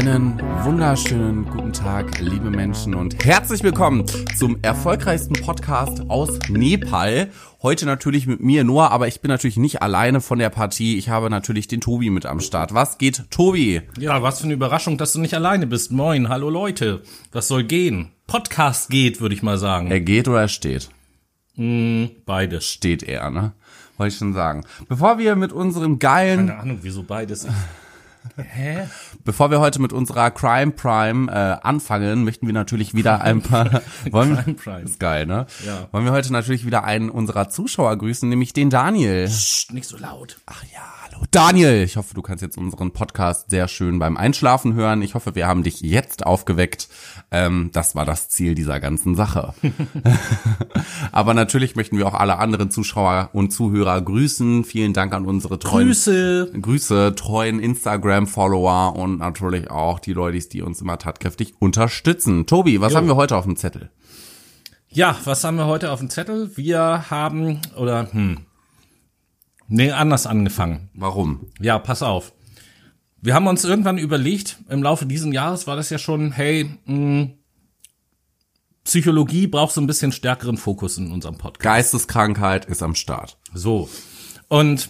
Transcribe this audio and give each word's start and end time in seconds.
Einen 0.00 0.40
wunderschönen 0.64 1.44
guten 1.44 1.74
Tag, 1.74 2.20
liebe 2.20 2.48
Menschen, 2.48 2.94
und 2.94 3.22
herzlich 3.22 3.62
willkommen 3.62 4.06
zum 4.34 4.56
erfolgreichsten 4.62 5.34
Podcast 5.34 6.08
aus 6.08 6.38
Nepal. 6.48 7.28
Heute 7.62 7.84
natürlich 7.84 8.26
mit 8.26 8.40
mir, 8.40 8.64
Noah, 8.64 8.92
aber 8.92 9.08
ich 9.08 9.20
bin 9.20 9.28
natürlich 9.28 9.58
nicht 9.58 9.82
alleine 9.82 10.22
von 10.22 10.38
der 10.38 10.48
Partie. 10.48 10.96
Ich 10.96 11.10
habe 11.10 11.28
natürlich 11.28 11.68
den 11.68 11.82
Tobi 11.82 12.08
mit 12.08 12.24
am 12.24 12.40
Start. 12.40 12.72
Was 12.72 12.96
geht, 12.96 13.30
Tobi? 13.30 13.82
Ja, 13.98 14.22
was 14.22 14.38
für 14.38 14.44
eine 14.44 14.54
Überraschung, 14.54 14.96
dass 14.96 15.12
du 15.12 15.20
nicht 15.20 15.34
alleine 15.34 15.66
bist. 15.66 15.92
Moin, 15.92 16.30
hallo 16.30 16.48
Leute. 16.48 17.02
Was 17.32 17.48
soll 17.48 17.64
gehen? 17.64 18.08
Podcast 18.26 18.88
geht, 18.88 19.20
würde 19.20 19.34
ich 19.34 19.42
mal 19.42 19.58
sagen. 19.58 19.90
Er 19.90 20.00
geht 20.00 20.28
oder 20.28 20.40
er 20.40 20.48
steht? 20.48 20.88
Mm, 21.56 22.06
beides. 22.24 22.64
Steht 22.66 23.02
er, 23.02 23.28
ne? 23.28 23.52
Wollte 23.98 24.14
ich 24.14 24.18
schon 24.18 24.32
sagen. 24.32 24.64
Bevor 24.88 25.18
wir 25.18 25.36
mit 25.36 25.52
unserem 25.52 25.98
geilen... 25.98 26.46
Keine 26.46 26.58
Ahnung, 26.58 26.78
wieso 26.80 27.02
beides. 27.02 27.46
Hä? 28.36 28.88
Bevor 29.24 29.50
wir 29.50 29.60
heute 29.60 29.80
mit 29.80 29.92
unserer 29.92 30.30
Crime 30.30 30.72
Prime 30.72 31.30
äh, 31.30 31.66
anfangen, 31.66 32.24
möchten 32.24 32.46
wir 32.46 32.54
natürlich 32.54 32.94
wieder 32.94 33.22
ein 33.22 33.42
paar. 33.42 33.82
wollen, 34.10 34.36
Crime 34.36 34.54
Prime. 34.54 34.82
Ist 34.82 35.00
geil, 35.00 35.26
ne? 35.26 35.46
Ja. 35.66 35.88
Wollen 35.92 36.04
wir 36.04 36.12
heute 36.12 36.32
natürlich 36.32 36.64
wieder 36.64 36.84
einen 36.84 37.10
unserer 37.10 37.48
Zuschauer 37.48 37.96
grüßen, 37.96 38.28
nämlich 38.28 38.52
den 38.52 38.70
Daniel. 38.70 39.26
Psst, 39.26 39.72
nicht 39.72 39.88
so 39.88 39.96
laut. 39.96 40.38
Ach 40.46 40.64
ja, 40.72 40.99
Daniel. 41.30 41.82
Ich 41.82 41.96
hoffe, 41.96 42.14
du 42.14 42.22
kannst 42.22 42.42
jetzt 42.42 42.56
unseren 42.58 42.92
Podcast 42.92 43.50
sehr 43.50 43.68
schön 43.68 43.98
beim 43.98 44.16
Einschlafen 44.16 44.74
hören. 44.74 45.02
Ich 45.02 45.14
hoffe, 45.14 45.34
wir 45.34 45.46
haben 45.46 45.62
dich 45.62 45.80
jetzt 45.80 46.26
aufgeweckt. 46.26 46.88
Ähm, 47.30 47.70
das 47.72 47.94
war 47.94 48.04
das 48.04 48.28
Ziel 48.28 48.54
dieser 48.54 48.80
ganzen 48.80 49.14
Sache. 49.14 49.54
Aber 51.12 51.34
natürlich 51.34 51.76
möchten 51.76 51.98
wir 51.98 52.06
auch 52.06 52.14
alle 52.14 52.38
anderen 52.38 52.70
Zuschauer 52.70 53.30
und 53.32 53.50
Zuhörer 53.52 54.00
grüßen. 54.00 54.64
Vielen 54.64 54.92
Dank 54.92 55.12
an 55.12 55.26
unsere 55.26 55.58
treuen 55.58 55.86
Grüße. 55.88 56.52
Grüße, 56.60 57.14
treuen 57.14 57.60
Instagram-Follower 57.60 58.96
und 58.96 59.18
natürlich 59.18 59.70
auch 59.70 59.98
die 59.98 60.12
Leute, 60.12 60.30
die 60.48 60.62
uns 60.62 60.80
immer 60.80 60.98
tatkräftig 60.98 61.54
unterstützen. 61.58 62.46
Tobi, 62.46 62.80
was 62.80 62.92
Jo. 62.92 62.98
haben 62.98 63.06
wir 63.06 63.16
heute 63.16 63.36
auf 63.36 63.44
dem 63.44 63.56
Zettel? 63.56 63.90
Ja, 64.88 65.16
was 65.24 65.44
haben 65.44 65.56
wir 65.56 65.66
heute 65.66 65.92
auf 65.92 66.00
dem 66.00 66.10
Zettel? 66.10 66.50
Wir 66.56 67.10
haben, 67.10 67.60
oder, 67.76 68.08
hm. 68.12 68.38
Nee, 69.72 69.92
anders 69.92 70.26
angefangen. 70.26 70.90
Warum? 70.94 71.46
Ja, 71.60 71.78
pass 71.78 72.02
auf. 72.02 72.32
Wir 73.22 73.34
haben 73.34 73.46
uns 73.46 73.64
irgendwann 73.64 73.98
überlegt, 73.98 74.58
im 74.68 74.82
Laufe 74.82 75.06
dieses 75.06 75.32
Jahres 75.32 75.66
war 75.68 75.76
das 75.76 75.90
ja 75.90 75.98
schon, 75.98 76.32
hey, 76.32 76.68
mh, 76.86 77.28
Psychologie 78.84 79.46
braucht 79.46 79.72
so 79.72 79.80
ein 79.80 79.86
bisschen 79.86 80.10
stärkeren 80.10 80.56
Fokus 80.56 80.98
in 80.98 81.12
unserem 81.12 81.38
Podcast. 81.38 81.62
Geisteskrankheit 81.62 82.64
ist 82.64 82.82
am 82.82 82.96
Start. 82.96 83.38
So. 83.54 83.88
Und 84.48 84.88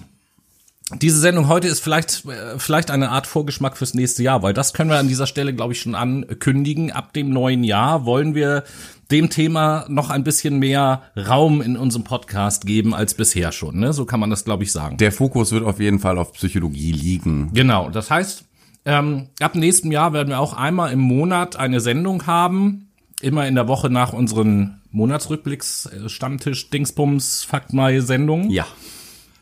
diese 0.96 1.19
Sendung 1.19 1.48
heute 1.48 1.69
ist 1.69 1.80
vielleicht, 1.80 2.24
äh, 2.27 2.58
vielleicht 2.58 2.91
eine 2.91 3.10
Art 3.10 3.27
Vorgeschmack 3.27 3.77
fürs 3.77 3.94
nächste 3.94 4.22
Jahr, 4.22 4.42
weil 4.42 4.52
das 4.52 4.72
können 4.72 4.91
wir 4.91 4.98
an 4.98 5.08
dieser 5.08 5.27
Stelle, 5.27 5.55
glaube 5.55 5.72
ich, 5.72 5.80
schon 5.80 5.94
ankündigen. 5.94 6.91
Ab 6.91 7.12
dem 7.12 7.30
neuen 7.30 7.64
Jahr 7.64 8.05
wollen 8.05 8.34
wir 8.34 8.64
dem 9.11 9.30
Thema 9.30 9.86
noch 9.88 10.11
ein 10.11 10.24
bisschen 10.24 10.58
mehr 10.58 11.02
Raum 11.16 11.62
in 11.62 11.77
unserem 11.77 12.05
Podcast 12.05 12.66
geben 12.66 12.94
als 12.94 13.14
bisher 13.14 13.52
schon. 13.52 13.78
Ne? 13.78 13.92
So 13.92 14.05
kann 14.05 14.20
man 14.20 14.30
das, 14.30 14.44
glaube 14.44 14.62
ich, 14.62 14.72
sagen. 14.72 14.96
Der 14.98 15.12
Fokus 15.12 15.52
wird 15.52 15.64
auf 15.64 15.80
jeden 15.80 15.98
Fall 15.98 16.18
auf 16.18 16.33
Psychologie 16.33 16.92
liegen. 16.92 17.50
Genau, 17.52 17.91
das 17.91 18.11
heißt, 18.11 18.44
ähm, 18.84 19.28
ab 19.41 19.55
nächstem 19.55 19.92
Jahr 19.92 20.12
werden 20.12 20.28
wir 20.28 20.41
auch 20.41 20.55
einmal 20.55 20.92
im 20.92 21.00
Monat 21.00 21.56
eine 21.56 21.80
Sendung 21.80 22.27
haben, 22.27 22.88
immer 23.20 23.46
in 23.46 23.55
der 23.55 23.68
Woche 23.68 23.91
nach 23.91 24.12
unseren 24.12 24.80
Monatsrückblicks, 24.90 25.86
äh, 25.86 26.08
Stammtisch, 26.08 26.70
Dingsbums, 26.70 27.45
Fakt 27.45 27.73
mal 27.73 28.00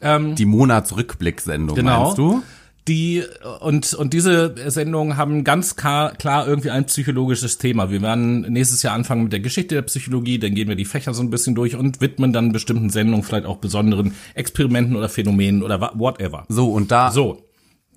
Ja. 0.02 0.18
die 0.18 0.44
Monatsrückblicksendung, 0.46 1.76
Genau. 1.76 2.04
meinst 2.04 2.18
du? 2.18 2.42
Die 2.86 3.22
und 3.60 3.92
und 3.92 4.14
diese 4.14 4.54
Sendungen 4.70 5.18
haben 5.18 5.44
ganz 5.44 5.76
klar, 5.76 6.12
klar 6.12 6.48
irgendwie 6.48 6.70
ein 6.70 6.86
psychologisches 6.86 7.58
Thema. 7.58 7.90
Wir 7.90 8.00
werden 8.00 8.40
nächstes 8.50 8.82
Jahr 8.82 8.94
anfangen 8.94 9.24
mit 9.24 9.32
der 9.32 9.40
Geschichte 9.40 9.74
der 9.74 9.82
Psychologie, 9.82 10.38
dann 10.38 10.54
gehen 10.54 10.68
wir 10.68 10.74
die 10.76 10.86
Fächer 10.86 11.12
so 11.12 11.22
ein 11.22 11.28
bisschen 11.28 11.54
durch 11.54 11.76
und 11.76 12.00
widmen 12.00 12.32
dann 12.32 12.50
bestimmten 12.52 12.88
Sendungen 12.88 13.22
vielleicht 13.24 13.44
auch 13.44 13.58
besonderen 13.58 14.14
Experimenten 14.34 14.96
oder 14.96 15.10
Phänomenen 15.10 15.62
oder 15.62 15.78
whatever. 15.96 16.46
So, 16.48 16.70
und 16.72 16.90
da, 16.90 17.10
So, 17.10 17.42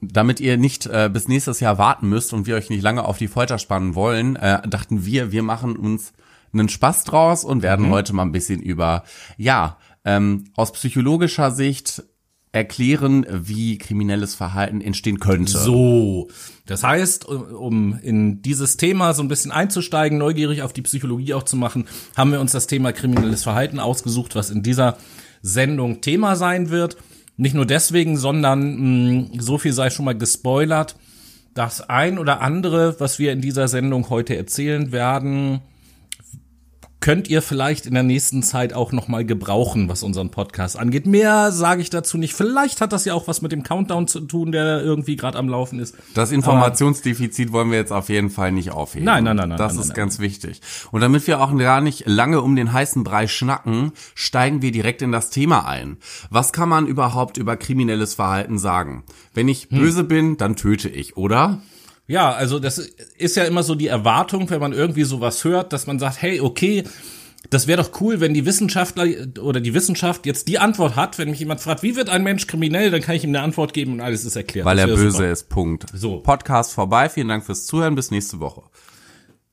damit 0.02 0.42
ihr 0.42 0.58
nicht 0.58 0.88
äh, 0.88 1.10
bis 1.14 1.30
nächstes 1.30 1.62
Jahr 1.62 1.78
warten 1.78 2.10
müsst 2.10 2.34
und 2.34 2.46
wir 2.46 2.56
euch 2.56 2.70
nicht 2.70 2.82
lange 2.84 3.06
auf 3.06 3.18
die 3.18 3.30
Folter 3.30 3.60
spannen 3.60 3.96
wollen, 3.96 4.36
äh, 4.36 4.68
dachten 4.68 5.06
wir, 5.06 5.32
wir 5.32 5.44
machen 5.44 5.78
uns 5.78 6.12
einen 6.54 6.68
Spaß 6.68 7.06
draus 7.06 7.46
und 7.46 7.62
werden 7.62 7.86
Mhm. 7.86 7.92
heute 7.92 8.12
mal 8.12 8.24
ein 8.24 8.34
bisschen 8.34 8.62
über, 8.62 9.04
ja, 9.38 9.78
ähm, 10.06 10.46
aus 10.56 10.72
psychologischer 10.74 11.52
Sicht 11.52 12.04
erklären, 12.54 13.26
wie 13.30 13.78
kriminelles 13.78 14.36
Verhalten 14.36 14.82
entstehen 14.82 15.20
könnte. 15.20 15.52
So, 15.58 16.28
das 16.66 16.84
heißt, 16.84 17.26
um 17.26 17.98
in 18.02 18.42
dieses 18.42 18.76
Thema 18.76 19.14
so 19.14 19.24
ein 19.24 19.30
bisschen 19.30 19.52
einzusteigen, 19.52 20.18
neugierig 20.18 20.62
auf 20.62 20.74
die 20.74 20.82
Psychologie 20.82 21.34
auch 21.34 21.44
zu 21.44 21.56
machen, 21.56 21.88
haben 22.18 22.32
wir 22.32 22.42
uns 22.42 22.52
das 22.52 22.68
Thema 22.68 22.92
kriminelles 22.92 23.44
Verhalten 23.44 23.80
ausgesucht, 23.80 24.36
was 24.36 24.50
in 24.50 24.64
dieser 24.64 24.98
Sendung 25.42 26.02
Thema 26.02 26.36
sein 26.36 26.70
wird. 26.70 26.98
Nicht 27.38 27.56
nur 27.56 27.66
deswegen, 27.66 28.18
sondern 28.18 29.30
mh, 29.32 29.42
so 29.42 29.58
viel 29.58 29.74
sei 29.74 29.90
schon 29.90 30.06
mal 30.06 30.18
gespoilert. 30.18 30.98
Das 31.54 31.90
ein 31.90 32.20
oder 32.20 32.42
andere, 32.42 33.00
was 33.00 33.18
wir 33.18 33.32
in 33.32 33.42
dieser 33.42 33.68
Sendung 33.68 34.10
heute 34.10 34.36
erzählen 34.36 34.92
werden, 34.92 35.62
könnt 37.02 37.28
ihr 37.30 37.42
vielleicht 37.42 37.86
in 37.88 37.94
der 37.96 38.04
nächsten 38.04 38.44
Zeit 38.44 38.74
auch 38.74 38.92
noch 38.92 39.08
mal 39.08 39.26
gebrauchen, 39.26 39.90
was 39.90 40.04
unseren 40.04 40.30
Podcast 40.30 40.78
angeht. 40.80 41.06
Mehr 41.08 41.52
sage 41.52 41.82
ich 41.82 41.90
dazu 41.90 42.18
nicht. 42.18 42.34
Vielleicht 42.34 42.80
hat 42.80 42.94
das 42.94 43.06
ja 43.06 43.14
auch 43.16 43.28
was 43.28 43.42
mit 43.42 43.52
dem 43.52 43.64
Countdown 43.64 44.08
zu 44.08 44.22
tun, 44.22 44.52
der 44.52 44.82
irgendwie 44.84 45.16
gerade 45.16 45.38
am 45.38 45.50
Laufen 45.50 45.80
ist. 45.80 45.96
Das 46.14 46.32
Informationsdefizit 46.32 47.52
wollen 47.52 47.72
wir 47.72 47.80
jetzt 47.80 47.92
auf 47.92 48.10
jeden 48.10 48.30
Fall 48.30 48.52
nicht 48.52 48.72
aufheben. 48.72 49.06
Nein, 49.06 49.24
nein, 49.24 49.36
nein, 49.36 49.50
nein, 49.50 49.58
Das 49.58 49.74
nein, 49.74 49.82
ist 49.82 49.88
nein, 49.90 49.96
ganz 49.98 50.20
wichtig. 50.20 50.62
Und 50.92 51.02
damit 51.02 51.28
wir 51.28 51.42
auch 51.42 51.58
gar 51.58 51.82
nicht 51.82 52.04
lange 52.08 52.42
um 52.42 52.56
den 52.56 52.72
heißen 52.72 53.04
Brei 53.04 53.28
schnacken, 53.28 53.92
steigen 54.16 54.62
wir 54.62 54.72
direkt 54.72 55.02
in 55.02 55.12
das 55.12 55.30
Thema 55.32 55.66
ein. 55.68 55.98
Was 56.30 56.54
kann 56.54 56.70
man 56.70 56.88
überhaupt 56.88 57.38
über 57.38 57.58
kriminelles 57.58 58.14
Verhalten 58.14 58.58
sagen? 58.60 59.04
Wenn 59.34 59.48
ich 59.50 59.68
Hm. 59.70 59.80
böse 59.80 60.04
bin, 60.04 60.38
dann 60.38 60.56
töte 60.56 60.88
ich, 60.90 61.18
oder? 61.18 61.60
Ja, 62.12 62.34
also 62.34 62.60
das 62.60 62.78
ist 62.78 63.38
ja 63.38 63.46
immer 63.46 63.64
so 63.64 63.74
die 63.74 63.88
Erwartung, 63.88 64.50
wenn 64.50 64.60
man 64.60 64.74
irgendwie 64.74 65.04
sowas 65.04 65.46
hört, 65.46 65.72
dass 65.72 65.88
man 65.88 65.98
sagt, 65.98 66.22
hey, 66.22 66.42
okay, 66.42 66.84
das 67.50 67.68
wäre 67.68 67.82
doch 67.82 68.02
cool, 68.02 68.20
wenn 68.20 68.34
die 68.34 68.46
Wissenschaftler 68.46 69.06
oder 69.42 69.62
die 69.62 69.74
Wissenschaft 69.74 70.26
jetzt 70.26 70.50
die 70.50 70.60
Antwort 70.60 70.98
hat, 70.98 71.18
wenn 71.18 71.30
mich 71.30 71.40
jemand 71.40 71.62
fragt, 71.62 71.84
wie 71.84 71.96
wird 71.96 72.10
ein 72.10 72.22
Mensch 72.22 72.48
kriminell, 72.48 72.92
dann 72.92 73.00
kann 73.00 73.16
ich 73.16 73.24
ihm 73.24 73.30
eine 73.30 73.40
Antwort 73.40 73.74
geben 73.74 73.94
und 73.94 74.02
alles 74.02 74.26
ist 74.26 74.36
erklärt. 74.36 74.66
Weil 74.66 74.80
er 74.80 74.88
böse 74.88 75.12
super. 75.12 75.32
ist, 75.32 75.48
Punkt. 75.48 75.86
So. 75.94 76.18
Podcast 76.18 76.74
vorbei, 76.74 77.08
vielen 77.08 77.30
Dank 77.30 77.46
fürs 77.46 77.66
Zuhören, 77.66 77.96
bis 77.96 78.12
nächste 78.12 78.42
Woche. 78.42 78.64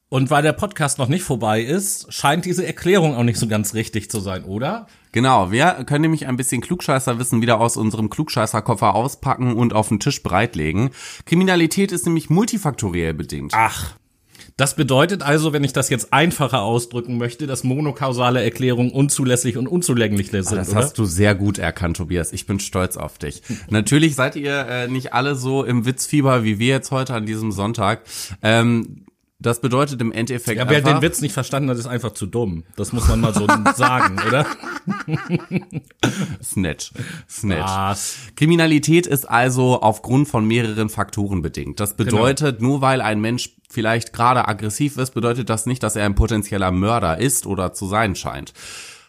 Und 0.09 0.31
weil 0.31 0.43
der 0.43 0.53
Podcast 0.53 0.99
noch 0.99 1.09
nicht 1.09 1.23
vorbei 1.23 1.63
ist, 1.63 2.13
scheint 2.13 2.45
diese 2.45 2.67
Erklärung 2.67 3.15
auch 3.15 3.23
nicht 3.23 3.39
so 3.39 3.47
ganz 3.47 3.75
richtig 3.75 4.11
zu 4.11 4.19
sein, 4.19 4.43
oder? 4.43 4.89
Genau, 5.13 5.51
wir 5.51 5.85
können 5.87 6.03
nämlich 6.03 6.27
ein 6.27 6.37
bisschen 6.37 6.61
Klugscheißerwissen 6.61 7.41
wieder 7.43 7.61
aus 7.61 7.77
unserem 7.77 8.11
Klugscheißerkoffer 8.11 8.95
auspacken 8.95 9.55
und 9.55 9.73
auf 9.75 9.89
den 9.89 10.01
Tisch 10.01 10.23
breitlegen. 10.23 10.91
Kriminalität 11.25 11.93
ist 11.93 12.07
nämlich 12.07 12.31
multifaktoriell 12.31 13.15
bedingt. 13.15 13.53
Ach. 13.55 13.97
Das 14.57 14.75
bedeutet 14.75 15.23
also, 15.23 15.53
wenn 15.53 15.63
ich 15.63 15.73
das 15.73 15.89
jetzt 15.89 16.13
einfacher 16.13 16.63
ausdrücken 16.63 17.17
möchte, 17.17 17.47
dass 17.47 17.63
monokausale 17.63 18.43
Erklärungen 18.43 18.91
unzulässig 18.91 19.57
und 19.57 19.69
unzulänglich 19.69 20.33
sind, 20.33 20.47
Ah, 20.49 20.55
Das 20.57 20.71
oder? 20.71 20.79
hast 20.79 20.99
du 20.99 21.05
sehr 21.05 21.37
gut 21.37 21.59
erkannt, 21.59 21.97
Tobias. 21.99 22.33
Ich 22.33 22.45
bin 22.47 22.59
stolz 22.59 22.97
auf 22.97 23.19
dich. 23.19 23.43
Natürlich 23.71 24.17
seid 24.17 24.35
ihr 24.35 24.67
äh, 24.67 24.89
nicht 24.89 25.13
alle 25.13 25.37
so 25.37 25.63
im 25.63 25.87
Witzfieber 25.87 26.43
wie 26.43 26.59
wir 26.59 26.69
jetzt 26.69 26.91
heute 26.91 27.15
an 27.15 27.25
diesem 27.25 27.53
Sonntag. 27.53 28.03
Ähm, 28.43 29.05
das 29.41 29.61
bedeutet 29.61 30.01
im 30.01 30.11
Endeffekt 30.11 30.59
Ja, 30.59 30.69
wer 30.69 30.81
den 30.81 31.01
Witz 31.01 31.21
nicht 31.21 31.33
verstanden 31.33 31.71
hat, 31.71 31.79
ist 31.79 31.87
einfach 31.87 32.13
zu 32.13 32.27
dumm. 32.27 32.65
Das 32.75 32.93
muss 32.93 33.07
man 33.07 33.21
mal 33.21 33.33
so 33.33 33.47
sagen, 33.77 34.19
oder? 34.27 34.45
Snatch. 36.43 36.93
Snatch. 37.29 37.63
Was? 37.63 38.17
Kriminalität 38.35 39.07
ist 39.07 39.29
also 39.31 39.81
aufgrund 39.81 40.27
von 40.27 40.45
mehreren 40.45 40.89
Faktoren 40.89 41.41
bedingt. 41.41 41.79
Das 41.79 41.95
bedeutet, 41.95 42.61
nur 42.61 42.81
weil 42.81 43.01
ein 43.01 43.21
Mensch 43.21 43.57
vielleicht 43.71 44.13
gerade 44.13 44.49
aggressiv 44.49 44.97
ist, 44.97 45.15
bedeutet 45.15 45.49
das 45.51 45.67
nicht, 45.67 45.85
dass 45.85 45.95
er 45.95 46.05
ein 46.05 46.17
potenzieller 46.17 46.73
Mörder 46.73 47.19
ist 47.19 47.47
oder 47.47 47.73
zu 47.73 47.87
sein 47.87 48.17
scheint. 48.17 48.53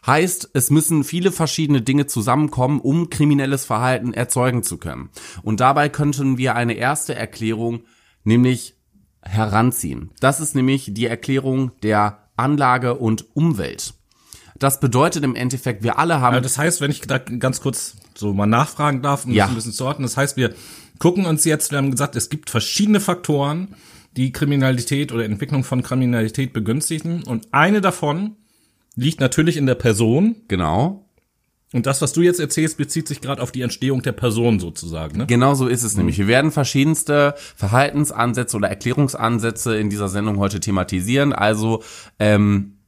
Heißt, 0.06 0.52
es 0.54 0.70
müssen 0.70 1.04
viele 1.04 1.31
verschiedene 1.31 1.81
Dinge 1.81 2.06
zusammenkommen, 2.06 2.80
um 2.80 3.10
kriminelles 3.10 3.66
Verhalten 3.66 4.14
erzeugen 4.14 4.62
zu 4.62 4.78
können. 4.78 5.10
Und 5.42 5.60
dabei 5.60 5.90
könnten 5.90 6.38
wir 6.38 6.56
eine 6.56 6.74
erste 6.74 7.16
Erklärung, 7.16 7.81
nämlich 8.24 8.79
heranziehen. 9.21 10.12
Das 10.19 10.39
ist 10.39 10.56
nämlich 10.56 10.92
die 10.94 11.06
Erklärung 11.06 11.71
der 11.83 12.19
Anlage 12.38 12.95
und 12.95 13.25
Umwelt. 13.36 13.94
Das 14.57 14.80
bedeutet 14.80 15.24
im 15.24 15.36
Endeffekt, 15.36 15.83
wir 15.83 16.00
alle 16.00 16.19
haben 16.21 16.36
Ja, 16.36 16.42
das 16.42 16.57
heißt, 16.57 16.81
wenn 16.81 16.92
ich 16.92 17.01
da 17.01 17.18
ganz 17.18 17.62
kurz 17.62 17.95
so 18.16 18.33
mal 18.33 18.45
nachfragen 18.45 19.01
darf, 19.01 19.25
um 19.25 19.31
Ja. 19.31 19.45
das 19.45 19.51
ein 19.51 19.56
bisschen 19.56 19.71
zu 19.74 19.86
ordnen, 19.86 20.04
das 20.04 20.18
heißt, 20.18 20.36
wir 20.38 20.54
gucken 21.00 21.25
uns 21.25 21.45
jetzt, 21.45 21.71
wir 21.71 21.77
haben 21.77 21.92
gesagt, 21.92 22.16
es 22.16 22.30
gibt 22.30 22.50
verschiedene 22.50 23.00
Faktoren, 23.00 23.75
die 24.18 24.31
Kriminalität 24.31 25.12
oder 25.13 25.24
Entwicklung 25.24 25.63
von 25.63 25.81
Kriminalität 25.83 26.51
begünstigen 26.51 27.24
und 27.24 27.48
eine 27.51 27.80
davon 27.80 28.36
liegt 28.95 29.21
natürlich 29.21 29.56
in 29.56 29.66
der 29.66 29.75
Person, 29.75 30.36
genau 30.50 31.06
Und 31.71 31.86
das, 31.86 32.01
was 32.01 32.13
du 32.13 32.21
jetzt 32.21 32.39
erzählst, 32.39 32.77
bezieht 32.77 33.07
sich 33.07 33.21
gerade 33.21 33.42
auf 33.42 33.51
die 33.51 33.62
Entstehung 33.62 34.01
der 34.01 34.12
Person 34.12 34.60
sozusagen. 34.60 35.19
Ne? 35.19 35.27
Genau 35.27 35.54
so 35.54 35.68
ist 35.68 35.83
es 35.83 35.95
nämlich. 35.95 36.18
Wir 36.18 36.27
werden 36.27 36.51
verschiedenste 36.51 37.36
Verhaltensansätze 37.56 38.57
oder 38.57 38.69
Erklärungsansätze 38.69 39.77
in 39.77 39.92
dieser 39.92 40.10
Sendung 40.10 40.39
heute 40.39 40.60
thematisieren. 40.60 41.31
Also 41.31 41.83
ähm, 42.18 42.80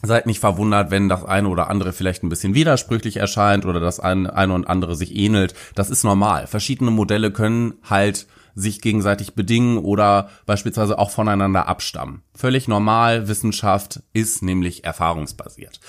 Seid 0.00 0.26
nicht 0.26 0.38
verwundert, 0.38 0.92
wenn 0.92 1.08
das 1.08 1.24
eine 1.24 1.48
oder 1.48 1.68
andere 1.68 1.92
vielleicht 1.92 2.22
ein 2.22 2.28
bisschen 2.28 2.54
widersprüchlich 2.54 3.16
erscheint 3.16 3.66
oder 3.66 3.80
das 3.80 3.98
eine, 3.98 4.32
eine 4.32 4.54
und 4.54 4.68
andere 4.68 4.94
sich 4.94 5.16
ähnelt. 5.16 5.54
Das 5.74 5.90
ist 5.90 6.04
normal. 6.04 6.46
Verschiedene 6.46 6.92
Modelle 6.92 7.32
können 7.32 7.74
halt 7.82 8.28
sich 8.54 8.80
gegenseitig 8.80 9.34
bedingen 9.34 9.78
oder 9.78 10.28
beispielsweise 10.46 11.00
auch 11.00 11.10
voneinander 11.10 11.66
abstammen. 11.66 12.22
Völlig 12.32 12.68
normal. 12.68 13.26
Wissenschaft 13.26 14.00
ist 14.12 14.40
nämlich 14.40 14.84
erfahrungsbasiert. 14.84 15.80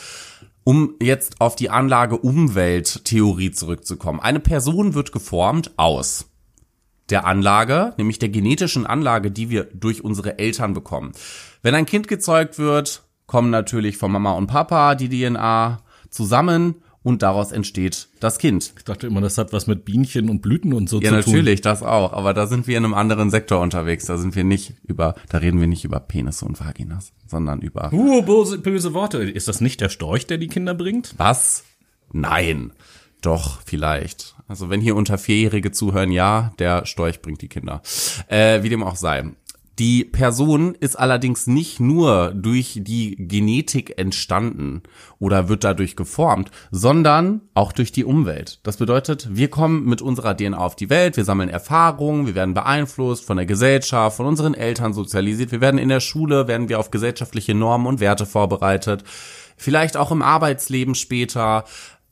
Um 0.63 0.95
jetzt 1.01 1.41
auf 1.41 1.55
die 1.55 1.69
Anlage-Umwelt-Theorie 1.69 3.51
zurückzukommen. 3.51 4.19
Eine 4.19 4.39
Person 4.39 4.93
wird 4.93 5.11
geformt 5.11 5.71
aus 5.77 6.29
der 7.09 7.25
Anlage, 7.25 7.93
nämlich 7.97 8.19
der 8.19 8.29
genetischen 8.29 8.85
Anlage, 8.85 9.31
die 9.31 9.49
wir 9.49 9.63
durch 9.65 10.03
unsere 10.03 10.37
Eltern 10.37 10.73
bekommen. 10.73 11.13
Wenn 11.63 11.75
ein 11.75 11.85
Kind 11.85 12.07
gezeugt 12.07 12.59
wird, 12.59 13.03
kommen 13.25 13.49
natürlich 13.49 13.97
von 13.97 14.11
Mama 14.11 14.33
und 14.33 14.47
Papa 14.47 14.95
die 14.95 15.09
DNA 15.09 15.79
zusammen 16.09 16.75
und 17.03 17.21
daraus 17.21 17.51
entsteht 17.51 18.08
das 18.19 18.37
Kind. 18.37 18.73
Ich 18.77 18.83
dachte 18.83 19.07
immer, 19.07 19.21
das 19.21 19.37
hat 19.37 19.53
was 19.53 19.67
mit 19.67 19.85
Bienchen 19.85 20.29
und 20.29 20.41
Blüten 20.41 20.73
und 20.73 20.89
so 20.89 20.99
Ja, 21.01 21.09
zu 21.09 21.21
tun. 21.21 21.33
natürlich, 21.33 21.61
das 21.61 21.83
auch. 21.83 22.13
Aber 22.13 22.33
da 22.33 22.47
sind 22.47 22.67
wir 22.67 22.77
in 22.77 22.85
einem 22.85 22.93
anderen 22.93 23.29
Sektor 23.29 23.59
unterwegs. 23.61 24.05
Da 24.05 24.17
sind 24.17 24.35
wir 24.35 24.43
nicht 24.43 24.73
über, 24.83 25.15
da 25.29 25.37
reden 25.39 25.59
wir 25.59 25.67
nicht 25.67 25.85
über 25.85 25.99
Penisse 25.99 26.45
und 26.45 26.59
Vaginas, 26.59 27.11
sondern 27.27 27.61
über 27.61 27.91
Uh, 27.93 28.21
böse, 28.21 28.57
böse 28.59 28.93
Worte. 28.93 29.19
Ist 29.19 29.47
das 29.47 29.61
nicht 29.61 29.81
der 29.81 29.89
Storch, 29.89 30.27
der 30.27 30.37
die 30.37 30.47
Kinder 30.47 30.73
bringt? 30.73 31.13
was? 31.17 31.63
Nein. 32.11 32.71
Doch, 33.21 33.61
vielleicht. 33.65 34.35
Also 34.47 34.69
wenn 34.69 34.79
hier 34.81 34.95
unter 34.95 35.17
Vierjährige 35.17 35.71
zuhören, 35.71 36.11
ja, 36.11 36.53
der 36.57 36.85
Storch 36.85 37.21
bringt 37.21 37.41
die 37.41 37.49
Kinder. 37.49 37.81
Äh, 38.27 38.63
wie 38.63 38.69
dem 38.69 38.81
auch 38.81 38.95
sei. 38.95 39.25
Die 39.79 40.03
Person 40.03 40.75
ist 40.75 40.99
allerdings 40.99 41.47
nicht 41.47 41.79
nur 41.79 42.33
durch 42.35 42.81
die 42.83 43.15
Genetik 43.15 43.97
entstanden 43.97 44.83
oder 45.19 45.47
wird 45.47 45.63
dadurch 45.63 45.95
geformt, 45.95 46.51
sondern 46.69 47.39
auch 47.53 47.71
durch 47.71 47.93
die 47.93 48.03
Umwelt. 48.03 48.59
Das 48.63 48.75
bedeutet, 48.75 49.29
wir 49.31 49.49
kommen 49.49 49.85
mit 49.85 50.01
unserer 50.01 50.35
DNA 50.35 50.57
auf 50.57 50.75
die 50.75 50.89
Welt, 50.89 51.15
wir 51.15 51.23
sammeln 51.23 51.47
Erfahrungen, 51.47 52.27
wir 52.27 52.35
werden 52.35 52.53
beeinflusst 52.53 53.23
von 53.23 53.37
der 53.37 53.45
Gesellschaft, 53.45 54.17
von 54.17 54.25
unseren 54.25 54.53
Eltern 54.53 54.91
sozialisiert, 54.91 55.53
wir 55.53 55.61
werden 55.61 55.77
in 55.77 55.87
der 55.87 56.01
Schule, 56.01 56.49
werden 56.49 56.67
wir 56.67 56.77
auf 56.77 56.91
gesellschaftliche 56.91 57.55
Normen 57.55 57.87
und 57.87 58.01
Werte 58.01 58.25
vorbereitet, 58.25 59.05
vielleicht 59.55 59.95
auch 59.95 60.11
im 60.11 60.21
Arbeitsleben 60.21 60.93
später, 60.93 61.63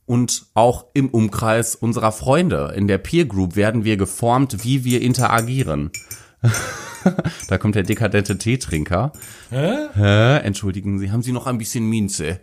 und 0.08 0.46
auch 0.54 0.86
im 0.94 1.10
Umkreis 1.10 1.76
unserer 1.76 2.14
Freunde. 2.14 2.74
In 2.76 2.88
der 2.88 2.98
Peer 2.98 3.26
Group 3.26 3.58
werden 3.58 3.84
wir 3.84 3.98
geformt, 3.98 4.64
wie 4.64 4.86
wir 4.86 5.02
interagieren. 5.02 5.92
da 7.48 7.58
kommt 7.58 7.76
der 7.76 7.84
dekadente 7.84 8.38
Teetrinker. 8.38 9.12
Hä? 9.50 9.88
Hä? 9.94 10.38
Entschuldigen 10.40 11.00
Sie, 11.00 11.12
haben 11.12 11.22
Sie 11.22 11.32
noch 11.32 11.48
ein 11.48 11.58
bisschen 11.58 11.90
Minze? 11.90 12.40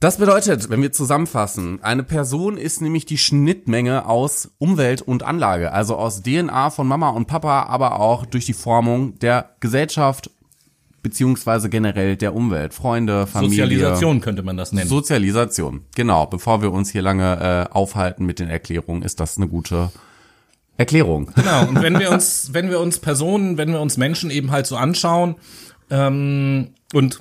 Das 0.00 0.18
bedeutet, 0.18 0.68
wenn 0.68 0.82
wir 0.82 0.92
zusammenfassen, 0.92 1.82
eine 1.82 2.02
Person 2.02 2.58
ist 2.58 2.82
nämlich 2.82 3.06
die 3.06 3.16
Schnittmenge 3.16 4.06
aus 4.06 4.50
Umwelt 4.58 5.00
und 5.00 5.22
Anlage, 5.22 5.72
also 5.72 5.96
aus 5.96 6.22
DNA 6.22 6.68
von 6.70 6.86
Mama 6.86 7.08
und 7.08 7.26
Papa, 7.26 7.62
aber 7.62 7.98
auch 8.00 8.26
durch 8.26 8.44
die 8.44 8.52
Formung 8.52 9.18
der 9.20 9.56
Gesellschaft 9.60 10.30
beziehungsweise 11.00 11.70
generell 11.70 12.16
der 12.16 12.34
Umwelt, 12.34 12.74
Freunde, 12.74 13.26
Familie. 13.26 13.64
Sozialisation 13.64 14.20
könnte 14.20 14.42
man 14.42 14.56
das 14.56 14.72
nennen. 14.72 14.88
Sozialisation, 14.88 15.82
genau. 15.94 16.26
Bevor 16.26 16.60
wir 16.60 16.72
uns 16.72 16.90
hier 16.90 17.02
lange 17.02 17.68
äh, 17.70 17.72
aufhalten 17.72 18.26
mit 18.26 18.40
den 18.40 18.48
Erklärungen, 18.48 19.02
ist 19.02 19.20
das 19.20 19.36
eine 19.36 19.48
gute 19.48 19.90
Erklärung. 20.76 21.30
Genau, 21.34 21.68
und 21.68 21.82
wenn 21.82 21.98
wir 21.98 22.10
uns, 22.10 22.50
wenn 22.52 22.70
wir 22.70 22.80
uns 22.80 22.98
Personen, 22.98 23.58
wenn 23.58 23.70
wir 23.70 23.80
uns 23.80 23.96
Menschen 23.96 24.30
eben 24.30 24.50
halt 24.50 24.66
so 24.66 24.76
anschauen 24.76 25.36
ähm, 25.90 26.70
und 26.92 27.20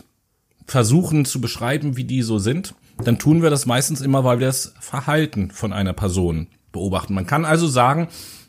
versuchen 0.65 1.25
zu 1.25 1.39
beschreiben, 1.39 1.97
wie 1.97 2.05
die 2.05 2.21
so 2.21 2.39
sind, 2.39 2.73
dann 3.03 3.19
tun 3.19 3.41
wir 3.41 3.49
das 3.49 3.65
meistens 3.65 4.01
immer, 4.01 4.23
weil 4.23 4.39
wir 4.39 4.47
das 4.47 4.73
Verhalten 4.79 5.51
von 5.51 5.73
einer 5.73 5.93
Person 5.93 6.47
beobachten. 6.71 7.13
Man 7.13 7.27
kann 7.27 7.45
also 7.45 7.67
sagen, 7.67 8.07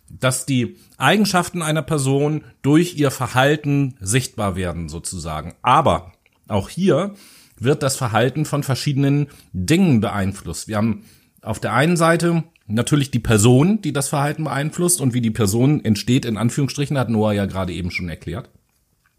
dass 0.08 0.46
die 0.46 0.76
Eigenschaften 0.96 1.62
einer 1.62 1.82
Person 1.82 2.44
durch 2.62 2.96
ihr 2.96 3.10
Verhalten 3.10 3.96
sichtbar 4.00 4.56
werden, 4.56 4.88
sozusagen. 4.88 5.54
Aber 5.62 6.12
auch 6.48 6.68
hier 6.68 7.14
wird 7.58 7.82
das 7.82 7.96
Verhalten 7.96 8.44
von 8.44 8.62
verschiedenen 8.62 9.28
Dingen 9.52 10.00
beeinflusst. 10.00 10.68
Wir 10.68 10.76
haben 10.76 11.04
auf 11.42 11.60
der 11.60 11.72
einen 11.72 11.96
Seite 11.96 12.44
natürlich 12.66 13.10
die 13.10 13.18
Person, 13.18 13.80
die 13.82 13.92
das 13.92 14.08
Verhalten 14.08 14.44
beeinflusst 14.44 15.00
und 15.00 15.14
wie 15.14 15.20
die 15.20 15.30
Person 15.30 15.84
entsteht, 15.84 16.24
in 16.24 16.36
Anführungsstrichen, 16.36 16.98
hat 16.98 17.10
Noah 17.10 17.32
ja 17.32 17.46
gerade 17.46 17.72
eben 17.72 17.90
schon 17.90 18.08
erklärt. 18.08 18.50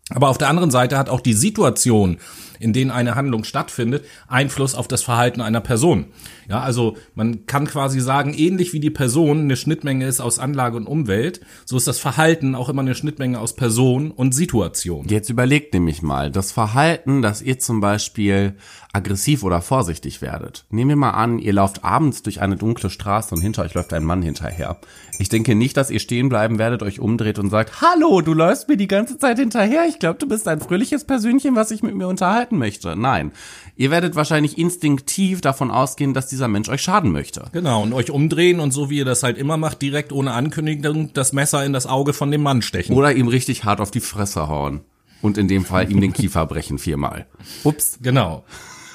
Aber 0.10 0.30
auf 0.30 0.38
der 0.38 0.50
anderen 0.50 0.70
Seite 0.70 1.00
hat 1.00 1.10
auch 1.10 1.20
die 1.20 1.34
Situation, 1.34 2.18
in 2.60 2.74
denen 2.74 2.92
eine 2.92 3.16
Handlung 3.16 3.44
stattfindet, 3.44 4.06
Einfluss 4.28 4.76
auf 4.76 4.88
das 4.88 5.02
Verhalten 5.02 5.42
einer 5.42 5.62
Person. 5.62 6.06
Ja, 6.48 6.62
also 6.62 6.96
man 7.16 7.48
kann 7.48 7.66
quasi 7.66 8.00
sagen, 8.00 8.36
ähnlich 8.36 8.72
wie 8.72 8.80
die 8.80 8.92
Person 8.92 9.42
eine 9.42 9.58
Schnittmenge 9.58 10.06
ist 10.06 10.22
aus 10.22 10.38
Anlage 10.38 10.78
und 10.78 10.86
Umwelt, 10.86 11.42
so 11.66 11.76
ist 11.76 11.88
das 11.88 11.98
Verhalten 11.98 12.54
auch 12.54 12.70
immer 12.70 12.84
eine 12.84 12.94
Schnittmenge 12.94 13.40
aus 13.40 13.56
Person 13.56 14.12
und 14.12 14.36
Situation. 14.36 15.08
Jetzt 15.08 15.32
überlegt 15.32 15.74
nämlich 15.74 16.04
mal, 16.04 16.30
das 16.30 16.52
Verhalten, 16.52 17.24
dass 17.24 17.42
ihr 17.42 17.58
zum 17.58 17.82
Beispiel 17.82 18.58
aggressiv 18.96 19.44
oder 19.44 19.62
vorsichtig 19.62 20.22
werdet. 20.22 20.66
Nehmen 20.70 20.90
wir 20.90 20.96
mal 20.96 21.12
an, 21.12 21.38
ihr 21.38 21.52
lauft 21.52 21.84
abends 21.84 22.24
durch 22.24 22.42
eine 22.42 22.56
dunkle 22.56 22.90
Straße 22.90 23.36
und 23.36 23.42
hinter 23.42 23.64
euch 23.64 23.74
läuft 23.74 23.92
ein 23.94 24.06
Mann 24.06 24.22
hinterher. 24.22 24.78
Ich 25.20 25.28
denke 25.28 25.54
nicht, 25.54 25.76
dass 25.76 25.92
ihr 25.92 26.00
stehen 26.00 26.30
bleiben 26.30 26.60
werdet, 26.60 26.82
euch 26.82 27.02
umdreht 27.02 27.38
und 27.38 27.50
sagt, 27.50 27.82
Hallo, 27.82 28.22
du 28.22 28.34
läufst 28.34 28.70
mir 28.70 28.78
die 28.78 28.88
ganze 28.88 29.18
Zeit 29.18 29.38
hinterher. 29.38 29.86
Ich 29.88 30.00
glaube, 30.00 30.18
du 30.20 30.28
bist 30.28 30.48
ein 30.48 30.62
fröhliches 30.62 31.04
Persönchen, 31.04 31.56
was 31.56 31.70
sich 31.70 31.84
mit 31.84 31.94
mir 31.94 32.08
unterhalten 32.08 32.58
möchte. 32.58 32.96
Nein. 32.96 33.34
Ihr 33.76 33.92
werdet 33.92 34.16
wahrscheinlich 34.16 34.58
instinktiv 34.58 35.42
davon 35.42 35.72
ausgehen, 35.72 36.14
dass 36.14 36.28
dieser 36.28 36.48
Mensch 36.48 36.70
euch 36.70 36.82
schaden 36.82 37.12
möchte. 37.12 37.44
Genau, 37.52 37.84
und 37.84 37.92
euch 37.92 38.12
umdrehen 38.12 38.62
und 38.62 38.72
so 38.72 38.90
wie 38.90 39.00
ihr 39.00 39.06
das 39.06 39.24
halt 39.24 39.38
immer 39.38 39.58
macht, 39.58 39.82
direkt 39.82 40.14
ohne 40.14 40.32
Ankündigung 40.32 41.12
das 41.14 41.34
Messer 41.34 41.66
in 41.66 41.74
das 41.74 41.86
Auge 41.86 42.14
von 42.14 42.32
dem 42.32 42.44
Mann 42.44 42.62
stechen. 42.62 42.96
Oder 42.96 43.14
ihm 43.14 43.28
richtig 43.28 43.66
hart 43.66 43.82
auf 43.82 43.92
die 43.92 44.00
Fresse 44.00 44.48
hauen. 44.48 44.82
Und 45.22 45.38
in 45.38 45.48
dem 45.48 45.66
Fall 45.66 45.92
ihm 45.92 46.00
den 46.02 46.14
Kiefer 46.14 46.46
brechen 46.46 46.78
viermal. 46.78 47.26
Ups. 47.64 47.98
Genau. 48.02 48.46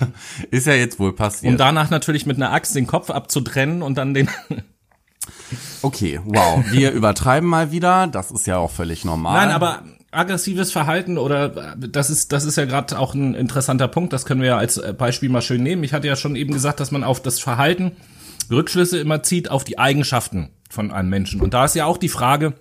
Ist 0.51 0.67
ja 0.67 0.75
jetzt 0.75 0.99
wohl 0.99 1.15
passiert. 1.15 1.53
Und 1.53 1.59
danach 1.59 1.91
natürlich 1.91 2.27
mit 2.27 2.37
einer 2.37 2.53
Axt 2.53 2.75
den 2.75 2.87
Kopf 2.87 3.11
abzutrennen 3.11 3.83
und 3.83 3.97
dann 3.99 4.15
den. 4.15 4.29
okay, 5.83 6.21
wow. 6.25 6.65
Wir 6.71 6.93
übertreiben 6.93 7.49
mal 7.49 7.73
wieder. 7.73 8.07
Das 8.07 8.31
ist 8.31 8.47
ja 8.47 8.59
auch 8.59 8.71
völlig 8.71 9.05
normal. 9.05 9.47
Nein, 9.47 9.55
aber 9.55 9.83
aggressives 10.11 10.73
Verhalten 10.73 11.19
oder 11.19 11.77
das 11.77 12.11
ist 12.11 12.33
das 12.33 12.45
ist 12.45 12.57
ja 12.57 12.65
gerade 12.65 12.99
auch 12.99 13.15
ein 13.15 13.35
interessanter 13.35 13.89
Punkt. 13.89 14.13
Das 14.13 14.25
können 14.25 14.41
wir 14.41 14.49
ja 14.49 14.59
als 14.59 14.81
Beispiel 14.99 15.29
mal 15.29 15.43
schön 15.43 15.63
nehmen. 15.63 15.85
Ich 15.85 15.93
hatte 15.93 16.09
ja 16.09 16.17
schon 16.17 16.37
eben 16.37 16.53
gesagt, 16.53 16.81
dass 16.81 16.91
man 16.91 17.05
auf 17.05 17.23
das 17.23 17.39
Verhalten 17.39 17.93
Rückschlüsse 18.51 18.99
immer 18.99 19.23
zieht 19.23 19.51
auf 19.51 19.65
die 19.65 19.79
Eigenschaften 19.79 20.51
von 20.69 20.91
einem 20.91 21.09
Menschen. 21.09 21.41
Und 21.41 21.55
da 21.55 21.65
ist 21.65 21.75
ja 21.75 21.85
auch 21.85 21.99
die 21.99 22.09
Frage, 22.09 22.55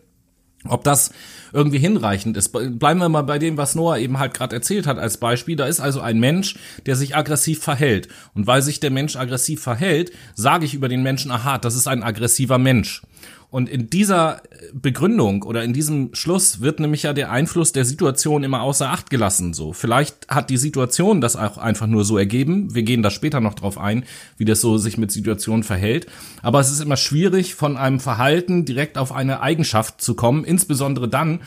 ob 0.70 0.84
das 0.84 1.12
irgendwie 1.52 1.80
hinreichend 1.80 2.38
ist. 2.38 2.50
Bleiben 2.50 3.00
wir 3.00 3.10
mal 3.10 3.24
bei 3.24 3.40
dem, 3.40 3.58
was 3.58 3.76
Noah 3.76 3.98
eben 3.98 4.20
halt 4.20 4.34
gerade 4.34 4.56
erzählt 4.56 4.88
hat 4.88 5.00
als 5.00 5.18
Beispiel. 5.18 5.56
Da 5.56 5.66
ist 5.66 5.80
also 5.80 6.02
ein 6.02 6.20
Mensch, 6.20 6.56
der 6.86 6.96
sich 6.96 7.16
aggressiv 7.16 7.62
verhält. 7.62 8.08
Und 8.34 8.48
weil 8.48 8.62
sich 8.62 8.80
der 8.80 8.92
Mensch 8.92 9.16
aggressiv 9.16 9.62
verhält, 9.62 10.12
sage 10.36 10.66
ich 10.66 10.74
über 10.74 10.90
den 10.90 11.04
Menschen, 11.04 11.32
aha, 11.32 11.58
das 11.58 11.76
ist 11.76 11.88
ein 11.88 12.04
aggressiver 12.04 12.58
Mensch. 12.58 13.02
Und 13.52 13.68
in 13.68 13.90
dieser 13.90 14.44
Begründung 14.74 15.42
oder 15.42 15.64
in 15.64 15.74
diesem 15.74 16.14
Schluss 16.14 16.62
wird 16.62 16.80
nämlich 16.80 17.04
ja 17.04 17.14
der 17.14 17.32
Einfluss 17.32 17.72
der 17.72 17.84
Situation 17.84 18.44
immer 18.44 18.62
außer 18.62 18.90
Acht 18.90 19.10
gelassen. 19.10 19.54
So, 19.54 19.74
vielleicht 19.74 20.28
hat 20.28 20.52
die 20.52 20.58
Situation 20.58 21.20
das 21.20 21.36
auch 21.36 21.58
einfach 21.58 21.88
nur 21.88 22.06
so 22.06 22.18
ergeben. 22.18 22.76
Wir 22.76 22.84
gehen 22.84 23.02
da 23.02 23.10
später 23.10 23.40
noch 23.40 23.56
drauf 23.56 23.80
ein, 23.80 24.06
wie 24.38 24.46
das 24.46 24.62
so 24.62 24.78
sich 24.78 25.00
mit 25.00 25.12
Situationen 25.12 25.64
verhält. 25.64 26.06
Aber 26.44 26.60
es 26.60 26.70
ist 26.70 26.80
immer 26.80 26.98
schwierig, 26.98 27.56
von 27.56 27.76
einem 27.76 28.00
Verhalten 28.00 28.66
direkt 28.66 29.00
auf 29.00 29.12
eine 29.12 29.42
Eigenschaft 29.42 30.00
zu 30.00 30.14
kommen, 30.14 30.44
insbesondere 30.44 31.08
dann, 31.08 31.42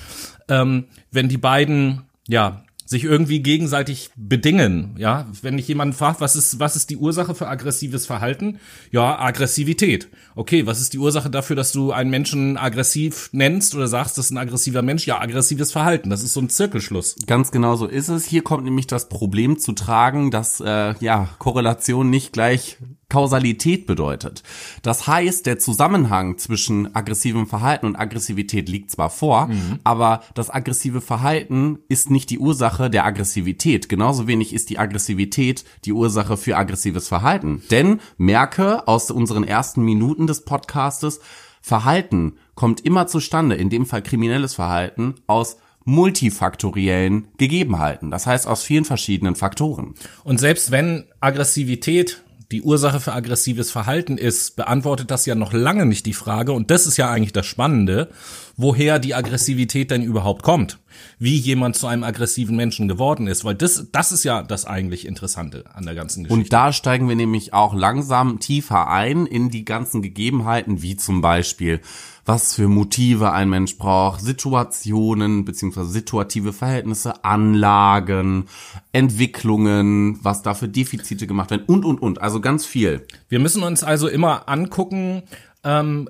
ähm, 0.48 0.84
wenn 1.12 1.28
die 1.28 1.38
beiden 1.38 2.02
ja 2.26 2.64
sich 2.84 3.04
irgendwie 3.04 3.40
gegenseitig 3.40 4.10
bedingen, 4.16 4.94
ja. 4.98 5.26
Wenn 5.40 5.58
ich 5.58 5.68
jemanden 5.68 5.94
fragt, 5.94 6.20
was 6.20 6.36
ist, 6.36 6.58
was 6.58 6.76
ist 6.76 6.90
die 6.90 6.96
Ursache 6.96 7.34
für 7.34 7.48
aggressives 7.48 8.06
Verhalten? 8.06 8.58
Ja, 8.90 9.18
Aggressivität. 9.18 10.08
Okay, 10.34 10.66
was 10.66 10.80
ist 10.80 10.92
die 10.92 10.98
Ursache 10.98 11.30
dafür, 11.30 11.56
dass 11.56 11.72
du 11.72 11.92
einen 11.92 12.10
Menschen 12.10 12.56
aggressiv 12.56 13.30
nennst 13.32 13.74
oder 13.74 13.88
sagst, 13.88 14.18
das 14.18 14.26
ist 14.26 14.30
ein 14.30 14.38
aggressiver 14.38 14.82
Mensch? 14.82 15.06
Ja, 15.06 15.20
aggressives 15.20 15.72
Verhalten. 15.72 16.10
Das 16.10 16.22
ist 16.22 16.34
so 16.34 16.40
ein 16.40 16.50
Zirkelschluss. 16.50 17.16
Ganz 17.26 17.50
genau 17.50 17.76
so 17.76 17.86
ist 17.86 18.08
es. 18.08 18.24
Hier 18.24 18.42
kommt 18.42 18.64
nämlich 18.64 18.86
das 18.86 19.08
Problem 19.08 19.58
zu 19.58 19.72
tragen, 19.72 20.30
dass, 20.30 20.60
äh, 20.60 20.94
ja, 21.00 21.28
Korrelation 21.38 22.10
nicht 22.10 22.32
gleich 22.32 22.78
Kausalität 23.12 23.86
bedeutet. 23.86 24.42
Das 24.80 25.06
heißt, 25.06 25.44
der 25.44 25.58
Zusammenhang 25.58 26.38
zwischen 26.38 26.96
aggressivem 26.96 27.46
Verhalten 27.46 27.84
und 27.84 27.94
Aggressivität 27.94 28.70
liegt 28.70 28.90
zwar 28.90 29.10
vor, 29.10 29.48
mhm. 29.48 29.80
aber 29.84 30.22
das 30.32 30.48
aggressive 30.48 31.02
Verhalten 31.02 31.80
ist 31.90 32.10
nicht 32.10 32.30
die 32.30 32.38
Ursache 32.38 32.88
der 32.88 33.04
Aggressivität. 33.04 33.90
Genauso 33.90 34.28
wenig 34.28 34.54
ist 34.54 34.70
die 34.70 34.78
Aggressivität 34.78 35.66
die 35.84 35.92
Ursache 35.92 36.38
für 36.38 36.56
aggressives 36.56 37.08
Verhalten. 37.08 37.62
Denn 37.70 38.00
merke 38.16 38.88
aus 38.88 39.10
unseren 39.10 39.44
ersten 39.44 39.82
Minuten 39.84 40.26
des 40.26 40.46
Podcastes, 40.46 41.20
Verhalten 41.60 42.38
kommt 42.54 42.80
immer 42.80 43.08
zustande, 43.08 43.56
in 43.56 43.68
dem 43.68 43.84
Fall 43.84 44.02
kriminelles 44.02 44.54
Verhalten, 44.54 45.16
aus 45.26 45.58
multifaktoriellen 45.84 47.28
Gegebenheiten. 47.36 48.10
Das 48.10 48.26
heißt 48.26 48.46
aus 48.46 48.62
vielen 48.62 48.86
verschiedenen 48.86 49.36
Faktoren. 49.36 49.96
Und 50.24 50.40
selbst 50.40 50.70
wenn 50.70 51.04
Aggressivität 51.20 52.22
die 52.52 52.62
Ursache 52.62 53.00
für 53.00 53.14
aggressives 53.14 53.70
Verhalten 53.70 54.18
ist, 54.18 54.56
beantwortet 54.56 55.10
das 55.10 55.26
ja 55.26 55.34
noch 55.34 55.52
lange 55.52 55.86
nicht 55.86 56.06
die 56.06 56.12
Frage, 56.12 56.52
und 56.52 56.70
das 56.70 56.86
ist 56.86 56.98
ja 56.98 57.10
eigentlich 57.10 57.32
das 57.32 57.46
Spannende, 57.46 58.08
woher 58.56 58.98
die 58.98 59.14
Aggressivität 59.14 59.90
denn 59.90 60.02
überhaupt 60.02 60.42
kommt. 60.42 60.78
Wie 61.18 61.36
jemand 61.36 61.74
zu 61.74 61.86
einem 61.86 62.04
aggressiven 62.04 62.54
Menschen 62.54 62.86
geworden 62.86 63.26
ist, 63.26 63.44
weil 63.44 63.54
das, 63.54 63.86
das 63.90 64.12
ist 64.12 64.24
ja 64.24 64.42
das 64.42 64.66
eigentlich 64.66 65.06
Interessante 65.06 65.64
an 65.72 65.86
der 65.86 65.94
ganzen 65.94 66.24
Geschichte. 66.24 66.42
Und 66.42 66.52
da 66.52 66.72
steigen 66.72 67.08
wir 67.08 67.16
nämlich 67.16 67.54
auch 67.54 67.74
langsam 67.74 68.38
tiefer 68.40 68.88
ein 68.88 69.24
in 69.26 69.48
die 69.48 69.64
ganzen 69.64 70.02
Gegebenheiten, 70.02 70.82
wie 70.82 70.96
zum 70.96 71.22
Beispiel 71.22 71.80
was 72.24 72.54
für 72.54 72.68
Motive 72.68 73.32
ein 73.32 73.50
Mensch 73.50 73.76
braucht, 73.78 74.20
Situationen 74.20 75.44
beziehungsweise 75.44 75.90
situative 75.90 76.52
Verhältnisse, 76.52 77.24
Anlagen, 77.24 78.46
Entwicklungen, 78.92 80.18
was 80.22 80.42
da 80.42 80.54
für 80.54 80.68
Defizite 80.68 81.26
gemacht 81.26 81.50
werden 81.50 81.64
und, 81.66 81.84
und, 81.84 82.00
und. 82.00 82.22
Also 82.22 82.40
ganz 82.40 82.64
viel. 82.64 83.06
Wir 83.28 83.40
müssen 83.40 83.62
uns 83.62 83.82
also 83.82 84.08
immer 84.08 84.48
angucken, 84.48 85.22
ähm, 85.64 86.08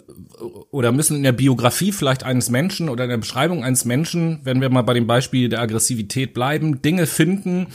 oder 0.70 0.92
müssen 0.92 1.16
in 1.16 1.22
der 1.22 1.32
Biografie 1.32 1.92
vielleicht 1.92 2.24
eines 2.24 2.48
Menschen 2.48 2.88
oder 2.88 3.04
in 3.04 3.10
der 3.10 3.18
Beschreibung 3.18 3.64
eines 3.64 3.84
Menschen, 3.84 4.40
wenn 4.44 4.60
wir 4.60 4.70
mal 4.70 4.82
bei 4.82 4.94
dem 4.94 5.06
Beispiel 5.06 5.48
der 5.48 5.60
Aggressivität 5.60 6.32
bleiben, 6.32 6.80
Dinge 6.80 7.06
finden, 7.06 7.66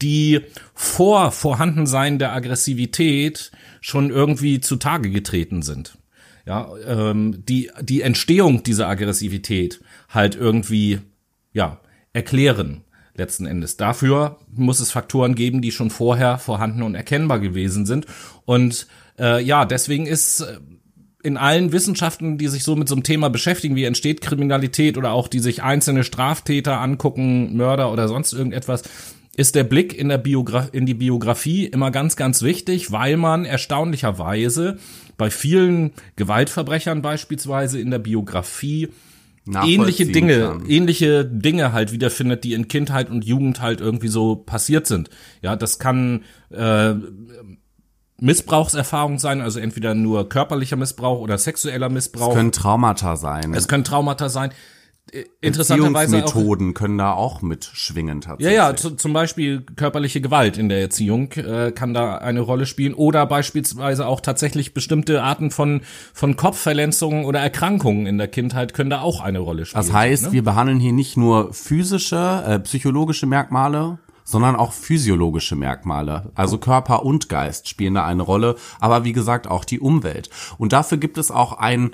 die 0.00 0.40
vor 0.74 1.32
Vorhandensein 1.32 2.18
der 2.18 2.32
Aggressivität 2.32 3.50
schon 3.80 4.10
irgendwie 4.10 4.60
zutage 4.60 5.10
getreten 5.10 5.62
sind 5.62 5.98
ja, 6.46 6.70
ähm, 6.86 7.44
die, 7.46 7.70
die 7.82 8.02
Entstehung 8.02 8.62
dieser 8.62 8.88
Aggressivität 8.88 9.80
halt 10.08 10.36
irgendwie, 10.36 11.00
ja, 11.52 11.80
erklären 12.12 12.84
letzten 13.16 13.46
Endes. 13.46 13.76
Dafür 13.76 14.38
muss 14.54 14.80
es 14.80 14.90
Faktoren 14.90 15.34
geben, 15.34 15.60
die 15.60 15.72
schon 15.72 15.90
vorher 15.90 16.38
vorhanden 16.38 16.82
und 16.82 16.94
erkennbar 16.94 17.40
gewesen 17.40 17.84
sind. 17.84 18.06
Und 18.44 18.86
äh, 19.18 19.42
ja, 19.42 19.64
deswegen 19.64 20.06
ist 20.06 20.40
äh, 20.40 20.58
in 21.22 21.36
allen 21.36 21.72
Wissenschaften, 21.72 22.38
die 22.38 22.46
sich 22.46 22.62
so 22.62 22.76
mit 22.76 22.88
so 22.88 22.94
einem 22.94 23.02
Thema 23.02 23.28
beschäftigen, 23.28 23.74
wie 23.74 23.84
entsteht 23.84 24.20
Kriminalität 24.20 24.96
oder 24.96 25.12
auch 25.12 25.26
die 25.26 25.40
sich 25.40 25.62
einzelne 25.62 26.04
Straftäter 26.04 26.80
angucken, 26.80 27.56
Mörder 27.56 27.92
oder 27.92 28.06
sonst 28.06 28.32
irgendetwas, 28.32 28.84
ist 29.36 29.54
der 29.54 29.64
Blick 29.64 29.92
in, 29.92 30.08
der 30.08 30.18
Biogra 30.18 30.68
in 30.72 30.86
die 30.86 30.94
Biografie 30.94 31.66
immer 31.66 31.90
ganz, 31.90 32.16
ganz 32.16 32.42
wichtig, 32.42 32.92
weil 32.92 33.16
man 33.16 33.44
erstaunlicherweise 33.44 34.78
bei 35.16 35.30
vielen 35.30 35.92
Gewaltverbrechern 36.16 37.02
beispielsweise 37.02 37.80
in 37.80 37.90
der 37.90 37.98
Biografie 37.98 38.88
ähnliche 39.64 40.06
Dinge, 40.06 40.40
kann. 40.40 40.66
ähnliche 40.66 41.24
Dinge 41.24 41.72
halt 41.72 41.92
wiederfindet, 41.92 42.44
die 42.44 42.52
in 42.54 42.68
Kindheit 42.68 43.10
und 43.10 43.24
Jugend 43.24 43.60
halt 43.60 43.80
irgendwie 43.80 44.08
so 44.08 44.36
passiert 44.36 44.86
sind. 44.86 45.10
Ja, 45.42 45.56
das 45.56 45.78
kann 45.78 46.22
äh, 46.50 46.94
Missbrauchserfahrung 48.18 49.18
sein, 49.18 49.40
also 49.40 49.60
entweder 49.60 49.94
nur 49.94 50.28
körperlicher 50.28 50.76
Missbrauch 50.76 51.20
oder 51.20 51.38
sexueller 51.38 51.88
Missbrauch. 51.88 52.30
Es 52.30 52.34
können 52.34 52.52
Traumata 52.52 53.16
sein. 53.16 53.54
Es 53.54 53.68
können 53.68 53.84
Traumata 53.84 54.28
sein. 54.28 54.50
Äh, 55.12 55.24
interessanterweise 55.40 56.16
Methoden 56.16 56.74
können 56.74 56.98
da 56.98 57.12
auch 57.12 57.40
mitschwingen 57.40 58.20
tatsächlich. 58.20 58.56
Ja, 58.56 58.70
ja, 58.70 58.76
zum 58.76 59.12
Beispiel 59.12 59.62
körperliche 59.76 60.20
Gewalt 60.20 60.58
in 60.58 60.68
der 60.68 60.80
Erziehung 60.80 61.30
äh, 61.32 61.70
kann 61.72 61.94
da 61.94 62.18
eine 62.18 62.40
Rolle 62.40 62.66
spielen 62.66 62.92
oder 62.92 63.24
beispielsweise 63.26 64.06
auch 64.06 64.20
tatsächlich 64.20 64.74
bestimmte 64.74 65.22
Arten 65.22 65.52
von 65.52 65.82
von 66.12 66.36
Kopfverletzungen 66.36 67.24
oder 67.24 67.38
Erkrankungen 67.38 68.06
in 68.06 68.18
der 68.18 68.28
Kindheit 68.28 68.74
können 68.74 68.90
da 68.90 69.00
auch 69.00 69.20
eine 69.20 69.38
Rolle 69.38 69.64
spielen. 69.64 69.84
Das 69.84 69.92
heißt, 69.92 70.24
ne? 70.24 70.32
wir 70.32 70.42
behandeln 70.42 70.80
hier 70.80 70.92
nicht 70.92 71.16
nur 71.16 71.52
physische, 71.52 72.42
äh, 72.44 72.58
psychologische 72.58 73.26
Merkmale, 73.26 73.98
sondern 74.26 74.56
auch 74.56 74.72
physiologische 74.72 75.54
Merkmale. 75.54 76.32
Also 76.34 76.58
Körper 76.58 77.04
und 77.04 77.28
Geist 77.28 77.68
spielen 77.68 77.94
da 77.94 78.04
eine 78.04 78.22
Rolle, 78.22 78.56
aber 78.80 79.04
wie 79.04 79.12
gesagt 79.12 79.46
auch 79.46 79.64
die 79.64 79.80
Umwelt. 79.80 80.28
Und 80.58 80.72
dafür 80.72 80.98
gibt 80.98 81.16
es 81.16 81.30
auch 81.30 81.52
ein 81.54 81.92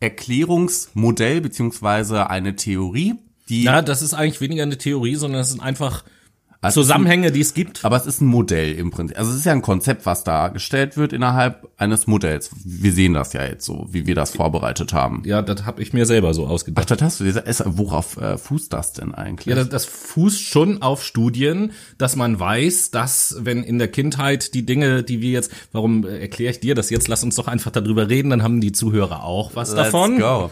Erklärungsmodell 0.00 1.40
beziehungsweise 1.40 2.30
eine 2.30 2.56
Theorie, 2.56 3.14
die. 3.48 3.64
Ja, 3.64 3.82
das 3.82 4.02
ist 4.02 4.14
eigentlich 4.14 4.40
weniger 4.40 4.62
eine 4.62 4.78
Theorie, 4.78 5.16
sondern 5.16 5.40
es 5.40 5.50
sind 5.50 5.60
einfach 5.60 6.04
also 6.60 6.82
Zusammenhänge, 6.82 7.30
die 7.30 7.40
es 7.40 7.54
gibt. 7.54 7.84
Aber 7.84 7.96
es 7.96 8.06
ist 8.06 8.20
ein 8.20 8.26
Modell 8.26 8.74
im 8.74 8.90
Prinzip. 8.90 9.16
Also 9.16 9.30
es 9.30 9.36
ist 9.38 9.46
ja 9.46 9.52
ein 9.52 9.62
Konzept, 9.62 10.06
was 10.06 10.24
dargestellt 10.24 10.96
wird 10.96 11.12
innerhalb 11.12 11.68
eines 11.76 12.08
Modells. 12.08 12.50
Wir 12.64 12.92
sehen 12.92 13.14
das 13.14 13.32
ja 13.32 13.44
jetzt 13.44 13.64
so, 13.64 13.86
wie 13.90 14.06
wir 14.06 14.16
das 14.16 14.32
vorbereitet 14.32 14.92
haben. 14.92 15.22
Ja, 15.24 15.40
das 15.40 15.64
habe 15.64 15.82
ich 15.82 15.92
mir 15.92 16.04
selber 16.04 16.34
so 16.34 16.46
ausgedacht. 16.46 16.90
Ach, 16.90 16.96
das 16.96 17.02
hast 17.02 17.20
du 17.20 17.24
diese, 17.24 17.44
worauf 17.64 18.16
äh, 18.16 18.38
fußt 18.38 18.72
das 18.72 18.92
denn 18.92 19.14
eigentlich? 19.14 19.46
Ja, 19.46 19.54
das, 19.54 19.68
das 19.68 19.84
fußt 19.84 20.42
schon 20.42 20.82
auf 20.82 21.04
Studien, 21.04 21.72
dass 21.96 22.16
man 22.16 22.40
weiß, 22.40 22.90
dass 22.90 23.36
wenn 23.38 23.62
in 23.62 23.78
der 23.78 23.88
Kindheit 23.88 24.54
die 24.54 24.66
Dinge, 24.66 25.04
die 25.04 25.20
wir 25.20 25.30
jetzt, 25.30 25.52
warum 25.70 26.04
äh, 26.04 26.18
erkläre 26.18 26.50
ich 26.50 26.60
dir 26.60 26.74
das 26.74 26.90
jetzt? 26.90 27.06
Lass 27.06 27.22
uns 27.22 27.36
doch 27.36 27.46
einfach 27.46 27.70
darüber 27.70 28.08
reden, 28.08 28.30
dann 28.30 28.42
haben 28.42 28.60
die 28.60 28.72
Zuhörer 28.72 29.22
auch 29.22 29.54
was 29.54 29.70
Let's 29.70 29.92
davon. 29.92 30.18
Go. 30.18 30.50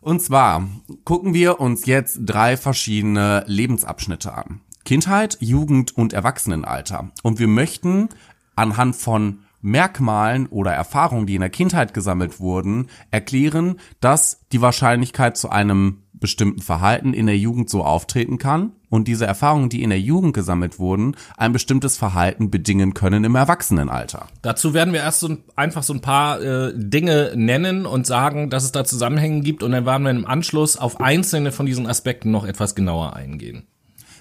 Und 0.00 0.20
zwar 0.20 0.68
gucken 1.04 1.34
wir 1.34 1.60
uns 1.60 1.86
jetzt 1.86 2.20
drei 2.24 2.56
verschiedene 2.56 3.42
Lebensabschnitte 3.46 4.32
an. 4.32 4.60
Kindheit, 4.84 5.38
Jugend 5.40 5.96
und 5.96 6.12
Erwachsenenalter. 6.12 7.10
Und 7.22 7.38
wir 7.38 7.48
möchten 7.48 8.08
anhand 8.56 8.96
von 8.96 9.40
Merkmalen 9.64 10.46
oder 10.46 10.72
Erfahrungen, 10.72 11.26
die 11.26 11.36
in 11.36 11.40
der 11.40 11.48
Kindheit 11.48 11.94
gesammelt 11.94 12.38
wurden, 12.38 12.88
erklären, 13.10 13.76
dass 14.00 14.40
die 14.52 14.60
Wahrscheinlichkeit 14.60 15.38
zu 15.38 15.48
einem 15.48 16.02
bestimmten 16.12 16.60
Verhalten 16.60 17.14
in 17.14 17.26
der 17.26 17.38
Jugend 17.38 17.70
so 17.70 17.82
auftreten 17.82 18.38
kann 18.38 18.72
und 18.90 19.08
diese 19.08 19.26
Erfahrungen, 19.26 19.70
die 19.70 19.82
in 19.82 19.90
der 19.90 20.00
Jugend 20.00 20.34
gesammelt 20.34 20.78
wurden, 20.78 21.16
ein 21.36 21.52
bestimmtes 21.52 21.96
Verhalten 21.96 22.50
bedingen 22.50 22.94
können 22.94 23.24
im 23.24 23.34
Erwachsenenalter. 23.34 24.28
Dazu 24.42 24.74
werden 24.74 24.92
wir 24.92 25.00
erst 25.00 25.20
so 25.20 25.28
ein, 25.28 25.38
einfach 25.56 25.82
so 25.82 25.94
ein 25.94 26.00
paar 26.00 26.40
äh, 26.40 26.72
Dinge 26.76 27.32
nennen 27.34 27.86
und 27.86 28.06
sagen, 28.06 28.50
dass 28.50 28.64
es 28.64 28.72
da 28.72 28.84
Zusammenhänge 28.84 29.40
gibt 29.40 29.62
und 29.62 29.72
dann 29.72 29.86
werden 29.86 30.04
wir 30.04 30.10
im 30.10 30.26
Anschluss 30.26 30.76
auf 30.76 31.00
einzelne 31.00 31.52
von 31.52 31.66
diesen 31.66 31.86
Aspekten 31.86 32.30
noch 32.30 32.46
etwas 32.46 32.74
genauer 32.74 33.16
eingehen. 33.16 33.66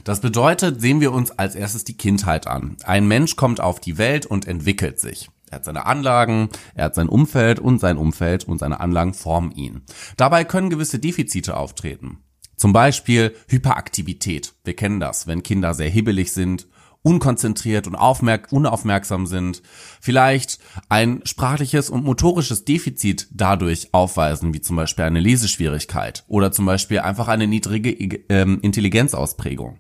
Das 0.03 0.19
bedeutet, 0.19 0.81
sehen 0.81 0.99
wir 0.99 1.13
uns 1.13 1.31
als 1.31 1.55
erstes 1.55 1.85
die 1.85 1.97
Kindheit 1.97 2.47
an. 2.47 2.75
Ein 2.83 3.07
Mensch 3.07 3.35
kommt 3.35 3.61
auf 3.61 3.79
die 3.79 3.97
Welt 3.97 4.25
und 4.25 4.47
entwickelt 4.47 4.99
sich. 4.99 5.29
Er 5.49 5.57
hat 5.57 5.65
seine 5.65 5.85
Anlagen, 5.85 6.49
er 6.75 6.85
hat 6.85 6.95
sein 6.95 7.07
Umfeld 7.07 7.59
und 7.59 7.79
sein 7.79 7.97
Umfeld 7.97 8.43
und 8.45 8.57
seine 8.57 8.79
Anlagen 8.79 9.13
formen 9.13 9.51
ihn. 9.51 9.83
Dabei 10.17 10.43
können 10.43 10.69
gewisse 10.69 10.99
Defizite 10.99 11.55
auftreten. 11.55 12.17
Zum 12.57 12.73
Beispiel 12.73 13.35
Hyperaktivität. 13.47 14.53
Wir 14.63 14.75
kennen 14.75 14.99
das, 14.99 15.27
wenn 15.27 15.43
Kinder 15.43 15.73
sehr 15.73 15.89
hibbelig 15.89 16.33
sind 16.33 16.67
unkonzentriert 17.03 17.85
und 17.85 17.95
aufmerk 17.95 18.47
unaufmerksam 18.51 19.27
sind, 19.27 19.61
vielleicht 20.01 20.59
ein 20.89 21.21
sprachliches 21.25 21.89
und 21.89 22.03
motorisches 22.03 22.65
Defizit 22.65 23.27
dadurch 23.31 23.89
aufweisen, 23.91 24.53
wie 24.53 24.61
zum 24.61 24.77
Beispiel 24.77 25.05
eine 25.05 25.19
Leseschwierigkeit 25.19 26.23
oder 26.27 26.51
zum 26.51 26.65
Beispiel 26.65 26.99
einfach 26.99 27.27
eine 27.27 27.45
niedrige 27.45 27.91
ähm, 28.29 28.59
Intelligenzausprägung. 28.61 29.77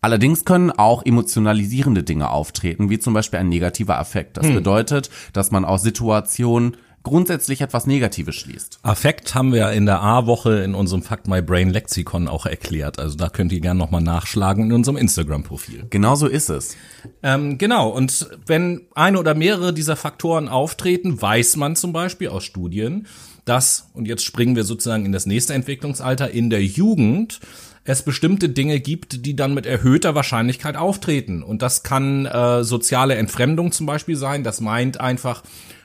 Allerdings 0.00 0.44
können 0.44 0.70
auch 0.70 1.04
emotionalisierende 1.06 2.02
Dinge 2.02 2.28
auftreten, 2.30 2.90
wie 2.90 2.98
zum 2.98 3.14
Beispiel 3.14 3.38
ein 3.38 3.48
negativer 3.48 3.98
Affekt. 3.98 4.36
Das 4.36 4.46
hm. 4.46 4.54
bedeutet, 4.54 5.08
dass 5.32 5.50
man 5.50 5.64
aus 5.64 5.80
Situationen 5.80 6.76
grundsätzlich 7.04 7.60
etwas 7.60 7.86
Negatives 7.86 8.34
schließt. 8.34 8.80
Affekt 8.82 9.34
haben 9.34 9.52
wir 9.52 9.70
in 9.70 9.86
der 9.86 10.00
A-Woche 10.00 10.60
in 10.60 10.74
unserem 10.74 11.02
Fact 11.02 11.28
My 11.28 11.40
Brain 11.40 11.70
Lexikon 11.70 12.26
auch 12.26 12.46
erklärt. 12.46 12.98
Also 12.98 13.16
da 13.16 13.28
könnt 13.28 13.52
ihr 13.52 13.60
gerne 13.60 13.78
nochmal 13.78 14.02
nachschlagen 14.02 14.64
in 14.64 14.72
unserem 14.72 14.96
Instagram-Profil. 14.96 15.86
Genau 15.90 16.16
so 16.16 16.26
ist 16.26 16.48
es. 16.48 16.76
Ähm, 17.22 17.58
genau. 17.58 17.90
Und 17.90 18.28
wenn 18.46 18.82
eine 18.94 19.18
oder 19.20 19.34
mehrere 19.34 19.72
dieser 19.72 19.96
Faktoren 19.96 20.48
auftreten, 20.48 21.20
weiß 21.20 21.56
man 21.56 21.76
zum 21.76 21.92
Beispiel 21.92 22.28
aus 22.28 22.42
Studien, 22.42 23.06
dass, 23.44 23.90
und 23.92 24.08
jetzt 24.08 24.24
springen 24.24 24.56
wir 24.56 24.64
sozusagen 24.64 25.04
in 25.04 25.12
das 25.12 25.26
nächste 25.26 25.52
Entwicklungsalter, 25.54 26.30
in 26.30 26.48
der 26.48 26.64
Jugend 26.64 27.40
es 27.84 28.02
bestimmte 28.02 28.48
Dinge 28.48 28.80
gibt, 28.80 29.26
die 29.26 29.36
dann 29.36 29.52
mit 29.52 29.66
erhöhter 29.66 30.14
Wahrscheinlichkeit 30.14 30.76
auftreten. 30.76 31.42
Und 31.42 31.60
das 31.60 31.82
kann 31.82 32.24
äh, 32.24 32.64
soziale 32.64 33.16
Entfremdung 33.16 33.72
zum 33.72 33.84
Beispiel 33.84 34.16
sein. 34.16 34.42
Das 34.42 34.62
meint 34.62 35.00
einfach, 35.00 35.42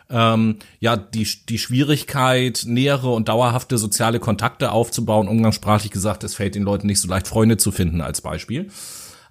ähm, 0.09 0.57
ja 0.79 0.97
die, 0.97 1.27
die 1.47 1.59
Schwierigkeit, 1.59 2.63
nähere 2.65 3.11
und 3.11 3.29
dauerhafte 3.29 3.77
soziale 3.77 4.19
Kontakte 4.19 4.71
aufzubauen, 4.71 5.27
umgangssprachlich 5.27 5.91
gesagt, 5.91 6.23
es 6.23 6.35
fällt 6.35 6.55
den 6.55 6.63
Leuten 6.63 6.87
nicht 6.87 6.99
so 6.99 7.07
leicht, 7.07 7.27
Freunde 7.27 7.57
zu 7.57 7.71
finden 7.71 8.01
als 8.01 8.21
Beispiel. 8.21 8.69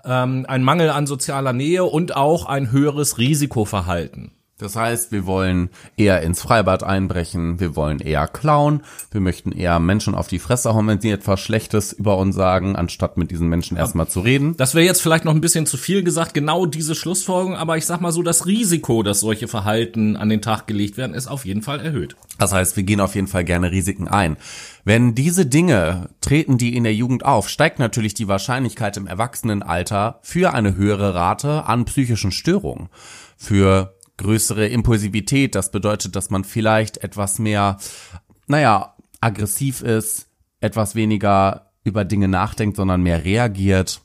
Ähm, 0.04 0.47
ein 0.49 0.62
Mangel 0.62 0.90
an 0.90 1.06
sozialer 1.06 1.52
Nähe 1.52 1.85
und 1.85 2.16
auch 2.16 2.47
ein 2.47 2.70
höheres 2.70 3.18
Risikoverhalten. 3.18 4.32
Das 4.59 4.75
heißt, 4.75 5.12
wir 5.12 5.25
wollen 5.25 5.71
eher 5.97 6.21
ins 6.23 6.43
Freibad 6.43 6.83
einbrechen, 6.83 7.61
wir 7.61 7.77
wollen 7.77 8.00
eher 8.00 8.27
klauen, 8.27 8.83
wir 9.12 9.21
möchten 9.21 9.53
eher 9.53 9.79
Menschen 9.79 10.17
auf 10.17 10.27
die 10.27 10.41
Fresse 10.41 10.75
hauen, 10.75 10.88
wenn 10.88 11.00
sie 11.00 11.11
etwas 11.11 11.38
Schlechtes 11.38 11.93
über 11.93 12.19
uns 12.19 12.35
sagen, 12.35 12.75
anstatt 12.75 13.17
mit 13.17 13.31
diesen 13.31 13.49
Menschen 13.49 13.77
erstmal 13.77 14.09
zu 14.09 14.19
reden. 14.19 14.57
Das 14.57 14.75
wäre 14.75 14.85
jetzt 14.85 15.00
vielleicht 15.00 15.25
noch 15.25 15.35
ein 15.35 15.41
bisschen 15.41 15.65
zu 15.65 15.77
viel 15.77 16.03
gesagt, 16.03 16.35
genau 16.35 16.67
diese 16.67 16.97
Schlussfolgerung, 16.97 17.55
aber 17.55 17.77
ich 17.77 17.87
sag 17.87 18.00
mal 18.00 18.11
so, 18.11 18.25
das 18.25 18.47
Risiko, 18.47 19.05
dass 19.05 19.21
solche 19.21 19.47
Verhalten 19.47 20.17
an 20.17 20.29
den 20.29 20.43
Tag 20.43 20.67
gelegt 20.67 20.97
werden, 20.97 21.15
ist 21.15 21.29
auf 21.29 21.47
jeden 21.47 21.62
Fall 21.62 21.79
erhöht. 21.79 22.17
Das 22.38 22.53
heißt, 22.53 22.77
wir 22.77 22.83
gehen 22.83 23.00
auf 23.00 23.15
jeden 23.15 23.29
Fall 23.29 23.45
gerne 23.45 23.71
Risiken 23.71 24.09
ein. 24.09 24.37
Wenn 24.85 25.15
diese 25.15 25.47
Dinge 25.47 26.09
treten 26.21 26.59
die 26.59 26.77
in 26.77 26.83
der 26.83 26.95
Jugend 26.95 27.25
auf, 27.25 27.49
steigt 27.49 27.79
natürlich 27.79 28.15
die 28.15 28.27
Wahrscheinlichkeit 28.27 28.97
im 28.97 29.07
Erwachsenenalter 29.07 30.19
für 30.23 30.53
eine 30.53 30.75
höhere 30.75 31.15
Rate 31.15 31.67
an 31.67 31.85
psychischen 31.85 32.33
Störungen. 32.33 32.88
Für 33.37 33.95
größere 34.18 34.66
Impulsivität. 34.68 35.54
Das 35.54 35.70
bedeutet, 35.70 36.14
dass 36.14 36.30
man 36.30 36.44
vielleicht 36.44 36.98
etwas 36.98 37.38
mehr, 37.38 37.78
naja, 38.46 38.94
aggressiv 39.20 39.80
ist, 39.80 40.28
etwas 40.60 40.94
weniger 40.94 41.72
über 41.84 42.04
Dinge 42.04 42.28
nachdenkt, 42.28 42.76
sondern 42.76 43.02
mehr 43.02 43.25
reagiert. 43.25 44.02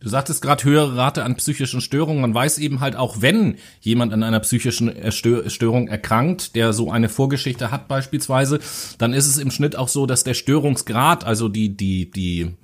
Du 0.00 0.08
sagtest 0.08 0.42
gerade 0.42 0.62
höhere 0.62 0.96
Rate 0.96 1.24
an 1.24 1.34
psychischen 1.34 1.80
Störungen. 1.80 2.22
Man 2.22 2.32
weiß 2.32 2.58
eben 2.58 2.78
halt 2.78 2.94
auch, 2.94 3.20
wenn 3.20 3.56
jemand 3.80 4.12
an 4.12 4.22
einer 4.22 4.38
psychischen 4.40 4.94
Störung 5.10 5.88
erkrankt, 5.88 6.54
der 6.54 6.72
so 6.72 6.92
eine 6.92 7.08
Vorgeschichte 7.08 7.72
hat 7.72 7.88
beispielsweise, 7.88 8.60
dann 8.98 9.12
ist 9.12 9.26
es 9.26 9.38
im 9.38 9.50
Schnitt 9.50 9.74
auch 9.74 9.88
so, 9.88 10.06
dass 10.06 10.22
der 10.22 10.34
Störungsgrad, 10.34 11.24
also 11.24 11.48
die, 11.48 11.76
die, 11.76 12.10
die, 12.12 12.54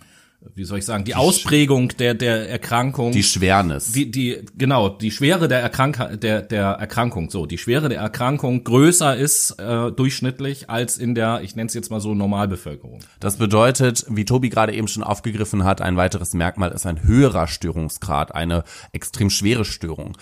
wie 0.54 0.64
soll 0.64 0.78
ich 0.78 0.84
sagen, 0.84 1.04
die, 1.04 1.12
die 1.12 1.16
Ausprägung 1.16 1.88
der 1.98 2.14
der 2.14 2.48
Erkrankung, 2.48 3.12
die 3.12 3.22
Schwernis, 3.22 3.92
die 3.92 4.10
die 4.10 4.44
genau 4.56 4.88
die 4.88 5.10
Schwere 5.10 5.48
der 5.48 5.60
Erkrank 5.60 6.20
der 6.20 6.42
der 6.42 6.66
Erkrankung, 6.66 7.30
so 7.30 7.46
die 7.46 7.58
Schwere 7.58 7.88
der 7.88 8.00
Erkrankung 8.00 8.64
größer 8.64 9.16
ist 9.16 9.58
äh, 9.58 9.90
durchschnittlich 9.92 10.70
als 10.70 10.98
in 10.98 11.14
der, 11.14 11.40
ich 11.42 11.56
nenne 11.56 11.66
es 11.66 11.74
jetzt 11.74 11.90
mal 11.90 12.00
so 12.00 12.14
Normalbevölkerung. 12.14 13.00
Das 13.20 13.36
bedeutet, 13.36 14.06
wie 14.08 14.24
Tobi 14.24 14.50
gerade 14.50 14.74
eben 14.74 14.88
schon 14.88 15.02
aufgegriffen 15.02 15.64
hat, 15.64 15.80
ein 15.80 15.96
weiteres 15.96 16.34
Merkmal 16.34 16.72
ist 16.72 16.86
ein 16.86 17.02
höherer 17.02 17.46
Störungsgrad, 17.46 18.34
eine 18.34 18.64
extrem 18.92 19.30
schwere 19.30 19.64
Störung. 19.64 20.16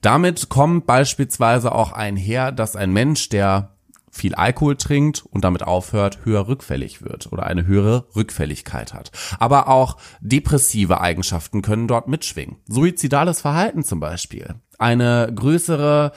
Damit 0.00 0.48
kommt 0.48 0.86
beispielsweise 0.86 1.72
auch 1.72 1.92
einher, 1.92 2.52
dass 2.52 2.76
ein 2.76 2.92
Mensch, 2.92 3.28
der 3.28 3.77
viel 4.10 4.34
Alkohol 4.34 4.76
trinkt 4.76 5.24
und 5.26 5.44
damit 5.44 5.62
aufhört, 5.62 6.20
höher 6.24 6.48
rückfällig 6.48 7.02
wird 7.02 7.32
oder 7.32 7.44
eine 7.44 7.66
höhere 7.66 8.06
Rückfälligkeit 8.14 8.94
hat. 8.94 9.10
Aber 9.38 9.68
auch 9.68 9.96
depressive 10.20 11.00
Eigenschaften 11.00 11.62
können 11.62 11.88
dort 11.88 12.08
mitschwingen. 12.08 12.56
Suizidales 12.66 13.40
Verhalten 13.40 13.82
zum 13.82 14.00
Beispiel. 14.00 14.54
Eine 14.78 15.32
größere 15.34 16.12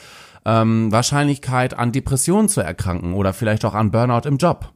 ähm, 0.45 0.91
Wahrscheinlichkeit 0.91 1.73
an 1.73 1.91
Depressionen 1.91 2.49
zu 2.49 2.61
erkranken 2.61 3.13
oder 3.13 3.33
vielleicht 3.33 3.65
auch 3.65 3.73
an 3.73 3.91
Burnout 3.91 4.27
im 4.27 4.37
Job. 4.37 4.71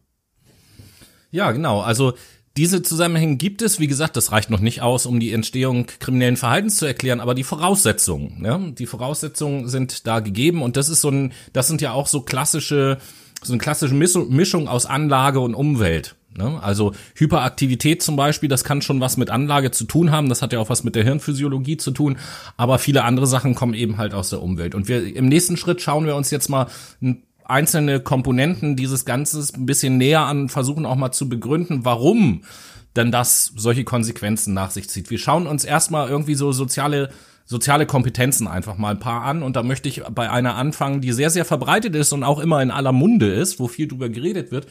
Ja, 1.31 1.51
genau. 1.51 1.81
Also 1.81 2.13
diese 2.57 2.81
Zusammenhänge 2.81 3.35
gibt 3.35 3.61
es, 3.61 3.79
wie 3.79 3.87
gesagt, 3.87 4.15
das 4.15 4.31
reicht 4.31 4.49
noch 4.49 4.61
nicht 4.61 4.81
aus, 4.81 5.05
um 5.05 5.19
die 5.19 5.33
Entstehung 5.33 5.87
kriminellen 5.99 6.37
Verhaltens 6.37 6.77
zu 6.77 6.85
erklären, 6.85 7.19
aber 7.19 7.35
die 7.35 7.43
Voraussetzungen, 7.43 8.41
ja, 8.43 8.57
die 8.57 8.85
Voraussetzungen 8.85 9.67
sind 9.67 10.07
da 10.07 10.21
gegeben 10.21 10.61
und 10.61 10.77
das 10.77 10.89
ist 10.89 11.01
so 11.01 11.09
ein, 11.09 11.33
das 11.53 11.67
sind 11.67 11.81
ja 11.81 11.91
auch 11.91 12.07
so 12.07 12.21
klassische, 12.21 12.97
so 13.43 13.53
eine 13.53 13.59
klassische 13.59 13.93
Mischung 13.93 14.67
aus 14.67 14.85
Anlage 14.85 15.41
und 15.41 15.53
Umwelt. 15.53 16.15
Ne? 16.37 16.61
Also 16.61 16.93
Hyperaktivität 17.15 18.01
zum 18.01 18.15
Beispiel, 18.15 18.49
das 18.49 18.63
kann 18.63 18.81
schon 18.81 18.99
was 18.99 19.17
mit 19.17 19.29
Anlage 19.29 19.71
zu 19.71 19.85
tun 19.85 20.11
haben, 20.11 20.29
das 20.29 20.41
hat 20.41 20.53
ja 20.53 20.59
auch 20.59 20.69
was 20.69 20.83
mit 20.83 20.95
der 20.95 21.03
Hirnphysiologie 21.03 21.77
zu 21.77 21.91
tun, 21.91 22.17
aber 22.57 22.79
viele 22.79 23.03
andere 23.03 23.27
Sachen 23.27 23.55
kommen 23.55 23.73
eben 23.73 23.97
halt 23.97 24.13
aus 24.13 24.29
der 24.29 24.41
Umwelt. 24.41 24.75
Und 24.75 24.87
wir 24.87 25.15
im 25.15 25.27
nächsten 25.27 25.57
Schritt 25.57 25.81
schauen 25.81 26.05
wir 26.05 26.15
uns 26.15 26.31
jetzt 26.31 26.49
mal 26.49 26.67
ein 27.01 27.23
einzelne 27.45 27.99
Komponenten 27.99 28.75
dieses 28.75 29.05
Ganzes 29.05 29.53
ein 29.53 29.65
bisschen 29.65 29.97
näher 29.97 30.21
an, 30.21 30.49
versuchen 30.49 30.85
auch 30.85 30.95
mal 30.95 31.11
zu 31.11 31.29
begründen, 31.29 31.85
warum 31.85 32.43
denn 32.95 33.11
das 33.11 33.51
solche 33.55 33.83
Konsequenzen 33.83 34.53
nach 34.53 34.71
sich 34.71 34.89
zieht. 34.89 35.09
Wir 35.09 35.17
schauen 35.17 35.47
uns 35.47 35.65
erstmal 35.65 36.09
irgendwie 36.09 36.35
so 36.35 36.51
soziale 36.51 37.09
soziale 37.47 37.85
Kompetenzen 37.85 38.47
einfach 38.47 38.75
mal 38.77 38.89
ein 38.89 38.99
paar 38.99 39.21
an 39.21 39.43
und 39.43 39.55
da 39.55 39.61
möchte 39.61 39.87
ich 39.87 40.01
bei 40.03 40.31
einer 40.31 40.55
anfangen, 40.55 41.01
die 41.01 41.11
sehr 41.11 41.29
sehr 41.29 41.45
verbreitet 41.45 41.95
ist 41.95 42.11
und 42.11 42.23
auch 42.23 42.39
immer 42.39 42.61
in 42.63 42.71
aller 42.71 42.91
Munde 42.91 43.31
ist, 43.31 43.59
wo 43.59 43.67
viel 43.67 43.87
drüber 43.87 44.09
geredet 44.09 44.51
wird, 44.51 44.65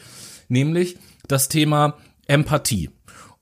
nämlich 0.49 0.97
das 1.29 1.47
Thema 1.47 1.95
Empathie. 2.27 2.89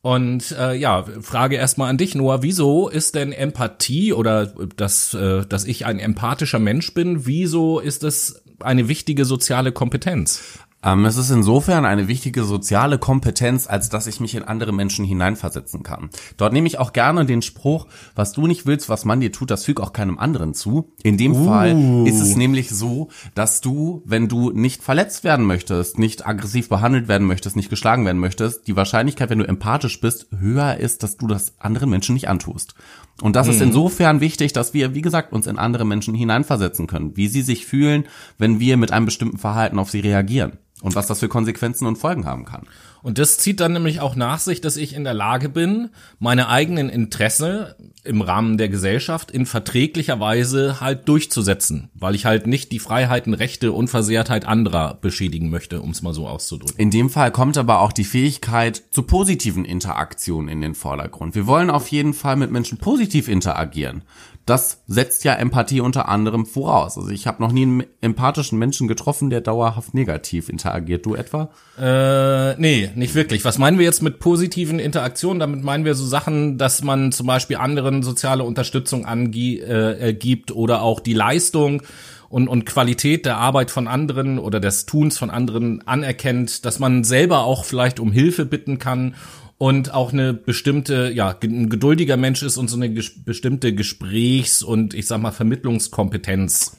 Und 0.03 0.51
äh, 0.59 0.75
ja, 0.75 1.05
Frage 1.21 1.55
erstmal 1.55 1.89
an 1.89 1.97
dich, 1.97 2.13
Noah, 2.13 2.43
wieso 2.43 2.89
ist 2.89 3.15
denn 3.15 3.31
Empathie 3.31 4.11
oder 4.11 4.47
dass, 4.75 5.13
äh, 5.13 5.45
dass 5.45 5.63
ich 5.63 5.85
ein 5.85 5.97
empathischer 5.97 6.59
Mensch 6.59 6.93
bin, 6.93 7.25
wieso 7.25 7.79
ist 7.79 8.03
es 8.03 8.42
eine 8.59 8.87
wichtige 8.87 9.25
soziale 9.25 9.71
Kompetenz? 9.71 10.41
Ähm, 10.83 11.05
es 11.05 11.17
ist 11.17 11.29
insofern 11.29 11.85
eine 11.85 12.07
wichtige 12.07 12.43
soziale 12.43 12.97
Kompetenz, 12.97 13.67
als 13.67 13.89
dass 13.89 14.07
ich 14.07 14.19
mich 14.19 14.35
in 14.35 14.43
andere 14.43 14.73
Menschen 14.73 15.05
hineinversetzen 15.05 15.81
kann. 15.81 16.09
Dort 16.37 16.53
nehme 16.53 16.67
ich 16.67 16.77
auch 16.77 16.93
gerne 16.93 17.25
den 17.25 17.41
Spruch, 17.41 17.87
was 18.15 18.33
du 18.33 18.47
nicht 18.47 18.65
willst, 18.65 18.89
was 18.89 19.05
man 19.05 19.21
dir 19.21 19.31
tut, 19.31 19.49
das 19.49 19.63
füg 19.63 19.79
auch 19.79 19.93
keinem 19.93 20.19
anderen 20.19 20.53
zu. 20.53 20.91
In 21.01 21.17
dem 21.17 21.33
uh. 21.33 21.45
Fall 21.45 22.05
ist 22.05 22.19
es 22.19 22.35
nämlich 22.35 22.69
so, 22.69 23.09
dass 23.33 23.61
du, 23.61 24.01
wenn 24.05 24.27
du 24.27 24.51
nicht 24.51 24.83
verletzt 24.83 25.23
werden 25.23 25.45
möchtest, 25.45 25.97
nicht 25.99 26.27
aggressiv 26.27 26.67
behandelt 26.67 27.07
werden 27.07 27.27
möchtest, 27.27 27.55
nicht 27.55 27.69
geschlagen 27.69 28.05
werden 28.05 28.19
möchtest, 28.19 28.67
die 28.67 28.75
Wahrscheinlichkeit, 28.75 29.29
wenn 29.29 29.39
du 29.39 29.47
empathisch 29.47 30.01
bist, 30.01 30.27
höher 30.37 30.77
ist, 30.77 31.03
dass 31.03 31.17
du 31.17 31.27
das 31.27 31.53
anderen 31.59 31.89
Menschen 31.89 32.13
nicht 32.13 32.27
antust. 32.27 32.75
Und 33.21 33.35
das 33.35 33.47
mhm. 33.47 33.53
ist 33.53 33.61
insofern 33.61 34.21
wichtig, 34.21 34.53
dass 34.53 34.73
wir, 34.73 34.95
wie 34.95 35.01
gesagt, 35.01 35.33
uns 35.33 35.47
in 35.47 35.57
andere 35.57 35.85
Menschen 35.85 36.13
hineinversetzen 36.13 36.87
können, 36.87 37.15
wie 37.15 37.27
sie 37.27 37.41
sich 37.41 37.65
fühlen, 37.65 38.05
wenn 38.37 38.59
wir 38.59 38.77
mit 38.77 38.91
einem 38.91 39.05
bestimmten 39.05 39.37
Verhalten 39.37 39.79
auf 39.79 39.91
sie 39.91 39.99
reagieren 39.99 40.57
und 40.81 40.95
was 40.95 41.07
das 41.07 41.19
für 41.19 41.29
Konsequenzen 41.29 41.85
und 41.85 41.97
Folgen 41.97 42.25
haben 42.25 42.45
kann. 42.45 42.67
Und 43.03 43.17
das 43.17 43.37
zieht 43.37 43.59
dann 43.59 43.73
nämlich 43.73 43.99
auch 43.99 44.15
nach 44.15 44.39
sich, 44.39 44.61
dass 44.61 44.77
ich 44.77 44.95
in 44.95 45.03
der 45.03 45.13
Lage 45.13 45.49
bin, 45.49 45.89
meine 46.19 46.47
eigenen 46.47 46.89
Interesse 46.89 47.75
im 48.05 48.21
Rahmen 48.21 48.57
der 48.57 48.69
Gesellschaft 48.69 49.29
in 49.29 49.45
verträglicher 49.45 50.21
Weise 50.21 50.79
halt 50.79 51.07
durchzusetzen, 51.09 51.89
weil 51.93 52.15
ich 52.15 52.25
halt 52.25 52.47
nicht 52.47 52.71
die 52.71 52.79
Freiheiten, 52.79 53.33
Rechte, 53.33 53.73
Unversehrtheit 53.73 54.45
anderer 54.45 54.97
beschädigen 55.01 55.49
möchte, 55.49 55.81
um 55.81 55.91
es 55.91 56.01
mal 56.01 56.13
so 56.13 56.27
auszudrücken. 56.27 56.79
In 56.79 56.91
dem 56.91 57.09
Fall 57.09 57.31
kommt 57.31 57.57
aber 57.57 57.81
auch 57.81 57.91
die 57.91 58.05
Fähigkeit 58.05 58.81
zu 58.91 59.03
positiven 59.03 59.65
Interaktionen 59.65 60.47
in 60.47 60.61
den 60.61 60.73
Vordergrund. 60.73 61.35
Wir 61.35 61.45
wollen 61.45 61.69
auf 61.69 61.89
jeden 61.89 62.13
Fall 62.13 62.37
mit 62.37 62.51
Menschen 62.51 62.77
positiv 62.77 63.27
interagieren 63.27 64.03
das 64.45 64.83
setzt 64.87 65.23
ja 65.23 65.33
Empathie 65.35 65.79
unter 65.79 66.09
anderem 66.09 66.45
voraus. 66.45 66.97
Also 66.97 67.09
ich 67.09 67.27
habe 67.27 67.41
noch 67.41 67.53
nie 67.53 67.63
einen 67.63 67.83
empathischen 68.01 68.59
Menschen 68.59 68.89
getroffen, 68.89 69.29
der 69.29 69.39
dauerhaft 69.39 69.93
negativ 69.93 70.49
interagiert. 70.49 71.05
Du 71.05 71.15
etwa? 71.15 71.49
Äh, 71.79 72.59
nee, 72.59 72.91
nicht 72.95 73.15
wirklich. 73.15 73.45
Was 73.45 73.57
meinen 73.57 73.77
wir 73.77 73.85
jetzt 73.85 74.01
mit 74.01 74.19
positiven 74.19 74.79
Interaktionen? 74.79 75.39
Damit 75.39 75.63
meinen 75.63 75.85
wir 75.85 75.95
so 75.95 76.05
Sachen, 76.05 76.57
dass 76.57 76.83
man 76.83 77.13
zum 77.13 77.25
Beispiel 77.25 77.55
anderen 77.55 78.03
soziale 78.03 78.43
Unterstützung 78.43 79.05
angibt 79.05 79.69
äh, 79.69 80.53
oder 80.53 80.81
auch 80.81 80.99
die 80.99 81.13
Leistung 81.13 81.81
und, 82.27 82.47
und 82.49 82.65
Qualität 82.65 83.25
der 83.25 83.37
Arbeit 83.37 83.71
von 83.71 83.87
anderen 83.87 84.39
oder 84.39 84.59
des 84.59 84.85
Tuns 84.85 85.17
von 85.17 85.29
anderen 85.29 85.87
anerkennt, 85.87 86.65
dass 86.65 86.79
man 86.79 87.03
selber 87.03 87.45
auch 87.45 87.63
vielleicht 87.63 87.99
um 87.99 88.11
Hilfe 88.11 88.45
bitten 88.45 88.79
kann 88.79 89.15
und 89.63 89.93
auch 89.93 90.11
eine 90.11 90.33
bestimmte, 90.33 91.09
ja, 91.15 91.33
ein 91.41 91.69
geduldiger 91.69 92.17
Mensch 92.17 92.43
ist 92.43 92.57
und 92.57 92.69
so 92.69 92.75
eine 92.75 92.89
ges 92.89 93.23
bestimmte 93.23 93.73
Gesprächs- 93.73 94.61
und 94.61 94.93
ich 94.93 95.07
sag 95.07 95.21
mal 95.21 95.31
Vermittlungskompetenz 95.31 96.75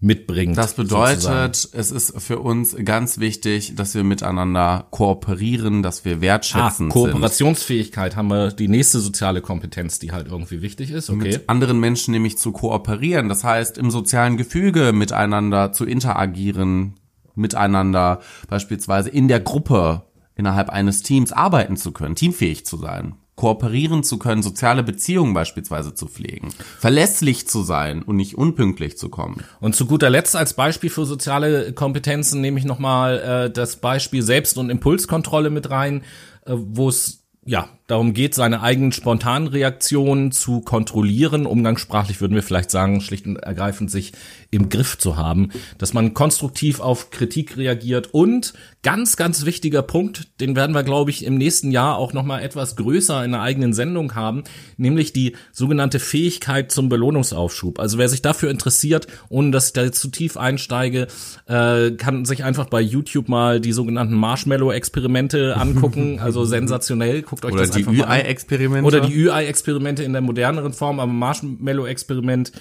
mitbringt. 0.00 0.58
Das 0.58 0.74
bedeutet, 0.74 1.22
sozusagen. 1.22 1.80
es 1.80 1.90
ist 1.90 2.20
für 2.20 2.40
uns 2.40 2.76
ganz 2.84 3.18
wichtig, 3.20 3.74
dass 3.76 3.94
wir 3.94 4.04
miteinander 4.04 4.86
kooperieren, 4.90 5.82
dass 5.82 6.04
wir 6.04 6.20
wertschätzen. 6.20 6.90
Ah, 6.90 6.92
Kooperationsfähigkeit 6.92 8.12
sind. 8.12 8.18
haben 8.18 8.28
wir 8.28 8.52
die 8.52 8.68
nächste 8.68 9.00
soziale 9.00 9.40
Kompetenz, 9.40 9.98
die 9.98 10.12
halt 10.12 10.26
irgendwie 10.28 10.60
wichtig 10.60 10.90
ist. 10.90 11.08
Okay. 11.08 11.28
Mit 11.28 11.48
anderen 11.48 11.80
Menschen 11.80 12.12
nämlich 12.12 12.36
zu 12.36 12.52
kooperieren. 12.52 13.30
Das 13.30 13.44
heißt, 13.44 13.78
im 13.78 13.90
sozialen 13.90 14.36
Gefüge 14.36 14.92
miteinander 14.92 15.72
zu 15.72 15.86
interagieren, 15.86 16.96
miteinander 17.34 18.20
beispielsweise 18.50 19.08
in 19.08 19.26
der 19.26 19.40
Gruppe 19.40 20.05
innerhalb 20.36 20.70
eines 20.70 21.02
Teams 21.02 21.32
arbeiten 21.32 21.76
zu 21.76 21.92
können, 21.92 22.14
teamfähig 22.14 22.64
zu 22.64 22.76
sein, 22.76 23.16
kooperieren 23.34 24.02
zu 24.02 24.18
können, 24.18 24.42
soziale 24.42 24.82
Beziehungen 24.82 25.34
beispielsweise 25.34 25.94
zu 25.94 26.06
pflegen, 26.06 26.52
verlässlich 26.78 27.48
zu 27.48 27.62
sein 27.62 28.02
und 28.02 28.16
nicht 28.16 28.36
unpünktlich 28.36 28.96
zu 28.96 29.08
kommen. 29.08 29.42
Und 29.60 29.74
zu 29.74 29.86
guter 29.86 30.10
Letzt 30.10 30.36
als 30.36 30.54
Beispiel 30.54 30.90
für 30.90 31.04
soziale 31.04 31.72
Kompetenzen 31.72 32.40
nehme 32.40 32.58
ich 32.58 32.64
nochmal 32.64 33.18
äh, 33.18 33.50
das 33.50 33.76
Beispiel 33.76 34.22
Selbst- 34.22 34.58
und 34.58 34.70
Impulskontrolle 34.70 35.50
mit 35.50 35.70
rein, 35.70 36.02
äh, 36.44 36.52
wo 36.54 36.88
es 36.88 37.24
ja 37.44 37.68
darum 37.86 38.14
geht, 38.14 38.34
seine 38.34 38.62
eigenen 38.62 38.92
spontanen 38.92 39.48
Reaktionen 39.48 40.32
zu 40.32 40.60
kontrollieren. 40.60 41.46
Umgangssprachlich 41.46 42.20
würden 42.20 42.34
wir 42.34 42.42
vielleicht 42.42 42.70
sagen, 42.70 43.00
schlicht 43.00 43.26
und 43.26 43.36
ergreifend 43.36 43.90
sich 43.90 44.12
im 44.50 44.68
Griff 44.68 44.98
zu 44.98 45.16
haben, 45.16 45.50
dass 45.78 45.92
man 45.92 46.14
konstruktiv 46.14 46.80
auf 46.80 47.10
Kritik 47.10 47.56
reagiert 47.56 48.12
und 48.12 48.54
ganz, 48.82 49.16
ganz 49.16 49.44
wichtiger 49.44 49.82
Punkt, 49.82 50.40
den 50.40 50.56
werden 50.56 50.74
wir, 50.74 50.82
glaube 50.82 51.10
ich, 51.10 51.24
im 51.24 51.36
nächsten 51.36 51.70
Jahr 51.70 51.96
auch 51.96 52.12
nochmal 52.12 52.42
etwas 52.42 52.76
größer 52.76 53.24
in 53.24 53.34
einer 53.34 53.42
eigenen 53.42 53.72
Sendung 53.72 54.14
haben, 54.14 54.44
nämlich 54.76 55.12
die 55.12 55.36
sogenannte 55.52 55.98
Fähigkeit 55.98 56.72
zum 56.72 56.88
Belohnungsaufschub. 56.88 57.78
Also 57.78 57.98
wer 57.98 58.08
sich 58.08 58.22
dafür 58.22 58.50
interessiert, 58.50 59.06
ohne 59.28 59.50
dass 59.50 59.68
ich 59.68 59.72
da 59.72 59.84
jetzt 59.84 60.00
zu 60.00 60.08
tief 60.08 60.36
einsteige, 60.36 61.06
äh, 61.46 61.92
kann 61.92 62.24
sich 62.24 62.44
einfach 62.44 62.66
bei 62.66 62.80
YouTube 62.80 63.28
mal 63.28 63.60
die 63.60 63.72
sogenannten 63.72 64.14
Marshmallow-Experimente 64.14 65.56
angucken. 65.56 66.20
Also 66.26 66.44
sensationell. 66.44 67.22
Guckt 67.22 67.44
euch 67.44 67.52
Oder 67.52 67.66
das 67.66 67.75
die. 67.76 68.00
Ü-Ei-Experimente. 68.00 68.86
Oder 68.86 69.00
die 69.00 69.14
Ü-Ei-Experimente 69.14 70.02
in 70.02 70.12
der 70.12 70.22
moderneren 70.22 70.72
Form, 70.72 71.00
aber 71.00 71.12
Marshmallow-Experiment 71.12 72.52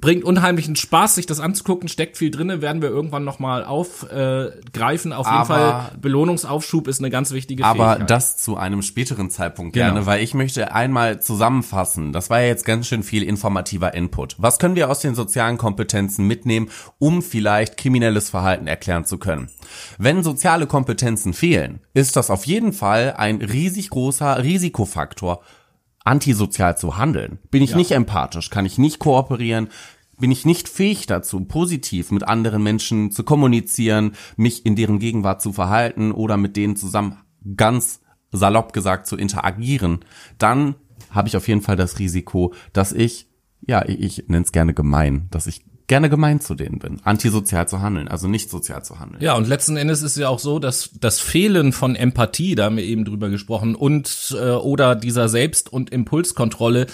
bringt 0.00 0.24
unheimlichen 0.24 0.76
Spaß, 0.76 1.16
sich 1.16 1.26
das 1.26 1.40
anzugucken, 1.40 1.88
steckt 1.88 2.16
viel 2.16 2.30
drinne, 2.30 2.62
werden 2.62 2.82
wir 2.82 2.88
irgendwann 2.88 3.24
nochmal 3.24 3.64
aufgreifen. 3.64 5.12
Auf 5.12 5.26
jeden 5.26 5.36
Aber- 5.38 5.46
Fall, 5.46 5.92
Belohnungsaufschub 6.00 6.88
ist 6.88 7.00
eine 7.00 7.10
ganz 7.10 7.32
wichtige 7.32 7.64
Aber 7.64 7.86
Fähigkeit. 7.88 8.10
das 8.10 8.36
zu 8.36 8.56
einem 8.56 8.82
späteren 8.82 9.30
Zeitpunkt 9.30 9.72
Genau. 9.74 9.86
gerne, 9.86 10.06
weil 10.06 10.22
ich 10.22 10.34
möchte 10.34 10.72
einmal 10.72 11.20
zusammenfassen. 11.20 12.12
Das 12.12 12.30
war 12.30 12.40
ja 12.40 12.46
jetzt 12.46 12.64
ganz 12.64 12.86
schön 12.86 13.02
viel 13.02 13.22
informativer 13.22 13.94
Input. 13.94 14.36
Was 14.38 14.58
können 14.58 14.76
wir 14.76 14.88
aus 14.90 15.00
den 15.00 15.14
sozialen 15.14 15.58
Kompetenzen 15.58 16.26
mitnehmen, 16.26 16.70
um 16.98 17.22
vielleicht 17.22 17.76
kriminelles 17.76 18.30
Verhalten 18.30 18.66
erklären 18.66 19.04
zu 19.04 19.18
können? 19.18 19.48
Wenn 19.98 20.22
soziale 20.22 20.66
Kompetenzen 20.66 21.32
fehlen, 21.32 21.80
ist 21.94 22.16
das 22.16 22.30
auf 22.30 22.46
jeden 22.46 22.72
Fall 22.72 23.14
ein 23.16 23.36
riesig 23.42 23.90
großer 23.90 24.42
Risikofaktor, 24.42 25.40
antisozial 26.08 26.76
zu 26.76 26.96
handeln. 26.96 27.38
Bin 27.50 27.62
ich 27.62 27.76
nicht 27.76 27.92
empathisch, 27.92 28.50
kann 28.50 28.66
ich 28.66 28.78
nicht 28.78 28.98
kooperieren, 28.98 29.68
bin 30.18 30.30
ich 30.30 30.44
nicht 30.44 30.68
fähig 30.68 31.06
dazu, 31.06 31.44
positiv 31.44 32.10
mit 32.10 32.26
anderen 32.26 32.62
Menschen 32.62 33.10
zu 33.10 33.22
kommunizieren, 33.22 34.12
mich 34.36 34.66
in 34.66 34.74
deren 34.74 34.98
Gegenwart 34.98 35.40
zu 35.42 35.52
verhalten 35.52 36.10
oder 36.10 36.36
mit 36.36 36.56
denen 36.56 36.76
zusammen 36.76 37.18
ganz 37.56 38.00
salopp 38.32 38.72
gesagt 38.72 39.06
zu 39.06 39.16
interagieren, 39.16 40.00
dann 40.38 40.74
habe 41.10 41.28
ich 41.28 41.36
auf 41.36 41.48
jeden 41.48 41.62
Fall 41.62 41.76
das 41.76 41.98
Risiko, 41.98 42.52
dass 42.72 42.92
ich, 42.92 43.28
ja, 43.60 43.86
ich, 43.86 44.00
ich 44.00 44.28
nenne 44.28 44.44
es 44.44 44.52
gerne 44.52 44.74
gemein, 44.74 45.28
dass 45.30 45.46
ich 45.46 45.64
gerne 45.88 46.08
gemein 46.08 46.40
zu 46.40 46.54
denen 46.54 46.78
bin, 46.78 47.00
antisozial 47.02 47.66
zu 47.66 47.80
handeln, 47.80 48.08
also 48.08 48.28
nicht 48.28 48.50
sozial 48.50 48.84
zu 48.84 49.00
handeln. 49.00 49.22
Ja, 49.22 49.34
und 49.34 49.48
letzten 49.48 49.76
Endes 49.76 50.02
ist 50.02 50.16
ja 50.16 50.28
auch 50.28 50.38
so, 50.38 50.58
dass 50.58 50.90
das 51.00 51.18
Fehlen 51.18 51.72
von 51.72 51.96
Empathie, 51.96 52.54
da 52.54 52.66
haben 52.66 52.76
wir 52.76 52.84
eben 52.84 53.04
drüber 53.04 53.30
gesprochen, 53.30 53.74
und 53.74 54.36
äh, 54.38 54.50
oder 54.50 54.94
dieser 54.94 55.28
Selbst- 55.28 55.72
und 55.72 55.90
Impulskontrolle 55.90 56.86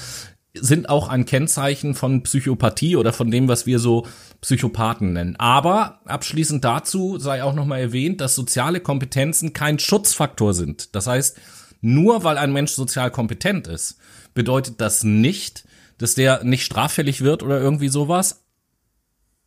sind 0.54 0.88
auch 0.88 1.08
ein 1.08 1.26
Kennzeichen 1.26 1.94
von 1.94 2.22
Psychopathie 2.22 2.96
oder 2.96 3.12
von 3.12 3.30
dem, 3.30 3.48
was 3.48 3.66
wir 3.66 3.80
so 3.80 4.06
Psychopathen 4.40 5.12
nennen. 5.12 5.34
Aber 5.36 6.00
abschließend 6.04 6.64
dazu 6.64 7.18
sei 7.18 7.42
auch 7.42 7.54
nochmal 7.54 7.80
erwähnt, 7.80 8.20
dass 8.20 8.36
soziale 8.36 8.78
Kompetenzen 8.78 9.52
kein 9.52 9.80
Schutzfaktor 9.80 10.54
sind. 10.54 10.94
Das 10.94 11.08
heißt, 11.08 11.38
nur 11.80 12.22
weil 12.22 12.38
ein 12.38 12.52
Mensch 12.52 12.72
sozial 12.72 13.10
kompetent 13.10 13.66
ist, 13.66 13.98
bedeutet 14.32 14.80
das 14.80 15.02
nicht, 15.02 15.64
dass 15.98 16.14
der 16.14 16.44
nicht 16.44 16.64
straffällig 16.64 17.22
wird 17.22 17.42
oder 17.42 17.60
irgendwie 17.60 17.88
sowas. 17.88 18.43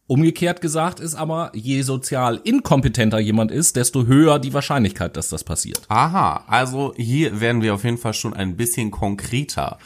Umgekehrt 0.08 0.62
gesagt 0.62 1.02
ist 1.02 1.16
aber, 1.16 1.52
je 1.54 1.82
sozial 1.82 2.40
inkompetenter 2.44 3.20
jemand 3.20 3.52
ist, 3.52 3.76
desto 3.76 4.06
höher 4.06 4.40
die 4.40 4.54
Wahrscheinlichkeit, 4.54 5.18
dass 5.18 5.28
das 5.28 5.44
passiert. 5.44 5.82
Aha, 5.90 6.46
also 6.48 6.94
hier 6.96 7.42
werden 7.42 7.62
wir 7.62 7.74
auf 7.74 7.84
jeden 7.84 7.98
Fall 7.98 8.14
schon 8.14 8.34
ein 8.34 8.56
bisschen 8.56 8.90
konkreter. 8.90 9.78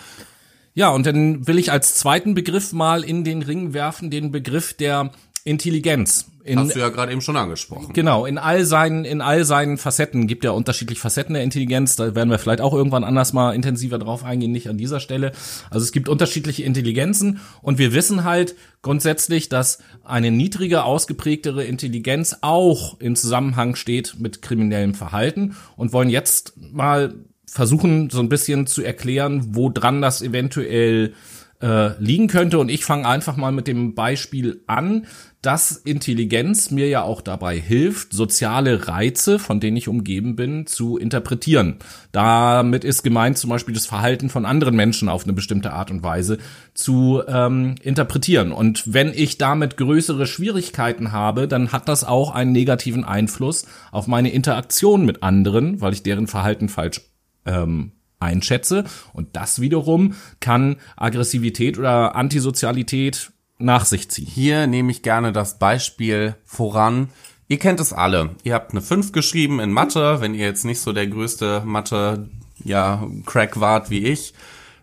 Ja, 0.75 0.89
und 0.89 1.07
dann 1.07 1.47
will 1.47 1.57
ich 1.57 1.71
als 1.71 1.95
zweiten 1.95 2.35
Begriff 2.35 2.71
mal 2.71 3.03
in 3.03 3.23
den 3.23 3.41
Ring 3.41 3.73
werfen, 3.73 4.11
den 4.11 4.31
Begriff 4.31 4.73
der 4.75 5.11
Intelligenz. 5.43 6.27
In, 6.43 6.57
Hast 6.57 6.75
du 6.75 6.79
ja 6.79 6.89
gerade 6.89 7.11
eben 7.11 7.21
schon 7.21 7.37
angesprochen. 7.37 7.93
Genau, 7.93 8.25
in 8.25 8.39
all 8.39 8.65
seinen, 8.65 9.05
in 9.05 9.21
all 9.21 9.43
seinen 9.45 9.77
Facetten 9.77 10.25
gibt 10.25 10.43
ja 10.43 10.51
unterschiedlich 10.51 10.99
Facetten 10.99 11.35
der 11.35 11.43
Intelligenz. 11.43 11.95
Da 11.95 12.15
werden 12.15 12.29
wir 12.29 12.39
vielleicht 12.39 12.61
auch 12.61 12.73
irgendwann 12.73 13.03
anders 13.03 13.31
mal 13.31 13.53
intensiver 13.53 13.99
drauf 13.99 14.23
eingehen, 14.23 14.51
nicht 14.51 14.67
an 14.67 14.77
dieser 14.77 14.99
Stelle. 14.99 15.33
Also 15.69 15.83
es 15.83 15.91
gibt 15.91 16.09
unterschiedliche 16.09 16.63
Intelligenzen 16.63 17.41
und 17.61 17.77
wir 17.77 17.93
wissen 17.93 18.23
halt 18.23 18.55
grundsätzlich, 18.81 19.49
dass 19.49 19.79
eine 20.03 20.31
niedrige, 20.31 20.83
ausgeprägtere 20.83 21.63
Intelligenz 21.63 22.37
auch 22.41 22.99
in 22.99 23.15
Zusammenhang 23.15 23.75
steht 23.75 24.15
mit 24.19 24.41
kriminellem 24.41 24.95
Verhalten 24.95 25.55
und 25.75 25.93
wollen 25.93 26.09
jetzt 26.09 26.53
mal 26.57 27.13
versuchen, 27.45 28.09
so 28.09 28.19
ein 28.19 28.29
bisschen 28.29 28.65
zu 28.65 28.81
erklären, 28.81 29.55
wo 29.55 29.69
dran 29.69 30.01
das 30.01 30.21
eventuell 30.21 31.13
äh, 31.61 32.01
liegen 32.01 32.27
könnte. 32.27 32.59
Und 32.59 32.69
ich 32.69 32.85
fange 32.85 33.07
einfach 33.07 33.35
mal 33.35 33.51
mit 33.51 33.67
dem 33.67 33.93
Beispiel 33.93 34.63
an, 34.67 35.05
dass 35.41 35.71
Intelligenz 35.71 36.69
mir 36.69 36.87
ja 36.87 37.01
auch 37.01 37.21
dabei 37.21 37.59
hilft, 37.59 38.13
soziale 38.13 38.87
Reize, 38.87 39.39
von 39.39 39.59
denen 39.59 39.75
ich 39.75 39.87
umgeben 39.87 40.35
bin, 40.35 40.67
zu 40.67 40.97
interpretieren. 40.97 41.77
Damit 42.11 42.83
ist 42.83 43.01
gemeint 43.01 43.39
zum 43.39 43.49
Beispiel 43.49 43.73
das 43.73 43.87
Verhalten 43.87 44.29
von 44.29 44.45
anderen 44.45 44.75
Menschen 44.75 45.09
auf 45.09 45.23
eine 45.23 45.33
bestimmte 45.33 45.73
Art 45.73 45.89
und 45.89 46.03
Weise 46.03 46.37
zu 46.75 47.23
ähm, 47.27 47.75
interpretieren. 47.81 48.51
Und 48.51 48.93
wenn 48.93 49.13
ich 49.15 49.39
damit 49.39 49.77
größere 49.77 50.27
Schwierigkeiten 50.27 51.11
habe, 51.11 51.47
dann 51.47 51.71
hat 51.71 51.89
das 51.89 52.03
auch 52.03 52.35
einen 52.35 52.51
negativen 52.51 53.03
Einfluss 53.03 53.65
auf 53.91 54.05
meine 54.05 54.31
Interaktion 54.31 55.05
mit 55.05 55.23
anderen, 55.23 55.81
weil 55.81 55.93
ich 55.93 56.03
deren 56.03 56.27
Verhalten 56.27 56.69
falsch 56.69 57.01
ähm, 57.47 57.93
einschätze. 58.19 58.83
Und 59.13 59.35
das 59.35 59.59
wiederum 59.59 60.13
kann 60.39 60.75
Aggressivität 60.95 61.79
oder 61.79 62.15
Antisozialität 62.15 63.31
nach 63.61 63.85
sich 63.85 64.09
ziehen. 64.09 64.27
Hier 64.27 64.67
nehme 64.67 64.91
ich 64.91 65.03
gerne 65.03 65.31
das 65.31 65.59
Beispiel 65.59 66.35
voran. 66.45 67.09
Ihr 67.47 67.59
kennt 67.59 67.79
es 67.79 67.93
alle. 67.93 68.31
Ihr 68.43 68.53
habt 68.53 68.71
eine 68.71 68.81
5 68.81 69.11
geschrieben 69.11 69.59
in 69.59 69.71
Mathe, 69.71 70.21
wenn 70.21 70.33
ihr 70.33 70.45
jetzt 70.45 70.65
nicht 70.65 70.79
so 70.79 70.93
der 70.93 71.07
größte 71.07 71.63
Mathe, 71.65 72.29
ja, 72.63 73.03
Crack 73.25 73.59
wart 73.59 73.89
wie 73.89 74.05
ich. 74.05 74.33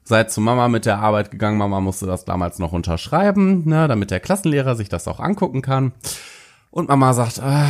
Seid 0.05 0.31
zu 0.31 0.41
Mama 0.41 0.69
mit 0.69 0.87
der 0.87 0.99
Arbeit 0.99 1.31
gegangen. 1.31 1.59
Mama 1.59 1.81
musste 1.81 2.07
das 2.07 2.25
damals 2.25 2.59
noch 2.59 2.73
unterschreiben, 2.73 3.63
ne, 3.67 3.89
damit 3.89 4.11
der 4.11 4.21
Klassenlehrer 4.21 4.75
sich 4.75 4.89
das 4.89 5.09
auch 5.09 5.21
angucken 5.21 5.63
kann. 5.63 5.93
Und 6.71 6.89
Mama 6.89 7.13
sagt, 7.15 7.41
ah, 7.41 7.67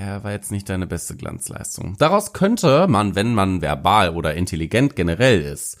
ja, 0.00 0.22
war 0.24 0.32
jetzt 0.32 0.50
nicht 0.50 0.68
deine 0.68 0.86
beste 0.86 1.16
Glanzleistung. 1.16 1.96
Daraus 1.98 2.32
könnte 2.32 2.86
man, 2.88 3.14
wenn 3.14 3.34
man 3.34 3.62
verbal 3.62 4.10
oder 4.10 4.34
intelligent 4.34 4.96
generell 4.96 5.40
ist, 5.40 5.78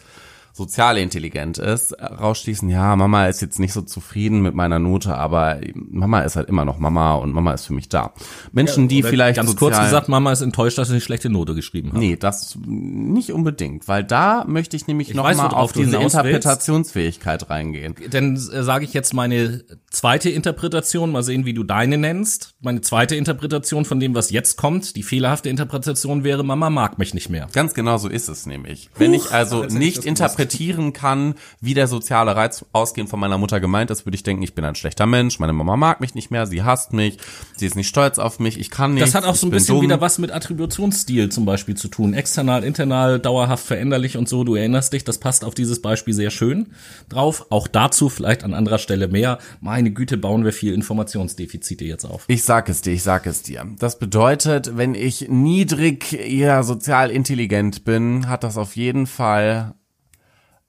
sozial 0.56 0.96
intelligent 0.96 1.58
ist, 1.58 1.92
rausschließen, 2.00 2.70
ja, 2.70 2.96
Mama 2.96 3.26
ist 3.26 3.42
jetzt 3.42 3.58
nicht 3.58 3.74
so 3.74 3.82
zufrieden 3.82 4.40
mit 4.40 4.54
meiner 4.54 4.78
Note, 4.78 5.14
aber 5.14 5.60
Mama 5.74 6.20
ist 6.22 6.36
halt 6.36 6.48
immer 6.48 6.64
noch 6.64 6.78
Mama 6.78 7.14
und 7.16 7.32
Mama 7.32 7.52
ist 7.52 7.66
für 7.66 7.74
mich 7.74 7.90
da. 7.90 8.14
Menschen, 8.52 8.88
die 8.88 9.00
Oder 9.00 9.10
vielleicht 9.10 9.36
ganz 9.36 9.54
kurz 9.56 9.78
gesagt, 9.78 10.08
Mama 10.08 10.32
ist 10.32 10.40
enttäuscht, 10.40 10.78
dass 10.78 10.88
ich 10.88 10.92
eine 10.92 11.00
schlechte 11.02 11.28
Note 11.28 11.54
geschrieben 11.54 11.90
habe. 11.90 11.98
Nee, 11.98 12.16
das 12.16 12.56
nicht 12.66 13.32
unbedingt, 13.32 13.86
weil 13.86 14.02
da 14.02 14.44
möchte 14.46 14.76
ich 14.76 14.86
nämlich 14.86 15.10
Ich 15.10 15.14
noch 15.14 15.24
weiß, 15.24 15.36
mal 15.36 15.50
worauf 15.50 15.64
auf 15.64 15.72
diese. 15.72 15.96
Interpretationsfähigkeit 15.96 17.50
reingehen. 17.50 17.94
Dann 18.10 18.36
äh, 18.36 18.62
sage 18.62 18.86
ich 18.86 18.94
jetzt 18.94 19.12
meine 19.12 19.62
zweite 19.90 20.30
Interpretation, 20.30 21.12
mal 21.12 21.22
sehen, 21.22 21.44
wie 21.44 21.52
du 21.52 21.64
deine 21.64 21.98
nennst. 21.98 22.54
Meine 22.60 22.80
zweite 22.80 23.14
Interpretation 23.16 23.84
von 23.84 24.00
dem, 24.00 24.14
was 24.14 24.30
jetzt 24.30 24.56
kommt, 24.56 24.96
die 24.96 25.02
fehlerhafte 25.02 25.50
Interpretation 25.50 26.24
wäre, 26.24 26.44
Mama 26.44 26.70
mag 26.70 26.98
mich 26.98 27.12
nicht 27.12 27.28
mehr. 27.28 27.48
Ganz 27.52 27.74
genau 27.74 27.98
so 27.98 28.08
ist 28.08 28.28
es 28.28 28.46
nämlich. 28.46 28.88
Wenn 28.96 29.12
ich 29.12 29.32
also 29.32 29.64
nicht 29.64 29.98
das 29.98 30.06
interpretieren 30.46 30.92
kann, 30.92 31.34
wie 31.60 31.74
der 31.74 31.86
soziale 31.86 32.36
Reiz 32.36 32.64
ausgehend 32.72 33.10
von 33.10 33.20
meiner 33.20 33.38
Mutter 33.38 33.60
gemeint 33.60 33.90
ist, 33.90 34.06
würde 34.06 34.16
ich 34.16 34.22
denken, 34.22 34.42
ich 34.42 34.54
bin 34.54 34.64
ein 34.64 34.74
schlechter 34.74 35.06
Mensch, 35.06 35.38
meine 35.38 35.52
Mama 35.52 35.76
mag 35.76 36.00
mich 36.00 36.14
nicht 36.14 36.30
mehr, 36.30 36.46
sie 36.46 36.62
hasst 36.62 36.92
mich, 36.92 37.18
sie 37.56 37.66
ist 37.66 37.76
nicht 37.76 37.88
stolz 37.88 38.18
auf 38.18 38.38
mich, 38.38 38.58
ich 38.58 38.70
kann 38.70 38.94
nicht. 38.94 39.02
Das 39.02 39.14
hat 39.14 39.24
auch 39.24 39.34
so 39.34 39.46
ein 39.46 39.50
bisschen 39.50 39.76
dumm. 39.76 39.84
wieder 39.84 40.00
was 40.00 40.18
mit 40.18 40.30
Attributionsstil 40.32 41.28
zum 41.30 41.44
Beispiel 41.44 41.76
zu 41.76 41.88
tun. 41.88 42.14
External, 42.14 42.64
internal, 42.64 43.18
dauerhaft 43.18 43.66
veränderlich 43.66 44.16
und 44.16 44.28
so. 44.28 44.44
Du 44.44 44.54
erinnerst 44.54 44.92
dich, 44.92 45.04
das 45.04 45.18
passt 45.18 45.44
auf 45.44 45.54
dieses 45.54 45.82
Beispiel 45.82 46.14
sehr 46.14 46.30
schön 46.30 46.68
drauf. 47.08 47.46
Auch 47.50 47.68
dazu 47.68 48.08
vielleicht 48.08 48.44
an 48.44 48.54
anderer 48.54 48.78
Stelle 48.78 49.08
mehr. 49.08 49.38
Meine 49.60 49.90
Güte, 49.90 50.16
bauen 50.16 50.44
wir 50.44 50.52
viel 50.52 50.72
Informationsdefizite 50.74 51.84
jetzt 51.84 52.04
auf. 52.04 52.24
Ich 52.28 52.44
sag 52.44 52.68
es 52.68 52.82
dir, 52.82 52.92
ich 52.92 53.02
sag 53.02 53.26
es 53.26 53.42
dir. 53.42 53.66
Das 53.78 53.98
bedeutet, 53.98 54.76
wenn 54.76 54.94
ich 54.94 55.28
niedrig, 55.28 56.12
ja, 56.28 56.62
sozial 56.62 57.10
intelligent 57.10 57.84
bin, 57.84 58.28
hat 58.28 58.44
das 58.44 58.56
auf 58.56 58.76
jeden 58.76 59.06
Fall 59.06 59.74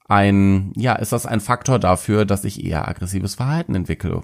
ein, 0.08 0.72
ja, 0.74 0.94
ist 0.94 1.12
das 1.12 1.26
ein 1.26 1.40
Faktor 1.40 1.78
dafür, 1.78 2.24
dass 2.24 2.44
ich 2.44 2.64
eher 2.64 2.88
aggressives 2.88 3.34
Verhalten 3.36 3.74
entwickle. 3.74 4.22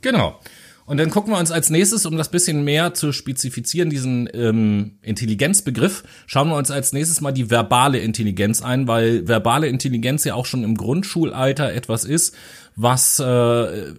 Genau. 0.00 0.38
Und 0.86 0.98
dann 0.98 1.10
gucken 1.10 1.32
wir 1.32 1.38
uns 1.38 1.50
als 1.50 1.70
nächstes, 1.70 2.04
um 2.04 2.16
das 2.16 2.30
bisschen 2.30 2.62
mehr 2.62 2.92
zu 2.92 3.12
spezifizieren, 3.12 3.88
diesen 3.88 4.28
ähm, 4.34 4.98
Intelligenzbegriff, 5.02 6.04
schauen 6.26 6.48
wir 6.48 6.56
uns 6.56 6.70
als 6.70 6.92
nächstes 6.92 7.20
mal 7.22 7.32
die 7.32 7.50
verbale 7.50 7.98
Intelligenz 7.98 8.62
ein, 8.62 8.86
weil 8.86 9.26
verbale 9.26 9.68
Intelligenz 9.68 10.24
ja 10.24 10.34
auch 10.34 10.44
schon 10.44 10.62
im 10.62 10.76
Grundschulalter 10.76 11.72
etwas 11.72 12.04
ist, 12.04 12.36
was 12.76 13.18
äh, 13.18 13.24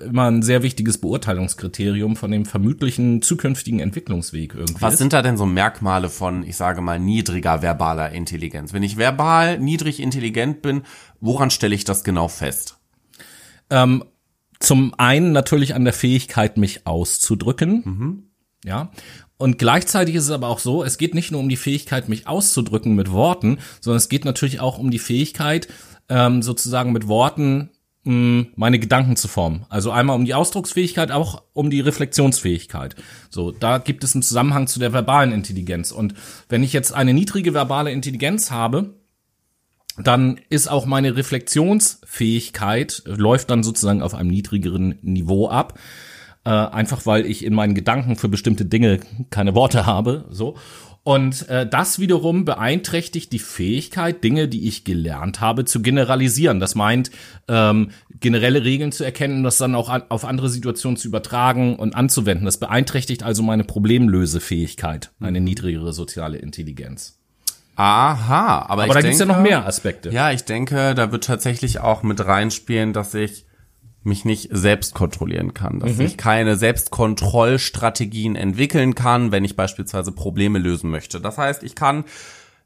immer 0.05 0.29
ein 0.29 0.43
sehr 0.43 0.61
wichtiges 0.61 0.99
Beurteilungskriterium 0.99 2.15
von 2.15 2.29
dem 2.29 2.45
vermutlichen 2.45 3.21
zukünftigen 3.21 3.79
Entwicklungsweg 3.79 4.53
irgendwie 4.53 4.81
Was 4.81 4.93
ist. 4.93 4.99
sind 4.99 5.13
da 5.13 5.21
denn 5.21 5.37
so 5.37 5.45
Merkmale 5.45 6.09
von, 6.09 6.43
ich 6.43 6.57
sage 6.57 6.81
mal, 6.81 6.99
niedriger 6.99 7.61
verbaler 7.61 8.11
Intelligenz? 8.11 8.73
Wenn 8.73 8.83
ich 8.83 8.97
verbal 8.97 9.59
niedrig 9.59 9.99
intelligent 9.99 10.61
bin, 10.61 10.83
woran 11.19 11.49
stelle 11.49 11.73
ich 11.73 11.85
das 11.85 12.03
genau 12.03 12.27
fest? 12.27 12.77
Ähm, 13.69 14.03
zum 14.59 14.93
einen 14.97 15.31
natürlich 15.31 15.75
an 15.75 15.83
der 15.83 15.93
Fähigkeit, 15.93 16.57
mich 16.57 16.87
auszudrücken. 16.87 17.83
Ja. 18.63 18.91
Und 19.37 19.57
gleichzeitig 19.57 20.15
ist 20.15 20.25
es 20.25 20.31
aber 20.31 20.47
auch 20.47 20.59
so, 20.59 20.83
es 20.83 20.97
geht 20.97 21.13
nicht 21.13 21.31
nur 21.31 21.41
um 21.41 21.49
die 21.49 21.57
Fähigkeit, 21.57 22.07
mich 22.07 22.27
auszudrücken 22.27 22.95
mit 22.95 23.11
Worten, 23.11 23.59
sondern 23.81 23.97
es 23.97 24.09
geht 24.09 24.25
natürlich 24.25 24.59
auch 24.59 24.77
um 24.77 24.91
die 24.91 24.99
Fähigkeit, 24.99 25.67
ähm, 26.07 26.41
sozusagen 26.41 26.93
mit 26.93 27.07
Worten 27.07 27.69
mh, 28.05 28.47
meine 28.55 28.79
Gedanken 28.79 29.17
zu 29.17 29.27
formen. 29.27 29.65
Also 29.69 29.91
einmal 29.91 30.15
um 30.15 30.25
die 30.25 30.33
Ausdrucksfähigkeit, 30.33 31.11
auch 31.11 31.43
um 31.53 31.69
die 31.69 31.81
Reflexionsfähigkeit. 31.81 32.95
So, 33.29 33.51
da 33.51 33.77
gibt 33.77 34.03
es 34.03 34.15
einen 34.15 34.21
Zusammenhang 34.21 34.67
zu 34.67 34.79
der 34.79 34.93
verbalen 34.93 35.33
Intelligenz. 35.33 35.91
Und 35.91 36.13
wenn 36.47 36.63
ich 36.63 36.71
jetzt 36.71 36.93
eine 36.93 37.13
niedrige 37.13 37.53
verbale 37.53 37.91
Intelligenz 37.91 38.51
habe, 38.51 38.93
dann 39.97 40.39
ist 40.49 40.67
auch 40.67 40.85
meine 40.85 41.15
Reflexionsfähigkeit, 41.15 43.03
äh, 43.05 43.11
läuft 43.11 43.49
dann 43.49 43.63
sozusagen 43.63 44.01
auf 44.01 44.13
einem 44.13 44.29
niedrigeren 44.29 44.99
Niveau 45.01 45.47
ab. 45.49 45.79
Äh, 46.45 46.49
einfach 46.49 47.05
weil 47.05 47.25
ich 47.25 47.43
in 47.43 47.55
meinen 47.55 47.73
Gedanken 47.73 48.17
für 48.17 48.29
bestimmte 48.29 48.65
Dinge 48.65 48.99
keine 49.31 49.55
Worte 49.55 49.85
habe. 49.85 50.25
So. 50.29 50.55
Und 51.03 51.47
äh, 51.49 51.67
das 51.67 51.99
wiederum 51.99 52.45
beeinträchtigt 52.45 53.31
die 53.31 53.39
Fähigkeit, 53.39 54.23
Dinge, 54.23 54.47
die 54.47 54.67
ich 54.67 54.83
gelernt 54.83 55.39
habe, 55.39 55.65
zu 55.65 55.81
generalisieren. 55.81 56.59
Das 56.59 56.73
meint, 56.73 57.11
ähm, 57.47 57.91
generelle 58.19 58.63
Regeln 58.63 58.91
zu 58.91 59.03
erkennen, 59.03 59.43
das 59.43 59.57
dann 59.57 59.75
auch 59.75 59.89
an, 59.89 60.03
auf 60.09 60.25
andere 60.25 60.49
Situationen 60.49 60.97
zu 60.97 61.07
übertragen 61.07 61.75
und 61.75 61.95
anzuwenden. 61.95 62.45
Das 62.45 62.59
beeinträchtigt 62.59 63.21
also 63.21 63.43
meine 63.43 63.63
Problemlösefähigkeit, 63.63 65.11
eine 65.19 65.41
niedrigere 65.41 65.93
soziale 65.93 66.37
Intelligenz. 66.37 67.19
Aha, 67.75 68.59
aber, 68.59 68.71
Aber 68.71 68.85
ich 68.85 68.87
da 68.89 68.93
denke, 68.93 69.07
gibt's 69.07 69.19
ja 69.19 69.25
noch 69.25 69.41
mehr 69.41 69.65
Aspekte. 69.65 70.09
Ja, 70.09 70.31
ich 70.31 70.45
denke, 70.45 70.95
da 70.95 71.11
wird 71.11 71.25
tatsächlich 71.25 71.79
auch 71.79 72.03
mit 72.03 72.25
reinspielen, 72.25 72.93
dass 72.93 73.13
ich 73.13 73.45
mich 74.03 74.23
nicht 74.23 74.49
selbst 74.51 74.93
kontrollieren 74.93 75.53
kann, 75.53 75.79
dass 75.79 75.99
ich 75.99 76.15
keine 76.15 76.57
Selbstkontrollstrategien 76.57 78.35
entwickeln 78.35 78.93
kann, 78.93 79.31
wenn 79.31 79.43
ich 79.43 79.55
beispielsweise 79.55 80.11
Probleme 80.11 80.59
lösen 80.59 80.91
möchte. 80.91 81.19
Das 81.19 81.39
heißt, 81.39 81.63
ich 81.63 81.75
kann 81.75 82.05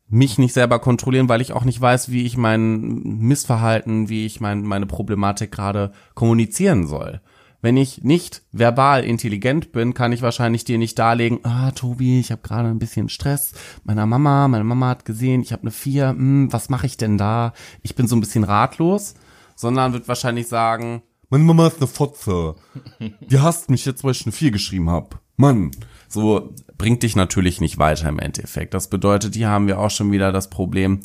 mich 0.10 0.38
nicht 0.38 0.54
selber 0.54 0.80
kontrollieren, 0.80 1.30
weil 1.30 1.40
ich 1.40 1.54
auch 1.54 1.64
nicht 1.64 1.80
weiß, 1.80 2.12
wie 2.12 2.26
ich 2.26 2.36
mein 2.36 2.80
Missverhalten, 3.04 4.10
wie 4.10 4.26
ich 4.26 4.42
mein, 4.42 4.64
meine 4.64 4.86
Problematik 4.86 5.52
gerade 5.52 5.92
kommunizieren 6.14 6.88
soll. 6.88 7.22
Wenn 7.62 7.76
ich 7.76 8.04
nicht 8.04 8.42
verbal 8.52 9.04
intelligent 9.04 9.72
bin, 9.72 9.94
kann 9.94 10.12
ich 10.14 10.22
wahrscheinlich 10.22 10.64
dir 10.64 10.78
nicht 10.78 10.98
darlegen, 10.98 11.40
ah, 11.44 11.72
Tobi, 11.72 12.20
ich 12.20 12.32
habe 12.32 12.42
gerade 12.42 12.70
ein 12.70 12.80
bisschen 12.80 13.10
Stress. 13.10 13.54
Meiner 13.84 14.06
Mama, 14.06 14.48
meine 14.48 14.64
Mama 14.64 14.88
hat 14.88 15.04
gesehen, 15.04 15.42
ich 15.42 15.52
habe 15.52 15.64
eine 15.64 15.72
Vier, 15.72 16.10
hm, 16.10 16.54
was 16.54 16.70
mache 16.70 16.86
ich 16.86 16.96
denn 16.96 17.18
da? 17.18 17.54
Ich 17.82 17.96
bin 17.96 18.08
so 18.08 18.16
ein 18.16 18.22
bisschen 18.22 18.46
ratlos, 18.46 19.16
sondern 19.56 19.94
wird 19.94 20.08
wahrscheinlich 20.08 20.48
sagen, 20.48 21.02
meine 21.30 21.44
Mama 21.44 21.68
ist 21.68 21.78
eine 21.78 21.88
Fotze. 21.88 22.56
Die 23.00 23.40
hasst 23.40 23.70
mich 23.70 23.86
jetzt, 23.86 24.04
weil 24.04 24.12
ich 24.12 24.26
eine 24.26 24.32
Vier 24.32 24.50
geschrieben 24.50 24.90
hab. 24.90 25.20
Mann, 25.38 25.72
so 26.08 26.54
bringt 26.78 27.04
dich 27.04 27.16
natürlich 27.16 27.62
nicht 27.62 27.78
weiter 27.78 28.10
im 28.10 28.20
Endeffekt. 28.20 28.74
Das 28.74 28.90
bedeutet, 28.90 29.36
hier 29.36 29.50
haben 29.50 29.68
wir 29.68 29.80
auch 29.80 29.92
schon 29.92 30.12
wieder 30.12 30.32
das 30.32 30.50
Problem, 30.50 31.02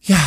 ja, 0.00 0.18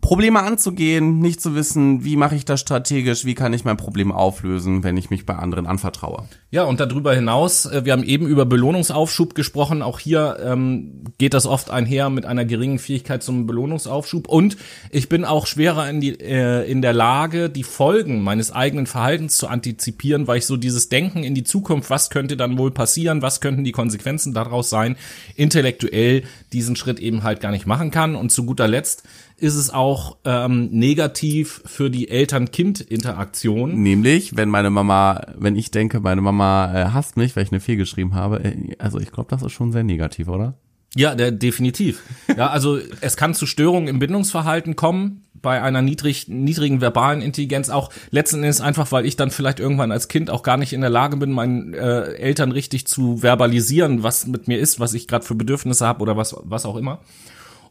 Probleme 0.00 0.42
anzugehen, 0.42 1.18
nicht 1.18 1.40
zu 1.40 1.54
wissen, 1.54 2.04
wie 2.04 2.16
mache 2.16 2.36
ich 2.36 2.44
das 2.44 2.60
strategisch, 2.60 3.24
wie 3.24 3.34
kann 3.34 3.52
ich 3.52 3.64
mein 3.64 3.76
Problem 3.76 4.12
auflösen, 4.12 4.84
wenn 4.84 4.96
ich 4.96 5.10
mich 5.10 5.26
bei 5.26 5.34
anderen 5.34 5.66
anvertraue. 5.66 6.28
Ja, 6.50 6.62
und 6.62 6.80
darüber 6.80 7.14
hinaus, 7.14 7.66
äh, 7.66 7.84
wir 7.84 7.92
haben 7.92 8.02
eben 8.04 8.26
über 8.26 8.46
Belohnungsaufschub 8.46 9.34
gesprochen. 9.34 9.82
Auch 9.82 9.98
hier 9.98 10.38
ähm, 10.42 11.04
geht 11.18 11.34
das 11.34 11.44
oft 11.44 11.70
einher 11.70 12.08
mit 12.08 12.24
einer 12.24 12.46
geringen 12.46 12.78
Fähigkeit 12.78 13.22
zum 13.22 13.46
Belohnungsaufschub. 13.46 14.26
Und 14.26 14.56
ich 14.90 15.10
bin 15.10 15.26
auch 15.26 15.46
schwerer 15.46 15.90
in, 15.90 16.00
die, 16.00 16.18
äh, 16.18 16.64
in 16.70 16.80
der 16.80 16.94
Lage, 16.94 17.50
die 17.50 17.64
Folgen 17.64 18.22
meines 18.22 18.50
eigenen 18.50 18.86
Verhaltens 18.86 19.36
zu 19.36 19.48
antizipieren, 19.48 20.26
weil 20.26 20.38
ich 20.38 20.46
so 20.46 20.56
dieses 20.56 20.88
Denken 20.88 21.22
in 21.22 21.34
die 21.34 21.44
Zukunft, 21.44 21.90
was 21.90 22.08
könnte 22.08 22.38
dann 22.38 22.56
wohl 22.56 22.70
passieren, 22.70 23.20
was 23.20 23.42
könnten 23.42 23.62
die 23.62 23.72
Konsequenzen 23.72 24.32
daraus 24.32 24.70
sein, 24.70 24.96
intellektuell 25.36 26.22
diesen 26.54 26.76
Schritt 26.76 26.98
eben 26.98 27.24
halt 27.24 27.40
gar 27.40 27.50
nicht 27.50 27.66
machen 27.66 27.90
kann. 27.90 28.16
Und 28.16 28.32
zu 28.32 28.46
guter 28.46 28.68
Letzt 28.68 29.02
ist 29.36 29.54
es 29.54 29.70
auch 29.70 30.16
ähm, 30.24 30.68
negativ 30.72 31.62
für 31.64 31.90
die 31.90 32.08
Eltern-Kind-Interaktion. 32.08 33.80
Nämlich, 33.80 34.36
wenn 34.36 34.48
meine 34.48 34.70
Mama, 34.70 35.20
wenn 35.36 35.54
ich 35.54 35.70
denke, 35.70 36.00
meine 36.00 36.20
Mama 36.20 36.37
äh, 36.40 36.84
hasst 36.92 37.16
mich, 37.16 37.36
weil 37.36 37.44
ich 37.44 37.52
eine 37.52 37.60
4 37.60 37.76
geschrieben 37.76 38.14
habe, 38.14 38.44
äh, 38.44 38.76
also 38.78 38.98
ich 38.98 39.12
glaube, 39.12 39.30
das 39.30 39.42
ist 39.42 39.52
schon 39.52 39.72
sehr 39.72 39.84
negativ, 39.84 40.28
oder? 40.28 40.54
Ja, 40.94 41.14
der, 41.14 41.32
definitiv. 41.32 42.02
Ja, 42.34 42.48
also 42.48 42.78
es 43.00 43.16
kann 43.16 43.34
zu 43.34 43.46
Störungen 43.46 43.88
im 43.88 43.98
Bindungsverhalten 43.98 44.74
kommen 44.74 45.24
bei 45.34 45.62
einer 45.62 45.82
niedrig, 45.82 46.28
niedrigen 46.28 46.80
verbalen 46.80 47.20
Intelligenz 47.20 47.68
auch 47.68 47.90
letzten 48.10 48.38
Endes 48.38 48.60
einfach, 48.60 48.90
weil 48.90 49.06
ich 49.06 49.14
dann 49.14 49.30
vielleicht 49.30 49.60
irgendwann 49.60 49.92
als 49.92 50.08
Kind 50.08 50.30
auch 50.30 50.42
gar 50.42 50.56
nicht 50.56 50.72
in 50.72 50.80
der 50.80 50.90
Lage 50.90 51.16
bin, 51.16 51.30
meinen 51.30 51.74
äh, 51.74 52.14
Eltern 52.14 52.52
richtig 52.52 52.86
zu 52.86 53.18
verbalisieren, 53.18 54.02
was 54.02 54.26
mit 54.26 54.48
mir 54.48 54.58
ist, 54.58 54.80
was 54.80 54.94
ich 54.94 55.06
gerade 55.06 55.24
für 55.24 55.34
Bedürfnisse 55.34 55.86
habe 55.86 56.02
oder 56.02 56.16
was 56.16 56.34
was 56.42 56.66
auch 56.66 56.76
immer. 56.76 57.00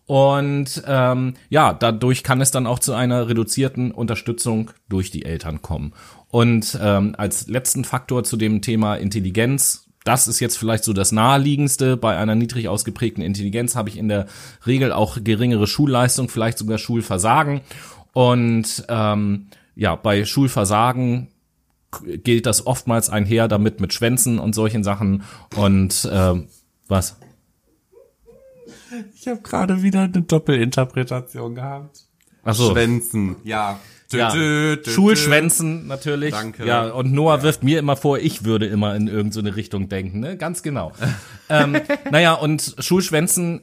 Und 0.06 0.84
ähm, 0.88 1.34
ja, 1.50 1.74
dadurch 1.74 2.24
kann 2.24 2.40
es 2.40 2.52
dann 2.52 2.66
auch 2.66 2.80
zu 2.80 2.94
einer 2.94 3.28
reduzierten 3.28 3.92
Unterstützung 3.92 4.72
durch 4.88 5.12
die 5.12 5.26
Eltern 5.26 5.62
kommen. 5.62 5.92
Und 6.30 6.78
ähm, 6.82 7.16
als 7.18 7.48
letzten 7.48 7.84
Faktor 7.84 8.24
zu 8.24 8.38
dem 8.38 8.62
Thema 8.62 8.96
Intelligenz, 8.96 9.88
das 10.04 10.28
ist 10.28 10.40
jetzt 10.40 10.58
vielleicht 10.58 10.84
so 10.84 10.94
das 10.94 11.12
naheliegendste. 11.12 11.98
Bei 11.98 12.18
einer 12.18 12.36
niedrig 12.36 12.68
ausgeprägten 12.68 13.24
Intelligenz 13.24 13.76
habe 13.76 13.90
ich 13.90 13.98
in 13.98 14.08
der 14.08 14.28
Regel 14.66 14.92
auch 14.92 15.18
geringere 15.22 15.68
Schulleistung, 15.68 16.30
vielleicht 16.30 16.58
sogar 16.58 16.78
Schulversagen. 16.78 17.62
Und 18.14 18.86
ähm, 18.90 19.48
ja, 19.76 19.96
bei 19.96 20.26
Schulversagen 20.26 21.28
gilt 22.24 22.46
das 22.46 22.66
oftmals 22.66 23.10
einher 23.10 23.48
damit 23.48 23.80
mit 23.80 23.94
Schwänzen 23.94 24.40
und 24.40 24.54
solchen 24.54 24.84
Sachen. 24.84 25.24
Und 25.56 26.10
ähm, 26.12 26.48
was? 26.88 27.18
Ich 29.16 29.28
habe 29.28 29.42
gerade 29.42 29.84
wieder 29.84 30.02
eine 30.02 30.22
Doppelinterpretation 30.22 31.56
gehabt. 31.56 32.06
Ach 32.44 32.56
so. 32.56 32.72
Schwänzen, 32.72 33.36
ja. 33.44 33.80
Ja, 34.12 34.32
Dü, 34.32 34.78
dü, 34.78 34.82
dü, 34.84 34.92
Schulschwänzen 34.92 35.88
natürlich. 35.88 36.32
Danke. 36.32 36.66
Ja, 36.66 36.86
und 36.90 37.12
Noah 37.12 37.44
wirft 37.44 37.64
mir 37.64 37.80
immer 37.80 37.96
vor, 37.98 38.20
ich 38.20 38.46
würde 38.46 38.66
immer 38.66 38.96
in 38.96 39.08
irgendeine 39.08 39.56
Richtung 39.56 39.90
denken, 39.90 40.20
ne? 40.22 40.38
Ganz 40.38 40.64
genau. 40.64 40.94
ähm, 41.50 41.78
naja, 42.10 42.34
und 42.34 42.76
Schulschwänzen 42.80 43.62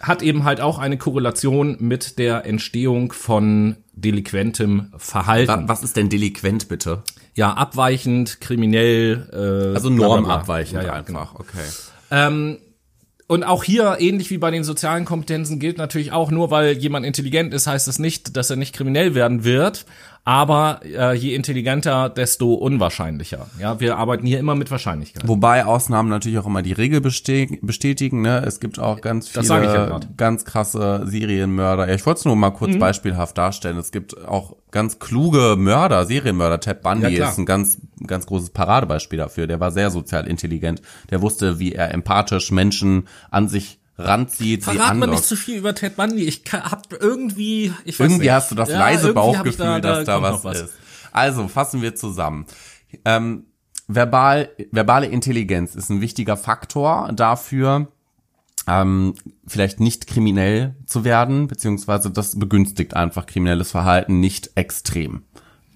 hat 0.00 0.22
eben 0.22 0.44
halt 0.44 0.60
auch 0.60 0.78
eine 0.78 0.98
Korrelation 0.98 1.76
mit 1.80 2.18
der 2.18 2.44
Entstehung 2.46 3.12
von 3.12 3.76
delinquentem 3.92 4.92
Verhalten. 4.96 5.48
Wa- 5.48 5.64
Was 5.66 5.82
ist 5.82 5.96
denn 5.96 6.08
delinquent 6.08 6.68
bitte? 6.68 7.02
Ja, 7.34 7.52
abweichend, 7.54 8.40
kriminell. 8.40 9.28
Äh, 9.32 9.74
Also 9.74 9.88
normabweichend 9.90 10.82
Ja, 10.82 10.88
ja, 10.88 10.92
einfach, 10.94 11.34
okay. 11.34 11.64
Ähm, 12.10 12.58
und 13.30 13.44
auch 13.44 13.62
hier, 13.62 13.98
ähnlich 14.00 14.28
wie 14.30 14.38
bei 14.38 14.50
den 14.50 14.64
sozialen 14.64 15.04
Kompetenzen, 15.04 15.60
gilt 15.60 15.78
natürlich 15.78 16.10
auch, 16.10 16.32
nur 16.32 16.50
weil 16.50 16.76
jemand 16.76 17.06
intelligent 17.06 17.54
ist, 17.54 17.68
heißt 17.68 17.86
das 17.86 18.00
nicht, 18.00 18.36
dass 18.36 18.50
er 18.50 18.56
nicht 18.56 18.74
kriminell 18.74 19.14
werden 19.14 19.44
wird. 19.44 19.86
Aber 20.24 20.80
äh, 20.84 21.16
je 21.16 21.34
intelligenter, 21.34 22.10
desto 22.10 22.54
unwahrscheinlicher. 22.54 23.46
Ja, 23.58 23.80
wir 23.80 23.96
arbeiten 23.96 24.26
hier 24.26 24.38
immer 24.38 24.54
mit 24.54 24.70
Wahrscheinlichkeit. 24.70 25.26
Wobei 25.26 25.64
Ausnahmen 25.64 26.10
natürlich 26.10 26.38
auch 26.38 26.46
immer 26.46 26.62
die 26.62 26.72
Regel 26.72 27.00
bestätigen. 27.00 28.20
Ne? 28.20 28.42
Es 28.46 28.60
gibt 28.60 28.78
auch 28.78 29.00
ganz 29.00 29.32
ja 29.32 29.42
viele. 29.42 29.90
Mhm. 29.90 30.16
ganz 30.16 30.44
krasse 30.44 31.02
Serienmörder. 31.06 31.88
Ja, 31.88 31.94
ich 31.94 32.04
wollte 32.04 32.18
es 32.18 32.24
nur 32.26 32.36
mal 32.36 32.50
kurz 32.50 32.78
beispielhaft 32.78 33.38
darstellen. 33.38 33.78
Es 33.78 33.92
gibt 33.92 34.26
auch 34.26 34.56
ganz 34.70 34.98
kluge 34.98 35.56
Mörder, 35.58 36.04
Serienmörder. 36.04 36.60
Ted 36.60 36.82
Bundy 36.82 37.16
Ja, 37.16 37.30
ist 37.30 37.38
ein 37.38 37.46
ganz, 37.46 37.78
ganz 38.06 38.26
großes 38.26 38.50
Paradebeispiel 38.50 39.18
dafür. 39.18 39.46
Der 39.46 39.58
war 39.58 39.70
sehr 39.72 39.90
sozial 39.90 40.26
intelligent. 40.26 40.82
Der 41.10 41.22
wusste, 41.22 41.58
wie 41.58 41.72
er 41.72 41.92
empathisch 41.92 42.50
Menschen 42.52 43.08
an 43.30 43.48
sich 43.48 43.79
ranzieht, 44.04 44.64
sie 44.64 44.72
Verrat 44.72 44.78
mir 44.96 45.04
andockt. 45.04 45.12
nicht 45.12 45.24
zu 45.24 45.36
viel 45.36 45.56
über 45.58 45.74
Ted 45.74 45.96
Bundy. 45.96 46.24
Ich 46.24 46.42
hab 46.52 46.92
irgendwie, 46.92 47.72
ich 47.84 47.98
weiß 47.98 48.06
Irgendwie 48.06 48.24
nicht. 48.26 48.32
hast 48.32 48.50
du 48.50 48.54
das 48.54 48.68
Ja, 48.70 48.78
leise 48.78 49.08
irgendwie 49.08 49.36
hab 49.36 49.46
ich 49.46 49.56
Bauchgefühl, 49.56 49.80
dass 49.80 50.04
da 50.04 50.22
was, 50.22 50.42
noch 50.42 50.52
ist. 50.52 50.70
Also, 51.12 51.48
fassen 51.48 51.82
wir 51.82 51.94
zusammen. 51.94 52.46
Ähm, 53.04 53.46
verbal, 53.88 54.50
verbale 54.70 55.06
Intelligenz 55.06 55.74
ist 55.74 55.90
ein 55.90 56.00
wichtiger 56.00 56.36
Faktor 56.36 57.10
dafür, 57.12 57.88
ähm, 58.66 59.14
vielleicht 59.46 59.80
nicht 59.80 60.06
kriminell 60.06 60.76
zu 60.86 61.04
werden, 61.04 61.46
beziehungsweise 61.48 62.10
das 62.10 62.38
begünstigt 62.38 62.94
einfach 62.94 63.26
kriminelles 63.26 63.70
Verhalten 63.70 64.20
nicht 64.20 64.50
extrem. 64.54 65.22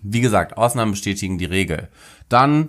Wie 0.02 0.20
gesagt, 0.20 0.56
Ausnahmen 0.58 0.92
bestätigen 0.92 1.38
die 1.38 1.46
Regel. 1.46 1.88
Dann 2.28 2.68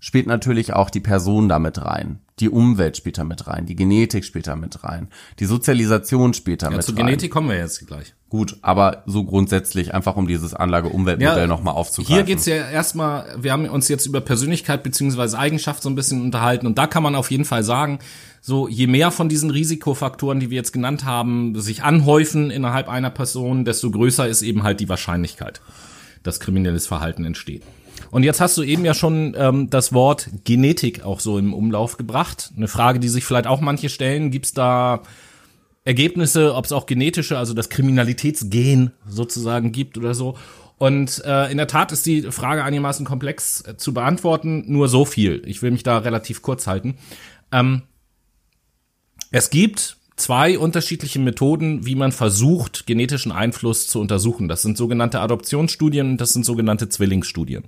spielt 0.00 0.26
natürlich 0.26 0.72
auch 0.72 0.90
die 0.90 1.00
Person 1.00 1.48
damit 1.48 1.82
rein. 1.84 2.18
Die 2.40 2.48
Umwelt 2.48 2.96
spielt 2.96 3.18
da 3.18 3.24
mit 3.24 3.46
rein, 3.46 3.66
die 3.66 3.76
Genetik 3.76 4.24
spielt 4.24 4.46
da 4.46 4.56
mit 4.56 4.82
rein, 4.82 5.08
die 5.38 5.44
Sozialisation 5.44 6.32
spielt 6.32 6.62
da 6.62 6.70
Ja, 6.70 6.76
mit 6.76 6.82
zur 6.86 6.96
rein. 6.96 7.04
Genetik 7.04 7.30
kommen 7.30 7.50
wir 7.50 7.58
jetzt 7.58 7.86
gleich. 7.86 8.14
Gut, 8.30 8.56
aber 8.62 9.02
so 9.04 9.24
grundsätzlich 9.24 9.92
einfach 9.92 10.16
um 10.16 10.26
dieses 10.26 10.54
Anlage-Umweltmodell 10.54 11.38
Ja, 11.40 11.46
nochmal 11.46 11.74
aufzugreifen. 11.74 12.14
Hier 12.14 12.24
geht's 12.24 12.46
ja 12.46 12.54
erstmal, 12.54 13.26
wir 13.38 13.52
haben 13.52 13.68
uns 13.68 13.88
jetzt 13.88 14.06
über 14.06 14.22
Persönlichkeit 14.22 14.82
beziehungsweise 14.82 15.38
Eigenschaft 15.38 15.82
so 15.82 15.90
ein 15.90 15.94
bisschen 15.94 16.22
unterhalten 16.22 16.66
und 16.66 16.78
da 16.78 16.86
kann 16.86 17.02
man 17.02 17.14
auf 17.14 17.30
jeden 17.30 17.44
Fall 17.44 17.62
sagen, 17.62 17.98
so 18.40 18.68
je 18.68 18.86
mehr 18.86 19.10
von 19.10 19.28
diesen 19.28 19.50
Risikofaktoren, 19.50 20.40
die 20.40 20.48
wir 20.48 20.56
jetzt 20.56 20.72
genannt 20.72 21.04
haben, 21.04 21.60
sich 21.60 21.82
anhäufen 21.82 22.50
innerhalb 22.50 22.88
einer 22.88 23.10
Person, 23.10 23.66
desto 23.66 23.90
größer 23.90 24.26
ist 24.26 24.40
eben 24.40 24.62
halt 24.62 24.80
die 24.80 24.88
Wahrscheinlichkeit, 24.88 25.60
dass 26.22 26.40
kriminelles 26.40 26.86
Verhalten 26.86 27.26
entsteht. 27.26 27.64
Und 28.10 28.22
jetzt 28.22 28.40
hast 28.40 28.56
du 28.56 28.62
eben 28.62 28.84
ja 28.84 28.94
schon 28.94 29.34
ähm, 29.38 29.70
das 29.70 29.92
Wort 29.92 30.28
Genetik 30.44 31.04
auch 31.04 31.20
so 31.20 31.38
im 31.38 31.54
Umlauf 31.54 31.96
gebracht. 31.96 32.52
Eine 32.56 32.68
Frage, 32.68 33.00
die 33.00 33.08
sich 33.08 33.24
vielleicht 33.24 33.46
auch 33.46 33.60
manche 33.60 33.88
stellen, 33.88 34.30
gibt's 34.30 34.52
da 34.52 35.02
Ergebnisse, 35.84 36.54
ob 36.54 36.64
es 36.64 36.72
auch 36.72 36.86
genetische, 36.86 37.38
also 37.38 37.54
das 37.54 37.70
Kriminalitätsgen 37.70 38.92
sozusagen 39.06 39.72
gibt 39.72 39.96
oder 39.96 40.14
so. 40.14 40.36
Und 40.78 41.22
äh, 41.26 41.50
in 41.50 41.58
der 41.58 41.66
Tat 41.66 41.92
ist 41.92 42.06
die 42.06 42.22
Frage 42.22 42.64
einigermaßen 42.64 43.04
komplex 43.04 43.62
äh, 43.66 43.76
zu 43.76 43.92
beantworten. 43.92 44.64
Nur 44.66 44.88
so 44.88 45.04
viel. 45.04 45.42
Ich 45.44 45.62
will 45.62 45.70
mich 45.70 45.82
da 45.82 45.98
relativ 45.98 46.42
kurz 46.42 46.66
halten. 46.66 46.96
Ähm, 47.52 47.82
es 49.30 49.50
gibt 49.50 49.98
zwei 50.20 50.58
unterschiedliche 50.58 51.18
Methoden, 51.18 51.86
wie 51.86 51.94
man 51.94 52.12
versucht, 52.12 52.86
genetischen 52.86 53.32
Einfluss 53.32 53.88
zu 53.88 54.00
untersuchen. 54.00 54.48
Das 54.48 54.62
sind 54.62 54.76
sogenannte 54.76 55.20
Adoptionsstudien 55.20 56.10
und 56.10 56.20
das 56.20 56.32
sind 56.32 56.44
sogenannte 56.44 56.88
Zwillingsstudien. 56.88 57.64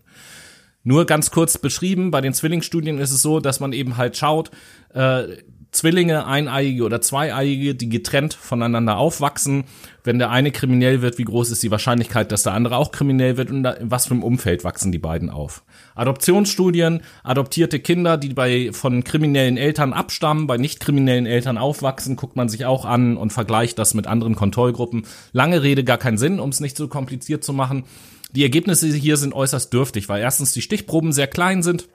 Nur 0.84 1.06
ganz 1.06 1.30
kurz 1.30 1.58
beschrieben, 1.58 2.10
bei 2.10 2.20
den 2.20 2.34
Zwillingsstudien 2.34 2.98
ist 2.98 3.12
es 3.12 3.22
so, 3.22 3.40
dass 3.40 3.60
man 3.60 3.72
eben 3.72 3.96
halt 3.96 4.16
schaut, 4.16 4.50
äh, 4.94 5.24
Zwillinge, 5.72 6.26
Eineiige 6.26 6.84
oder 6.84 7.00
Zweieiige, 7.00 7.74
die 7.74 7.88
getrennt 7.88 8.34
voneinander 8.34 8.98
aufwachsen. 8.98 9.64
Wenn 10.04 10.18
der 10.18 10.30
eine 10.30 10.50
kriminell 10.50 11.00
wird, 11.00 11.16
wie 11.16 11.24
groß 11.24 11.50
ist 11.50 11.62
die 11.62 11.70
Wahrscheinlichkeit, 11.70 12.30
dass 12.30 12.42
der 12.42 12.52
andere 12.52 12.76
auch 12.76 12.92
kriminell 12.92 13.38
wird 13.38 13.50
und 13.50 13.64
in 13.64 13.90
was 13.90 14.06
für 14.06 14.12
einem 14.12 14.22
Umfeld 14.22 14.64
wachsen 14.64 14.92
die 14.92 14.98
beiden 14.98 15.30
auf? 15.30 15.64
Adoptionsstudien, 15.94 17.00
adoptierte 17.24 17.80
Kinder, 17.80 18.18
die 18.18 18.34
bei 18.34 18.70
von 18.72 19.02
kriminellen 19.02 19.56
Eltern 19.56 19.94
abstammen, 19.94 20.46
bei 20.46 20.58
nicht 20.58 20.78
kriminellen 20.78 21.24
Eltern 21.24 21.56
aufwachsen, 21.56 22.16
guckt 22.16 22.36
man 22.36 22.50
sich 22.50 22.66
auch 22.66 22.84
an 22.84 23.16
und 23.16 23.32
vergleicht 23.32 23.78
das 23.78 23.94
mit 23.94 24.06
anderen 24.06 24.36
Kontrollgruppen. 24.36 25.06
Lange 25.32 25.62
Rede, 25.62 25.84
gar 25.84 25.98
keinen 25.98 26.18
Sinn, 26.18 26.38
um 26.38 26.50
es 26.50 26.60
nicht 26.60 26.76
so 26.76 26.86
kompliziert 26.86 27.44
zu 27.44 27.54
machen. 27.54 27.84
Die 28.32 28.42
Ergebnisse 28.42 28.88
hier 28.88 29.16
sind 29.16 29.32
äußerst 29.32 29.72
dürftig, 29.72 30.10
weil 30.10 30.20
erstens 30.20 30.52
die 30.52 30.62
Stichproben 30.62 31.12
sehr 31.12 31.28
klein 31.28 31.62
sind 31.62 31.88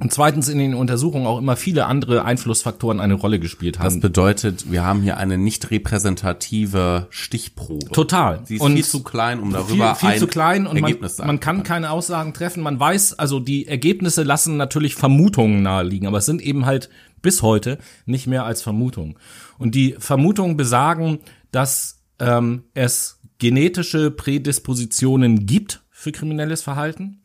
und 0.00 0.10
zweitens 0.10 0.48
in 0.48 0.58
den 0.58 0.74
Untersuchungen 0.74 1.26
auch 1.26 1.36
immer 1.36 1.54
viele 1.54 1.84
andere 1.84 2.24
Einflussfaktoren 2.24 2.98
eine 2.98 3.12
Rolle 3.12 3.38
gespielt 3.38 3.76
Das 3.76 3.92
haben. 3.94 4.00
bedeutet, 4.00 4.70
wir 4.70 4.84
haben 4.84 5.02
hier 5.02 5.18
eine 5.18 5.36
nicht 5.36 5.70
repräsentative 5.70 7.08
Stichprobe. 7.10 7.90
Total. 7.90 8.40
Sie 8.44 8.54
ist 8.54 8.62
Und 8.62 8.72
viel 8.72 8.84
zu 8.84 9.02
klein, 9.02 9.38
um 9.40 9.50
viel, 9.50 9.58
darüber 9.58 9.94
viel 9.94 10.08
ein 10.08 10.18
zu 10.18 10.26
klein 10.26 10.66
und 10.66 10.80
man, 10.80 10.96
man 11.24 11.40
kann 11.40 11.62
keine 11.62 11.90
Aussagen 11.90 12.32
treffen. 12.32 12.62
Man 12.62 12.80
weiß, 12.80 13.18
also 13.18 13.38
die 13.38 13.68
Ergebnisse 13.68 14.22
lassen 14.22 14.56
natürlich 14.56 14.94
Vermutungen 14.94 15.62
naheliegen, 15.62 16.08
aber 16.08 16.18
es 16.18 16.26
sind 16.26 16.40
eben 16.40 16.64
halt 16.64 16.88
bis 17.20 17.42
heute 17.42 17.76
nicht 18.06 18.26
mehr 18.26 18.46
als 18.46 18.62
Vermutungen. 18.62 19.16
Und 19.58 19.74
die 19.74 19.94
Vermutungen 19.98 20.56
besagen, 20.56 21.18
dass 21.50 22.00
ähm, 22.18 22.64
es 22.72 23.20
genetische 23.38 24.10
Prädispositionen 24.10 25.44
gibt 25.44 25.82
für 25.90 26.12
kriminelles 26.12 26.62
Verhalten, 26.62 27.21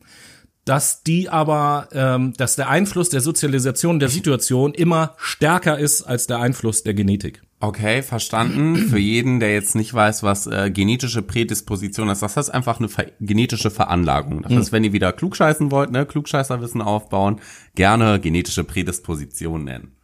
dass 0.68 1.02
die 1.02 1.30
aber, 1.30 1.88
ähm, 1.92 2.34
dass 2.36 2.56
der 2.56 2.68
Einfluss 2.68 3.08
der 3.08 3.22
Sozialisation 3.22 3.98
der 3.98 4.10
Situation 4.10 4.74
immer 4.74 5.14
stärker 5.16 5.78
ist 5.78 6.02
als 6.02 6.26
der 6.26 6.40
Einfluss 6.40 6.82
der 6.82 6.92
Genetik. 6.92 7.42
Okay, 7.60 8.02
verstanden. 8.02 8.76
Für 8.76 8.98
jeden, 8.98 9.40
der 9.40 9.52
jetzt 9.52 9.74
nicht 9.74 9.92
weiß, 9.92 10.22
was 10.22 10.46
äh, 10.46 10.70
genetische 10.70 11.22
Prädisposition 11.22 12.08
ist, 12.08 12.22
das 12.22 12.36
ist 12.36 12.50
einfach 12.50 12.78
eine 12.78 12.88
ver 12.88 13.06
genetische 13.18 13.70
Veranlagung. 13.70 14.42
Das 14.42 14.52
heißt, 14.52 14.72
wenn 14.72 14.84
ihr 14.84 14.92
wieder 14.92 15.12
klugscheißen 15.12 15.70
wollt, 15.70 15.90
ne, 15.90 16.06
Klugscheißerwissen 16.06 16.82
aufbauen, 16.82 17.40
gerne 17.74 18.20
genetische 18.20 18.62
Prädisposition 18.62 19.64
nennen. 19.64 19.97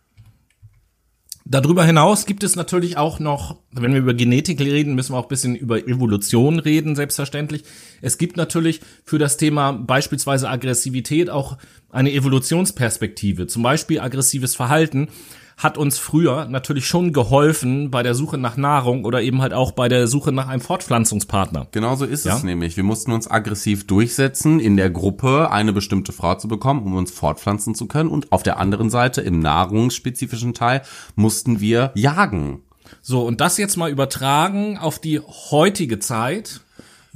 Darüber 1.46 1.85
hinaus 1.85 2.24
gibt 2.24 2.42
es 2.42 2.57
natürlich 2.57 2.96
auch 2.96 3.18
noch, 3.18 3.59
wenn 3.70 3.92
wir 3.92 4.00
über 4.00 4.14
Genetik 4.14 4.61
reden, 4.61 4.94
müssen 4.94 5.12
wir 5.12 5.18
auch 5.18 5.24
ein 5.24 5.28
bisschen 5.28 5.54
über 5.54 5.87
Evolution 5.87 6.59
reden, 6.59 6.96
selbstverständlich. 6.96 7.64
Es 8.00 8.16
gibt 8.16 8.38
natürlich 8.38 8.80
für 9.04 9.18
das 9.18 9.37
Thema 9.37 9.72
beispielsweise 9.72 10.48
Aggressivität 10.48 11.28
auch 11.28 11.59
eine 11.90 12.12
Evolutionsperspektive. 12.12 13.46
Zum 13.46 13.62
Beispiel 13.62 14.00
aggressives 14.00 14.57
Verhalten 14.57 15.09
hat 15.56 15.78
uns 15.78 15.98
früher 15.98 16.46
natürlich 16.46 16.86
schon 16.86 17.12
geholfen 17.12 17.90
bei 17.90 18.02
der 18.02 18.14
Suche 18.14 18.38
nach 18.38 18.56
Nahrung 18.56 19.04
oder 19.04 19.22
eben 19.22 19.40
halt 19.40 19.52
auch 19.54 19.72
bei 19.72 19.88
der 19.88 20.06
Suche 20.08 20.32
nach 20.32 20.48
einem 20.48 20.60
Fortpflanzungspartner. 20.60 21.68
Genauso 21.70 22.04
ist 22.04 22.24
Ja. 22.24 22.36
es 22.36 22.42
nämlich. 22.42 22.76
Wir 22.76 22.84
mussten 22.84 23.12
uns 23.12 23.30
aggressiv 23.30 23.86
durchsetzen, 23.86 24.58
in 24.60 24.76
der 24.76 24.90
Gruppe 24.90 25.50
eine 25.50 25.72
bestimmte 25.72 26.12
Frau 26.12 26.34
zu 26.34 26.48
bekommen, 26.48 26.82
um 26.84 26.94
uns 26.96 27.10
fortpflanzen 27.10 27.74
zu 27.74 27.86
können. 27.86 28.10
Und 28.10 28.32
auf 28.32 28.42
der 28.42 28.58
anderen 28.58 28.90
Seite, 28.90 29.20
im 29.20 29.38
nahrungsspezifischen 29.40 30.54
Teil, 30.54 30.82
mussten 31.14 31.60
wir 31.60 31.92
jagen. 31.94 32.62
So, 33.00 33.22
und 33.26 33.40
das 33.40 33.56
jetzt 33.56 33.76
mal 33.76 33.90
übertragen 33.90 34.78
auf 34.78 34.98
die 34.98 35.20
heutige 35.20 35.98
Zeit. 35.98 36.60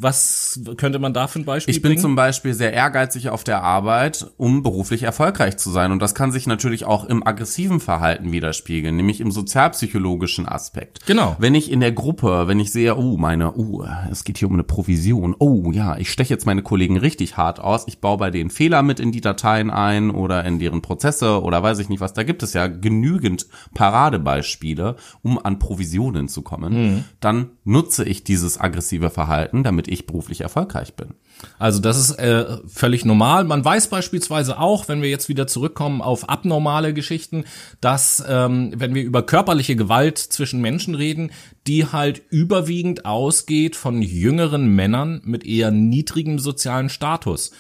Was 0.01 0.61
könnte 0.77 1.01
man 1.01 1.13
da 1.13 1.27
für 1.27 1.41
ein 1.41 1.45
Beispiel 1.45 1.75
Ich 1.75 1.83
bin 1.83 1.91
bringen? 1.91 2.01
zum 2.01 2.15
Beispiel 2.15 2.55
sehr 2.55 2.73
ehrgeizig 2.73 3.31
auf 3.31 3.43
der 3.43 3.65
Arbeit, 3.65 4.31
um 4.37 4.63
beruflich 4.63 5.03
erfolgreich 5.03 5.57
zu 5.57 5.71
sein. 5.71 5.91
Und 5.91 6.01
das 6.01 6.15
kann 6.15 6.31
sich 6.31 6.47
natürlich 6.47 6.85
auch 6.85 7.05
im 7.05 7.27
aggressiven 7.27 7.81
Verhalten 7.81 8.31
widerspiegeln, 8.31 8.95
nämlich 8.95 9.21
im 9.21 9.33
sozialpsychologischen 9.33 10.47
Aspekt. 10.47 11.05
Genau. 11.07 11.35
Wenn 11.41 11.57
ich 11.57 11.73
in 11.73 11.81
der 11.81 11.91
Gruppe, 11.91 12.47
wenn 12.47 12.61
ich 12.61 12.71
sehe, 12.71 12.97
oh, 12.97 13.17
meine, 13.17 13.55
oh, 13.57 13.85
es 14.09 14.23
geht 14.23 14.39
hier 14.39 14.47
um 14.47 14.55
eine 14.55 14.63
Provision, 14.63 15.35
oh 15.41 15.73
ja, 15.73 15.97
ich 15.97 16.13
steche 16.13 16.33
jetzt 16.33 16.47
meine 16.47 16.63
Kollegen 16.63 16.97
richtig 16.97 17.37
hart 17.37 17.59
aus, 17.59 17.83
ich 17.89 18.01
baue 18.01 18.19
bei 18.19 18.31
denen 18.31 18.51
Fehler 18.51 18.85
mit 18.85 19.01
in 19.01 19.11
die 19.11 19.21
Dateien 19.21 19.71
ein 19.71 20.13
oder 20.13 20.45
in 20.45 20.61
deren 20.61 20.81
Prozesse 20.81 21.43
oder 21.43 21.61
weiß 21.61 21.81
ich 21.81 21.89
nicht 21.89 22.01
was, 22.01 22.13
da 22.13 22.23
gibt 22.23 22.45
es 22.45 22.53
ja 22.53 22.69
genügend 22.69 23.49
Paradebeispiele, 23.75 24.95
um 25.23 25.45
an 25.45 25.59
Provisionen 25.59 26.29
zu 26.29 26.43
kommen, 26.43 27.05
dann 27.19 27.51
nutze 27.65 28.05
ich 28.05 28.23
dieses 28.23 28.61
aggressive 28.61 29.11
Verhalten, 29.11 29.65
damit 29.65 29.88
ich 29.88 30.07
beruflich 30.07 30.40
erfolgreich 30.40 30.94
bin. 30.94 31.14
Also 31.59 31.81
das 31.81 31.96
ist 31.98 32.18
äh, 32.18 32.59
völlig 32.66 33.05
normal. 33.05 33.44
Man 33.44 33.64
weiß 33.64 33.88
beispielsweise 33.88 34.59
auch, 34.59 34.88
wenn 34.88 35.03
wir 35.03 35.09
jetzt 35.09 35.29
wieder 35.29 35.46
zurückkommen 35.46 36.03
auf 36.03 36.29
abnormale 36.29 36.92
Geschichten, 36.94 37.44
dass 37.81 38.22
ähm, 38.29 38.72
wenn 38.77 38.94
wir 38.94 39.03
über 39.05 39.22
körperliche 39.22 39.77
Gewalt 39.77 40.18
zwischen 40.18 40.61
Menschen 40.61 40.94
reden, 40.94 41.31
die 41.66 41.87
halt 41.87 42.22
überwiegend 42.31 43.05
ausgeht 43.05 43.77
von 43.77 44.03
jüngeren 44.03 44.74
Männern 44.74 45.20
mit 45.24 45.44
eher 45.44 45.70
niedrigem 45.70 46.38
sozialen 46.38 46.88
Status. 46.88 47.53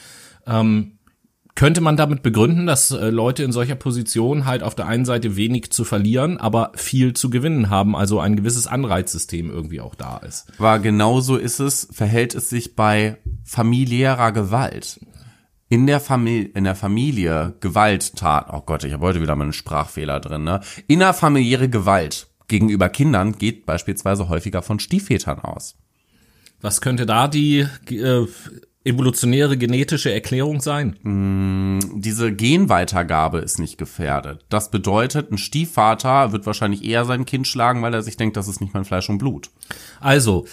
Ähm, 0.46 0.97
könnte 1.58 1.80
man 1.80 1.96
damit 1.96 2.22
begründen, 2.22 2.66
dass 2.66 2.92
äh, 2.92 3.10
Leute 3.10 3.42
in 3.42 3.50
solcher 3.50 3.74
Position 3.74 4.44
halt 4.44 4.62
auf 4.62 4.76
der 4.76 4.86
einen 4.86 5.04
Seite 5.04 5.34
wenig 5.34 5.72
zu 5.72 5.82
verlieren, 5.82 6.38
aber 6.38 6.70
viel 6.76 7.14
zu 7.14 7.30
gewinnen 7.30 7.68
haben, 7.68 7.96
also 7.96 8.20
ein 8.20 8.36
gewisses 8.36 8.68
Anreizsystem 8.68 9.50
irgendwie 9.50 9.80
auch 9.80 9.96
da 9.96 10.18
ist. 10.18 10.52
Aber 10.58 10.78
genauso 10.78 11.36
ist 11.36 11.58
es, 11.58 11.88
verhält 11.90 12.36
es 12.36 12.48
sich 12.48 12.76
bei 12.76 13.16
familiärer 13.42 14.30
Gewalt. 14.30 15.00
In 15.68 15.88
der 15.88 15.98
Familie, 15.98 16.50
in 16.54 16.62
der 16.62 16.76
Familie 16.76 17.54
Gewalttat, 17.58 18.50
oh 18.52 18.62
Gott, 18.64 18.84
ich 18.84 18.92
habe 18.92 19.04
heute 19.04 19.20
wieder 19.20 19.34
mal 19.34 19.42
einen 19.42 19.52
Sprachfehler 19.52 20.20
drin, 20.20 20.44
ne? 20.44 20.60
Innerfamiliäre 20.86 21.68
Gewalt 21.68 22.28
gegenüber 22.46 22.88
Kindern 22.88 23.32
geht 23.32 23.66
beispielsweise 23.66 24.28
häufiger 24.28 24.62
von 24.62 24.78
Stiefvätern 24.78 25.40
aus. 25.40 25.74
Was 26.60 26.80
könnte 26.80 27.04
da 27.04 27.26
die 27.26 27.66
äh, 27.90 28.26
evolutionäre 28.84 29.56
genetische 29.56 30.12
Erklärung 30.12 30.60
sein? 30.60 31.80
Diese 31.96 32.32
Genweitergabe 32.32 33.38
ist 33.38 33.58
nicht 33.58 33.78
gefährdet. 33.78 34.44
Das 34.48 34.70
bedeutet, 34.70 35.30
ein 35.30 35.38
Stiefvater 35.38 36.32
wird 36.32 36.46
wahrscheinlich 36.46 36.84
eher 36.84 37.04
sein 37.04 37.26
Kind 37.26 37.46
schlagen, 37.46 37.82
weil 37.82 37.94
er 37.94 38.02
sich 38.02 38.16
denkt, 38.16 38.36
das 38.36 38.48
ist 38.48 38.60
nicht 38.60 38.74
mein 38.74 38.84
Fleisch 38.84 39.08
und 39.08 39.18
Blut. 39.18 39.50
Also, 40.00 40.46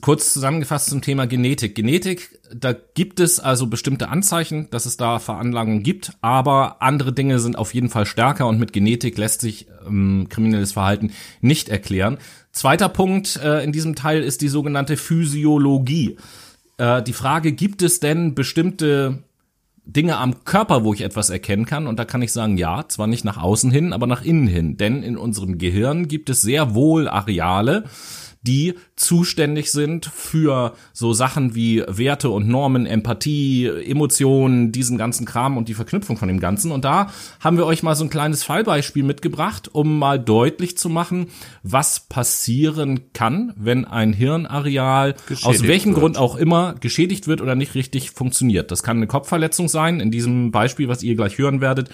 kurz 0.00 0.32
zusammengefasst 0.32 0.90
zum 0.90 1.00
Thema 1.00 1.26
Genetik. 1.26 1.74
Genetik, 1.74 2.38
da 2.54 2.72
gibt 2.72 3.18
es 3.20 3.40
also 3.40 3.66
bestimmte 3.66 4.08
Anzeichen, 4.08 4.68
dass 4.70 4.84
es 4.84 4.96
da 4.96 5.18
Veranlagungen 5.18 5.82
gibt, 5.82 6.12
aber 6.20 6.82
andere 6.82 7.12
Dinge 7.12 7.38
sind 7.38 7.56
auf 7.56 7.72
jeden 7.72 7.88
Fall 7.88 8.04
stärker 8.04 8.46
und 8.46 8.58
mit 8.58 8.72
Genetik 8.72 9.16
lässt 9.16 9.40
sich 9.40 9.68
ähm, 9.86 10.26
kriminelles 10.28 10.72
Verhalten 10.72 11.12
nicht 11.40 11.68
erklären. 11.68 12.18
Zweiter 12.52 12.88
Punkt 12.88 13.36
äh, 13.42 13.62
in 13.62 13.72
diesem 13.72 13.94
Teil 13.94 14.22
ist 14.22 14.42
die 14.42 14.48
sogenannte 14.48 14.96
Physiologie. 14.96 16.16
Äh, 16.80 17.02
die 17.02 17.12
Frage, 17.12 17.52
gibt 17.52 17.82
es 17.82 18.00
denn 18.00 18.34
bestimmte 18.34 19.22
Dinge 19.84 20.16
am 20.16 20.44
Körper, 20.44 20.82
wo 20.82 20.94
ich 20.94 21.02
etwas 21.02 21.28
erkennen 21.28 21.66
kann. 21.66 21.86
Und 21.86 21.98
da 21.98 22.06
kann 22.06 22.22
ich 22.22 22.32
sagen, 22.32 22.56
ja, 22.56 22.88
zwar 22.88 23.06
nicht 23.06 23.24
nach 23.24 23.36
außen 23.36 23.70
hin, 23.70 23.92
aber 23.92 24.06
nach 24.06 24.22
innen 24.22 24.46
hin. 24.46 24.78
Denn 24.78 25.02
in 25.02 25.18
unserem 25.18 25.58
Gehirn 25.58 26.08
gibt 26.08 26.30
es 26.30 26.40
sehr 26.40 26.74
wohl 26.74 27.06
Areale, 27.06 27.84
die 28.42 28.74
zuständig 28.96 29.70
sind 29.70 30.06
für 30.06 30.74
so 30.92 31.12
Sachen 31.12 31.54
wie 31.54 31.82
Werte 31.86 32.30
und 32.30 32.48
Normen, 32.48 32.86
Empathie, 32.86 33.66
Emotionen, 33.66 34.72
diesen 34.72 34.96
ganzen 34.96 35.26
Kram 35.26 35.58
und 35.58 35.68
die 35.68 35.74
Verknüpfung 35.74 36.16
von 36.16 36.28
dem 36.28 36.40
Ganzen. 36.40 36.72
Und 36.72 36.84
da 36.84 37.08
haben 37.40 37.58
wir 37.58 37.66
euch 37.66 37.82
mal 37.82 37.94
so 37.94 38.04
ein 38.04 38.10
kleines 38.10 38.42
Fallbeispiel 38.42 39.02
mitgebracht, 39.02 39.68
um 39.72 39.98
mal 39.98 40.18
deutlich 40.18 40.78
zu 40.78 40.88
machen, 40.88 41.26
was 41.62 42.00
passieren 42.00 43.12
kann, 43.12 43.52
wenn 43.56 43.84
ein 43.84 44.14
Hirnareal 44.14 45.16
aus 45.42 45.62
welchem 45.62 45.90
wird. 45.90 46.00
Grund 46.00 46.16
auch 46.16 46.36
immer 46.36 46.74
geschädigt 46.80 47.26
wird 47.26 47.42
oder 47.42 47.54
nicht 47.54 47.74
richtig 47.74 48.10
funktioniert. 48.10 48.70
Das 48.70 48.82
kann 48.82 48.96
eine 48.96 49.06
Kopfverletzung 49.06 49.68
sein. 49.68 50.00
In 50.00 50.10
diesem 50.10 50.50
Beispiel, 50.50 50.88
was 50.88 51.02
ihr 51.02 51.14
gleich 51.14 51.36
hören 51.36 51.60
werdet, 51.60 51.90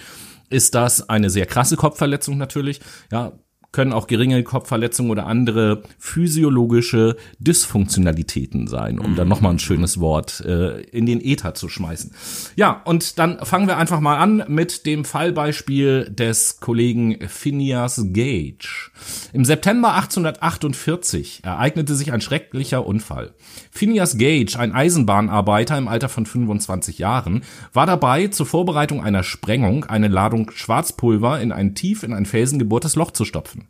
ist 0.49 0.75
das 0.75 1.09
eine 1.09 1.29
sehr 1.29 1.45
krasse 1.45 1.75
Kopfverletzung 1.75 2.37
natürlich. 2.37 2.79
Ja, 3.11 3.33
können 3.77 3.93
auch 3.93 4.07
geringe 4.07 4.41
Kopfverletzungen 4.41 5.11
oder 5.11 5.27
andere 5.27 5.83
physiologische 5.99 7.15
Dysfunktionalitäten 7.37 8.65
sein, 8.65 8.97
um 8.97 9.15
dann 9.15 9.27
nochmal 9.27 9.51
ein 9.51 9.59
schönes 9.59 9.99
Wort 9.99 10.39
äh, 10.39 10.81
in 10.81 11.05
den 11.05 11.23
Äther 11.23 11.53
zu 11.53 11.69
schmeißen. 11.69 12.11
Ja, 12.55 12.81
und 12.85 13.19
dann 13.19 13.37
fangen 13.45 13.67
wir 13.67 13.77
einfach 13.77 13.99
mal 13.99 14.17
an 14.17 14.43
mit 14.47 14.87
dem 14.87 15.05
Fallbeispiel 15.05 16.09
des 16.09 16.59
Kollegen 16.59 17.19
Phineas 17.27 18.03
Gage. 18.13 18.89
Im 19.31 19.45
September 19.45 19.93
1848 19.93 21.41
ereignete 21.43 21.93
sich 21.93 22.11
ein 22.11 22.21
schrecklicher 22.21 22.83
Unfall. 22.83 23.35
Phineas 23.77 24.17
Gage, 24.17 24.57
ein 24.57 24.73
Eisenbahnarbeiter 24.73 25.77
im 25.77 25.87
Alter 25.87 26.09
von 26.09 26.25
25 26.25 26.97
Jahren, 26.97 27.43
war 27.73 27.85
dabei, 27.85 28.27
zur 28.27 28.47
Vorbereitung 28.47 29.03
einer 29.03 29.21
Sprengung 29.21 29.85
eine 29.85 30.07
Ladung 30.07 30.49
Schwarzpulver 30.49 31.39
in 31.39 31.51
ein 31.51 31.75
tief 31.75 32.01
in 32.01 32.11
ein 32.11 32.25
Felsen 32.25 32.57
gebohrtes 32.57 32.95
Loch 32.95 33.11
zu 33.11 33.23
stopfen. 33.23 33.67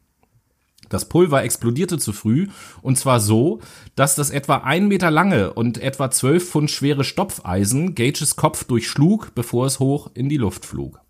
Das 0.87 1.09
Pulver 1.09 1.43
explodierte 1.43 1.97
zu 1.97 2.13
früh, 2.13 2.47
und 2.81 2.97
zwar 2.97 3.19
so, 3.19 3.59
dass 3.95 4.15
das 4.15 4.29
etwa 4.29 4.59
ein 4.59 4.87
Meter 4.87 5.11
lange 5.11 5.51
und 5.51 5.77
etwa 5.77 6.09
zwölf 6.09 6.51
Pfund 6.51 6.71
schwere 6.71 7.03
Stopfeisen 7.03 7.93
Gages 7.93 8.37
Kopf 8.37 8.63
durchschlug, 8.63 9.35
bevor 9.35 9.65
es 9.65 9.79
hoch 9.79 10.09
in 10.13 10.29
die 10.29 10.37
Luft 10.37 10.65
flog. 10.65 11.01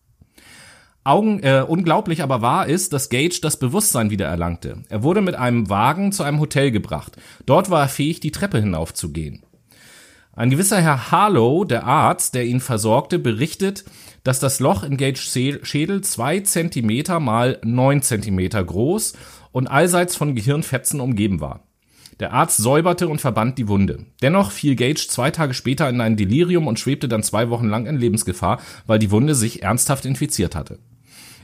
Augen, 1.08 1.42
äh, 1.42 1.64
unglaublich 1.68 2.22
aber 2.22 2.42
wahr 2.42 2.68
ist, 2.68 2.94
dass 2.94 3.10
Gage 3.10 3.40
das 3.42 3.58
Bewusstsein 3.58 4.10
wieder 4.10 4.28
erlangte. 4.28 4.84
Er 4.90 5.04
wurde 5.04 5.22
mit 5.22 5.36
einem 5.36 5.70
Wagen 5.70 6.12
zu 6.12 6.24
einem 6.24 6.40
Hotel 6.40 6.72
gebracht. 6.72 7.18
Dort 7.46 7.70
war 7.70 7.82
er 7.82 7.90
fähig, 7.90 8.20
die 8.20 8.32
Treppe 8.32 8.60
hinaufzugehen. 8.60 9.44
Ein 10.34 10.52
gewisser 10.52 10.80
Herr 10.80 11.10
Harlow, 11.10 11.64
der 11.64 11.86
Arzt, 11.86 12.36
der 12.36 12.46
ihn 12.46 12.60
versorgte, 12.60 13.18
berichtet, 13.18 13.86
dass 14.24 14.40
das 14.40 14.60
Loch 14.60 14.84
in 14.84 14.98
Gages 14.98 15.24
Schädel 15.24 16.02
zwei 16.02 16.42
Zentimeter 16.42 17.20
mal 17.20 17.60
neun 17.64 18.04
Zentimeter 18.04 18.64
groß 18.64 19.14
und 19.52 19.68
allseits 19.68 20.16
von 20.16 20.36
Gehirnfetzen 20.36 21.00
umgeben 21.00 21.42
war. 21.42 21.64
Der 22.20 22.34
Arzt 22.34 22.58
säuberte 22.58 23.08
und 23.08 23.22
verband 23.22 23.58
die 23.58 23.68
Wunde. 23.68 24.06
Dennoch 24.22 24.52
fiel 24.52 24.76
Gage 24.76 25.08
zwei 25.08 25.32
Tage 25.32 25.54
später 25.54 25.90
in 25.90 26.02
ein 26.02 26.18
Delirium 26.18 26.68
und 26.68 26.80
schwebte 26.80 27.08
dann 27.08 27.24
zwei 27.24 27.50
Wochen 27.50 27.68
lang 27.68 27.86
in 27.86 27.98
Lebensgefahr, 27.98 28.60
weil 28.86 29.00
die 29.00 29.12
Wunde 29.12 29.36
sich 29.36 29.64
ernsthaft 29.64 30.06
infiziert 30.06 30.56
hatte. 30.56 30.80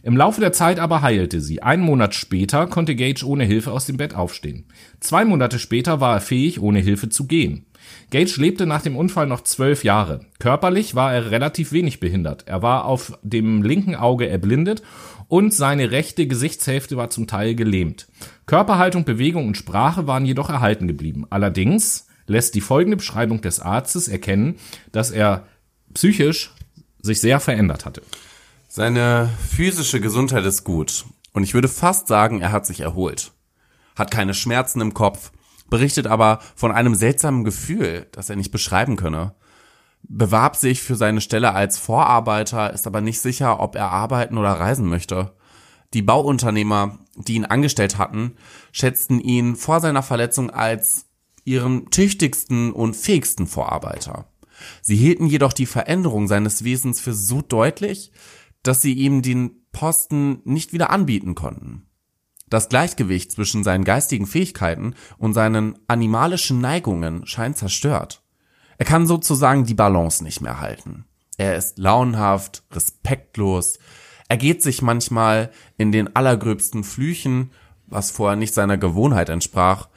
Im 0.06 0.18
Laufe 0.18 0.42
der 0.42 0.52
Zeit 0.52 0.80
aber 0.80 1.02
heilte 1.02 1.40
sie. 1.40 1.64
Einen 1.64 1.82
Monat 1.82 2.14
später 2.14 2.68
konnte 2.68 2.94
Gage 2.94 3.26
ohne 3.26 3.46
Hilfe 3.46 3.72
aus 3.72 3.86
dem 3.86 3.96
Bett 3.96 4.16
aufstehen. 4.16 4.66
Zwei 5.00 5.24
Monate 5.24 5.60
später 5.60 6.02
war 6.02 6.16
er 6.16 6.22
fähig, 6.22 6.62
ohne 6.62 6.80
Hilfe 6.80 7.08
zu 7.08 7.26
gehen. 7.26 7.68
Gage 8.12 8.36
lebte 8.38 8.66
nach 8.66 8.82
dem 8.82 8.98
Unfall 8.98 9.28
noch 9.28 9.42
zwölf 9.42 9.86
Jahre. 9.86 10.26
Körperlich 10.40 10.94
war 10.94 11.14
er 11.14 11.32
relativ 11.32 11.72
wenig 11.72 12.02
behindert. 12.02 12.44
Er 12.48 12.62
war 12.62 12.84
auf 12.84 13.18
dem 13.24 13.64
linken 13.64 13.96
Auge 13.96 14.28
erblindet 14.28 14.84
und 15.30 15.54
seine 15.54 15.92
rechte 15.92 16.28
Gesichtshälfte 16.28 16.98
war 16.98 17.10
zum 17.10 17.26
Teil 17.26 17.56
gelähmt. 17.56 18.08
Körperhaltung, 18.46 19.06
Bewegung 19.06 19.48
und 19.48 19.56
Sprache 19.56 20.06
waren 20.06 20.26
jedoch 20.26 20.50
erhalten 20.50 20.88
geblieben. 20.90 21.26
Allerdings 21.30 22.08
lässt 22.28 22.56
die 22.56 22.62
folgende 22.62 22.98
Beschreibung 22.98 23.40
des 23.40 23.62
Arztes 23.62 24.10
erkennen, 24.10 24.56
dass 24.92 25.12
er 25.12 25.48
psychisch 25.94 26.52
sich 27.02 27.22
sehr 27.22 27.40
verändert 27.40 27.86
hatte. 27.86 28.02
Seine 28.76 29.30
physische 29.52 30.02
Gesundheit 30.02 30.46
ist 30.46 30.64
gut 30.64 31.06
und 31.32 31.44
ich 31.44 31.54
würde 31.54 31.68
fast 31.68 32.08
sagen, 32.08 32.42
er 32.42 32.52
hat 32.52 32.66
sich 32.66 32.80
erholt. 32.80 33.32
Hat 33.96 34.10
keine 34.10 34.34
Schmerzen 34.34 34.82
im 34.82 34.96
Kopf, 34.96 35.32
berichtet 35.70 36.08
aber 36.08 36.40
von 36.56 36.72
einem 36.72 36.96
seltsamen 36.96 37.44
Gefühl, 37.44 38.08
das 38.14 38.32
er 38.32 38.36
nicht 38.36 38.50
beschreiben 38.50 38.96
könne 38.96 39.36
bewarb 40.04 40.56
sich 40.56 40.82
für 40.82 40.96
seine 40.96 41.22
Stelle 41.22 41.54
als 41.54 41.78
Vorarbeiter, 41.78 42.74
ist 42.74 42.88
aber 42.88 43.02
nicht 43.02 43.22
sicher, 43.22 43.60
ob 43.60 43.76
er 43.76 43.90
arbeiten 43.90 44.38
oder 44.38 44.52
reisen 44.52 44.88
möchte. 44.88 45.34
Die 45.94 46.02
Bauunternehmer, 46.02 47.00
die 47.16 47.36
ihn 47.36 47.46
angestellt 47.46 47.98
hatten, 47.98 48.36
schätzten 48.72 49.20
ihn 49.20 49.56
vor 49.56 49.80
seiner 49.80 50.04
Verletzung 50.04 50.50
als 50.50 51.06
ihren 51.46 51.90
tüchtigsten 51.90 52.72
und 52.72 52.96
fähigsten 52.96 53.48
Vorarbeiter. 53.48 54.26
Sie 54.82 54.96
hielten 54.96 55.28
jedoch 55.28 55.54
die 55.54 55.66
Veränderung 55.66 56.28
seines 56.28 56.64
Wesens 56.64 57.00
für 57.00 57.14
so 57.14 57.42
deutlich, 57.42 58.12
dass 58.64 58.82
sie 58.82 58.94
ihm 58.94 59.22
den 59.22 59.62
Posten 59.72 60.42
nicht 60.46 60.74
wieder 60.74 60.90
anbieten 60.90 61.36
konnten. 61.36 61.88
Das 62.50 62.70
Gleichgewicht 62.70 63.32
zwischen 63.32 63.64
seinen 63.64 63.84
geistigen 63.84 64.28
Fähigkeiten 64.28 64.96
und 65.18 65.34
seinen 65.34 65.78
animalischen 65.88 66.62
Neigungen 66.62 67.26
scheint 67.26 67.58
zerstört. 67.58 68.24
Er 68.78 68.86
kann 68.86 69.08
sozusagen 69.08 69.66
die 69.66 69.74
Balance 69.74 70.24
nicht 70.24 70.42
mehr 70.42 70.60
halten. 70.60 71.06
Er 71.38 71.56
ist 71.56 71.80
launhaft, 71.80 72.64
respektlos, 72.72 73.80
er 74.30 74.38
geht 74.38 74.64
sich 74.64 74.82
manchmal 74.82 75.52
in 75.78 75.92
den 75.92 76.16
allergröbsten 76.16 76.84
Flüchen, 76.84 77.52
was 77.86 78.12
vorher 78.12 78.36
nicht 78.36 78.54
seiner 78.54 78.78
Gewohnheit 78.78 79.30
entsprach, 79.30 79.90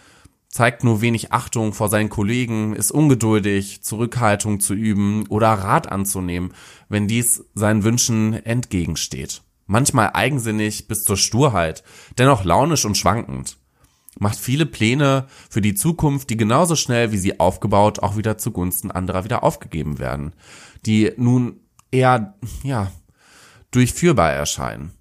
zeigt 0.48 0.84
nur 0.84 1.00
wenig 1.00 1.32
Achtung 1.32 1.72
vor 1.72 1.88
seinen 1.88 2.08
Kollegen, 2.08 2.74
ist 2.74 2.90
ungeduldig, 2.90 3.82
Zurückhaltung 3.82 4.60
zu 4.60 4.74
üben 4.74 5.26
oder 5.28 5.48
Rat 5.48 5.90
anzunehmen, 5.90 6.52
wenn 6.88 7.08
dies 7.08 7.44
seinen 7.54 7.84
Wünschen 7.84 8.32
entgegensteht. 8.32 9.42
Manchmal 9.66 10.10
eigensinnig 10.14 10.88
bis 10.88 11.04
zur 11.04 11.16
Sturheit, 11.16 11.82
dennoch 12.18 12.44
launisch 12.44 12.84
und 12.84 12.96
schwankend 12.96 13.58
macht 14.18 14.38
viele 14.38 14.66
Pläne 14.66 15.26
für 15.50 15.60
die 15.60 15.74
Zukunft, 15.74 16.30
die 16.30 16.36
genauso 16.36 16.76
schnell 16.76 17.12
wie 17.12 17.18
sie 17.18 17.38
aufgebaut 17.38 18.00
auch 18.00 18.16
wieder 18.16 18.38
zugunsten 18.38 18.90
anderer 18.90 19.24
wieder 19.24 19.42
aufgegeben 19.42 19.98
werden, 19.98 20.32
die 20.84 21.12
nun 21.16 21.60
eher, 21.90 22.34
ja, 22.62 22.90
durchführbar 23.70 24.32
erscheinen. 24.32 24.92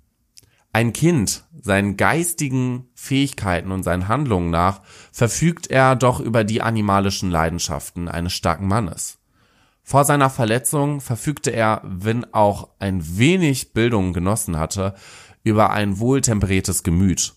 Ein 0.76 0.92
Kind, 0.92 1.46
seinen 1.62 1.96
geistigen 1.96 2.90
Fähigkeiten 2.96 3.72
und 3.72 3.84
seinen 3.84 4.10
Handlungen 4.10 4.50
nach, 4.50 4.82
verfügt 5.14 5.68
er 5.68 5.96
doch 5.96 6.20
über 6.20 6.44
die 6.44 6.62
animalischen 6.62 7.32
Leidenschaften 7.32 8.10
eines 8.10 8.34
starken 8.34 8.68
Mannes. 8.68 9.18
Vor 9.84 10.04
seiner 10.04 10.30
Verletzung 10.30 11.00
verfügte 11.00 11.52
er, 11.52 11.80
wenn 11.86 12.26
auch 12.34 12.72
ein 12.80 13.18
wenig 13.18 13.72
Bildung 13.72 14.12
genossen 14.12 14.60
hatte, 14.60 14.96
über 15.46 15.70
ein 15.70 16.00
wohltemperiertes 16.00 16.84
Gemüt 16.84 17.36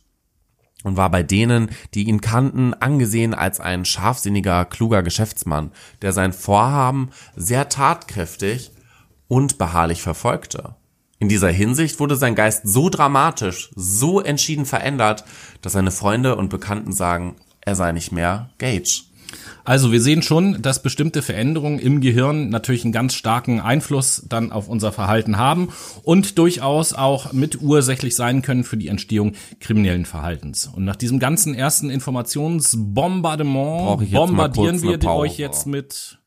und 0.82 0.96
war 0.96 1.08
bei 1.08 1.22
denen, 1.22 1.70
die 1.94 2.08
ihn 2.08 2.20
kannten, 2.20 2.74
angesehen 2.74 3.34
als 3.34 3.60
ein 3.60 3.84
scharfsinniger, 3.84 4.64
kluger 4.64 5.04
Geschäftsmann, 5.04 5.70
der 6.02 6.12
sein 6.12 6.32
Vorhaben 6.32 7.10
sehr 7.36 7.68
tatkräftig 7.68 8.72
und 9.28 9.58
beharrlich 9.58 10.02
verfolgte. 10.02 10.74
In 11.20 11.28
dieser 11.28 11.50
Hinsicht 11.50 11.98
wurde 11.98 12.14
sein 12.14 12.36
Geist 12.36 12.62
so 12.64 12.88
dramatisch, 12.88 13.70
so 13.74 14.20
entschieden 14.20 14.66
verändert, 14.66 15.24
dass 15.62 15.72
seine 15.72 15.90
Freunde 15.90 16.36
und 16.36 16.48
Bekannten 16.48 16.92
sagen, 16.92 17.34
er 17.60 17.74
sei 17.74 17.90
nicht 17.90 18.12
mehr 18.12 18.50
Gage. 18.58 19.02
Also 19.64 19.90
wir 19.92 20.00
sehen 20.00 20.22
schon, 20.22 20.62
dass 20.62 20.82
bestimmte 20.82 21.20
Veränderungen 21.20 21.80
im 21.80 22.00
Gehirn 22.00 22.48
natürlich 22.48 22.84
einen 22.84 22.92
ganz 22.92 23.12
starken 23.14 23.60
Einfluss 23.60 24.24
dann 24.28 24.52
auf 24.52 24.68
unser 24.68 24.92
Verhalten 24.92 25.36
haben 25.36 25.68
und 26.02 26.38
durchaus 26.38 26.94
auch 26.94 27.32
mit 27.32 27.60
ursächlich 27.60 28.14
sein 28.14 28.40
können 28.40 28.64
für 28.64 28.78
die 28.78 28.88
Entstehung 28.88 29.34
kriminellen 29.60 30.06
Verhaltens. 30.06 30.66
Und 30.66 30.84
nach 30.84 30.96
diesem 30.96 31.18
ganzen 31.18 31.54
ersten 31.54 31.90
Informationsbombardement 31.90 34.10
bombardieren 34.12 34.80
wir 34.82 35.04
euch 35.04 35.36
jetzt 35.36 35.66
mit 35.66 36.18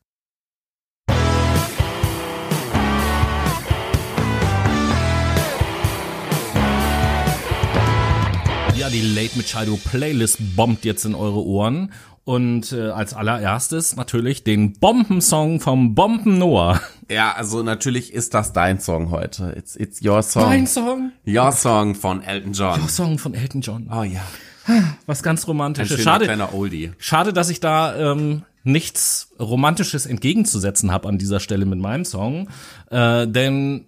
die 8.92 9.00
Late 9.00 9.38
Machado 9.38 9.78
Playlist 9.90 10.54
bombt 10.54 10.84
jetzt 10.84 11.06
in 11.06 11.14
eure 11.14 11.42
Ohren 11.42 11.92
und 12.24 12.72
äh, 12.72 12.90
als 12.90 13.14
allererstes 13.14 13.96
natürlich 13.96 14.44
den 14.44 14.74
Bombensong 14.74 15.60
vom 15.60 15.94
Bomben 15.94 16.36
Noah. 16.36 16.80
Ja, 17.10 17.32
also 17.32 17.62
natürlich 17.62 18.12
ist 18.12 18.34
das 18.34 18.52
dein 18.52 18.80
Song 18.80 19.10
heute. 19.10 19.54
It's, 19.56 19.76
it's 19.76 20.04
your 20.04 20.22
song. 20.22 20.42
Dein 20.42 20.66
Song? 20.66 21.12
Your 21.26 21.52
Song 21.52 21.94
von 21.94 22.22
Elton 22.22 22.52
John. 22.52 22.80
Your 22.80 22.88
Song 22.88 23.18
von 23.18 23.32
Elton 23.32 23.62
John. 23.62 23.90
Oh 23.90 24.02
ja. 24.02 24.20
Was 25.06 25.22
ganz 25.22 25.48
Romantisches. 25.48 26.02
Schade, 26.02 26.26
kleiner 26.26 26.54
Oldie. 26.54 26.92
Schade, 26.98 27.32
dass 27.32 27.48
ich 27.48 27.60
da 27.60 28.12
ähm, 28.12 28.42
nichts 28.62 29.30
Romantisches 29.40 30.04
entgegenzusetzen 30.04 30.92
habe 30.92 31.08
an 31.08 31.16
dieser 31.16 31.40
Stelle 31.40 31.64
mit 31.64 31.78
meinem 31.78 32.04
Song. 32.04 32.48
Äh, 32.90 33.26
denn 33.26 33.86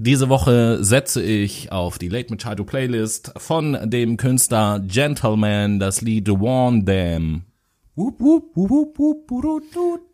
Diese 0.00 0.28
Woche 0.28 0.84
setze 0.84 1.20
ich 1.20 1.72
auf 1.72 1.98
die 1.98 2.08
Late 2.08 2.32
Machado 2.32 2.62
Playlist 2.62 3.32
von 3.36 3.76
dem 3.90 4.16
Künstler 4.16 4.78
Gentleman 4.78 5.80
das 5.80 6.02
Lied 6.02 6.28
Warn 6.28 6.86
Them. 6.86 7.42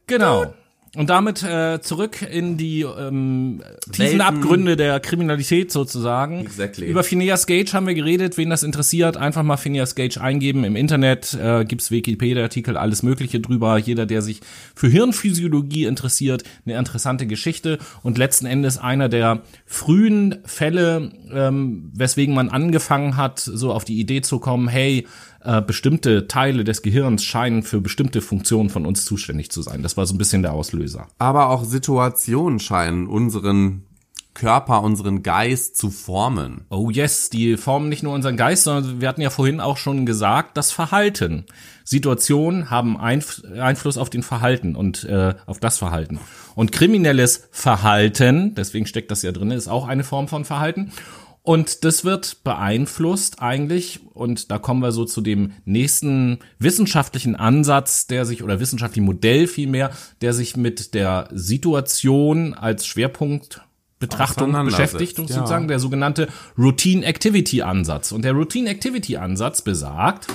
Genau. 0.06 0.54
Und 0.96 1.10
damit 1.10 1.42
äh, 1.42 1.80
zurück 1.80 2.22
in 2.22 2.56
die 2.56 2.82
ähm, 2.82 3.62
tiefen 3.90 3.98
Welten. 3.98 4.20
Abgründe 4.20 4.76
der 4.76 5.00
Kriminalität 5.00 5.72
sozusagen. 5.72 6.40
Exactly. 6.40 6.86
Über 6.86 7.02
Phineas 7.02 7.46
Gage 7.46 7.72
haben 7.72 7.86
wir 7.86 7.94
geredet. 7.94 8.36
Wen 8.36 8.50
das 8.50 8.62
interessiert, 8.62 9.16
einfach 9.16 9.42
mal 9.42 9.56
Phineas 9.56 9.94
Gage 9.94 10.20
eingeben. 10.20 10.62
Im 10.64 10.76
Internet 10.76 11.34
äh, 11.34 11.64
gibt's 11.64 11.90
Wikipedia-Artikel, 11.90 12.76
alles 12.76 13.02
Mögliche 13.02 13.40
drüber. 13.40 13.76
Jeder, 13.78 14.06
der 14.06 14.22
sich 14.22 14.40
für 14.74 14.88
Hirnphysiologie 14.88 15.84
interessiert, 15.84 16.44
eine 16.64 16.78
interessante 16.78 17.26
Geschichte. 17.26 17.78
Und 18.02 18.16
letzten 18.16 18.46
Endes 18.46 18.78
einer 18.78 19.08
der 19.08 19.42
frühen 19.66 20.36
Fälle, 20.44 21.10
ähm, 21.32 21.90
weswegen 21.94 22.34
man 22.34 22.50
angefangen 22.50 23.16
hat, 23.16 23.40
so 23.40 23.72
auf 23.72 23.84
die 23.84 23.98
Idee 23.98 24.20
zu 24.20 24.38
kommen, 24.38 24.68
hey, 24.68 25.06
äh, 25.44 25.62
bestimmte 25.62 26.26
Teile 26.26 26.64
des 26.64 26.82
Gehirns 26.82 27.24
scheinen 27.24 27.62
für 27.62 27.80
bestimmte 27.80 28.20
Funktionen 28.20 28.70
von 28.70 28.86
uns 28.86 29.04
zuständig 29.04 29.50
zu 29.50 29.62
sein. 29.62 29.82
Das 29.82 29.96
war 29.96 30.06
so 30.06 30.14
ein 30.14 30.18
bisschen 30.18 30.42
der 30.42 30.52
Auslöser. 30.52 31.08
Aber 31.18 31.50
auch 31.50 31.64
Situationen 31.64 32.58
scheinen 32.58 33.06
unseren 33.06 33.84
Körper, 34.34 34.82
unseren 34.82 35.22
Geist 35.22 35.76
zu 35.76 35.90
formen. 35.90 36.66
Oh 36.68 36.90
yes, 36.90 37.30
die 37.30 37.56
formen 37.56 37.88
nicht 37.88 38.02
nur 38.02 38.12
unseren 38.12 38.36
Geist, 38.36 38.64
sondern 38.64 39.00
wir 39.00 39.08
hatten 39.08 39.20
ja 39.20 39.30
vorhin 39.30 39.60
auch 39.60 39.76
schon 39.76 40.06
gesagt, 40.06 40.56
das 40.56 40.72
Verhalten. 40.72 41.46
Situationen 41.84 42.68
haben 42.68 42.96
Einf 42.96 43.42
Einfluss 43.58 43.96
auf 43.96 44.10
den 44.10 44.24
Verhalten 44.24 44.74
und 44.74 45.04
äh, 45.04 45.34
auf 45.46 45.60
das 45.60 45.78
Verhalten. 45.78 46.18
Und 46.56 46.72
kriminelles 46.72 47.48
Verhalten, 47.52 48.54
deswegen 48.56 48.86
steckt 48.86 49.10
das 49.10 49.22
ja 49.22 49.30
drin, 49.30 49.52
ist 49.52 49.68
auch 49.68 49.86
eine 49.86 50.04
Form 50.04 50.26
von 50.26 50.44
Verhalten. 50.44 50.92
Und 51.46 51.84
das 51.84 52.06
wird 52.06 52.42
beeinflusst 52.42 53.42
eigentlich, 53.42 54.00
und 54.14 54.50
da 54.50 54.58
kommen 54.58 54.80
wir 54.80 54.92
so 54.92 55.04
zu 55.04 55.20
dem 55.20 55.52
nächsten 55.66 56.38
wissenschaftlichen 56.58 57.36
Ansatz, 57.36 58.06
der 58.06 58.24
sich, 58.24 58.42
oder 58.42 58.60
wissenschaftlichen 58.60 59.04
Modell 59.04 59.46
vielmehr, 59.46 59.90
der 60.22 60.32
sich 60.32 60.56
mit 60.56 60.94
der 60.94 61.28
Situation 61.32 62.54
als 62.54 62.86
Schwerpunkt 62.86 63.60
Betrachtung 63.98 64.52
beschäftigt, 64.64 65.18
ja. 65.18 65.26
sozusagen 65.26 65.68
der 65.68 65.80
sogenannte 65.80 66.28
Routine 66.56 67.04
Activity 67.04 67.60
Ansatz. 67.60 68.10
Und 68.12 68.24
der 68.24 68.32
Routine 68.32 68.70
Activity 68.70 69.18
Ansatz 69.18 69.60
besagt, 69.60 70.28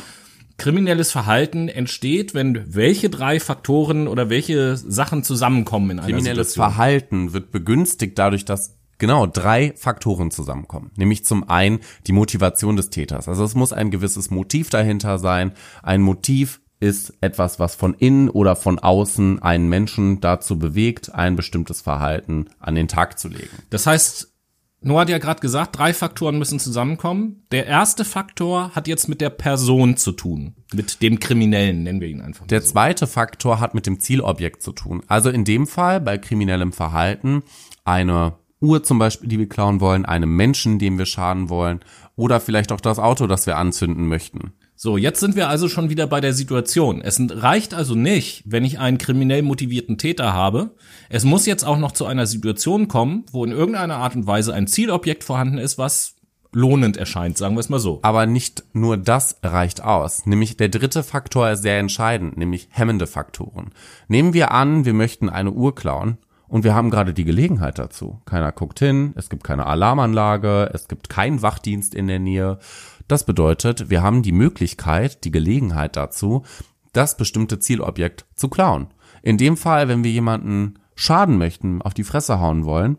kriminelles 0.57 1.11
Verhalten 1.11 1.69
entsteht, 1.69 2.35
wenn 2.35 2.75
welche 2.75 3.09
drei 3.09 3.39
Faktoren 3.39 4.07
oder 4.07 4.29
welche 4.29 4.77
Sachen 4.77 5.23
zusammenkommen 5.23 5.89
in 5.89 5.99
einer 5.99 6.09
Kriminelles 6.09 6.49
Situation. 6.49 6.73
Verhalten 6.73 7.33
wird 7.33 7.51
begünstigt 7.51 8.19
dadurch, 8.19 8.45
dass 8.45 8.78
genau 8.99 9.25
drei 9.25 9.73
Faktoren 9.75 10.29
zusammenkommen. 10.29 10.91
Nämlich 10.95 11.25
zum 11.25 11.49
einen 11.49 11.79
die 12.05 12.11
Motivation 12.11 12.75
des 12.75 12.91
Täters. 12.91 13.27
Also 13.27 13.43
es 13.43 13.55
muss 13.55 13.73
ein 13.73 13.89
gewisses 13.89 14.29
Motiv 14.29 14.69
dahinter 14.69 15.17
sein. 15.17 15.53
Ein 15.81 16.01
Motiv 16.01 16.61
ist 16.79 17.13
etwas, 17.21 17.59
was 17.59 17.75
von 17.75 17.93
innen 17.93 18.29
oder 18.29 18.55
von 18.55 18.79
außen 18.79 19.41
einen 19.41 19.67
Menschen 19.67 20.21
dazu 20.21 20.59
bewegt, 20.59 21.13
ein 21.13 21.35
bestimmtes 21.35 21.81
Verhalten 21.81 22.49
an 22.59 22.75
den 22.75 22.87
Tag 22.87 23.19
zu 23.19 23.27
legen. 23.27 23.49
Das 23.69 23.85
heißt, 23.85 24.33
Noah 24.81 25.01
hat 25.01 25.09
ja 25.09 25.17
gerade 25.17 25.41
gesagt, 25.41 25.77
drei 25.77 25.93
Faktoren 25.93 26.37
müssen 26.37 26.57
zusammenkommen. 26.57 27.43
Der 27.51 27.65
erste 27.65 28.05
Faktor 28.05 28.73
hat 28.73 28.87
jetzt 28.87 29.09
mit 29.09 29.19
der 29.19 29.29
Person 29.29 29.97
zu 29.97 30.13
tun, 30.13 30.55
mit 30.73 31.01
dem 31.01 31.19
Kriminellen, 31.19 31.83
nennen 31.83 31.99
wir 31.99 32.07
ihn 32.07 32.21
einfach. 32.21 32.47
Der 32.47 32.61
so. 32.61 32.71
zweite 32.71 33.05
Faktor 33.05 33.59
hat 33.59 33.75
mit 33.75 33.85
dem 33.85 33.99
Zielobjekt 33.99 34.61
zu 34.61 34.71
tun. 34.71 35.03
Also 35.07 35.29
in 35.29 35.43
dem 35.43 35.67
Fall 35.67 35.99
bei 35.99 36.17
kriminellem 36.17 36.71
Verhalten 36.71 37.43
eine 37.83 38.35
Uhr 38.61 38.83
zum 38.83 38.99
Beispiel, 38.99 39.29
die 39.29 39.39
wir 39.39 39.49
klauen 39.49 39.79
wollen, 39.79 40.05
einem 40.05 40.35
Menschen, 40.35 40.79
dem 40.79 40.97
wir 40.97 41.05
schaden 41.05 41.49
wollen, 41.49 41.79
oder 42.15 42.39
vielleicht 42.39 42.71
auch 42.71 42.81
das 42.81 42.99
Auto, 42.99 43.27
das 43.27 43.45
wir 43.45 43.57
anzünden 43.57 44.07
möchten. 44.07 44.53
So, 44.75 44.95
jetzt 44.95 45.19
sind 45.19 45.35
wir 45.35 45.49
also 45.49 45.67
schon 45.67 45.89
wieder 45.89 46.07
bei 46.07 46.21
der 46.21 46.33
Situation. 46.33 47.01
Es 47.01 47.19
reicht 47.29 47.73
also 47.73 47.95
nicht, 47.95 48.43
wenn 48.45 48.63
ich 48.63 48.79
einen 48.79 48.97
kriminell 48.97 49.41
motivierten 49.41 49.97
Täter 49.97 50.33
habe. 50.33 50.71
Es 51.09 51.25
muss 51.25 51.45
jetzt 51.45 51.65
auch 51.65 51.77
noch 51.77 51.91
zu 51.91 52.05
einer 52.05 52.25
Situation 52.25 52.87
kommen, 52.87 53.25
wo 53.31 53.43
in 53.43 53.51
irgendeiner 53.51 53.97
Art 53.97 54.15
und 54.15 54.25
Weise 54.25 54.53
ein 54.53 54.67
Zielobjekt 54.67 55.25
vorhanden 55.25 55.57
ist, 55.57 55.77
was 55.77 56.15
lohnend 56.53 56.95
erscheint, 56.95 57.37
sagen 57.37 57.55
wir 57.55 57.59
es 57.59 57.69
mal 57.69 57.79
so. 57.79 57.99
Aber 58.03 58.25
nicht 58.25 58.63
nur 58.73 58.95
das 58.95 59.39
reicht 59.43 59.83
aus. 59.83 60.25
Nämlich 60.25 60.55
der 60.55 60.69
dritte 60.69 61.03
Faktor 61.03 61.51
ist 61.51 61.61
sehr 61.61 61.77
entscheidend, 61.77 62.37
nämlich 62.37 62.69
hemmende 62.71 63.05
Faktoren. 63.05 63.71
Nehmen 64.07 64.33
wir 64.33 64.51
an, 64.51 64.85
wir 64.85 64.93
möchten 64.93 65.29
eine 65.29 65.51
Uhr 65.51 65.75
klauen 65.75 66.17
und 66.49 66.63
wir 66.63 66.73
haben 66.73 66.89
gerade 66.89 67.13
die 67.13 67.23
Gelegenheit 67.23 67.79
dazu. 67.79 68.19
Keiner 68.25 68.51
guckt 68.51 68.79
hin, 68.79 69.13
es 69.15 69.29
gibt 69.29 69.43
keine 69.43 69.67
Alarmanlage, 69.67 70.69
es 70.73 70.87
gibt 70.87 71.09
keinen 71.09 71.41
Wachdienst 71.41 71.95
in 71.95 72.07
der 72.07 72.19
Nähe. 72.19 72.59
Das 73.07 73.23
bedeutet, 73.23 73.89
wir 73.89 74.01
haben 74.01 74.23
die 74.23 74.31
Möglichkeit, 74.31 75.23
die 75.23 75.31
Gelegenheit 75.31 75.95
dazu, 75.95 76.43
das 76.91 77.17
bestimmte 77.17 77.59
Zielobjekt 77.59 78.25
zu 78.35 78.49
klauen. 78.49 78.87
In 79.21 79.37
dem 79.37 79.57
Fall, 79.57 79.87
wenn 79.87 80.03
wir 80.03 80.11
jemanden 80.11 80.79
schaden 80.95 81.37
möchten, 81.37 81.81
auf 81.81 81.93
die 81.93 82.03
Fresse 82.03 82.39
hauen 82.39 82.65
wollen, 82.65 82.97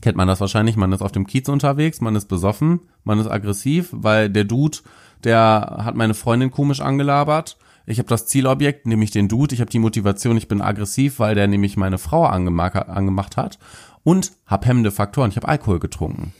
kennt 0.00 0.16
man 0.16 0.28
das 0.28 0.40
wahrscheinlich, 0.40 0.76
man 0.76 0.92
ist 0.92 1.02
auf 1.02 1.12
dem 1.12 1.26
Kiez 1.26 1.48
unterwegs, 1.48 2.00
man 2.00 2.16
ist 2.16 2.26
besoffen, 2.26 2.80
man 3.04 3.18
ist 3.20 3.28
aggressiv, 3.28 3.88
weil 3.92 4.28
der 4.28 4.44
Dude, 4.44 4.78
der 5.22 5.82
hat 5.84 5.94
meine 5.94 6.14
Freundin 6.14 6.50
komisch 6.50 6.80
angelabert. 6.80 7.56
Ich 7.92 7.98
habe 7.98 8.08
das 8.08 8.26
Zielobjekt, 8.26 8.86
nämlich 8.86 9.10
den 9.10 9.28
Dude, 9.28 9.54
ich 9.54 9.60
habe 9.60 9.70
die 9.70 9.78
Motivation, 9.78 10.38
ich 10.38 10.48
bin 10.48 10.62
aggressiv, 10.62 11.18
weil 11.18 11.34
der 11.34 11.46
nämlich 11.46 11.76
meine 11.76 11.98
Frau 11.98 12.24
angemacht, 12.24 12.74
angemacht 12.74 13.36
hat 13.36 13.58
und 14.02 14.32
habe 14.46 14.66
hemmende 14.66 14.90
Faktoren, 14.90 15.28
ich 15.30 15.36
habe 15.36 15.48
Alkohol 15.48 15.78
getrunken. 15.78 16.32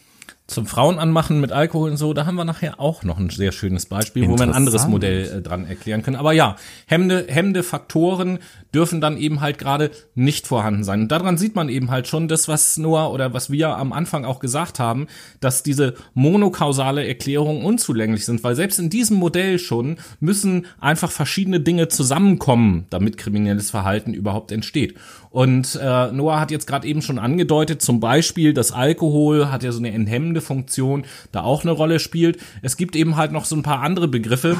Zum 0.48 0.66
Frauen 0.66 0.98
anmachen 0.98 1.40
mit 1.40 1.52
Alkohol 1.52 1.90
und 1.90 1.96
so, 1.96 2.12
da 2.12 2.26
haben 2.26 2.34
wir 2.34 2.44
nachher 2.44 2.80
auch 2.80 3.04
noch 3.04 3.18
ein 3.18 3.30
sehr 3.30 3.52
schönes 3.52 3.86
Beispiel, 3.86 4.28
wo 4.28 4.36
wir 4.36 4.42
ein 4.42 4.52
anderes. 4.52 4.86
Modell 4.86 5.38
äh, 5.38 5.42
dran 5.42 5.64
erklären 5.64 6.02
können. 6.02 6.16
Aber 6.16 6.32
ja, 6.32 6.56
hemmende, 6.86 7.26
hemmende 7.28 7.62
Faktoren 7.62 8.40
dürfen 8.74 9.00
dann 9.00 9.16
eben 9.16 9.40
halt 9.40 9.58
gerade 9.58 9.90
nicht 10.14 10.46
vorhanden 10.46 10.84
sein. 10.84 11.02
Und 11.02 11.08
daran 11.12 11.38
sieht 11.38 11.54
man 11.54 11.68
eben 11.68 11.90
halt 11.90 12.08
schon 12.08 12.28
das, 12.28 12.48
was 12.48 12.76
Noah 12.76 13.12
oder 13.12 13.32
was 13.32 13.50
wir 13.50 13.76
am 13.76 13.92
Anfang 13.92 14.24
auch 14.24 14.40
gesagt 14.40 14.78
haben, 14.78 15.06
dass 15.40 15.62
diese 15.62 15.94
monokausale 16.14 17.06
Erklärungen 17.06 17.64
unzulänglich 17.64 18.24
sind, 18.24 18.42
weil 18.44 18.54
selbst 18.56 18.78
in 18.78 18.90
diesem 18.90 19.16
Modell 19.16 19.58
schon 19.58 19.96
müssen 20.20 20.66
einfach 20.80 21.10
verschiedene 21.10 21.60
Dinge 21.60 21.88
zusammenkommen, 21.88 22.86
damit 22.90 23.16
kriminelles 23.16 23.70
Verhalten 23.70 24.14
überhaupt 24.14 24.52
entsteht. 24.52 24.98
Und 25.32 25.78
äh, 25.82 26.12
Noah 26.12 26.40
hat 26.40 26.50
jetzt 26.50 26.66
gerade 26.66 26.86
eben 26.86 27.00
schon 27.00 27.18
angedeutet, 27.18 27.80
zum 27.80 28.00
Beispiel, 28.00 28.52
dass 28.52 28.70
Alkohol 28.70 29.50
hat 29.50 29.62
ja 29.62 29.72
so 29.72 29.78
eine 29.78 29.90
enthemmende 29.90 30.42
Funktion, 30.42 31.04
da 31.32 31.42
auch 31.42 31.62
eine 31.62 31.72
Rolle 31.72 31.98
spielt. 32.00 32.38
Es 32.60 32.76
gibt 32.76 32.94
eben 32.94 33.16
halt 33.16 33.32
noch 33.32 33.46
so 33.46 33.56
ein 33.56 33.62
paar 33.62 33.80
andere 33.80 34.08
Begriffe, 34.08 34.58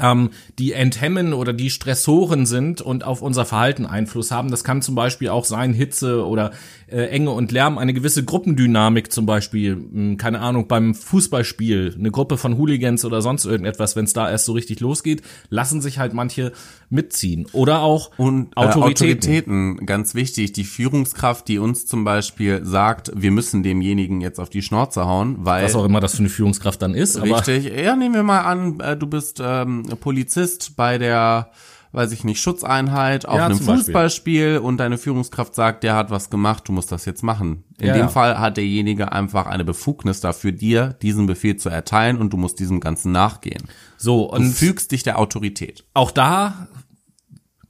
ähm, 0.00 0.30
die 0.58 0.72
enthemmen 0.72 1.32
oder 1.34 1.52
die 1.52 1.70
Stressoren 1.70 2.46
sind 2.46 2.80
und 2.80 3.04
auf 3.04 3.22
unser 3.22 3.44
Verhalten 3.44 3.86
Einfluss 3.86 4.30
haben. 4.30 4.50
Das 4.50 4.64
kann 4.64 4.82
zum 4.82 4.94
Beispiel 4.94 5.28
auch 5.28 5.44
sein 5.44 5.74
Hitze 5.74 6.26
oder 6.26 6.52
äh, 6.86 7.06
Enge 7.06 7.30
und 7.30 7.52
Lärm, 7.52 7.78
eine 7.78 7.94
gewisse 7.94 8.24
Gruppendynamik 8.24 9.12
zum 9.12 9.26
Beispiel, 9.26 9.76
mh, 9.76 10.16
keine 10.16 10.40
Ahnung, 10.40 10.68
beim 10.68 10.94
Fußballspiel, 10.94 11.94
eine 11.98 12.10
Gruppe 12.10 12.36
von 12.36 12.56
Hooligans 12.56 13.04
oder 13.04 13.22
sonst 13.22 13.44
irgendetwas, 13.44 13.96
wenn 13.96 14.04
es 14.04 14.12
da 14.12 14.30
erst 14.30 14.44
so 14.44 14.52
richtig 14.52 14.80
losgeht, 14.80 15.22
lassen 15.48 15.80
sich 15.80 15.98
halt 15.98 16.14
manche 16.14 16.52
mitziehen. 16.90 17.46
Oder 17.52 17.80
auch 17.80 18.10
Und 18.16 18.52
äh, 18.52 18.60
Autoritäten. 18.60 19.18
Autoritäten, 19.18 19.86
ganz 19.86 20.14
wichtig, 20.14 20.52
die 20.52 20.64
Führungskraft, 20.64 21.48
die 21.48 21.58
uns 21.58 21.86
zum 21.86 22.04
Beispiel 22.04 22.64
sagt, 22.64 23.10
wir 23.14 23.30
müssen 23.30 23.62
demjenigen 23.62 24.20
jetzt 24.20 24.38
auf 24.38 24.50
die 24.50 24.62
Schnauze 24.62 25.06
hauen, 25.06 25.36
weil 25.40 25.64
was 25.64 25.74
auch 25.74 25.84
immer 25.84 26.00
das 26.00 26.12
für 26.12 26.20
eine 26.20 26.28
Führungskraft 26.28 26.82
dann 26.82 26.94
ist. 26.94 27.16
Aber 27.16 27.38
Richtig. 27.38 27.72
Ja, 27.74 27.96
nehmen 27.96 28.14
wir 28.14 28.22
mal 28.22 28.40
an, 28.40 28.80
äh, 28.80 28.96
du 28.96 29.06
bist 29.06 29.40
ähm, 29.42 29.81
Polizist 29.84 30.76
bei 30.76 30.98
der, 30.98 31.50
weiß 31.92 32.12
ich 32.12 32.24
nicht, 32.24 32.40
Schutzeinheit 32.40 33.26
auf 33.26 33.36
Ja, 33.36 33.46
einem. 33.46 33.58
Fußballspiel 33.58 34.58
und 34.58 34.78
deine 34.78 34.98
Führungskraft 34.98 35.54
sagt, 35.54 35.84
der 35.84 35.94
hat 35.94 36.10
was 36.10 36.30
gemacht, 36.30 36.66
du 36.66 36.72
musst 36.72 36.90
das 36.92 37.04
jetzt 37.04 37.22
machen. 37.22 37.64
In 37.78 37.88
Ja, 37.88 37.92
dem 37.94 38.00
ja. 38.02 38.08
Fall 38.08 38.38
hat 38.38 38.56
derjenige 38.56 39.12
einfach 39.12 39.46
eine 39.46 39.64
Befugnis 39.64 40.20
dafür, 40.20 40.52
dir 40.52 40.96
diesen 41.02 41.26
Befehl 41.26 41.56
zu 41.56 41.68
erteilen 41.68 42.16
und 42.16 42.32
du 42.32 42.36
musst 42.36 42.58
diesem 42.60 42.80
Ganzen 42.80 43.12
nachgehen. 43.12 43.64
so, 43.98 44.26
Du 44.28 44.36
und 44.36 44.52
fügst 44.52 44.92
dich 44.92 45.02
der 45.02 45.18
Autorität. 45.18 45.84
auch 45.94 46.10
da, 46.10 46.68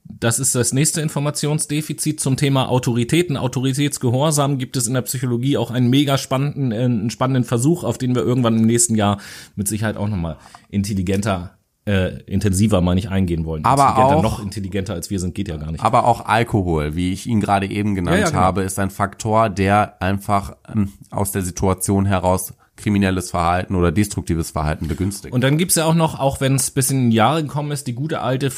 das 0.07 0.39
ist 0.39 0.55
das 0.55 0.71
nächste 0.71 1.01
Informationsdefizit 1.01 2.21
zum 2.21 2.37
Thema 2.37 2.69
Autoritäten, 2.69 3.35
Autoritätsgehorsam, 3.35 4.57
gibt 4.57 4.77
es 4.77 4.87
in 4.87 4.93
der 4.93 5.01
Psychologie 5.01 5.57
auch 5.57 5.69
einen 5.69 5.89
mega 5.89 6.17
spannenden, 6.17 6.71
äh, 6.71 6.85
einen 6.85 7.09
spannenden 7.09 7.43
Versuch, 7.43 7.83
auf 7.83 7.97
den 7.97 8.15
wir 8.15 8.21
irgendwann 8.21 8.55
im 8.57 8.65
nächsten 8.65 8.95
Jahr 8.95 9.19
mit 9.57 9.67
Sicherheit 9.67 9.97
auch 9.97 10.07
nochmal 10.07 10.37
intelligenter, 10.69 11.57
äh, 11.85 12.21
intensiver, 12.23 12.79
meine 12.81 12.99
ich, 12.99 13.09
eingehen 13.09 13.45
wollen. 13.45 13.65
Aber 13.65 13.97
auch- 13.97 14.21
noch 14.23 14.41
intelligenter 14.41 14.93
als 14.93 15.09
wir 15.09 15.19
sind, 15.19 15.35
geht 15.35 15.47
ja 15.49 15.57
gar 15.57 15.71
nicht. 15.71 15.83
Aber 15.83 16.05
auch 16.05 16.25
Alkohol, 16.25 16.95
wie 16.95 17.11
ich 17.11 17.27
ihn 17.27 17.41
gerade 17.41 17.67
eben 17.69 17.93
genannt 17.95 18.17
Ja, 18.17 18.23
ja, 18.23 18.29
genau. 18.29 18.41
habe, 18.41 18.61
ist 18.63 18.79
ein 18.79 18.89
Faktor, 18.89 19.49
der 19.49 20.01
einfach 20.01 20.55
ähm, 20.73 20.93
aus 21.11 21.31
der 21.31 21.41
Situation 21.41 22.05
heraus 22.05 22.53
kriminelles 22.75 23.29
Verhalten 23.29 23.75
oder 23.75 23.91
destruktives 23.91 24.49
Verhalten 24.49 24.87
begünstigt. 24.87 25.31
Und 25.33 25.41
dann 25.43 25.59
gibt's 25.59 25.75
ja 25.75 25.85
auch 25.85 25.93
noch, 25.93 26.19
auch 26.19 26.41
wenn 26.41 26.55
es 26.55 26.71
bis 26.71 26.89
in 26.89 27.11
die 27.11 27.15
Jahre 27.15 27.43
gekommen 27.43 27.71
ist, 27.71 27.85
die 27.85 27.93
gute 27.93 28.21
alte 28.21 28.49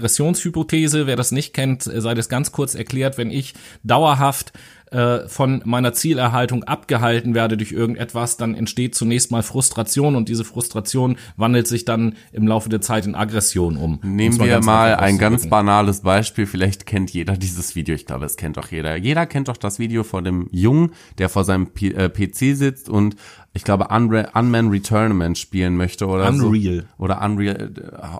Frustrations-Aggressionshypothese. 0.00 1.06
Wer 1.06 1.16
das 1.16 1.32
nicht 1.32 1.54
kennt, 1.54 1.82
sei 1.84 2.14
das 2.14 2.28
ganz 2.28 2.52
kurz 2.52 2.74
erklärt. 2.74 3.18
Wenn 3.18 3.30
ich 3.30 3.54
dauerhaft 3.82 4.52
äh, 4.90 5.28
von 5.28 5.62
meiner 5.64 5.92
Zielerhaltung 5.92 6.64
abgehalten 6.64 7.34
werde 7.34 7.56
durch 7.56 7.72
irgendetwas, 7.72 8.36
dann 8.36 8.54
entsteht 8.54 8.94
zunächst 8.94 9.30
mal 9.30 9.42
Frustration 9.42 10.16
und 10.16 10.28
diese 10.28 10.44
Frustration 10.44 11.16
wandelt 11.36 11.68
sich 11.68 11.84
dann 11.84 12.16
im 12.32 12.46
Laufe 12.46 12.68
der 12.68 12.80
Zeit 12.80 13.06
in 13.06 13.14
Aggression 13.14 13.76
um. 13.76 14.00
Nehmen 14.02 14.36
mal 14.36 14.46
wir 14.48 14.60
mal 14.60 14.96
ein 14.96 15.18
ganz 15.18 15.48
banales 15.48 16.00
Beispiel. 16.00 16.46
Vielleicht 16.46 16.86
kennt 16.86 17.10
jeder 17.10 17.36
dieses 17.36 17.76
Video. 17.76 17.94
Ich 17.94 18.06
glaube, 18.06 18.24
es 18.24 18.36
kennt 18.36 18.56
doch 18.56 18.70
jeder. 18.70 18.96
Jeder 18.96 19.26
kennt 19.26 19.48
doch 19.48 19.56
das 19.56 19.78
Video 19.78 20.02
von 20.02 20.24
dem 20.24 20.48
Jungen, 20.50 20.92
der 21.18 21.28
vor 21.28 21.44
seinem 21.44 21.68
P 21.68 21.88
äh, 21.88 22.08
PC 22.08 22.56
sitzt 22.56 22.88
und 22.88 23.16
ich 23.52 23.64
glaube 23.64 23.88
Unre 23.88 24.30
Unman 24.34 24.68
Returnament 24.68 25.36
spielen 25.38 25.76
möchte 25.76 26.06
oder 26.06 26.28
Unreal. 26.28 26.86
so. 26.98 27.04
Oder 27.04 27.20
Unreal. 27.22 27.72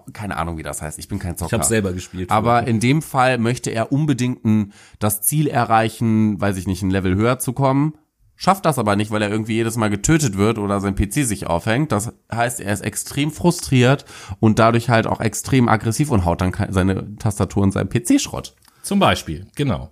äh, 0.06 0.10
Keine 0.12 0.36
Ahnung, 0.36 0.58
wie 0.58 0.62
das 0.62 0.82
heißt. 0.82 0.98
Ich 0.98 1.08
bin 1.08 1.18
kein 1.18 1.36
Zocker. 1.36 1.48
Ich 1.48 1.52
habe 1.52 1.64
selber 1.64 1.92
gespielt. 1.92 2.30
Aber 2.30 2.66
in 2.66 2.80
dem 2.80 3.00
Fall 3.02 3.38
möchte 3.38 3.70
er 3.70 3.92
unbedingt 3.92 4.44
ein, 4.44 4.72
das 4.98 5.22
Ziel 5.22 5.46
erreichen, 5.46 6.40
weiß 6.40 6.56
ich 6.56 6.66
nicht, 6.66 6.82
ein 6.82 6.90
Level 6.90 7.14
höher 7.14 7.38
zu 7.38 7.52
kommen. 7.52 7.94
Schafft 8.34 8.64
das 8.64 8.78
aber 8.78 8.96
nicht, 8.96 9.10
weil 9.10 9.20
er 9.20 9.30
irgendwie 9.30 9.52
jedes 9.52 9.76
Mal 9.76 9.90
getötet 9.90 10.38
wird 10.38 10.56
oder 10.58 10.80
sein 10.80 10.94
PC 10.94 11.26
sich 11.26 11.46
aufhängt. 11.46 11.92
Das 11.92 12.12
heißt, 12.32 12.60
er 12.60 12.72
ist 12.72 12.80
extrem 12.80 13.30
frustriert 13.30 14.06
und 14.40 14.58
dadurch 14.58 14.88
halt 14.88 15.06
auch 15.06 15.20
extrem 15.20 15.68
aggressiv 15.68 16.10
und 16.10 16.24
haut 16.24 16.40
dann 16.40 16.54
seine 16.70 17.16
Tastatur 17.16 17.62
und 17.62 17.72
seinen 17.72 17.90
PC 17.90 18.18
Schrott. 18.18 18.56
Zum 18.82 18.98
Beispiel, 18.98 19.46
genau. 19.56 19.90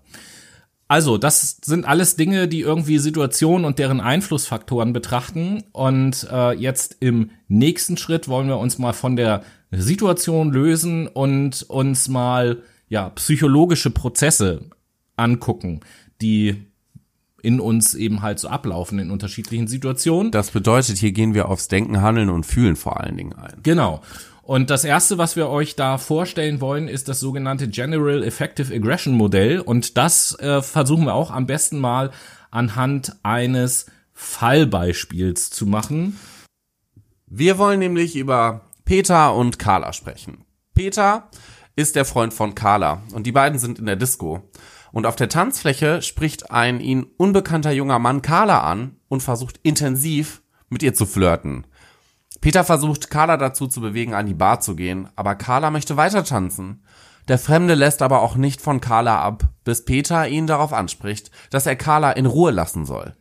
Also, 0.89 1.18
das 1.18 1.59
sind 1.62 1.86
alles 1.86 2.16
Dinge, 2.16 2.49
die 2.49 2.61
irgendwie 2.61 2.99
Situationen 2.99 3.66
und 3.66 3.78
deren 3.78 4.01
Einflussfaktoren 4.01 4.95
betrachten. 4.95 5.62
Und 5.72 6.26
äh, 6.32 6.53
jetzt 6.53 6.97
im 7.01 7.30
nächsten 7.47 7.99
Schritt 7.99 8.26
wollen 8.26 8.49
wir 8.49 8.57
uns 8.59 8.78
mal 8.78 8.95
von 8.95 9.14
der 9.14 9.43
Situation 9.70 10.51
lösen 10.51 11.07
und 11.07 11.62
uns 11.68 12.09
mal 12.09 12.62
ja 12.89 13.11
psychologische 13.11 13.91
Prozesse 13.91 14.70
angucken, 15.16 15.80
die 16.22 16.64
in 17.43 17.61
uns 17.61 17.95
eben 17.95 18.22
halt 18.22 18.39
so 18.39 18.49
ablaufen 18.49 18.99
in 18.99 19.11
unterschiedlichen 19.11 19.68
Situationen. 19.68 20.32
Das 20.32 20.51
bedeutet, 20.51 20.97
hier 20.99 21.12
gehen 21.12 21.34
wir 21.34 21.49
aufs 21.49 21.68
Denken, 21.68 22.01
Handeln 22.01 22.30
und 22.30 22.47
Fühlen 22.47 22.76
vor 22.76 23.01
allen 23.01 23.16
Dingen 23.16 23.34
ein. 23.34 23.59
Genau. 23.62 24.01
Und 24.49 24.70
das 24.70 24.84
erste, 24.84 25.18
was 25.18 25.36
wir 25.36 25.51
euch 25.51 25.76
da 25.76 25.99
vorstellen 25.99 26.62
wollen, 26.62 26.88
ist 26.88 27.07
das 27.09 27.20
sogenannte 27.20 27.68
General 27.68 28.22
Effective 28.22 28.74
Aggression 28.74 29.12
Modell. 29.14 29.61
Und 29.61 29.99
das 29.99 30.38
äh, 30.40 30.62
versuchen 30.62 31.05
wir 31.05 31.12
auch 31.12 31.30
am 31.30 31.44
besten 31.44 31.78
mal 31.78 32.12
anhand 32.51 33.14
eines 33.22 33.90
Fallbeispiels 34.14 35.51
zu 35.51 35.66
machen. 35.66 36.18
Wir 37.26 37.59
wollen 37.59 37.78
nämlich 37.78 38.16
über 38.16 38.62
Peter 38.86 39.34
und 39.34 39.59
Carla 39.59 39.92
sprechen. 39.92 40.46
Peter 40.74 41.28
ist 41.76 41.94
der 41.94 42.07
Freund 42.07 42.32
von 42.32 42.55
Carla 42.55 43.03
und 43.12 43.26
die 43.26 43.32
beiden 43.32 43.59
sind 43.59 43.78
in 43.78 43.84
der 43.84 43.96
Disco. 43.96 44.49
Und 44.92 45.05
auf 45.05 45.16
der 45.16 45.28
Tanzfläche 45.28 46.01
spricht 46.01 46.51
ein 46.51 46.80
ihnen 46.80 47.05
unbekannter 47.18 47.72
junger 47.72 47.99
Mann 47.99 48.22
Carla 48.22 48.62
an 48.62 48.96
und 49.09 49.22
versucht 49.22 49.61
intensiv 49.62 50.40
mit 50.70 50.82
ihr 50.82 50.94
zu 50.94 51.05
flirten. 51.05 51.66
Peter 52.41 52.64
versucht 52.64 53.11
Carla 53.11 53.36
dazu 53.36 53.66
zu 53.66 53.80
bewegen, 53.80 54.14
an 54.14 54.26
die 54.26 54.34
Bar 54.34 54.61
zu 54.61 54.76
gehen, 54.76 55.09
aber 55.16 55.34
Carla 55.34 55.70
möchte 55.70 55.97
weiter 55.97 56.24
tanzen. 56.24 56.82
Der 57.26 57.39
Fremde 57.39 57.74
lässt 57.74 58.01
aber 58.01 58.22
auch 58.22 58.36
nicht 58.36 58.61
von 58.61 58.80
Carla 58.80 59.20
ab, 59.20 59.45
bis 59.64 59.84
Peter 59.84 60.28
ihn 60.28 60.47
darauf 60.47 60.72
anspricht, 60.72 61.30
dass 61.51 61.66
er 61.66 61.76
Carla 61.76 62.12
in 62.12 62.26
Ruhe 62.26 62.53
lassen 62.53 62.86
soll. 62.86 63.14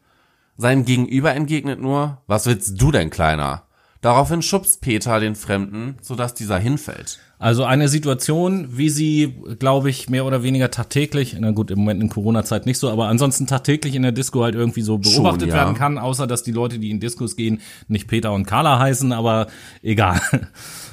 Sein 0.55 0.85
Gegenüber 0.85 1.33
entgegnet 1.33 1.79
nur, 1.79 2.21
was 2.25 2.45
willst 2.45 2.81
du 2.81 2.91
denn, 2.91 3.09
Kleiner? 3.09 3.63
Daraufhin 4.01 4.41
schubst 4.41 4.81
Peter 4.81 5.19
den 5.19 5.35
Fremden, 5.35 5.97
sodass 6.01 6.33
dieser 6.33 6.57
hinfällt. 6.57 7.19
Also 7.39 7.65
eine 7.65 7.87
Situation, 7.87 8.77
wie 8.77 8.89
sie, 8.89 9.35
glaube 9.59 9.91
ich, 9.91 10.09
mehr 10.09 10.25
oder 10.25 10.41
weniger 10.41 10.71
tagtäglich, 10.71 11.35
na 11.39 11.51
gut, 11.51 11.69
im 11.69 11.79
Moment 11.79 12.01
in 12.01 12.09
Corona-Zeit 12.09 12.65
nicht 12.65 12.79
so, 12.79 12.89
aber 12.89 13.07
ansonsten 13.09 13.45
tagtäglich 13.45 13.93
in 13.93 14.01
der 14.01 14.11
Disco 14.11 14.43
halt 14.43 14.55
irgendwie 14.55 14.81
so 14.81 14.97
beobachtet 14.97 15.41
Schon, 15.41 15.49
ja. 15.49 15.55
werden 15.55 15.75
kann, 15.75 15.99
außer 15.99 16.25
dass 16.25 16.41
die 16.41 16.51
Leute, 16.51 16.79
die 16.79 16.89
in 16.89 16.99
Diskos 16.99 17.35
gehen, 17.35 17.61
nicht 17.87 18.07
Peter 18.07 18.33
und 18.33 18.47
Carla 18.47 18.79
heißen, 18.79 19.11
aber 19.11 19.47
egal. 19.81 20.19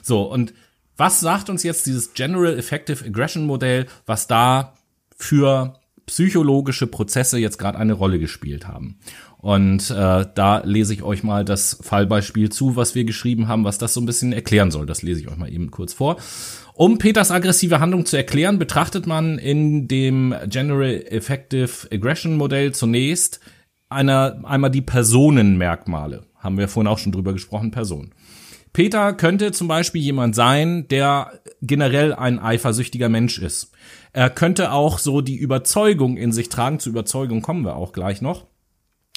So, 0.07 0.31
und 0.31 0.53
was 0.99 1.21
sagt 1.21 1.49
uns 1.49 1.63
jetzt 1.63 1.87
dieses 1.87 2.13
General 2.13 2.59
Effective 2.59 3.03
Aggression 3.07 3.47
Modell, 3.47 3.87
was 4.05 4.27
da 4.27 4.75
für 5.17 5.81
psychologische 6.07 6.87
Prozesse 6.87 7.39
jetzt 7.39 7.59
gerade 7.59 7.79
eine 7.79 7.95
Rolle 7.95 8.19
gespielt 8.19 8.67
haben? 8.69 8.99
Und 9.39 9.91
äh, 9.91 10.25
da 10.35 10.63
lese 10.65 10.95
ich 10.95 11.03
euch 11.03 11.23
mal 11.23 11.45
das 11.45 11.79
Fallbeispiel 11.83 12.51
zu, 12.51 12.77
was 12.77 12.95
wir 12.95 13.05
geschrieben 13.05 13.47
haben, 13.47 13.65
was 13.65 13.77
das 13.77 13.93
so 13.93 14.01
ein 14.01 14.07
bisschen 14.07 14.33
erklären 14.33 14.71
soll. 14.71 14.87
Das 14.87 15.03
lese 15.03 15.21
ich 15.21 15.29
euch 15.29 15.37
mal 15.37 15.53
eben 15.53 15.71
kurz 15.71 15.93
vor. 15.93 16.17
Um 16.73 16.97
Peters 16.97 17.31
aggressive 17.31 17.79
Handlung 17.79 18.07
zu 18.07 18.17
erklären, 18.17 18.59
betrachtet 18.59 19.07
man 19.07 19.39
in 19.39 19.87
dem 19.87 20.35
General 20.47 21.05
Effective 21.09 21.89
Aggression 21.93 22.37
Modell 22.37 22.73
zunächst 22.73 23.41
einer, 23.91 24.41
einmal 24.45 24.71
die 24.71 24.81
Personenmerkmale. 24.81 26.25
Haben 26.39 26.59
wir 26.59 26.69
vorhin 26.69 26.91
auch 26.91 26.99
schon 26.99 27.13
drüber 27.13 27.33
gesprochen, 27.33 27.71
Person. 27.71 28.15
Peter 28.73 29.13
könnte 29.13 29.53
zum 29.53 29.69
Beispiel 29.69 30.03
jemand 30.03 30.35
sein, 30.35 30.89
der 30.89 31.41
generell 31.63 32.13
ein 32.13 32.41
eifersüchtiger 32.41 33.09
Mensch 33.09 33.39
ist. 33.39 33.71
Er 34.15 34.31
könnte 34.31 34.71
auch 34.71 35.01
so 35.01 35.21
die 35.21 35.37
Überzeugung 35.37 36.17
in 36.17 36.31
sich 36.31 36.49
tragen, 36.49 36.79
zu 36.79 36.89
Überzeugung 36.89 37.43
kommen 37.43 37.65
wir 37.65 37.75
auch 37.75 37.93
gleich 37.93 38.23
noch, 38.23 38.47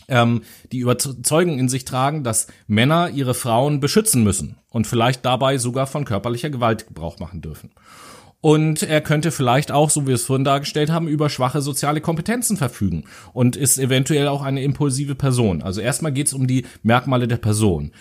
ähm, 0.07 0.41
die 0.71 0.79
Überzeugung 0.79 1.59
in 1.59 1.69
sich 1.69 1.85
tragen, 1.85 2.23
dass 2.23 2.47
Männer 2.65 3.11
ihre 3.11 3.35
Frauen 3.35 3.79
beschützen 3.79 4.23
müssen 4.23 4.57
und 4.69 4.87
vielleicht 4.87 5.23
dabei 5.23 5.59
sogar 5.59 5.85
von 5.85 6.03
körperlicher 6.03 6.49
Gewalt 6.49 6.87
Gebrauch 6.87 7.19
machen 7.19 7.41
dürfen. 7.41 7.69
Und 8.41 8.81
er 8.81 9.01
könnte 9.01 9.31
vielleicht 9.31 9.71
auch, 9.71 9.91
so 9.91 10.03
wie 10.03 10.07
wir 10.07 10.15
es 10.15 10.25
vorhin 10.25 10.43
dargestellt 10.43 10.89
haben, 10.89 11.07
über 11.07 11.29
schwache 11.29 11.61
soziale 11.61 12.01
Kompetenzen 12.01 12.57
verfügen 12.57 13.03
und 13.33 13.55
ist 13.55 13.77
eventuell 13.77 14.27
auch 14.27 14.41
eine 14.41 14.63
impulsive 14.63 15.13
Person. 15.13 15.61
Also 15.61 15.79
erstmal 15.79 16.11
geht 16.11 16.27
es 16.27 16.33
um 16.33 16.47
die 16.47 16.65
Merkmale 16.81 17.27
der 17.27 17.37
Person. 17.37 17.91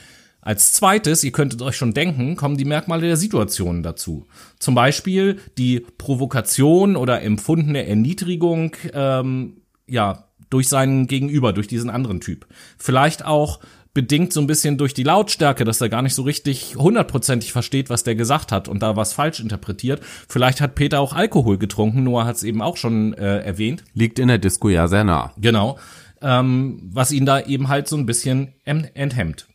Als 0.41 0.73
zweites, 0.73 1.25
ihr 1.25 1.33
könntet 1.33 1.61
euch 1.63 1.77
schon 1.77 1.93
denken, 1.93 2.37
kommen 2.37 2.57
die 2.57 2.65
Merkmale 2.65 3.07
der 3.07 3.17
Situationen 3.17 3.83
dazu. 3.83 4.27
Zum 4.59 4.75
Beispiel 4.77 5.41
die 5.59 5.81
Provokation 5.81 6.95
oder 6.95 7.23
empfundene 7.23 7.87
Erniedrigung, 7.87 8.77
ähm, 8.93 9.57
ja, 9.89 10.25
durch 10.49 10.69
seinen 10.69 11.09
Gegenüber, 11.09 11.53
durch 11.53 11.67
diesen 11.67 11.91
anderen 11.91 12.21
Typ. 12.21 12.47
Vielleicht 12.79 13.25
auch 13.25 13.59
bedingt 13.97 14.33
so 14.33 14.41
ein 14.43 14.47
bisschen 14.47 14.77
durch 14.77 14.93
die 14.93 15.05
Lautstärke, 15.05 15.65
dass 15.65 15.81
er 15.81 15.89
gar 15.89 16.03
nicht 16.03 16.15
so 16.15 16.23
richtig 16.23 16.77
hundertprozentig 16.77 17.51
versteht, 17.51 17.89
was 17.89 18.05
der 18.05 18.15
gesagt 18.15 18.53
hat 18.53 18.69
und 18.69 18.83
da 18.83 18.95
was 18.95 19.15
falsch 19.15 19.41
interpretiert. 19.41 20.03
Vielleicht 20.29 20.61
hat 20.61 20.75
Peter 20.75 21.01
auch 21.01 21.15
Alkohol 21.15 21.57
getrunken, 21.57 22.05
Noah 22.05 22.27
hat 22.27 22.37
es 22.37 22.43
eben 22.43 22.61
auch 22.61 22.77
schon 22.77 23.15
äh, 23.15 23.39
erwähnt. 23.39 23.85
Liegt 23.95 24.19
in 24.19 24.29
der 24.29 24.37
Disco 24.37 24.69
ja 24.69 24.87
sehr 24.87 25.03
nah. 25.03 25.33
Genau. 25.39 25.79
Ähm, 26.21 26.79
was 26.93 27.11
ihn 27.11 27.25
da 27.25 27.41
eben 27.41 27.69
halt 27.69 27.89
so 27.89 27.97
ein 27.97 28.05
bisschen 28.05 28.53
em- 28.67 28.87
enthemmt. 28.93 29.47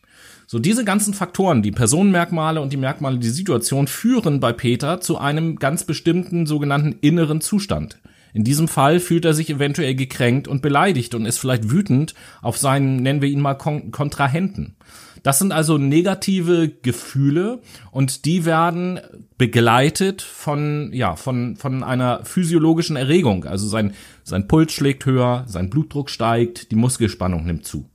So, 0.52 0.58
diese 0.58 0.84
ganzen 0.84 1.14
Faktoren, 1.14 1.62
die 1.62 1.70
Personenmerkmale 1.70 2.60
und 2.60 2.74
die 2.74 2.76
Merkmale 2.76 3.18
der 3.18 3.30
Situation 3.30 3.86
führen 3.86 4.38
bei 4.38 4.52
Peter 4.52 5.00
zu 5.00 5.16
einem 5.16 5.56
ganz 5.56 5.84
bestimmten 5.84 6.44
sogenannten 6.44 6.96
inneren 7.00 7.40
Zustand. 7.40 7.98
In 8.34 8.44
diesem 8.44 8.68
Fall 8.68 9.00
fühlt 9.00 9.24
er 9.24 9.32
sich 9.32 9.48
eventuell 9.48 9.94
gekränkt 9.94 10.48
und 10.48 10.60
beleidigt 10.60 11.14
und 11.14 11.24
ist 11.24 11.38
vielleicht 11.38 11.70
wütend 11.70 12.14
auf 12.42 12.58
seinen, 12.58 12.96
nennen 12.96 13.22
wir 13.22 13.30
ihn 13.30 13.40
mal, 13.40 13.54
Kon 13.54 13.92
Kontrahenten. 13.92 14.76
Das 15.22 15.38
sind 15.38 15.52
also 15.52 15.78
negative 15.78 16.68
Gefühle 16.68 17.62
und 17.90 18.26
die 18.26 18.44
werden 18.44 19.00
begleitet 19.38 20.20
von, 20.20 20.90
ja, 20.92 21.16
von, 21.16 21.56
von 21.56 21.82
einer 21.82 22.26
physiologischen 22.26 22.96
Erregung. 22.96 23.46
Also 23.46 23.68
sein, 23.68 23.94
sein 24.22 24.48
Puls 24.48 24.74
schlägt 24.74 25.06
höher, 25.06 25.44
sein 25.46 25.70
Blutdruck 25.70 26.10
steigt, 26.10 26.70
die 26.72 26.76
Muskelspannung 26.76 27.46
nimmt 27.46 27.64
zu. 27.64 27.88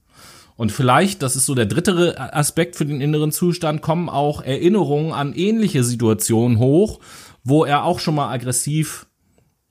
Und 0.58 0.72
vielleicht, 0.72 1.22
das 1.22 1.36
ist 1.36 1.46
so 1.46 1.56
der 1.56 1.68
dritte 1.68 2.20
Aspekt 2.34 2.76
für 2.76 2.86
den 2.86 3.00
inneren 3.00 3.32
Zustand, 3.32 3.82
kommen 3.82 4.10
auch 4.10 4.42
Erinnerungen 4.42 5.14
an 5.14 5.34
ähnliche 5.34 5.84
Situationen 5.84 6.58
hoch, 6.58 7.00
wo 7.44 7.64
er 7.64 7.84
auch 7.84 8.00
schon 8.00 8.16
mal 8.16 8.32
aggressiv 8.34 9.06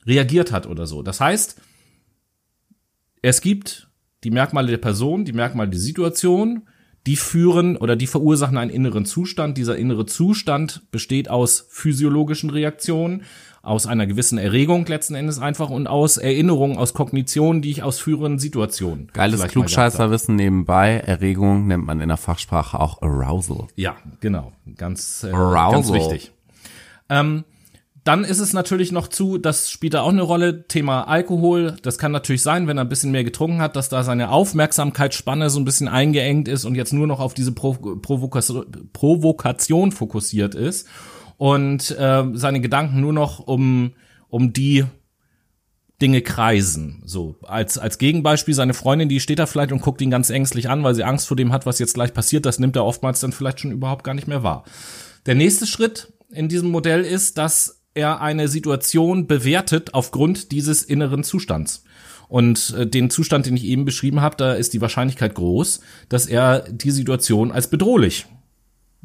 reagiert 0.06 0.52
hat 0.52 0.66
oder 0.66 0.86
so. 0.86 1.02
Das 1.02 1.20
heißt, 1.20 1.60
es 3.20 3.40
gibt 3.40 3.88
die 4.22 4.30
Merkmale 4.30 4.68
der 4.68 4.78
Person, 4.78 5.24
die 5.24 5.32
Merkmale 5.32 5.70
der 5.70 5.80
Situation, 5.80 6.68
die 7.06 7.16
führen 7.16 7.76
oder 7.76 7.96
die 7.96 8.06
verursachen 8.06 8.56
einen 8.56 8.70
inneren 8.70 9.04
Zustand. 9.04 9.58
Dieser 9.58 9.76
innere 9.76 10.06
Zustand 10.06 10.90
besteht 10.90 11.28
aus 11.28 11.66
physiologischen 11.68 12.50
Reaktionen, 12.50 13.22
aus 13.66 13.86
einer 13.86 14.06
gewissen 14.06 14.38
Erregung 14.38 14.86
letzten 14.86 15.14
Endes 15.14 15.40
einfach 15.40 15.70
und 15.70 15.88
aus 15.88 16.16
Erinnerungen, 16.16 16.78
aus 16.78 16.94
Kognitionen, 16.94 17.62
die 17.62 17.70
ich 17.70 17.82
aus 17.82 17.98
früheren 17.98 18.38
Situationen. 18.38 19.10
Geiles. 19.12 19.42
Klugscheißerwissen 19.48 20.36
nebenbei. 20.36 20.98
Erregung 20.98 21.66
nennt 21.66 21.84
man 21.84 22.00
in 22.00 22.08
der 22.08 22.16
Fachsprache 22.16 22.78
auch 22.78 23.02
Arousal. 23.02 23.66
Ja, 23.74 23.96
genau. 24.20 24.52
Ganz, 24.76 25.24
äh, 25.24 25.32
ganz 25.32 25.92
wichtig. 25.92 26.30
Ähm, 27.08 27.44
dann 28.04 28.22
ist 28.22 28.38
es 28.38 28.52
natürlich 28.52 28.92
noch 28.92 29.08
zu, 29.08 29.36
das 29.36 29.68
spielt 29.68 29.94
da 29.94 30.02
auch 30.02 30.10
eine 30.10 30.22
Rolle, 30.22 30.68
Thema 30.68 31.08
Alkohol. 31.08 31.76
Das 31.82 31.98
kann 31.98 32.12
natürlich 32.12 32.42
sein, 32.42 32.68
wenn 32.68 32.78
er 32.78 32.84
ein 32.84 32.88
bisschen 32.88 33.10
mehr 33.10 33.24
getrunken 33.24 33.60
hat, 33.60 33.74
dass 33.74 33.88
da 33.88 34.04
seine 34.04 34.30
Aufmerksamkeitsspanne 34.30 35.50
so 35.50 35.58
ein 35.58 35.64
bisschen 35.64 35.88
eingeengt 35.88 36.46
ist 36.46 36.64
und 36.64 36.76
jetzt 36.76 36.92
nur 36.92 37.08
noch 37.08 37.18
auf 37.18 37.34
diese 37.34 37.50
Pro 37.50 37.72
Provokation 37.72 39.90
fokussiert 39.90 40.54
ist 40.54 40.86
und 41.36 41.90
äh, 41.90 42.24
seine 42.32 42.60
Gedanken 42.60 43.00
nur 43.00 43.12
noch 43.12 43.40
um, 43.40 43.92
um 44.28 44.52
die 44.52 44.84
Dinge 46.00 46.20
kreisen. 46.20 47.02
So, 47.06 47.36
als, 47.42 47.78
als 47.78 47.98
Gegenbeispiel 47.98 48.54
seine 48.54 48.74
Freundin, 48.74 49.08
die 49.08 49.20
steht 49.20 49.38
da 49.38 49.46
vielleicht 49.46 49.72
und 49.72 49.80
guckt 49.80 50.02
ihn 50.02 50.10
ganz 50.10 50.28
ängstlich 50.28 50.68
an, 50.68 50.82
weil 50.84 50.94
sie 50.94 51.04
Angst 51.04 51.26
vor 51.26 51.36
dem 51.36 51.52
hat, 51.52 51.64
was 51.64 51.78
jetzt 51.78 51.94
gleich 51.94 52.12
passiert. 52.12 52.44
Das 52.44 52.58
nimmt 52.58 52.76
er 52.76 52.84
oftmals 52.84 53.20
dann 53.20 53.32
vielleicht 53.32 53.60
schon 53.60 53.72
überhaupt 53.72 54.04
gar 54.04 54.14
nicht 54.14 54.28
mehr 54.28 54.42
wahr. 54.42 54.64
Der 55.24 55.34
nächste 55.34 55.66
Schritt 55.66 56.12
in 56.30 56.48
diesem 56.48 56.70
Modell 56.70 57.02
ist, 57.02 57.38
dass 57.38 57.82
er 57.94 58.20
eine 58.20 58.48
Situation 58.48 59.26
bewertet 59.26 59.94
aufgrund 59.94 60.52
dieses 60.52 60.82
inneren 60.82 61.24
Zustands. 61.24 61.84
Und 62.28 62.74
äh, 62.76 62.86
den 62.86 63.08
Zustand, 63.08 63.46
den 63.46 63.56
ich 63.56 63.64
eben 63.64 63.84
beschrieben 63.84 64.20
habe, 64.20 64.36
da 64.36 64.52
ist 64.52 64.74
die 64.74 64.80
Wahrscheinlichkeit 64.80 65.34
groß, 65.34 65.80
dass 66.08 66.26
er 66.26 66.60
die 66.70 66.90
Situation 66.90 67.52
als 67.52 67.70
bedrohlich 67.70 68.26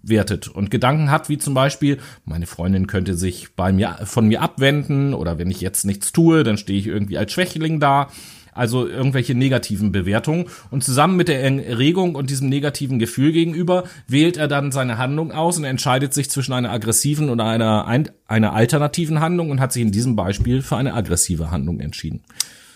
wertet 0.03 0.47
und 0.47 0.71
Gedanken 0.71 1.11
hat, 1.11 1.29
wie 1.29 1.37
zum 1.37 1.53
Beispiel, 1.53 1.97
meine 2.25 2.47
Freundin 2.47 2.87
könnte 2.87 3.15
sich 3.15 3.55
bei 3.55 3.71
mir, 3.71 3.99
von 4.05 4.27
mir 4.27 4.41
abwenden 4.41 5.13
oder 5.13 5.37
wenn 5.37 5.51
ich 5.51 5.61
jetzt 5.61 5.85
nichts 5.85 6.11
tue, 6.11 6.43
dann 6.43 6.57
stehe 6.57 6.79
ich 6.79 6.87
irgendwie 6.87 7.17
als 7.17 7.31
Schwächling 7.31 7.79
da. 7.79 8.09
Also 8.53 8.85
irgendwelche 8.85 9.33
negativen 9.33 9.93
Bewertungen. 9.93 10.47
Und 10.71 10.83
zusammen 10.83 11.15
mit 11.15 11.29
der 11.29 11.41
Erregung 11.41 12.15
und 12.15 12.29
diesem 12.29 12.49
negativen 12.49 12.99
Gefühl 12.99 13.31
gegenüber 13.31 13.85
wählt 14.07 14.35
er 14.35 14.49
dann 14.49 14.73
seine 14.73 14.97
Handlung 14.97 15.31
aus 15.31 15.57
und 15.57 15.63
entscheidet 15.63 16.13
sich 16.13 16.29
zwischen 16.29 16.51
einer 16.51 16.69
aggressiven 16.69 17.29
oder 17.29 17.45
einer, 17.45 17.87
einer 18.27 18.53
alternativen 18.53 19.21
Handlung 19.21 19.51
und 19.51 19.61
hat 19.61 19.71
sich 19.71 19.81
in 19.81 19.93
diesem 19.93 20.17
Beispiel 20.17 20.61
für 20.61 20.75
eine 20.75 20.93
aggressive 20.93 21.49
Handlung 21.49 21.79
entschieden. 21.79 22.23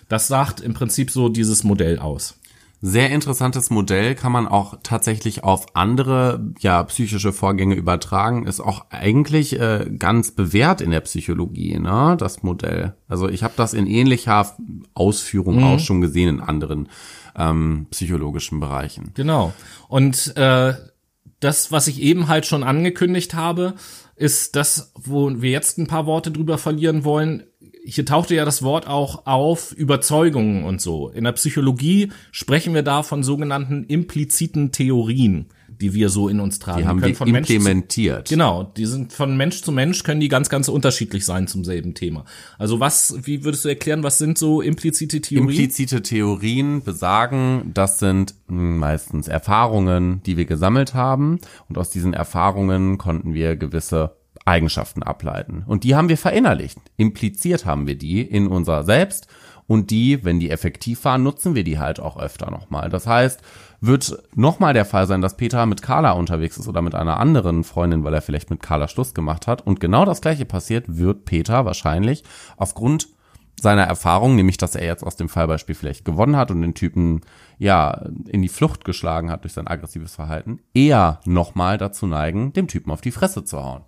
Das 0.07 0.27
sagt 0.27 0.61
im 0.61 0.73
Prinzip 0.73 1.11
so 1.11 1.29
dieses 1.29 1.63
Modell 1.63 1.99
aus. 1.99 2.39
Sehr 2.87 3.09
interessantes 3.09 3.71
Modell 3.71 4.13
kann 4.13 4.31
man 4.31 4.47
auch 4.47 4.77
tatsächlich 4.83 5.43
auf 5.43 5.75
andere 5.75 6.53
ja 6.59 6.83
psychische 6.83 7.33
Vorgänge 7.33 7.73
übertragen. 7.73 8.45
Ist 8.45 8.59
auch 8.59 8.85
eigentlich 8.91 9.59
äh, 9.59 9.89
ganz 9.97 10.29
bewährt 10.29 10.81
in 10.81 10.91
der 10.91 10.99
Psychologie, 10.99 11.79
ne? 11.79 12.15
Das 12.19 12.43
Modell. 12.43 12.93
Also 13.07 13.27
ich 13.27 13.41
habe 13.41 13.55
das 13.57 13.73
in 13.73 13.87
ähnlicher 13.87 14.55
Ausführung 14.93 15.57
mhm. 15.57 15.63
auch 15.63 15.79
schon 15.79 15.99
gesehen 15.99 16.29
in 16.29 16.41
anderen 16.41 16.89
ähm, 17.35 17.87
psychologischen 17.89 18.59
Bereichen. 18.59 19.09
Genau. 19.15 19.51
Und 19.87 20.37
äh, 20.37 20.75
das, 21.39 21.71
was 21.71 21.87
ich 21.87 21.99
eben 21.99 22.27
halt 22.27 22.45
schon 22.45 22.63
angekündigt 22.63 23.33
habe, 23.33 23.73
ist 24.15 24.55
das, 24.55 24.91
wo 24.93 25.41
wir 25.41 25.49
jetzt 25.49 25.79
ein 25.79 25.87
paar 25.87 26.05
Worte 26.05 26.29
drüber 26.29 26.59
verlieren 26.59 27.03
wollen, 27.03 27.45
hier 27.85 28.05
tauchte 28.05 28.35
ja 28.35 28.45
das 28.45 28.63
Wort 28.63 28.87
auch 28.87 29.25
auf, 29.25 29.71
Überzeugungen 29.71 30.63
und 30.63 30.81
so. 30.81 31.09
In 31.09 31.23
der 31.23 31.33
Psychologie 31.33 32.11
sprechen 32.31 32.73
wir 32.73 32.83
da 32.83 33.03
von 33.03 33.23
sogenannten 33.23 33.83
impliziten 33.83 34.71
Theorien, 34.71 35.45
die 35.69 35.93
wir 35.93 36.09
so 36.09 36.27
in 36.27 36.39
uns 36.39 36.57
tragen. 36.57 36.79
Die 36.79 36.87
haben 36.87 37.01
wir 37.01 37.09
implementiert. 37.09 38.27
Zu, 38.27 38.33
genau, 38.33 38.63
die 38.63 38.85
sind 38.85 39.13
von 39.13 39.37
Mensch 39.37 39.61
zu 39.61 39.71
Mensch, 39.71 40.03
können 40.03 40.19
die 40.19 40.29
ganz, 40.29 40.49
ganz 40.49 40.67
unterschiedlich 40.67 41.25
sein 41.25 41.47
zum 41.47 41.63
selben 41.63 41.93
Thema. 41.93 42.25
Also 42.57 42.79
was, 42.79 43.15
wie 43.23 43.43
würdest 43.43 43.65
du 43.65 43.69
erklären, 43.69 44.01
was 44.01 44.17
sind 44.17 44.37
so 44.37 44.61
implizite 44.61 45.21
Theorien? 45.21 45.49
Implizite 45.49 46.01
Theorien 46.01 46.83
besagen, 46.83 47.71
das 47.73 47.99
sind 47.99 48.33
meistens 48.47 49.27
Erfahrungen, 49.27 50.23
die 50.25 50.37
wir 50.37 50.45
gesammelt 50.45 50.95
haben 50.95 51.39
und 51.69 51.77
aus 51.77 51.91
diesen 51.91 52.13
Erfahrungen 52.13 52.97
konnten 52.97 53.33
wir 53.33 53.55
gewisse 53.55 54.15
Eigenschaften 54.45 55.03
ableiten. 55.03 55.63
Und 55.65 55.83
die 55.83 55.95
haben 55.95 56.09
wir 56.09 56.17
verinnerlicht. 56.17 56.77
Impliziert 56.97 57.65
haben 57.65 57.87
wir 57.87 57.97
die 57.97 58.21
in 58.21 58.47
unser 58.47 58.83
Selbst 58.83 59.27
und 59.67 59.89
die, 59.89 60.23
wenn 60.23 60.39
die 60.39 60.51
effektiv 60.51 61.03
waren, 61.05 61.23
nutzen 61.23 61.55
wir 61.55 61.63
die 61.63 61.79
halt 61.79 61.99
auch 61.99 62.19
öfter 62.19 62.51
nochmal. 62.51 62.89
Das 62.89 63.07
heißt, 63.07 63.41
wird 63.81 64.17
nochmal 64.35 64.73
der 64.73 64.85
Fall 64.85 65.07
sein, 65.07 65.21
dass 65.21 65.37
Peter 65.37 65.65
mit 65.65 65.81
Carla 65.81 66.11
unterwegs 66.11 66.57
ist 66.57 66.67
oder 66.67 66.83
mit 66.83 66.93
einer 66.93 67.19
anderen 67.19 67.63
Freundin, 67.63 68.03
weil 68.03 68.13
er 68.13 68.21
vielleicht 68.21 68.51
mit 68.51 68.61
Carla 68.61 68.87
Schluss 68.87 69.13
gemacht 69.13 69.47
hat 69.47 69.65
und 69.65 69.79
genau 69.79 70.05
das 70.05 70.21
gleiche 70.21 70.45
passiert, 70.45 70.85
wird 70.87 71.25
Peter 71.25 71.65
wahrscheinlich 71.65 72.23
aufgrund 72.57 73.07
seiner 73.59 73.83
Erfahrung, 73.83 74.35
nämlich 74.35 74.57
dass 74.57 74.75
er 74.75 74.85
jetzt 74.85 75.03
aus 75.03 75.15
dem 75.15 75.29
Fallbeispiel 75.29 75.75
vielleicht 75.75 76.05
gewonnen 76.05 76.35
hat 76.35 76.51
und 76.51 76.61
den 76.61 76.73
Typen 76.73 77.21
ja 77.57 78.05
in 78.27 78.41
die 78.41 78.49
Flucht 78.49 78.85
geschlagen 78.85 79.31
hat 79.31 79.43
durch 79.43 79.53
sein 79.53 79.67
aggressives 79.67 80.13
Verhalten, 80.13 80.59
eher 80.73 81.21
nochmal 81.25 81.77
dazu 81.77 82.05
neigen, 82.05 82.53
dem 82.53 82.67
Typen 82.67 82.91
auf 82.91 83.01
die 83.01 83.11
Fresse 83.11 83.45
zu 83.45 83.63
hauen. 83.63 83.83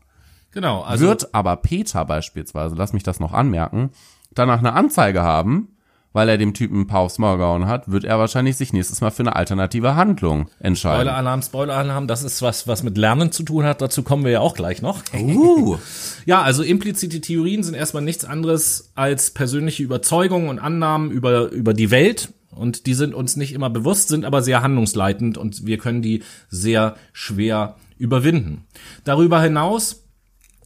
Genau. 0.57 0.81
Also 0.81 1.05
wird 1.05 1.35
aber 1.35 1.55
Peter 1.57 2.03
beispielsweise, 2.03 2.73
lass 2.75 2.91
mich 2.91 3.03
das 3.03 3.19
noch 3.19 3.31
anmerken, 3.31 3.91
danach 4.33 4.57
eine 4.57 4.73
Anzeige 4.73 5.21
haben, 5.21 5.67
weil 6.13 6.29
er 6.29 6.39
dem 6.39 6.55
Typen 6.55 6.81
ein 6.81 6.87
paar 6.87 7.01
aufs 7.01 7.19
Maul 7.19 7.37
gehauen 7.37 7.67
hat, 7.67 7.91
wird 7.91 8.05
er 8.05 8.17
wahrscheinlich 8.17 8.57
sich 8.57 8.73
nächstes 8.73 8.99
Mal 8.99 9.11
für 9.11 9.21
eine 9.21 9.35
alternative 9.35 9.95
Handlung 9.95 10.49
entscheiden. 10.59 11.01
Spoiler-Alarm, 11.01 11.41
Spoiler-Alarm, 11.43 12.07
das 12.07 12.23
ist 12.23 12.41
was, 12.41 12.67
was 12.67 12.81
mit 12.81 12.97
Lernen 12.97 13.31
zu 13.31 13.43
tun 13.43 13.65
hat. 13.65 13.83
Dazu 13.83 14.01
kommen 14.01 14.23
wir 14.23 14.31
ja 14.31 14.39
auch 14.39 14.55
gleich 14.55 14.81
noch. 14.81 15.03
Uh. 15.13 15.77
ja, 16.25 16.41
also 16.41 16.63
implizite 16.63 17.21
Theorien 17.21 17.61
sind 17.61 17.75
erstmal 17.75 18.01
nichts 18.01 18.25
anderes 18.25 18.93
als 18.95 19.29
persönliche 19.35 19.83
Überzeugungen 19.83 20.49
und 20.49 20.57
Annahmen 20.57 21.11
über, 21.11 21.51
über 21.51 21.75
die 21.75 21.91
Welt. 21.91 22.33
Und 22.49 22.87
die 22.87 22.95
sind 22.95 23.13
uns 23.13 23.35
nicht 23.35 23.53
immer 23.53 23.69
bewusst, 23.69 24.07
sind 24.07 24.25
aber 24.25 24.41
sehr 24.41 24.63
handlungsleitend 24.63 25.37
und 25.37 25.67
wir 25.67 25.77
können 25.77 26.01
die 26.01 26.23
sehr 26.49 26.95
schwer 27.13 27.75
überwinden. 27.99 28.65
Darüber 29.03 29.39
hinaus 29.39 30.06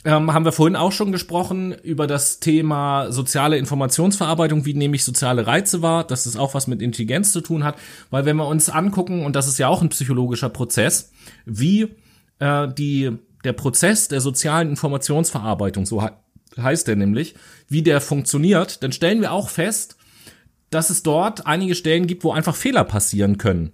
ähm, 0.04 0.34
haben 0.34 0.46
wir 0.46 0.52
vorhin 0.52 0.76
auch 0.76 0.92
schon 0.92 1.12
gesprochen 1.12 1.74
über 1.84 2.08
das 2.08 2.40
Thema 2.40 3.12
soziale 3.12 3.58
Informationsverarbeitung, 3.58 4.66
wie 4.66 4.74
nehme 4.74 4.96
ich 4.96 5.04
soziale 5.04 5.46
Reize 5.46 5.82
wahr, 5.82 6.04
dass 6.04 6.24
das 6.24 6.38
auch 6.38 6.54
was 6.54 6.68
mit 6.68 6.82
Intelligenz 6.82 7.32
zu 7.32 7.42
tun 7.42 7.64
hat, 7.64 7.78
weil 8.10 8.26
wenn 8.26 8.38
wir 8.38 8.48
uns 8.48 8.70
angucken, 8.70 9.26
und 9.26 9.36
das 9.36 9.48
ist 9.48 9.60
ja 9.60 9.68
auch 9.68 9.82
ein 9.82 9.90
psychologischer 9.90 10.50
Prozess, 10.50 11.12
wie 11.46 11.96
äh, 12.40 12.68
die, 12.74 13.12
der 13.44 13.54
Prozess 13.54 14.08
der 14.08 14.22
sozialen 14.22 14.70
Informationsverarbeitung, 14.70 15.86
so 15.86 16.04
heißt 16.58 16.88
der 16.88 16.96
nämlich, 16.96 17.36
wie 17.68 17.84
der 17.84 18.02
funktioniert, 18.02 18.84
dann 18.84 18.92
stellen 18.92 19.22
wir 19.22 19.32
auch 19.32 19.50
fest, 19.50 19.98
dass 20.72 20.90
es 20.90 21.04
dort 21.04 21.46
einige 21.46 21.76
Stellen 21.76 22.08
gibt, 22.08 22.24
wo 22.24 22.32
einfach 22.32 22.56
Fehler 22.56 22.86
passieren 22.86 23.38
können. 23.38 23.72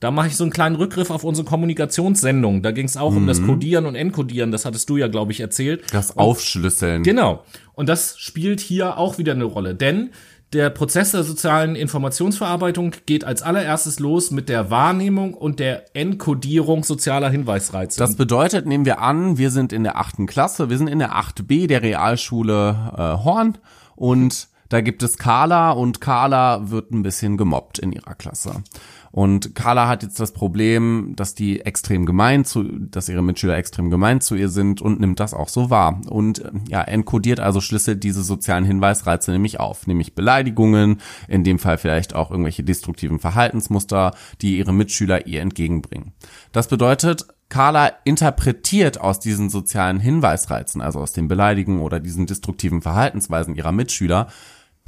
Da 0.00 0.10
mache 0.10 0.28
ich 0.28 0.36
so 0.36 0.44
einen 0.44 0.52
kleinen 0.52 0.76
Rückgriff 0.76 1.10
auf 1.10 1.24
unsere 1.24 1.46
Kommunikationssendung. 1.46 2.62
Da 2.62 2.72
ging 2.72 2.86
es 2.86 2.96
auch 2.96 3.10
mhm. 3.12 3.16
um 3.18 3.26
das 3.26 3.40
mhm. 3.40 3.46
Codieren 3.46 3.86
und 3.86 3.94
Encodieren. 3.94 4.52
Das 4.52 4.64
hattest 4.64 4.88
du 4.90 4.96
ja, 4.96 5.08
glaube 5.08 5.32
ich, 5.32 5.40
erzählt. 5.40 5.82
Das 5.92 6.16
Aufschlüsseln. 6.16 7.02
genau. 7.02 7.44
Und 7.74 7.88
das 7.88 8.18
spielt 8.18 8.60
hier 8.60 8.98
auch 8.98 9.18
wieder 9.18 9.32
eine 9.32 9.44
Rolle. 9.44 9.74
Denn 9.74 10.10
der 10.54 10.70
Prozess 10.70 11.10
der 11.10 11.24
sozialen 11.24 11.76
Informationsverarbeitung 11.76 12.92
geht 13.04 13.24
als 13.24 13.42
allererstes 13.42 13.98
los 13.98 14.30
mit 14.30 14.48
der 14.48 14.70
Wahrnehmung 14.70 15.34
und 15.34 15.58
der 15.58 15.94
Enkodierung 15.94 16.84
sozialer 16.84 17.28
Hinweisreize. 17.28 17.98
Das 17.98 18.16
bedeutet, 18.16 18.66
nehmen 18.66 18.86
wir 18.86 19.00
an, 19.00 19.36
wir 19.36 19.50
sind 19.50 19.74
in 19.74 19.84
der 19.84 19.98
achten 19.98 20.26
Klasse, 20.26 20.70
wir 20.70 20.78
sind 20.78 20.88
in 20.88 21.00
der 21.00 21.12
8b 21.12 21.66
der 21.66 21.82
Realschule 21.82 22.92
äh, 22.96 23.24
Horn 23.24 23.58
und 23.94 24.48
da 24.70 24.80
gibt 24.80 25.02
es 25.02 25.18
Carla 25.18 25.70
und 25.70 26.00
Carla 26.00 26.70
wird 26.70 26.92
ein 26.92 27.02
bisschen 27.02 27.36
gemobbt 27.36 27.78
in 27.78 27.92
ihrer 27.92 28.14
Klasse. 28.14 28.62
Und 29.10 29.54
Carla 29.54 29.88
hat 29.88 30.02
jetzt 30.02 30.20
das 30.20 30.32
Problem, 30.32 31.14
dass 31.16 31.34
die 31.34 31.60
extrem 31.60 32.06
gemein 32.06 32.44
zu, 32.44 32.64
dass 32.64 33.08
ihre 33.08 33.22
Mitschüler 33.22 33.56
extrem 33.56 33.90
gemein 33.90 34.20
zu 34.20 34.34
ihr 34.34 34.48
sind 34.48 34.80
und 34.80 35.00
nimmt 35.00 35.20
das 35.20 35.34
auch 35.34 35.48
so 35.48 35.70
wahr. 35.70 36.00
Und 36.08 36.44
äh, 36.44 36.50
ja, 36.68 36.82
enkodiert 36.82 37.40
also 37.40 37.60
schlüsselt 37.60 38.04
diese 38.04 38.22
sozialen 38.22 38.64
Hinweisreize 38.64 39.32
nämlich 39.32 39.60
auf, 39.60 39.86
nämlich 39.86 40.14
Beleidigungen, 40.14 41.00
in 41.26 41.44
dem 41.44 41.58
Fall 41.58 41.78
vielleicht 41.78 42.14
auch 42.14 42.30
irgendwelche 42.30 42.64
destruktiven 42.64 43.18
Verhaltensmuster, 43.18 44.14
die 44.40 44.58
ihre 44.58 44.72
Mitschüler 44.72 45.26
ihr 45.26 45.40
entgegenbringen. 45.40 46.12
Das 46.52 46.68
bedeutet, 46.68 47.26
Carla 47.48 47.92
interpretiert 48.04 49.00
aus 49.00 49.20
diesen 49.20 49.48
sozialen 49.48 50.00
Hinweisreizen, 50.00 50.82
also 50.82 51.00
aus 51.00 51.12
den 51.12 51.28
Beleidigungen 51.28 51.80
oder 51.80 51.98
diesen 51.98 52.26
destruktiven 52.26 52.82
Verhaltensweisen 52.82 53.54
ihrer 53.54 53.72
Mitschüler, 53.72 54.28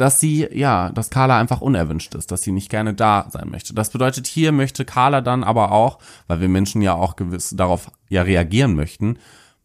dass 0.00 0.18
sie, 0.18 0.48
ja, 0.52 0.90
dass 0.90 1.10
Carla 1.10 1.38
einfach 1.38 1.60
unerwünscht 1.60 2.14
ist, 2.14 2.32
dass 2.32 2.40
sie 2.42 2.52
nicht 2.52 2.70
gerne 2.70 2.94
da 2.94 3.28
sein 3.30 3.50
möchte. 3.50 3.74
Das 3.74 3.90
bedeutet, 3.90 4.26
hier 4.26 4.50
möchte 4.50 4.86
Carla 4.86 5.20
dann 5.20 5.44
aber 5.44 5.72
auch, 5.72 5.98
weil 6.26 6.40
wir 6.40 6.48
Menschen 6.48 6.80
ja 6.80 6.94
auch 6.94 7.16
gewiss 7.16 7.50
darauf 7.50 7.90
ja 8.08 8.22
reagieren 8.22 8.74
möchten, 8.74 9.18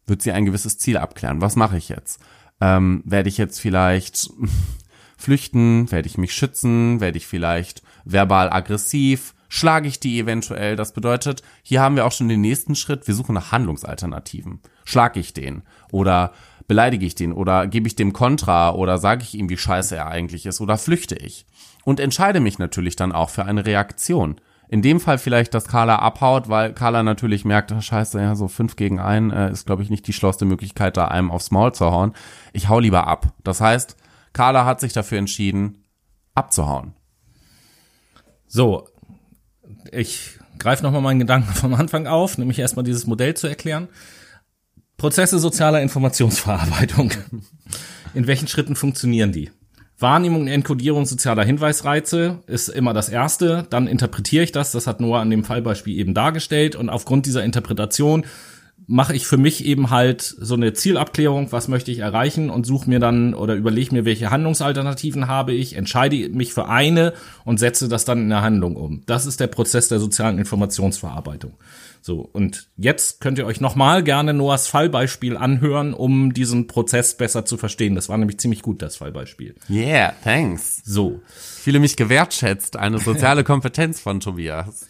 wird 0.06 0.20
sie 0.20 0.32
ein 0.32 0.44
gewisses 0.44 0.76
Ziel 0.76 0.98
abklären. 0.98 1.40
Was 1.40 1.56
mache 1.56 1.78
ich 1.78 1.88
jetzt? 1.88 2.20
Ähm, 2.60 3.02
werde 3.06 3.30
ich 3.30 3.38
jetzt 3.38 3.60
vielleicht 3.60 4.30
flüchten? 5.16 5.90
Werde 5.90 6.06
ich 6.06 6.18
mich 6.18 6.34
schützen? 6.34 7.00
Werde 7.00 7.16
ich 7.16 7.26
vielleicht 7.26 7.82
verbal 8.04 8.52
aggressiv? 8.52 9.34
Schlage 9.48 9.88
ich 9.88 10.00
die 10.00 10.20
eventuell? 10.20 10.76
Das 10.76 10.92
bedeutet, 10.92 11.42
hier 11.62 11.80
haben 11.80 11.96
wir 11.96 12.04
auch 12.04 12.12
schon 12.12 12.28
den 12.28 12.42
nächsten 12.42 12.74
Schritt. 12.74 13.06
Wir 13.06 13.14
suchen 13.14 13.34
nach 13.34 13.52
Handlungsalternativen. 13.52 14.60
Schlag 14.84 15.16
ich 15.16 15.32
den? 15.32 15.62
Oder 15.92 16.32
beleidige 16.68 17.06
ich 17.06 17.14
den 17.14 17.32
oder 17.32 17.66
gebe 17.66 17.86
ich 17.86 17.96
dem 17.96 18.12
Kontra 18.12 18.72
oder 18.74 18.98
sage 18.98 19.22
ich 19.22 19.34
ihm, 19.34 19.48
wie 19.48 19.56
scheiße 19.56 19.96
er 19.96 20.08
eigentlich 20.08 20.46
ist 20.46 20.60
oder 20.60 20.78
flüchte 20.78 21.14
ich. 21.14 21.46
Und 21.84 22.00
entscheide 22.00 22.40
mich 22.40 22.58
natürlich 22.58 22.96
dann 22.96 23.12
auch 23.12 23.30
für 23.30 23.44
eine 23.44 23.64
Reaktion. 23.64 24.40
In 24.68 24.82
dem 24.82 24.98
Fall 24.98 25.18
vielleicht, 25.18 25.54
dass 25.54 25.68
Carla 25.68 25.96
abhaut, 26.00 26.48
weil 26.48 26.72
Carla 26.72 27.04
natürlich 27.04 27.44
merkt, 27.44 27.70
oh, 27.70 27.80
scheiße, 27.80 28.20
ja, 28.20 28.34
so 28.34 28.48
fünf 28.48 28.74
gegen 28.74 28.98
ein 28.98 29.30
äh, 29.30 29.52
ist, 29.52 29.66
glaube 29.66 29.84
ich, 29.84 29.90
nicht 29.90 30.06
die 30.08 30.12
schlauste 30.12 30.44
Möglichkeit, 30.44 30.96
da 30.96 31.06
einem 31.06 31.30
aufs 31.30 31.52
Maul 31.52 31.72
zu 31.72 31.86
hauen. 31.86 32.14
Ich 32.52 32.68
hau 32.68 32.80
lieber 32.80 33.06
ab. 33.06 33.32
Das 33.44 33.60
heißt, 33.60 33.96
Carla 34.32 34.64
hat 34.64 34.80
sich 34.80 34.92
dafür 34.92 35.18
entschieden, 35.18 35.84
abzuhauen. 36.34 36.94
So, 38.48 38.88
ich 39.92 40.38
greife 40.58 40.82
nochmal 40.82 41.02
meinen 41.02 41.20
Gedanken 41.20 41.52
vom 41.54 41.74
Anfang 41.74 42.08
auf, 42.08 42.36
nämlich 42.36 42.58
erstmal 42.58 42.84
dieses 42.84 43.06
Modell 43.06 43.34
zu 43.34 43.46
erklären. 43.46 43.88
Prozesse 44.96 45.38
sozialer 45.38 45.82
Informationsverarbeitung. 45.82 47.12
In 48.14 48.26
welchen 48.26 48.48
Schritten 48.48 48.76
funktionieren 48.76 49.32
die? 49.32 49.50
Wahrnehmung 49.98 50.42
und 50.42 50.48
Enkodierung 50.48 51.06
sozialer 51.06 51.44
Hinweisreize 51.44 52.40
ist 52.46 52.68
immer 52.68 52.94
das 52.94 53.08
Erste. 53.08 53.66
Dann 53.70 53.86
interpretiere 53.86 54.44
ich 54.44 54.52
das. 54.52 54.72
Das 54.72 54.86
hat 54.86 55.00
Noah 55.00 55.20
an 55.20 55.30
dem 55.30 55.44
Fallbeispiel 55.44 55.98
eben 55.98 56.14
dargestellt. 56.14 56.76
Und 56.76 56.88
aufgrund 56.90 57.26
dieser 57.26 57.44
Interpretation 57.44 58.24
mache 58.86 59.14
ich 59.14 59.26
für 59.26 59.36
mich 59.36 59.64
eben 59.64 59.90
halt 59.90 60.22
so 60.22 60.54
eine 60.54 60.72
Zielabklärung, 60.72 61.50
was 61.50 61.68
möchte 61.68 61.90
ich 61.90 61.98
erreichen 61.98 62.50
und 62.50 62.66
suche 62.66 62.88
mir 62.88 63.00
dann 63.00 63.34
oder 63.34 63.54
überlege 63.54 63.94
mir, 63.94 64.04
welche 64.04 64.30
Handlungsalternativen 64.30 65.26
habe 65.28 65.52
ich, 65.52 65.74
entscheide 65.76 66.28
mich 66.28 66.52
für 66.52 66.68
eine 66.68 67.12
und 67.44 67.58
setze 67.58 67.88
das 67.88 68.04
dann 68.04 68.18
in 68.18 68.32
eine 68.32 68.42
Handlung 68.42 68.76
um. 68.76 69.02
Das 69.06 69.26
ist 69.26 69.40
der 69.40 69.48
Prozess 69.48 69.88
der 69.88 69.98
sozialen 69.98 70.38
Informationsverarbeitung. 70.38 71.54
So, 72.06 72.20
und 72.20 72.68
jetzt 72.76 73.20
könnt 73.20 73.36
ihr 73.36 73.46
euch 73.46 73.60
nochmal 73.60 74.04
gerne 74.04 74.32
Noahs 74.32 74.68
Fallbeispiel 74.68 75.36
anhören, 75.36 75.92
um 75.92 76.32
diesen 76.32 76.68
Prozess 76.68 77.16
besser 77.16 77.44
zu 77.44 77.56
verstehen. 77.56 77.96
Das 77.96 78.08
war 78.08 78.16
nämlich 78.16 78.38
ziemlich 78.38 78.62
gut, 78.62 78.80
das 78.80 78.94
Fallbeispiel. 78.94 79.56
Yeah, 79.68 80.14
thanks. 80.22 80.82
So. 80.84 81.20
Ich 81.26 81.62
fühle 81.64 81.80
mich 81.80 81.96
gewertschätzt, 81.96 82.76
eine 82.76 83.00
soziale 83.00 83.42
Kompetenz 83.44 83.98
von 83.98 84.20
Tobias. 84.20 84.86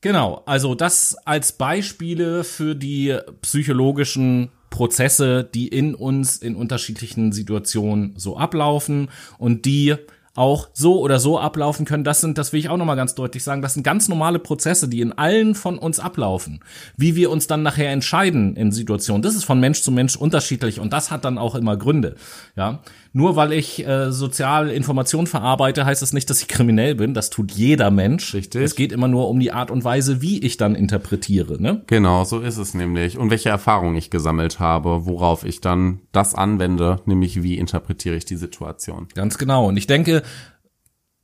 Genau, 0.00 0.42
also 0.46 0.74
das 0.74 1.14
als 1.24 1.52
Beispiele 1.52 2.42
für 2.42 2.74
die 2.74 3.16
psychologischen 3.42 4.50
Prozesse, 4.70 5.44
die 5.44 5.68
in 5.68 5.94
uns 5.94 6.38
in 6.38 6.56
unterschiedlichen 6.56 7.30
Situationen 7.30 8.14
so 8.16 8.36
ablaufen 8.36 9.10
und 9.38 9.64
die 9.64 9.94
auch 10.36 10.68
so 10.72 11.00
oder 11.00 11.18
so 11.18 11.40
ablaufen 11.40 11.84
können. 11.84 12.04
Das 12.04 12.20
sind, 12.20 12.38
das 12.38 12.52
will 12.52 12.60
ich 12.60 12.68
auch 12.68 12.76
nochmal 12.76 12.96
ganz 12.96 13.14
deutlich 13.14 13.42
sagen, 13.42 13.62
das 13.62 13.74
sind 13.74 13.82
ganz 13.82 14.08
normale 14.08 14.38
Prozesse, 14.38 14.88
die 14.88 15.00
in 15.00 15.12
allen 15.12 15.54
von 15.54 15.78
uns 15.78 15.98
ablaufen. 15.98 16.60
Wie 16.96 17.16
wir 17.16 17.30
uns 17.30 17.46
dann 17.46 17.62
nachher 17.62 17.90
entscheiden 17.90 18.54
in 18.54 18.70
Situationen, 18.70 19.22
das 19.22 19.34
ist 19.34 19.44
von 19.44 19.58
Mensch 19.58 19.82
zu 19.82 19.90
Mensch 19.90 20.16
unterschiedlich 20.16 20.78
und 20.78 20.92
das 20.92 21.10
hat 21.10 21.24
dann 21.24 21.38
auch 21.38 21.54
immer 21.54 21.76
Gründe. 21.76 22.16
Ja, 22.54 22.80
nur 23.16 23.34
weil 23.34 23.54
ich 23.54 23.86
äh, 23.86 24.12
sozial 24.12 24.68
Informationen 24.68 25.26
verarbeite, 25.26 25.86
heißt 25.86 26.02
das 26.02 26.12
nicht, 26.12 26.28
dass 26.28 26.42
ich 26.42 26.48
kriminell 26.48 26.94
bin. 26.94 27.14
Das 27.14 27.30
tut 27.30 27.50
jeder 27.50 27.90
Mensch. 27.90 28.34
Richtig. 28.34 28.60
Es 28.60 28.74
geht 28.74 28.92
immer 28.92 29.08
nur 29.08 29.30
um 29.30 29.40
die 29.40 29.52
Art 29.52 29.70
und 29.70 29.84
Weise, 29.84 30.20
wie 30.20 30.38
ich 30.40 30.58
dann 30.58 30.74
interpretiere. 30.74 31.58
Ne? 31.58 31.82
Genau, 31.86 32.24
so 32.24 32.40
ist 32.40 32.58
es 32.58 32.74
nämlich. 32.74 33.16
Und 33.16 33.30
welche 33.30 33.48
Erfahrungen 33.48 33.96
ich 33.96 34.10
gesammelt 34.10 34.60
habe, 34.60 35.06
worauf 35.06 35.46
ich 35.46 35.62
dann 35.62 36.00
das 36.12 36.34
anwende, 36.34 37.00
nämlich 37.06 37.42
wie 37.42 37.56
interpretiere 37.56 38.16
ich 38.16 38.26
die 38.26 38.36
Situation. 38.36 39.08
Ganz 39.14 39.38
genau. 39.38 39.66
Und 39.66 39.78
ich 39.78 39.86
denke, 39.86 40.22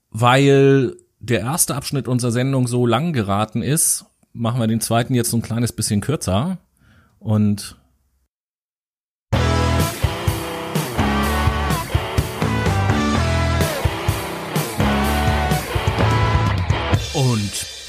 weil 0.09 0.97
der 1.21 1.41
erste 1.41 1.75
Abschnitt 1.75 2.09
unserer 2.09 2.33
Sendung 2.33 2.69
so 2.69 2.87
lang 2.87 3.13
geraten 3.13 3.61
ist, 3.61 4.07
machen 4.33 4.61
wir 4.61 4.67
den 4.67 4.81
zweiten 4.81 5.13
jetzt 5.13 5.29
so 5.29 5.37
ein 5.37 5.43
kleines 5.43 5.73
bisschen 5.73 6.01
kürzer. 6.01 6.57
Und 7.19 7.77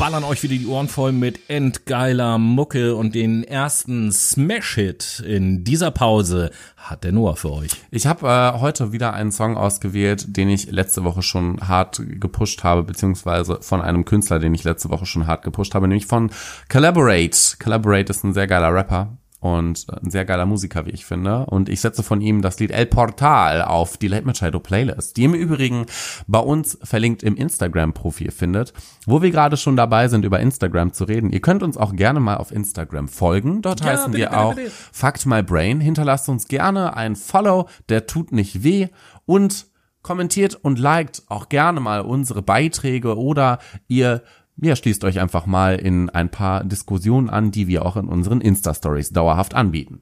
ballern 0.04 0.26
euch 0.26 0.44
wieder 0.44 0.58
die 0.58 0.68
Ohren 0.68 0.90
voll 0.90 1.14
mit 1.14 1.50
endgeiler 1.50 2.38
Mucke 2.38 2.94
und 2.94 3.16
den 3.16 3.46
ersten 3.46 4.12
Smash-Hit 4.12 5.24
in 5.26 5.64
dieser 5.64 5.92
Pause 5.92 6.52
hat 6.76 7.06
der 7.06 7.14
Noah 7.14 7.38
für 7.38 7.54
euch. 7.54 7.72
Ich 7.90 8.06
habe 8.06 8.28
äh, 8.28 8.60
heute 8.60 8.92
wieder 8.92 9.14
einen 9.14 9.32
Song 9.32 9.56
ausgewählt, 9.56 10.36
den 10.36 10.50
ich 10.50 10.70
letzte 10.70 11.06
Woche 11.06 11.22
schon 11.22 11.70
hart 11.70 12.02
gepusht 12.06 12.66
habe, 12.66 12.84
beziehungsweise 12.84 13.60
von 13.62 13.80
einem 13.80 14.04
Künstler, 14.04 14.40
den 14.40 14.54
ich 14.54 14.66
letzte 14.66 14.90
Woche 14.90 15.06
schon 15.06 15.26
hart 15.26 15.46
gepusht 15.46 15.74
habe, 15.74 15.88
nämlich 15.88 16.06
von 16.06 16.32
Collaborate. 16.68 17.56
Collaborate 17.64 18.12
ist 18.12 18.26
ein 18.26 18.34
sehr 18.34 18.48
geiler 18.48 18.74
Rapper 18.74 19.18
und 19.44 19.86
ein 20.02 20.10
sehr 20.10 20.24
geiler 20.24 20.46
Musiker, 20.46 20.86
wie 20.86 20.92
ich 20.92 21.06
finde. 21.06 21.46
Und 21.48 21.68
ich 21.68 21.82
setze 21.82 22.02
von 22.02 22.22
ihm 22.22 22.42
das 22.42 22.62
Lied 22.62 22.72
El 22.72 22.86
Portal 22.86 23.62
auf 23.62 23.98
die 23.98 24.08
Late 24.08 24.26
Machado 24.26 24.62
Playlist, 24.62 25.18
die 25.18 25.26
im 25.26 25.34
Übrigen 25.34 25.86
bei 26.28 26.40
uns 26.40 26.78
verlinkt 26.82 27.24
im 27.24 27.36
Instagram-Profil 27.36 28.32
findet, 28.32 28.72
wo 29.06 29.22
wir 29.22 29.32
gerade 29.32 29.58
schon 29.58 29.76
dabei 29.76 30.08
sind, 30.08 30.24
über 30.24 30.40
Instagram 30.40 30.94
zu 30.94 31.04
reden. 31.04 31.30
Ihr 31.30 31.42
könnt 31.42 31.62
uns 31.62 31.76
auch 31.76 31.94
gerne 31.94 32.22
mal 32.22 32.38
auf 32.38 32.54
Instagram 32.54 33.10
folgen. 33.10 33.62
Dort 33.62 33.82
Ja, 33.82 33.88
heißen 33.88 34.14
bitte, 34.14 34.18
wir 34.18 34.30
bitte, 34.30 34.40
auch 34.40 34.56
bitte. 34.56 34.72
Fucked 34.94 35.26
My 35.26 35.44
Brain. 35.44 35.82
Hinterlasst 35.82 36.30
uns 36.30 36.48
gerne 36.48 36.96
ein 36.96 37.18
Follow, 37.18 37.68
der 37.90 38.08
tut 38.08 38.32
nicht 38.32 38.64
weh 38.64 38.88
und 39.26 39.66
kommentiert 40.04 40.56
und 40.56 40.80
liked 40.80 41.24
auch 41.28 41.50
gerne 41.50 41.82
mal 41.82 42.00
unsere 42.02 42.42
Beiträge 42.42 43.18
oder 43.18 43.60
ihr 43.90 44.24
ja, 44.58 44.76
schließt 44.76 45.04
euch 45.04 45.20
einfach 45.20 45.46
mal 45.46 45.76
in 45.76 46.10
ein 46.10 46.30
paar 46.30 46.64
Diskussionen 46.64 47.30
an, 47.30 47.52
die 47.52 47.68
wir 47.68 47.86
auch 47.86 47.98
in 47.98 48.08
unseren 48.08 48.42
Insta-Stories 48.42 49.10
dauerhaft 49.10 49.54
anbieten. 49.56 50.02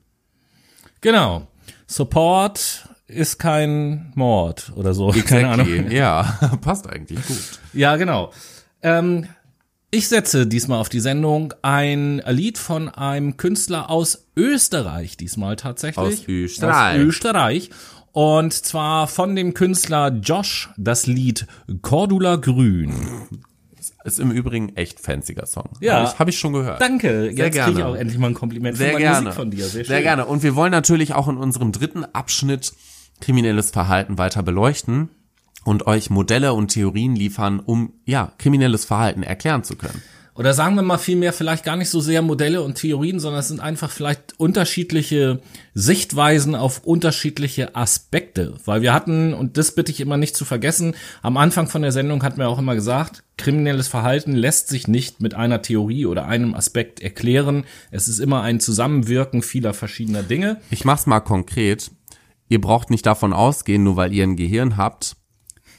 Genau. 1.01 1.47
Support 1.87 2.89
ist 3.07 3.39
kein 3.39 4.11
Mord 4.15 4.71
oder 4.75 4.93
so. 4.93 5.09
Keine 5.25 5.49
Ahnung. 5.49 5.67
Exactly. 5.67 5.97
Ja, 5.97 6.39
passt 6.61 6.87
eigentlich 6.87 7.25
gut. 7.25 7.59
Ja, 7.73 7.97
genau. 7.97 8.31
Ähm, 8.81 9.25
ich 9.89 10.07
setze 10.07 10.47
diesmal 10.47 10.79
auf 10.79 10.89
die 10.89 11.01
Sendung 11.01 11.53
ein 11.61 12.21
Lied 12.27 12.57
von 12.57 12.87
einem 12.87 13.35
Künstler 13.35 13.89
aus 13.89 14.27
Österreich, 14.37 15.17
diesmal 15.17 15.57
tatsächlich. 15.57 16.21
Aus 16.21 16.27
Österreich. 16.27 16.95
Aus 16.95 17.01
Österreich. 17.01 17.69
Und 18.13 18.53
zwar 18.53 19.07
von 19.07 19.35
dem 19.35 19.53
Künstler 19.53 20.09
Josh 20.09 20.69
das 20.77 21.07
Lied 21.07 21.47
Cordula 21.81 22.37
Grün. 22.37 22.93
Ist 24.03 24.19
im 24.19 24.31
Übrigen 24.31 24.75
echt 24.75 24.99
fanziger 24.99 25.45
Song. 25.45 25.69
Ja. 25.79 25.95
Habe 25.95 26.05
ich, 26.07 26.19
hab 26.19 26.27
ich 26.27 26.39
schon 26.39 26.53
gehört. 26.53 26.81
Danke, 26.81 27.29
jetzt 27.29 27.57
kriege 27.57 27.79
ich 27.79 27.83
auch 27.83 27.95
endlich 27.95 28.17
mal 28.17 28.27
ein 28.27 28.33
Kompliment 28.33 28.77
Sehr 28.77 28.87
für 28.87 28.93
meine 28.93 29.05
gerne. 29.05 29.21
Musik 29.25 29.35
von 29.35 29.51
dir. 29.51 29.65
Sehr, 29.65 29.85
Sehr, 29.85 30.01
gerne. 30.01 30.25
Und 30.25 30.43
wir 30.43 30.55
wollen 30.55 30.71
natürlich 30.71 31.13
auch 31.13 31.27
in 31.27 31.37
unserem 31.37 31.71
dritten 31.71 32.05
Abschnitt 32.05 32.73
kriminelles 33.19 33.69
Verhalten 33.69 34.17
weiter 34.17 34.41
beleuchten 34.41 35.09
und 35.63 35.85
euch 35.85 36.09
Modelle 36.09 36.53
und 36.53 36.69
Theorien 36.69 37.15
liefern, 37.15 37.59
um 37.59 37.93
ja 38.05 38.33
kriminelles 38.37 38.85
Verhalten 38.85 39.23
erklären 39.23 39.63
zu 39.63 39.75
können. 39.75 40.01
Oder 40.33 40.53
sagen 40.53 40.75
wir 40.75 40.81
mal 40.81 40.97
vielmehr 40.97 41.33
vielleicht 41.33 41.65
gar 41.65 41.75
nicht 41.75 41.89
so 41.89 41.99
sehr 41.99 42.21
Modelle 42.21 42.61
und 42.61 42.75
Theorien, 42.75 43.19
sondern 43.19 43.41
es 43.41 43.49
sind 43.49 43.59
einfach 43.59 43.91
vielleicht 43.91 44.39
unterschiedliche 44.39 45.41
Sichtweisen 45.73 46.55
auf 46.55 46.85
unterschiedliche 46.85 47.75
Aspekte. 47.75 48.55
Weil 48.63 48.81
wir 48.81 48.93
hatten, 48.93 49.33
und 49.33 49.57
das 49.57 49.75
bitte 49.75 49.91
ich 49.91 49.99
immer 49.99 50.17
nicht 50.17 50.35
zu 50.35 50.45
vergessen, 50.45 50.95
am 51.21 51.35
Anfang 51.35 51.67
von 51.67 51.81
der 51.81 51.91
Sendung 51.91 52.23
hatten 52.23 52.37
wir 52.37 52.47
auch 52.47 52.59
immer 52.59 52.75
gesagt, 52.75 53.23
kriminelles 53.37 53.89
Verhalten 53.89 54.33
lässt 54.33 54.69
sich 54.69 54.87
nicht 54.87 55.21
mit 55.21 55.33
einer 55.33 55.61
Theorie 55.61 56.05
oder 56.05 56.25
einem 56.27 56.53
Aspekt 56.53 57.01
erklären. 57.01 57.65
Es 57.89 58.07
ist 58.07 58.19
immer 58.19 58.41
ein 58.41 58.59
Zusammenwirken 58.61 59.41
vieler 59.41 59.73
verschiedener 59.73 60.23
Dinge. 60.23 60.61
Ich 60.69 60.85
mach's 60.85 61.07
mal 61.07 61.19
konkret. 61.19 61.91
Ihr 62.47 62.61
braucht 62.61 62.89
nicht 62.89 63.05
davon 63.05 63.33
ausgehen, 63.33 63.83
nur 63.83 63.95
weil 63.95 64.13
ihr 64.13 64.23
ein 64.23 64.35
Gehirn 64.35 64.77
habt, 64.77 65.15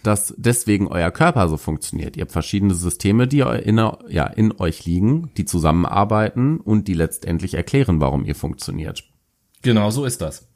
dass 0.02 0.34
deswegen 0.36 0.88
euer 0.88 1.10
Körper 1.10 1.48
so 1.48 1.56
funktioniert. 1.56 2.16
Ihr 2.16 2.22
habt 2.22 2.32
verschiedene 2.32 2.74
Systeme, 2.74 3.28
die 3.28 3.40
in, 3.40 3.76
ja, 4.08 4.26
in 4.26 4.52
euch 4.58 4.84
liegen, 4.84 5.30
die 5.36 5.44
zusammenarbeiten 5.44 6.58
und 6.58 6.88
die 6.88 6.94
letztendlich 6.94 7.54
erklären, 7.54 8.00
warum 8.00 8.24
ihr 8.24 8.34
funktioniert. 8.34 9.04
Genau, 9.62 9.90
so 9.90 10.04
ist 10.04 10.20
das. 10.20 10.48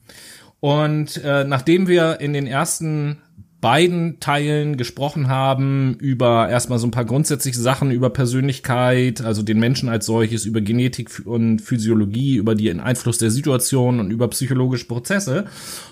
Und 0.60 1.22
äh, 1.22 1.44
nachdem 1.44 1.86
wir 1.86 2.20
in 2.20 2.32
den 2.32 2.46
ersten 2.46 3.22
beiden 3.60 4.20
Teilen 4.20 4.76
gesprochen 4.76 5.28
haben 5.28 5.94
über 5.98 6.48
erstmal 6.48 6.78
so 6.78 6.86
ein 6.86 6.90
paar 6.90 7.06
grundsätzliche 7.06 7.58
Sachen 7.58 7.90
über 7.90 8.10
Persönlichkeit, 8.10 9.22
also 9.22 9.42
den 9.42 9.58
Menschen 9.58 9.88
als 9.88 10.06
solches, 10.06 10.44
über 10.44 10.60
Genetik 10.60 11.22
und 11.24 11.60
Physiologie, 11.60 12.36
über 12.36 12.54
den 12.54 12.80
Einfluss 12.80 13.18
der 13.18 13.30
Situation 13.30 13.98
und 13.98 14.10
über 14.10 14.28
psychologische 14.28 14.86
Prozesse, 14.86 15.46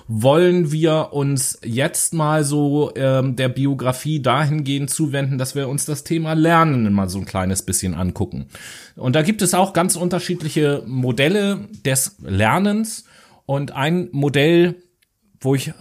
wollen 0.09 0.73
wir 0.73 1.13
uns 1.13 1.59
jetzt 1.65 2.13
mal 2.13 2.45
so 2.45 2.93
ähm, 2.97 3.35
der 3.37 3.49
Biografie 3.49 4.21
dahingehend 4.21 4.91
zuwenden, 4.91 5.39
dass 5.39 5.55
wir 5.55 5.69
uns 5.69 5.87
das 5.87 6.05
Thema 6.05 6.35
Lernen 6.35 6.93
mal 6.93 7.09
so 7.09 7.19
ein 7.19 7.25
kleines 7.25 7.63
bisschen 7.63 7.95
angucken. 7.95 8.47
Und 8.95 9.17
da 9.17 9.23
gibt 9.23 9.41
es 9.41 9.55
auch 9.55 9.73
ganz 9.73 9.97
unterschiedliche 9.97 10.83
Modelle 10.87 11.61
des 11.85 12.17
Lernens 12.23 13.05
und 13.47 13.73
ein 13.73 14.09
Modell, 14.13 14.77
wo 15.41 15.55
ich 15.55 15.73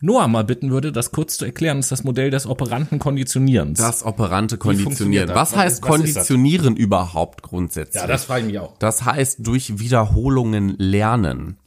Noah 0.00 0.28
mal 0.28 0.44
bitten 0.44 0.70
würde, 0.70 0.92
das 0.92 1.10
kurz 1.10 1.36
zu 1.38 1.44
erklären, 1.44 1.80
ist 1.80 1.90
das 1.90 2.04
Modell 2.04 2.30
des 2.30 2.46
operanten 2.46 2.98
Konditionierens. 2.98 3.78
Das 3.78 4.04
operante 4.04 4.56
Konditionieren. 4.56 5.28
das? 5.28 5.36
Was 5.36 5.52
Was 5.52 5.58
heißt 5.58 5.82
was 5.82 5.88
das? 5.88 5.96
Konditionieren 5.96 6.76
überhaupt 6.76 7.42
grundsätzlich? 7.42 8.00
ja, 8.00 8.06
das 8.06 8.24
frage 8.24 8.42
ich 8.42 8.46
mich 8.46 8.58
auch. 8.60 8.76
Das 8.78 9.04
heißt 9.04 9.46
durch 9.46 9.78
Wiederholungen 9.80 10.76
lernen. 10.78 11.58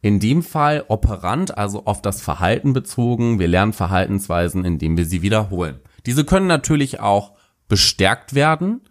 In 0.00 0.20
dem 0.20 0.42
Fall 0.42 0.84
operant, 0.88 1.56
also 1.56 1.86
auf 1.86 2.02
das 2.02 2.20
Verhalten 2.20 2.72
bezogen. 2.74 3.38
Wir 3.38 3.48
lernen 3.48 3.72
Verhaltensweisen, 3.72 4.64
indem 4.64 4.96
wir 4.96 5.06
sie 5.06 5.22
wiederholen. 5.22 5.80
Diese 6.06 6.24
können 6.24 6.46
natürlich 6.46 7.00
auch 7.00 7.32
bestärkt 7.68 8.34
werden. 8.34 8.82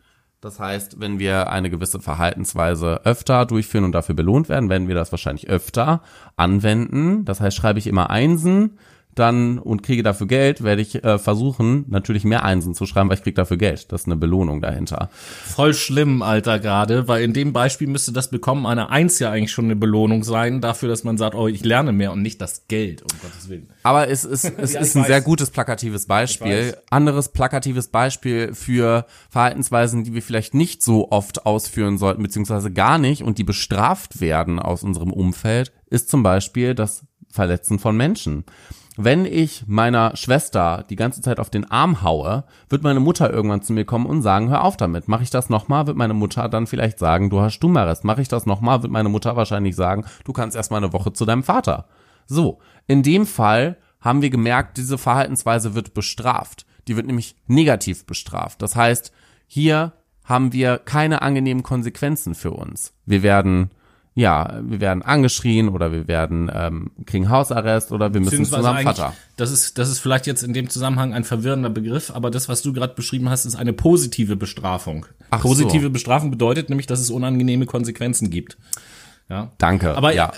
Das 0.44 0.60
heißt, 0.60 1.00
wenn 1.00 1.20
wir 1.20 1.50
eine 1.52 1.70
gewisse 1.70 2.02
Verhaltensweise 2.02 3.06
öfter 3.06 3.46
durchführen 3.46 3.86
und 3.86 3.94
dafür 3.94 4.14
belohnt 4.14 4.50
werden, 4.50 4.70
werden 4.70 4.90
wir 4.90 4.96
das 4.96 5.14
wahrscheinlich 5.14 5.48
öfter 5.48 6.02
anwenden. 6.36 7.24
Das 7.24 7.40
heißt, 7.40 7.56
schreibe 7.56 7.80
ich 7.80 7.88
immer 7.88 8.10
Einsen, 8.10 8.78
dann 9.16 9.60
und 9.60 9.84
kriege 9.84 10.04
dafür 10.04 10.28
Geld, 10.28 10.64
werde 10.64 10.82
ich 10.82 11.04
äh, 11.04 11.20
versuchen, 11.20 11.86
natürlich 11.88 12.24
mehr 12.24 12.44
Einsen 12.44 12.74
zu 12.74 12.86
schreiben, 12.86 13.10
weil 13.10 13.18
ich 13.18 13.24
kriege 13.24 13.36
dafür 13.36 13.58
Geld. 13.58 13.92
Das 13.92 14.02
ist 14.02 14.08
eine 14.08 14.16
Belohnung 14.16 14.62
dahinter. 14.62 15.10
Voll 15.12 15.74
schlimm, 15.74 16.22
Alter, 16.22 16.60
gerade, 16.60 17.08
weil 17.08 17.24
in 17.24 17.34
dem 17.34 17.54
Beispiel 17.54 17.88
müsste 17.88 18.12
das 18.12 18.30
Bekommen 18.30 18.66
einer 18.66 18.90
Eins 18.90 19.20
ja 19.20 19.30
eigentlich 19.32 19.52
schon 19.52 19.66
eine 19.66 19.76
Belohnung 19.76 20.24
sein, 20.24 20.62
dafür, 20.62 20.90
dass 20.90 21.04
man 21.04 21.18
sagt, 21.18 21.36
oh, 21.36 21.48
ich 21.48 21.64
lerne 21.64 21.92
mehr 21.92 22.12
und 22.12 22.22
nicht 22.22 22.42
das 22.42 22.68
Geld, 22.68 23.02
um 23.02 23.10
Gottes 23.22 23.50
Willen. 23.50 23.70
Aber 23.84 24.08
es 24.10 24.24
ist, 24.26 24.46
es 24.58 24.74
Ja, 24.74 24.80
ist 24.82 24.96
ein 24.96 25.02
weiß. 25.02 25.08
sehr 25.08 25.22
gutes 25.22 25.52
plakatives 25.52 26.06
Beispiel. 26.08 26.76
Anderes 26.90 27.30
plakatives 27.30 27.88
Beispiel 27.90 28.54
für 28.54 29.06
Verhaltensweisen, 29.30 30.04
die 30.04 30.14
wir 30.14 30.22
vielleicht 30.22 30.54
nicht 30.54 30.82
so 30.82 31.12
oft 31.12 31.46
ausführen 31.46 31.98
sollten, 31.98 32.24
beziehungsweise 32.24 32.72
gar 32.72 32.98
nicht 32.98 33.24
und 33.24 33.38
die 33.38 33.44
bestraft 33.44 34.22
werden 34.22 34.60
aus 34.60 34.84
unserem 34.84 35.12
Umfeld, 35.14 35.72
ist 35.90 36.10
zum 36.10 36.24
Beispiel 36.24 36.74
das 36.76 37.06
Verletzen 37.30 37.80
von 37.80 37.98
Menschen. 37.98 38.44
Wenn 38.96 39.26
ich 39.26 39.64
meiner 39.66 40.16
Schwester 40.16 40.86
die 40.90 40.96
ganze 40.96 41.22
Zeit 41.22 41.40
auf 41.40 41.50
den 41.50 41.70
Arm 41.70 42.04
haue, 42.04 42.44
wird 42.70 42.84
meine 42.84 43.00
Mutter 43.00 43.32
irgendwann 43.32 43.64
zu 43.64 43.74
mir 43.74 43.86
kommen 43.86 44.06
und 44.06 44.22
sagen, 44.22 44.50
hör 44.50 44.64
auf 44.64 44.78
damit. 44.78 45.08
Mache 45.08 45.24
ich 45.24 45.32
das 45.32 45.50
nochmal, 45.50 45.88
wird 45.88 45.98
meine 45.98 46.14
Mutter 46.14 46.48
dann 46.48 46.68
vielleicht 46.68 47.00
sagen, 47.00 47.32
du 47.32 47.42
hast 47.42 47.56
Stummerrest. 47.56 48.04
Mache 48.04 48.22
ich 48.22 48.28
das 48.28 48.46
nochmal, 48.46 48.84
wird 48.84 48.92
meine 48.92 49.10
Mutter 49.10 49.36
wahrscheinlich 49.36 49.76
sagen, 49.76 50.06
du 50.26 50.34
kannst 50.34 50.56
erstmal 50.56 50.84
eine 50.84 50.94
Woche 50.94 51.12
zu 51.12 51.26
deinem 51.26 51.44
Vater. 51.44 51.88
So, 52.28 52.60
in 52.86 53.02
dem 53.02 53.26
Fall 53.26 53.78
haben 54.00 54.22
wir 54.22 54.30
gemerkt, 54.30 54.78
diese 54.78 55.00
Verhaltensweise 55.00 55.74
wird 55.74 55.94
bestraft. 55.94 56.66
Die 56.88 56.96
wird 56.96 57.08
nämlich 57.08 57.36
negativ 57.48 58.06
bestraft. 58.06 58.62
Das 58.62 58.76
heißt, 58.76 59.12
hier 59.48 59.94
haben 60.24 60.54
wir 60.54 60.78
keine 60.78 61.22
angenehmen 61.22 61.64
Konsequenzen 61.64 62.36
für 62.36 62.52
uns. 62.52 62.94
Wir 63.06 63.24
werden 63.24 63.72
ja, 64.16 64.62
wir 64.62 64.80
werden 64.80 65.02
angeschrien 65.02 65.70
oder 65.70 65.92
wir 65.92 66.08
werden 66.08 66.52
ähm, 66.54 66.92
kriegen 67.06 67.30
Hausarrest 67.30 67.92
oder 67.92 68.14
wir 68.14 68.22
müssen 68.22 68.46
zu 68.46 68.52
Beziehungsweise 68.52 68.70
unserem 68.70 68.88
eigentlich, 68.88 68.98
Vater. 68.98 69.16
das 69.38 69.52
ist, 69.52 69.78
das 69.80 69.90
ist 69.90 70.00
vielleicht 70.00 70.28
jetzt 70.28 70.44
in 70.44 70.54
dem 70.54 70.70
Zusammenhang 70.70 71.14
ein 71.14 71.24
verwirrender 71.24 71.72
Begriff, 71.72 72.12
aber 72.12 72.30
das, 72.30 72.48
was 72.48 72.62
du 72.62 72.74
gerade 72.74 72.94
beschrieben 72.94 73.30
hast, 73.30 73.46
ist 73.46 73.56
eine 73.56 73.74
positive 73.74 74.36
Bestrafung. 74.36 75.08
Ach 75.32 75.42
positive 75.42 75.86
so. 75.86 75.90
Bestrafung 75.90 76.30
bedeutet 76.30 76.70
nämlich, 76.70 76.86
dass 76.86 77.00
es 77.00 77.10
unangenehme 77.10 77.66
Konsequenzen 77.66 78.30
gibt. 78.30 78.58
Ja. 79.30 79.52
Danke. 79.58 79.98
Aber 79.98 80.14
ja. 80.14 80.32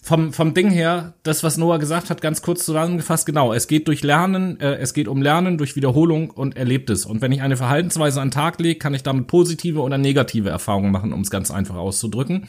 vom, 0.00 0.32
vom 0.32 0.54
Ding 0.54 0.70
her, 0.70 1.14
das, 1.24 1.42
was 1.42 1.56
Noah 1.56 1.80
gesagt 1.80 2.10
hat, 2.10 2.20
ganz 2.20 2.42
kurz 2.42 2.64
zusammengefasst, 2.64 3.26
genau, 3.26 3.52
es 3.52 3.66
geht 3.66 3.88
durch 3.88 4.04
Lernen, 4.04 4.60
äh, 4.60 4.76
es 4.76 4.94
geht 4.94 5.08
um 5.08 5.20
Lernen 5.20 5.58
durch 5.58 5.74
Wiederholung 5.74 6.30
und 6.30 6.56
Erlebtes. 6.56 7.06
Und 7.06 7.22
wenn 7.22 7.32
ich 7.32 7.42
eine 7.42 7.56
Verhaltensweise 7.56 8.20
an 8.20 8.28
den 8.28 8.34
Tag 8.34 8.60
lege, 8.60 8.78
kann 8.78 8.94
ich 8.94 9.02
damit 9.02 9.26
positive 9.26 9.80
oder 9.80 9.98
negative 9.98 10.50
Erfahrungen 10.50 10.92
machen, 10.92 11.12
um 11.12 11.22
es 11.22 11.30
ganz 11.30 11.50
einfach 11.50 11.74
auszudrücken. 11.74 12.46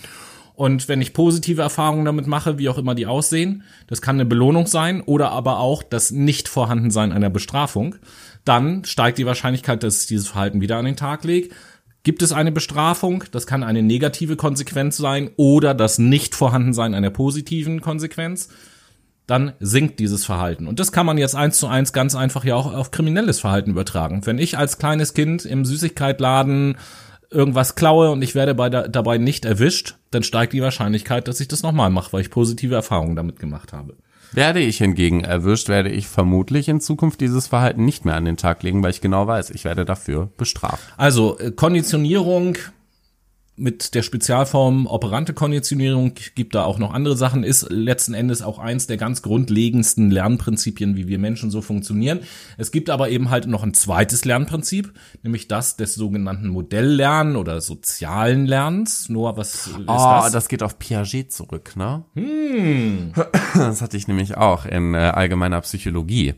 Und 0.56 0.88
wenn 0.88 1.02
ich 1.02 1.14
positive 1.14 1.62
Erfahrungen 1.62 2.06
damit 2.06 2.28
mache, 2.28 2.58
wie 2.58 2.70
auch 2.70 2.78
immer 2.78 2.96
die 2.96 3.08
aussehen, 3.08 3.64
das 3.88 4.02
kann 4.02 4.16
eine 4.16 4.26
Belohnung 4.26 4.68
sein 4.68 5.02
oder 5.02 5.32
aber 5.32 5.60
auch 5.60 5.84
das 5.84 6.12
Nicht-Vorhandensein 6.12 7.12
einer 7.12 7.30
Bestrafung, 7.30 7.96
dann 8.46 8.86
steigt 8.86 9.18
die 9.18 9.26
Wahrscheinlichkeit, 9.26 9.84
dass 9.84 10.02
ich 10.02 10.08
dieses 10.08 10.30
Verhalten 10.30 10.62
wieder 10.62 10.78
an 10.78 10.86
den 10.86 10.96
Tag 10.96 11.24
lege. 11.24 11.50
Gibt 12.04 12.22
es 12.22 12.32
eine 12.32 12.52
Bestrafung? 12.52 13.24
Das 13.32 13.48
kann 13.48 13.64
eine 13.64 13.82
negative 13.82 14.36
Konsequenz 14.36 14.96
sein 14.96 15.32
oder 15.38 15.74
das 15.74 15.98
Nicht-Vorhandensein 15.98 16.94
einer 16.94 17.10
positiven 17.10 17.82
Konsequenz. 17.82 18.50
Dann 19.26 19.54
sinkt 19.60 20.00
dieses 20.00 20.24
Verhalten. 20.24 20.68
Und 20.68 20.80
das 20.80 20.92
kann 20.92 21.08
man 21.08 21.18
jetzt 21.18 21.36
eins 21.36 21.58
zu 21.58 21.66
eins 21.66 21.94
ganz 21.94 22.16
einfach 22.16 22.46
ja 22.46 22.56
auch 22.56 22.72
auf 22.72 22.92
kriminelles 22.92 23.40
Verhalten 23.40 23.72
übertragen. 23.72 24.22
Wenn 24.26 24.38
ich 24.38 24.56
als 24.56 24.78
kleines 24.78 25.16
Kind 25.16 25.46
im 25.46 25.66
Süßigkeitladen 25.66 26.78
irgendwas 27.32 27.76
klaue 27.76 28.12
und 28.12 28.22
ich 28.22 28.36
werde 28.36 28.56
bei 28.56 28.70
der, 28.70 28.88
dabei 28.88 29.18
nicht 29.18 29.46
erwischt, 29.46 29.96
dann 30.12 30.24
steigt 30.24 30.54
die 30.54 30.62
Wahrscheinlichkeit, 30.62 31.28
dass 31.28 31.40
ich 31.40 31.48
das 31.48 31.64
nochmal 31.64 31.90
mache, 31.90 32.14
weil 32.14 32.22
ich 32.22 32.30
positive 32.30 32.76
Erfahrungen 32.76 33.16
damit 33.16 33.40
gemacht 33.40 33.74
habe. 33.74 33.96
Werde 34.32 34.60
ich 34.60 34.80
hingegen 34.80 35.24
erwischt, 35.24 35.70
werde 35.70 35.90
ich 35.90 36.08
vermutlich 36.08 36.68
in 36.68 36.82
Zukunft 36.82 37.22
dieses 37.22 37.48
Verhalten 37.48 37.86
nicht 37.86 38.04
mehr 38.04 38.16
an 38.16 38.26
den 38.26 38.36
Tag 38.36 38.64
legen, 38.64 38.84
weil 38.84 38.92
ich 38.92 39.00
genau 39.00 39.28
weiß, 39.28 39.52
ich 39.52 39.64
werde 39.64 39.86
dafür 39.86 40.30
bestraft. 40.38 40.84
Also 40.98 41.40
äh, 41.40 41.52
Konditionierung 41.52 42.58
mit 43.58 43.96
der 43.96 44.02
Spezialform 44.02 44.86
operante 44.86 45.34
Konditionierung 45.34 46.14
gibt 46.36 46.56
da 46.56 46.66
auch 46.66 46.78
noch 46.78 46.94
andere 46.94 47.16
Sachen, 47.16 47.44
ist 47.44 47.68
letzten 47.70 48.14
Endes 48.14 48.42
auch 48.42 48.60
eins 48.60 48.88
der 48.88 48.98
ganz 48.98 49.22
grundlegendsten 49.22 50.12
Lernprinzipien, 50.12 50.98
wie 50.98 51.08
wir 51.08 51.20
Menschen 51.20 51.52
so 51.52 51.62
funktionieren. 51.62 52.20
Es 52.58 52.72
gibt 52.72 52.90
aber 52.90 53.10
eben 53.10 53.30
halt 53.30 53.48
noch 53.48 53.64
ein 53.64 53.74
zweites 53.74 54.26
Lernprinzip, 54.26 54.92
nämlich 55.24 55.48
das 55.48 55.78
des 55.78 55.96
sogenannten 55.96 56.50
Modelllernen 56.50 57.38
oder 57.38 57.62
sozialen 57.62 58.46
Lernens. 58.46 59.08
Noah, 59.10 59.38
was 59.38 59.68
ist 59.68 59.76
Oh, 59.78 59.84
das? 59.88 60.32
das? 60.32 60.48
geht 60.50 60.62
auf 60.62 60.78
Piaget 60.78 61.32
zurück, 61.32 61.76
ne? 61.76 62.04
Das 63.56 63.82
hatte 63.82 63.98
ich 63.98 64.08
nämlich 64.08 64.38
auch 64.38 64.66
in 64.66 64.94
äh, 64.94 64.98
allgemeiner 64.98 65.62
Psychologie. 65.62 66.34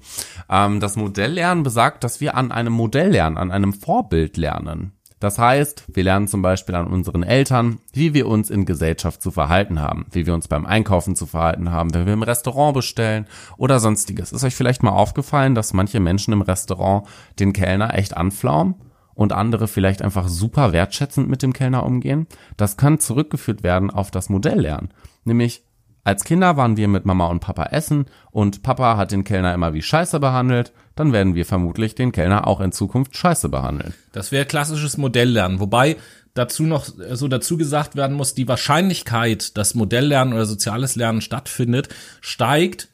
Ähm, 0.50 0.80
das 0.80 0.96
Modelllernen 0.96 1.64
besagt, 1.64 2.04
dass 2.04 2.22
wir 2.22 2.36
an 2.36 2.52
einem 2.52 2.74
Modell 2.74 3.10
lernen, 3.12 3.38
an 3.38 3.52
einem 3.52 3.74
Vorbild 3.74 4.38
lernen. 4.38 4.92
Das 5.20 5.40
heißt, 5.40 5.86
wir 5.88 6.04
lernen 6.04 6.28
zum 6.28 6.42
Beispiel 6.42 6.76
an 6.76 6.88
unseren 6.88 7.24
Eltern, 7.24 7.80
wie 7.92 8.14
wir 8.14 8.28
uns 8.28 8.52
in 8.52 8.66
Gesellschaft 8.66 9.22
zu 9.22 9.32
verhalten 9.32 9.82
haben, 9.82 10.06
wie 10.12 10.28
wir 10.28 10.34
uns 10.34 10.48
beim 10.48 10.66
Einkaufen 10.66 11.16
zu 11.16 11.26
verhalten 11.26 11.72
haben, 11.72 11.94
wenn 11.94 12.06
wir 12.06 12.14
im 12.14 12.24
Restaurant 12.24 12.76
bestellen 12.76 13.26
oder 13.58 13.80
sonstiges. 13.80 14.32
Ist 14.32 14.44
euch 14.44 14.56
vielleicht 14.56 14.84
mal 14.84 14.92
aufgefallen, 14.92 15.56
dass 15.56 15.74
manche 15.74 16.00
Menschen 16.00 16.34
im 16.34 16.42
Restaurant 16.42 17.08
den 17.40 17.54
Kellner 17.54 17.94
echt 17.96 18.16
anflaumen? 18.16 18.76
und 19.18 19.34
andere 19.34 19.68
vielleicht 19.68 20.04
einfach 20.04 20.28
super 20.28 20.74
wertschätzend 20.74 21.28
mit 21.28 21.42
dem 21.42 21.52
Kellner 21.52 21.84
umgehen. 21.84 22.28
Das 22.56 22.78
kann 22.78 23.00
zurückgeführt 23.00 23.64
werden 23.64 23.90
auf 23.90 24.12
das 24.12 24.30
Modelllernen. 24.30 24.94
Nämlich, 25.24 25.64
als 26.08 26.24
Kinder 26.24 26.56
waren 26.56 26.78
wir 26.78 26.88
mit 26.88 27.04
Mama 27.04 27.28
und 27.28 27.42
Papa 27.42 27.66
essen 27.66 28.06
und 28.32 28.64
Papa 28.64 28.96
hat 28.96 29.12
den 29.12 29.26
Kellner 29.26 29.54
immer 29.54 29.74
wie 29.74 29.82
Scheiße 29.82 30.22
behandelt, 30.22 30.72
dann 30.96 31.12
werden 31.12 31.36
wir 31.36 31.46
vermutlich 31.46 31.96
den 31.96 32.14
Kellner 32.14 32.48
auch 32.48 32.62
in 32.62 32.72
Zukunft 32.72 33.18
Scheiße 33.18 33.50
behandeln. 33.50 33.94
Das 34.14 34.32
wäre 34.32 34.46
klassisches 34.46 34.96
Modelllernen, 34.96 35.60
wobei 35.60 35.98
dazu 36.34 36.64
noch 36.64 36.86
so 36.86 37.28
dazu 37.28 37.58
gesagt 37.58 37.98
werden 37.98 38.16
muss, 38.16 38.34
die 38.34 38.48
Wahrscheinlichkeit, 38.48 39.58
dass 39.58 39.76
Modelllernen 39.76 40.34
oder 40.34 40.46
soziales 40.46 40.96
Lernen 40.96 41.20
stattfindet, 41.20 41.90
steigt, 42.22 42.88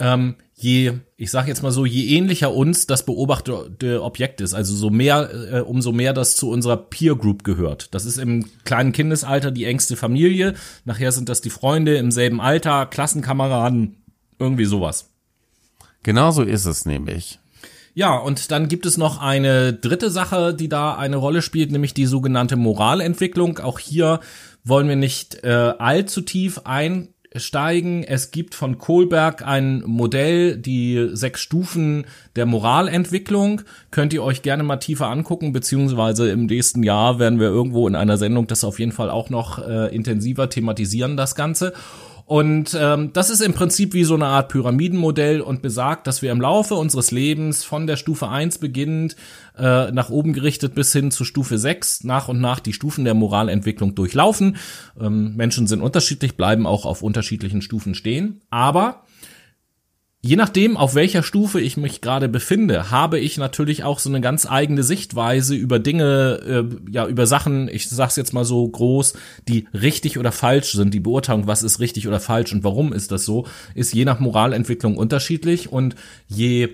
ähm, 0.00 0.34
je, 0.58 0.94
ich 1.16 1.30
sage 1.30 1.48
jetzt 1.48 1.62
mal 1.62 1.70
so, 1.70 1.84
je 1.84 2.16
ähnlicher 2.16 2.52
uns 2.52 2.86
das 2.86 3.04
beobachtete 3.04 4.02
Objekt 4.02 4.40
ist, 4.40 4.54
also 4.54 4.74
so 4.74 4.90
mehr, 4.90 5.30
äh, 5.52 5.60
umso 5.60 5.92
mehr 5.92 6.14
das 6.14 6.34
zu 6.36 6.50
unserer 6.50 6.78
Peer 6.78 7.14
Group 7.14 7.44
gehört. 7.44 7.94
Das 7.94 8.06
ist 8.06 8.18
im 8.18 8.46
kleinen 8.64 8.92
Kindesalter 8.92 9.50
die 9.50 9.66
engste 9.66 9.96
Familie, 9.96 10.54
nachher 10.84 11.12
sind 11.12 11.28
das 11.28 11.42
die 11.42 11.50
Freunde 11.50 11.96
im 11.96 12.10
selben 12.10 12.40
Alter, 12.40 12.86
Klassenkameraden, 12.86 13.96
irgendwie 14.38 14.64
sowas. 14.64 15.10
Genau 16.02 16.30
so 16.30 16.42
ist 16.42 16.64
es 16.64 16.86
nämlich. 16.86 17.38
Ja, 17.94 18.16
und 18.16 18.50
dann 18.50 18.68
gibt 18.68 18.84
es 18.84 18.98
noch 18.98 19.20
eine 19.20 19.72
dritte 19.72 20.10
Sache, 20.10 20.54
die 20.54 20.68
da 20.68 20.96
eine 20.96 21.16
Rolle 21.16 21.40
spielt, 21.40 21.72
nämlich 21.72 21.94
die 21.94 22.04
sogenannte 22.06 22.56
Moralentwicklung. 22.56 23.58
Auch 23.58 23.78
hier 23.78 24.20
wollen 24.64 24.88
wir 24.88 24.96
nicht 24.96 25.44
äh, 25.44 25.72
allzu 25.78 26.20
tief 26.20 26.60
einsteigen. 27.36 28.02
Es 28.02 28.30
gibt 28.30 28.54
von 28.54 28.78
Kohlberg 28.78 29.46
ein 29.46 29.82
Modell, 29.86 30.56
die 30.56 31.10
sechs 31.12 31.40
Stufen 31.40 32.06
der 32.34 32.46
Moralentwicklung. 32.46 33.62
Könnt 33.90 34.12
ihr 34.12 34.22
euch 34.22 34.42
gerne 34.42 34.62
mal 34.62 34.78
tiefer 34.78 35.08
angucken, 35.08 35.52
beziehungsweise 35.52 36.30
im 36.30 36.46
nächsten 36.46 36.82
Jahr 36.82 37.18
werden 37.18 37.38
wir 37.38 37.48
irgendwo 37.48 37.86
in 37.86 37.94
einer 37.94 38.16
Sendung 38.16 38.46
das 38.46 38.64
auf 38.64 38.78
jeden 38.78 38.92
Fall 38.92 39.10
auch 39.10 39.30
noch 39.30 39.58
äh, 39.58 39.94
intensiver 39.94 40.48
thematisieren, 40.48 41.16
das 41.16 41.34
Ganze. 41.34 41.74
Und 42.26 42.76
ähm, 42.78 43.12
das 43.12 43.30
ist 43.30 43.40
im 43.40 43.54
Prinzip 43.54 43.94
wie 43.94 44.02
so 44.02 44.14
eine 44.14 44.26
Art 44.26 44.48
Pyramidenmodell 44.48 45.40
und 45.40 45.62
besagt, 45.62 46.08
dass 46.08 46.22
wir 46.22 46.32
im 46.32 46.40
Laufe 46.40 46.74
unseres 46.74 47.12
Lebens 47.12 47.62
von 47.62 47.86
der 47.86 47.94
Stufe 47.96 48.28
1 48.28 48.58
beginnend 48.58 49.14
äh, 49.56 49.92
nach 49.92 50.10
oben 50.10 50.32
gerichtet 50.32 50.74
bis 50.74 50.92
hin 50.92 51.12
zu 51.12 51.24
Stufe 51.24 51.56
6 51.56 52.02
nach 52.02 52.26
und 52.26 52.40
nach 52.40 52.58
die 52.58 52.72
Stufen 52.72 53.04
der 53.04 53.14
Moralentwicklung 53.14 53.94
durchlaufen. 53.94 54.56
Ähm, 55.00 55.36
Menschen 55.36 55.68
sind 55.68 55.80
unterschiedlich, 55.80 56.36
bleiben 56.36 56.66
auch 56.66 56.84
auf 56.84 57.02
unterschiedlichen 57.02 57.62
Stufen 57.62 57.94
stehen. 57.94 58.40
Aber 58.50 59.04
Je 60.26 60.34
nachdem, 60.34 60.76
auf 60.76 60.96
welcher 60.96 61.22
Stufe 61.22 61.60
ich 61.60 61.76
mich 61.76 62.00
gerade 62.00 62.28
befinde, 62.28 62.90
habe 62.90 63.20
ich 63.20 63.38
natürlich 63.38 63.84
auch 63.84 64.00
so 64.00 64.10
eine 64.10 64.20
ganz 64.20 64.44
eigene 64.44 64.82
Sichtweise 64.82 65.54
über 65.54 65.78
Dinge, 65.78 66.40
äh, 66.44 66.90
ja, 66.90 67.06
über 67.06 67.28
Sachen, 67.28 67.68
ich 67.68 67.88
sag's 67.88 68.16
jetzt 68.16 68.32
mal 68.32 68.44
so 68.44 68.66
groß, 68.66 69.14
die 69.46 69.68
richtig 69.72 70.18
oder 70.18 70.32
falsch 70.32 70.72
sind. 70.72 70.92
Die 70.94 70.98
Beurteilung, 70.98 71.46
was 71.46 71.62
ist 71.62 71.78
richtig 71.78 72.08
oder 72.08 72.18
falsch 72.18 72.52
und 72.52 72.64
warum 72.64 72.92
ist 72.92 73.12
das 73.12 73.24
so, 73.24 73.46
ist 73.76 73.94
je 73.94 74.04
nach 74.04 74.18
Moralentwicklung 74.18 74.96
unterschiedlich 74.96 75.70
und 75.70 75.94
je 76.26 76.70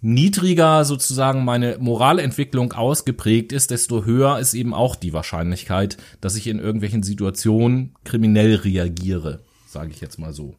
niedriger 0.00 0.84
sozusagen 0.84 1.44
meine 1.44 1.78
Moralentwicklung 1.80 2.72
ausgeprägt 2.72 3.52
ist, 3.52 3.72
desto 3.72 4.04
höher 4.04 4.38
ist 4.38 4.54
eben 4.54 4.74
auch 4.74 4.94
die 4.94 5.12
Wahrscheinlichkeit, 5.12 5.96
dass 6.20 6.36
ich 6.36 6.46
in 6.46 6.60
irgendwelchen 6.60 7.02
Situationen 7.02 7.96
kriminell 8.04 8.54
reagiere, 8.54 9.40
sage 9.66 9.90
ich 9.90 10.00
jetzt 10.00 10.20
mal 10.20 10.32
so. 10.32 10.54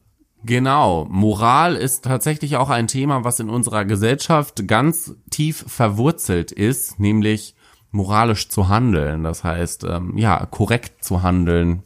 Genau, 0.46 1.06
Moral 1.08 1.74
ist 1.74 2.04
tatsächlich 2.04 2.56
auch 2.56 2.68
ein 2.68 2.86
Thema, 2.86 3.24
was 3.24 3.40
in 3.40 3.48
unserer 3.48 3.86
Gesellschaft 3.86 4.68
ganz 4.68 5.14
tief 5.30 5.64
verwurzelt 5.66 6.52
ist, 6.52 7.00
nämlich 7.00 7.54
moralisch 7.90 8.50
zu 8.50 8.68
handeln. 8.68 9.24
Das 9.24 9.42
heißt, 9.42 9.84
ähm, 9.84 10.18
ja, 10.18 10.44
korrekt 10.44 11.02
zu 11.02 11.22
handeln, 11.22 11.82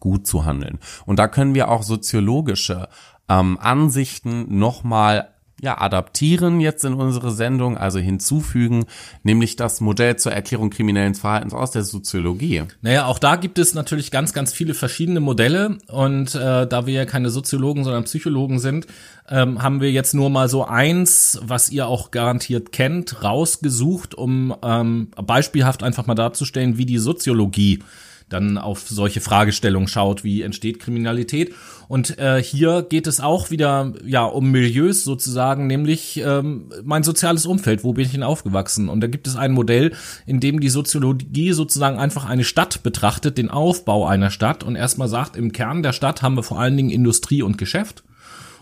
gut 0.00 0.26
zu 0.26 0.46
handeln. 0.46 0.78
Und 1.04 1.18
da 1.18 1.28
können 1.28 1.54
wir 1.54 1.68
auch 1.70 1.82
soziologische 1.82 2.88
ähm, 3.28 3.58
Ansichten 3.60 4.58
nochmal 4.58 5.34
ja, 5.62 5.80
adaptieren 5.80 6.60
jetzt 6.60 6.84
in 6.84 6.92
unsere 6.92 7.30
Sendung, 7.30 7.78
also 7.78 7.98
hinzufügen, 7.98 8.84
nämlich 9.22 9.56
das 9.56 9.80
Modell 9.80 10.16
zur 10.16 10.32
Erklärung 10.32 10.68
kriminellen 10.68 11.14
Verhaltens 11.14 11.54
aus 11.54 11.70
der 11.70 11.82
Soziologie. 11.82 12.64
Naja, 12.82 13.06
auch 13.06 13.18
da 13.18 13.36
gibt 13.36 13.58
es 13.58 13.72
natürlich 13.72 14.10
ganz, 14.10 14.34
ganz 14.34 14.52
viele 14.52 14.74
verschiedene 14.74 15.20
Modelle 15.20 15.78
und 15.88 16.34
äh, 16.34 16.66
da 16.66 16.86
wir 16.86 16.92
ja 16.92 17.04
keine 17.06 17.30
Soziologen, 17.30 17.84
sondern 17.84 18.04
Psychologen 18.04 18.58
sind, 18.58 18.86
ähm, 19.30 19.62
haben 19.62 19.80
wir 19.80 19.90
jetzt 19.90 20.12
nur 20.12 20.28
mal 20.28 20.50
so 20.50 20.66
eins, 20.66 21.40
was 21.42 21.70
ihr 21.70 21.86
auch 21.86 22.10
garantiert 22.10 22.70
kennt, 22.70 23.24
rausgesucht, 23.24 24.14
um 24.14 24.54
ähm, 24.62 25.08
beispielhaft 25.16 25.82
einfach 25.82 26.06
mal 26.06 26.14
darzustellen, 26.14 26.76
wie 26.76 26.86
die 26.86 26.98
Soziologie 26.98 27.80
dann 28.28 28.58
auf 28.58 28.88
solche 28.88 29.20
Fragestellungen 29.20 29.86
schaut, 29.86 30.24
wie 30.24 30.42
entsteht 30.42 30.80
Kriminalität. 30.80 31.54
Und 31.86 32.18
äh, 32.18 32.42
hier 32.42 32.82
geht 32.82 33.06
es 33.06 33.20
auch 33.20 33.50
wieder 33.50 33.92
ja 34.04 34.24
um 34.24 34.50
Milieus 34.50 35.04
sozusagen, 35.04 35.68
nämlich 35.68 36.20
ähm, 36.24 36.70
mein 36.82 37.04
soziales 37.04 37.46
Umfeld, 37.46 37.84
wo 37.84 37.92
bin 37.92 38.04
ich 38.04 38.12
denn 38.12 38.24
aufgewachsen? 38.24 38.88
Und 38.88 39.00
da 39.00 39.06
gibt 39.06 39.28
es 39.28 39.36
ein 39.36 39.52
Modell, 39.52 39.92
in 40.26 40.40
dem 40.40 40.58
die 40.58 40.68
Soziologie 40.68 41.52
sozusagen 41.52 41.98
einfach 41.98 42.24
eine 42.24 42.44
Stadt 42.44 42.82
betrachtet, 42.82 43.38
den 43.38 43.50
Aufbau 43.50 44.06
einer 44.06 44.30
Stadt 44.30 44.64
und 44.64 44.74
erstmal 44.74 45.08
sagt, 45.08 45.36
im 45.36 45.52
Kern 45.52 45.84
der 45.84 45.92
Stadt 45.92 46.22
haben 46.22 46.34
wir 46.34 46.42
vor 46.42 46.58
allen 46.58 46.76
Dingen 46.76 46.90
Industrie 46.90 47.42
und 47.42 47.58
Geschäft. 47.58 48.02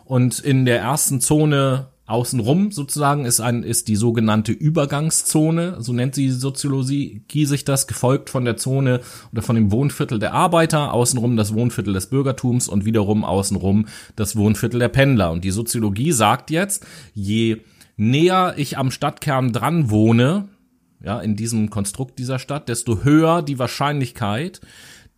Und 0.05 0.39
in 0.39 0.67
der 0.67 0.81
ersten 0.81 1.23
Zone 1.23 1.87
Außenrum 2.07 2.71
sozusagen 2.71 3.25
ist 3.25 3.41
ein, 3.41 3.63
ist 3.63 3.89
die 3.89 3.97
sogenannte 3.97 4.53
Übergangszone, 4.53 5.77
so 5.81 5.95
nennt 5.95 6.15
sie 6.15 6.31
Soziologie 6.31 7.23
sich 7.47 7.65
das, 7.65 7.87
gefolgt 7.87 8.29
von 8.29 8.45
der 8.45 8.59
Zone 8.59 9.01
oder 9.33 9.41
von 9.41 9.57
dem 9.57 9.73
Wohnviertel 9.73 10.19
der 10.19 10.35
Arbeiter, 10.35 10.93
außenrum 10.93 11.37
das 11.39 11.55
Wohnviertel 11.55 11.95
des 11.95 12.11
Bürgertums 12.11 12.69
und 12.69 12.85
wiederum 12.85 13.25
außenrum 13.25 13.87
das 14.17 14.37
Wohnviertel 14.37 14.81
der 14.81 14.89
Pendler. 14.89 15.33
Und 15.33 15.45
die 15.45 15.51
Soziologie 15.51 16.13
sagt 16.13 16.51
jetzt, 16.51 16.87
je 17.15 17.63
näher 17.97 18.55
ich 18.59 18.77
am 18.77 18.91
Stadtkern 18.91 19.53
dran 19.53 19.89
wohne, 19.89 20.49
ja, 21.03 21.21
in 21.21 21.37
diesem 21.37 21.71
Konstrukt 21.71 22.19
dieser 22.19 22.39
Stadt, 22.39 22.69
desto 22.69 23.03
höher 23.05 23.41
die 23.41 23.59
Wahrscheinlichkeit, 23.59 24.61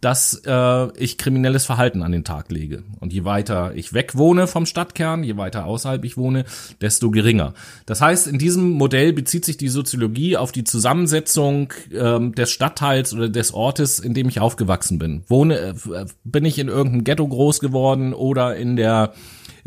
dass 0.07 0.41
äh, 0.47 1.03
ich 1.03 1.19
kriminelles 1.19 1.67
Verhalten 1.67 2.05
an 2.05 2.13
den 2.13 2.23
Tag 2.23 2.53
lege. 2.53 2.85
Und 3.01 3.13
je 3.13 3.25
weiter 3.25 3.73
ich 3.75 3.93
weg 3.93 4.17
wohne 4.17 4.47
vom 4.47 4.65
Stadtkern, 4.65 5.25
je 5.25 5.37
weiter 5.37 5.65
außerhalb 5.65 6.05
ich 6.05 6.17
wohne, 6.17 6.45
desto 6.81 7.11
geringer. 7.11 7.55
Das 7.87 8.01
heißt, 8.01 8.29
in 8.29 8.39
diesem 8.39 8.71
Modell 8.71 9.13
bezieht 9.13 9.45
sich 9.45 9.57
die 9.57 9.67
Soziologie 9.67 10.37
auf 10.37 10.53
die 10.53 10.63
Zusammensetzung 10.63 11.73
ähm, 11.93 12.37
des 12.37 12.53
Stadtteils 12.53 13.15
oder 13.15 13.29
des 13.29 13.53
Ortes, 13.53 13.99
in 13.99 14.15
dem 14.15 14.29
ich 14.29 14.39
aufgewachsen 14.39 15.01
bin. 15.01 15.25
Wohne, 15.27 15.57
äh, 15.59 15.75
bin 16.23 16.45
ich 16.45 16.61
in 16.61 16.69
irgendeinem 16.69 17.03
Ghetto 17.03 17.27
groß 17.27 17.59
geworden 17.59 18.15
oder 18.15 18.55
in 18.55 18.77
der 18.77 19.13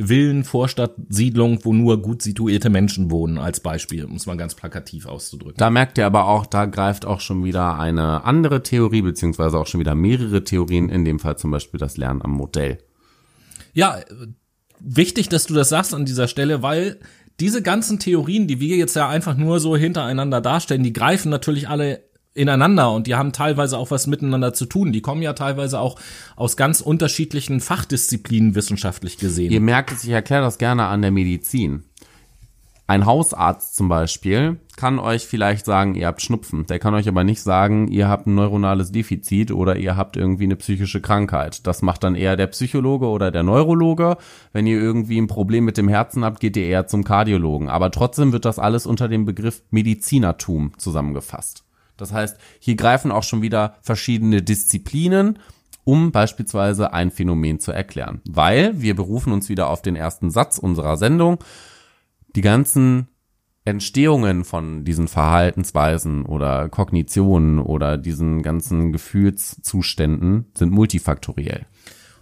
Villen, 0.08 0.44
Vorstadtsiedlung, 0.44 1.60
wo 1.64 1.74
nur 1.74 2.02
gut 2.02 2.22
situierte 2.22 2.70
Menschen 2.70 3.12
wohnen, 3.12 3.38
als 3.38 3.60
Beispiel, 3.60 4.06
um 4.06 4.16
es 4.16 4.26
mal 4.26 4.38
ganz 4.38 4.56
plakativ 4.56 5.06
auszudrücken. 5.06 5.58
Da 5.58 5.70
merkt 5.70 5.98
ihr 5.98 6.06
aber 6.06 6.28
auch, 6.28 6.46
da 6.46 6.66
greift 6.66 7.06
auch 7.06 7.20
schon 7.20 7.44
wieder 7.44 7.78
eine 7.78 8.24
andere 8.24 8.64
Theorie, 8.64 9.02
beziehungsweise 9.02 9.58
auch 9.58 9.68
schon 9.68 9.80
wieder 9.80 9.96
mehrere 9.96 10.44
Theorien, 10.44 10.90
in 10.90 11.04
dem 11.04 11.20
Fall 11.20 11.38
zum 11.38 11.52
Beispiel 11.52 11.80
das 11.80 11.98
Lernen 11.98 12.22
am 12.22 12.32
Modell. 12.32 12.80
Ja, 13.74 14.00
wichtig, 14.80 15.30
dass 15.30 15.46
du 15.46 15.54
das 15.54 15.70
sagst 15.70 15.94
an 15.94 16.06
dieser 16.06 16.28
Stelle, 16.28 16.64
weil 16.64 17.00
diese 17.40 17.62
ganzen 17.62 18.00
Theorien, 18.00 18.48
die 18.48 18.60
wir 18.60 18.78
jetzt 18.78 18.96
ja 18.96 19.08
einfach 19.08 19.36
nur 19.38 19.60
so 19.60 19.78
hintereinander 19.78 20.42
darstellen, 20.42 20.84
die 20.84 20.94
greifen 20.94 21.30
natürlich 21.30 21.70
alle 21.70 22.09
ineinander 22.40 22.92
und 22.92 23.06
die 23.06 23.16
haben 23.16 23.34
teilweise 23.34 23.78
auch 23.78 23.92
was 23.92 24.08
miteinander 24.08 24.54
zu 24.54 24.66
tun. 24.66 24.92
Die 24.92 25.02
kommen 25.02 25.22
ja 25.22 25.34
teilweise 25.34 25.80
auch 25.80 26.00
aus 26.36 26.58
ganz 26.58 26.82
unterschiedlichen 26.82 27.60
Fachdisziplinen 27.60 28.56
wissenschaftlich 28.56 29.18
gesehen. 29.18 29.52
Ihr 29.52 29.62
merkt 29.62 29.92
es, 29.92 30.04
ich 30.04 30.12
erkläre 30.12 30.44
das 30.44 30.58
gerne 30.58 30.86
an 30.86 31.02
der 31.02 31.12
Medizin. 31.12 31.84
Ein 32.90 33.06
Hausarzt 33.06 33.76
zum 33.76 33.88
Beispiel 33.88 34.58
kann 34.76 34.98
euch 34.98 35.28
vielleicht 35.28 35.64
sagen, 35.64 35.94
ihr 35.94 36.08
habt 36.08 36.24
Schnupfen. 36.24 36.66
Der 36.66 36.80
kann 36.80 36.96
euch 36.96 37.08
aber 37.08 37.24
nicht 37.24 37.40
sagen, 37.40 37.88
ihr 37.88 38.08
habt 38.08 38.26
ein 38.26 38.34
neuronales 38.34 38.92
Defizit 38.92 39.52
oder 39.52 39.76
ihr 39.76 39.96
habt 39.96 40.18
irgendwie 40.18 40.46
eine 40.46 40.56
psychische 40.56 41.00
Krankheit. 41.00 41.68
Das 41.68 41.84
macht 41.84 42.04
dann 42.04 42.16
eher 42.16 42.36
der 42.36 42.48
Psychologe 42.48 43.06
oder 43.06 43.30
der 43.30 43.44
Neurologe. 43.44 44.18
Wenn 44.54 44.66
ihr 44.66 44.82
irgendwie 44.82 45.22
ein 45.22 45.28
Problem 45.28 45.66
mit 45.66 45.78
dem 45.78 45.88
Herzen 45.88 46.26
habt, 46.26 46.40
geht 46.40 46.58
ihr 46.58 46.66
eher 46.66 46.88
zum 46.88 47.04
Kardiologen. 47.04 47.70
Aber 47.70 47.92
trotzdem 47.92 48.32
wird 48.32 48.46
das 48.46 48.58
alles 48.58 48.88
unter 48.88 49.08
dem 49.08 49.26
Begriff 49.26 49.62
Medizinertum 49.70 50.72
zusammengefasst. 50.78 51.69
Das 52.02 52.14
heißt, 52.14 52.38
hier 52.60 52.76
greifen 52.76 53.12
auch 53.12 53.24
schon 53.24 53.42
wieder 53.42 53.78
verschiedene 53.82 54.42
Disziplinen, 54.42 55.40
um 55.84 56.12
beispielsweise 56.12 56.94
ein 56.94 57.12
Phänomen 57.12 57.60
zu 57.60 57.72
erklären. 57.72 58.22
Weil 58.28 58.82
wir 58.82 58.96
berufen 58.96 59.34
uns 59.34 59.50
wieder 59.50 59.70
auf 59.70 59.82
den 59.82 59.96
ersten 59.96 60.30
Satz 60.30 60.58
unserer 60.58 60.98
Sendung. 60.98 61.40
Die 62.36 62.42
ganzen 62.42 63.08
Entstehungen 63.66 64.46
von 64.46 64.84
diesen 64.84 65.08
Verhaltensweisen 65.08 66.26
oder 66.26 66.70
Kognitionen 66.70 67.60
oder 67.60 67.98
diesen 67.98 68.42
ganzen 68.42 68.92
Gefühlszuständen 68.92 70.52
sind 70.56 70.72
multifaktoriell. 70.72 71.66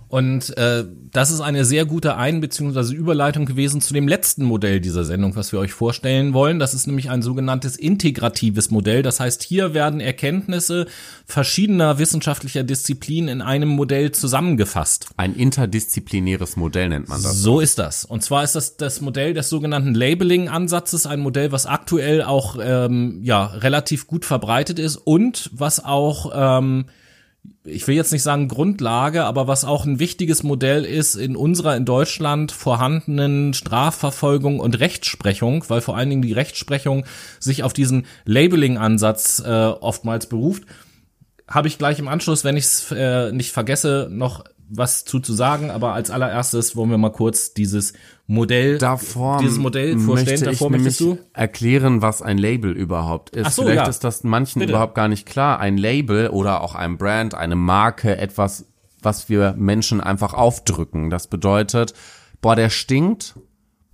Und 0.09 0.55
äh, 0.57 0.85
das 1.11 1.31
ist 1.31 1.41
eine 1.41 1.65
sehr 1.65 1.85
gute 1.85 2.15
Ein- 2.15 2.39
bzw. 2.39 2.93
Überleitung 2.93 3.45
gewesen 3.45 3.81
zu 3.81 3.93
dem 3.93 4.07
letzten 4.07 4.45
Modell 4.45 4.79
dieser 4.79 5.03
Sendung, 5.03 5.35
was 5.35 5.51
wir 5.51 5.59
euch 5.59 5.73
vorstellen 5.73 6.33
wollen. 6.33 6.59
Das 6.59 6.73
ist 6.73 6.87
nämlich 6.87 7.09
ein 7.09 7.21
sogenanntes 7.21 7.75
integratives 7.75 8.71
Modell. 8.71 9.03
Das 9.03 9.19
heißt, 9.19 9.43
hier 9.43 9.73
werden 9.73 9.99
Erkenntnisse 9.99 10.87
verschiedener 11.25 11.99
wissenschaftlicher 11.99 12.63
Disziplinen 12.63 13.29
in 13.29 13.41
einem 13.41 13.69
Modell 13.69 14.11
zusammengefasst. 14.11 15.07
Ein 15.17 15.35
interdisziplinäres 15.35 16.55
Modell 16.55 16.89
nennt 16.89 17.09
man 17.09 17.21
das. 17.21 17.41
So 17.41 17.59
ist 17.59 17.77
das. 17.77 18.05
Und 18.05 18.23
zwar 18.23 18.43
ist 18.43 18.55
das 18.55 18.77
das 18.77 19.01
Modell 19.01 19.33
des 19.33 19.49
sogenannten 19.49 19.93
Labeling-Ansatzes, 19.93 21.05
ein 21.05 21.19
Modell, 21.19 21.51
was 21.51 21.65
aktuell 21.65 22.23
auch 22.23 22.57
ähm, 22.61 23.19
ja 23.23 23.45
relativ 23.45 24.07
gut 24.07 24.23
verbreitet 24.23 24.79
ist 24.79 24.95
und 24.97 25.49
was 25.53 25.83
auch 25.83 26.31
ähm, 26.33 26.85
ich 27.63 27.87
will 27.87 27.95
jetzt 27.95 28.11
nicht 28.11 28.23
sagen 28.23 28.47
Grundlage, 28.47 29.25
aber 29.25 29.47
was 29.47 29.65
auch 29.65 29.85
ein 29.85 29.99
wichtiges 29.99 30.43
Modell 30.43 30.85
ist 30.85 31.15
in 31.15 31.35
unserer 31.35 31.75
in 31.75 31.85
Deutschland 31.85 32.51
vorhandenen 32.51 33.53
Strafverfolgung 33.53 34.59
und 34.59 34.79
Rechtsprechung, 34.79 35.63
weil 35.67 35.81
vor 35.81 35.97
allen 35.97 36.09
Dingen 36.09 36.21
die 36.21 36.33
Rechtsprechung 36.33 37.05
sich 37.39 37.63
auf 37.63 37.73
diesen 37.73 38.05
Labeling-Ansatz 38.25 39.43
äh, 39.45 39.49
oftmals 39.49 40.27
beruft, 40.27 40.63
habe 41.47 41.67
ich 41.67 41.77
gleich 41.77 41.99
im 41.99 42.07
Anschluss, 42.07 42.43
wenn 42.43 42.57
ich 42.57 42.65
es 42.65 42.91
äh, 42.91 43.31
nicht 43.31 43.51
vergesse, 43.51 44.07
noch 44.09 44.43
was 44.69 45.05
zu, 45.05 45.19
zu 45.19 45.33
sagen, 45.33 45.71
aber 45.71 45.93
als 45.93 46.09
allererstes 46.09 46.75
wollen 46.75 46.89
wir 46.89 46.97
mal 46.97 47.11
kurz 47.11 47.53
dieses 47.53 47.93
Modell, 48.25 48.77
davor 48.77 49.39
dieses 49.39 49.57
Modell 49.57 49.97
vorstellen. 49.97 50.43
Davor 50.43 50.69
möchtest 50.69 50.99
du 50.99 51.17
erklären, 51.33 52.01
was 52.01 52.21
ein 52.21 52.37
Label 52.37 52.71
überhaupt 52.71 53.29
ist. 53.29 53.47
Ach 53.47 53.51
so, 53.51 53.61
Vielleicht 53.63 53.83
ja. 53.83 53.87
ist 53.87 54.03
das 54.03 54.23
manchen 54.23 54.59
Bitte. 54.59 54.73
überhaupt 54.73 54.95
gar 54.95 55.07
nicht 55.07 55.25
klar. 55.25 55.59
Ein 55.59 55.77
Label 55.77 56.29
oder 56.29 56.61
auch 56.61 56.75
ein 56.75 56.97
Brand, 56.97 57.33
eine 57.33 57.55
Marke, 57.55 58.17
etwas, 58.17 58.65
was 59.01 59.29
wir 59.29 59.53
Menschen 59.57 60.01
einfach 60.01 60.33
aufdrücken. 60.33 61.09
Das 61.09 61.27
bedeutet, 61.27 61.93
boah, 62.41 62.55
der 62.55 62.69
stinkt, 62.69 63.35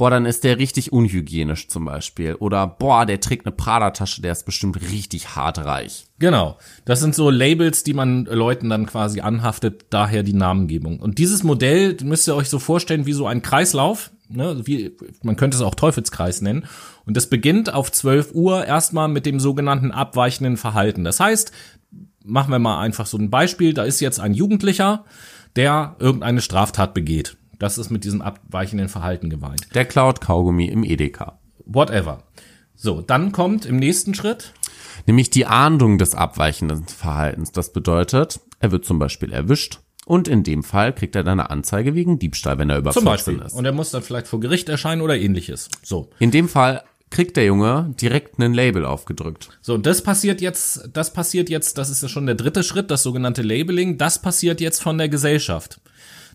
boah, 0.03 0.09
dann 0.09 0.25
ist 0.25 0.43
der 0.43 0.59
richtig 0.59 0.91
unhygienisch 0.91 1.69
zum 1.69 1.85
Beispiel. 1.85 2.35
Oder 2.35 2.67
boah, 2.67 3.05
der 3.05 3.21
trägt 3.21 3.45
eine 3.45 3.55
Prada-Tasche, 3.55 4.21
der 4.21 4.33
ist 4.33 4.45
bestimmt 4.45 4.91
richtig 4.91 5.37
hart 5.37 5.59
reich. 5.59 6.07
Genau. 6.19 6.57
Das 6.83 6.99
sind 6.99 7.15
so 7.15 7.29
Labels, 7.29 7.85
die 7.85 7.93
man 7.93 8.25
Leuten 8.25 8.67
dann 8.69 8.85
quasi 8.85 9.21
anhaftet, 9.21 9.85
daher 9.91 10.23
die 10.23 10.33
Namengebung. 10.33 10.99
Und 10.99 11.19
dieses 11.19 11.43
Modell 11.43 11.95
müsst 12.03 12.27
ihr 12.27 12.35
euch 12.35 12.49
so 12.49 12.59
vorstellen 12.59 13.05
wie 13.05 13.13
so 13.13 13.27
ein 13.27 13.41
Kreislauf. 13.41 14.11
Ne, 14.27 14.59
wie, 14.65 14.91
man 15.21 15.37
könnte 15.37 15.55
es 15.55 15.63
auch 15.63 15.73
Teufelskreis 15.75 16.41
nennen. 16.41 16.65
Und 17.05 17.15
das 17.15 17.27
beginnt 17.27 17.73
auf 17.73 17.89
12 17.89 18.33
Uhr 18.33 18.65
erstmal 18.65 19.07
mit 19.07 19.25
dem 19.25 19.39
sogenannten 19.39 19.91
abweichenden 19.91 20.57
Verhalten. 20.57 21.05
Das 21.05 21.21
heißt, 21.21 21.53
machen 22.25 22.51
wir 22.51 22.59
mal 22.59 22.81
einfach 22.81 23.05
so 23.05 23.17
ein 23.17 23.29
Beispiel. 23.29 23.73
Da 23.73 23.85
ist 23.85 24.01
jetzt 24.01 24.19
ein 24.19 24.33
Jugendlicher, 24.33 25.05
der 25.55 25.95
irgendeine 25.99 26.41
Straftat 26.41 26.93
begeht. 26.93 27.37
Das 27.59 27.77
ist 27.77 27.89
mit 27.89 28.03
diesem 28.03 28.21
abweichenden 28.21 28.89
Verhalten 28.89 29.29
gemeint. 29.29 29.67
Der 29.73 29.85
klaut 29.85 30.21
Kaugummi 30.21 30.65
im 30.65 30.83
Edeka. 30.83 31.39
Whatever. 31.65 32.23
So, 32.75 33.01
dann 33.01 33.31
kommt 33.31 33.65
im 33.65 33.77
nächsten 33.77 34.13
Schritt. 34.13 34.53
Nämlich 35.05 35.29
die 35.29 35.45
Ahndung 35.45 35.97
des 35.97 36.15
abweichenden 36.15 36.87
Verhaltens. 36.87 37.51
Das 37.51 37.71
bedeutet, 37.71 38.39
er 38.59 38.71
wird 38.71 38.85
zum 38.85 38.99
Beispiel 38.99 39.31
erwischt 39.31 39.79
und 40.05 40.27
in 40.27 40.43
dem 40.43 40.63
Fall 40.63 40.93
kriegt 40.93 41.15
er 41.15 41.23
dann 41.23 41.39
eine 41.39 41.49
Anzeige 41.49 41.95
wegen 41.95 42.19
Diebstahl, 42.19 42.57
wenn 42.57 42.69
er 42.69 42.77
über 42.77 42.91
Zum 42.91 43.03
14 43.03 43.35
Beispiel. 43.35 43.47
ist. 43.47 43.53
Und 43.53 43.65
er 43.65 43.71
muss 43.71 43.91
dann 43.91 44.01
vielleicht 44.03 44.27
vor 44.27 44.39
Gericht 44.39 44.69
erscheinen 44.69 45.01
oder 45.01 45.17
ähnliches. 45.17 45.69
So. 45.81 46.09
In 46.19 46.31
dem 46.31 46.49
Fall 46.49 46.83
kriegt 47.09 47.37
der 47.37 47.45
Junge 47.45 47.93
direkt 48.01 48.39
ein 48.39 48.53
Label 48.53 48.85
aufgedrückt. 48.85 49.49
So, 49.61 49.75
und 49.75 49.85
das 49.85 50.01
passiert 50.01 50.41
jetzt, 50.41 50.89
das 50.93 51.13
passiert 51.13 51.49
jetzt, 51.49 51.77
das 51.77 51.89
ist 51.89 52.01
ja 52.01 52.09
schon 52.09 52.25
der 52.25 52.35
dritte 52.35 52.63
Schritt, 52.63 52.89
das 52.89 53.03
sogenannte 53.03 53.43
Labeling, 53.43 53.97
das 53.97 54.19
passiert 54.19 54.59
jetzt 54.59 54.81
von 54.81 54.97
der 54.97 55.09
Gesellschaft 55.09 55.79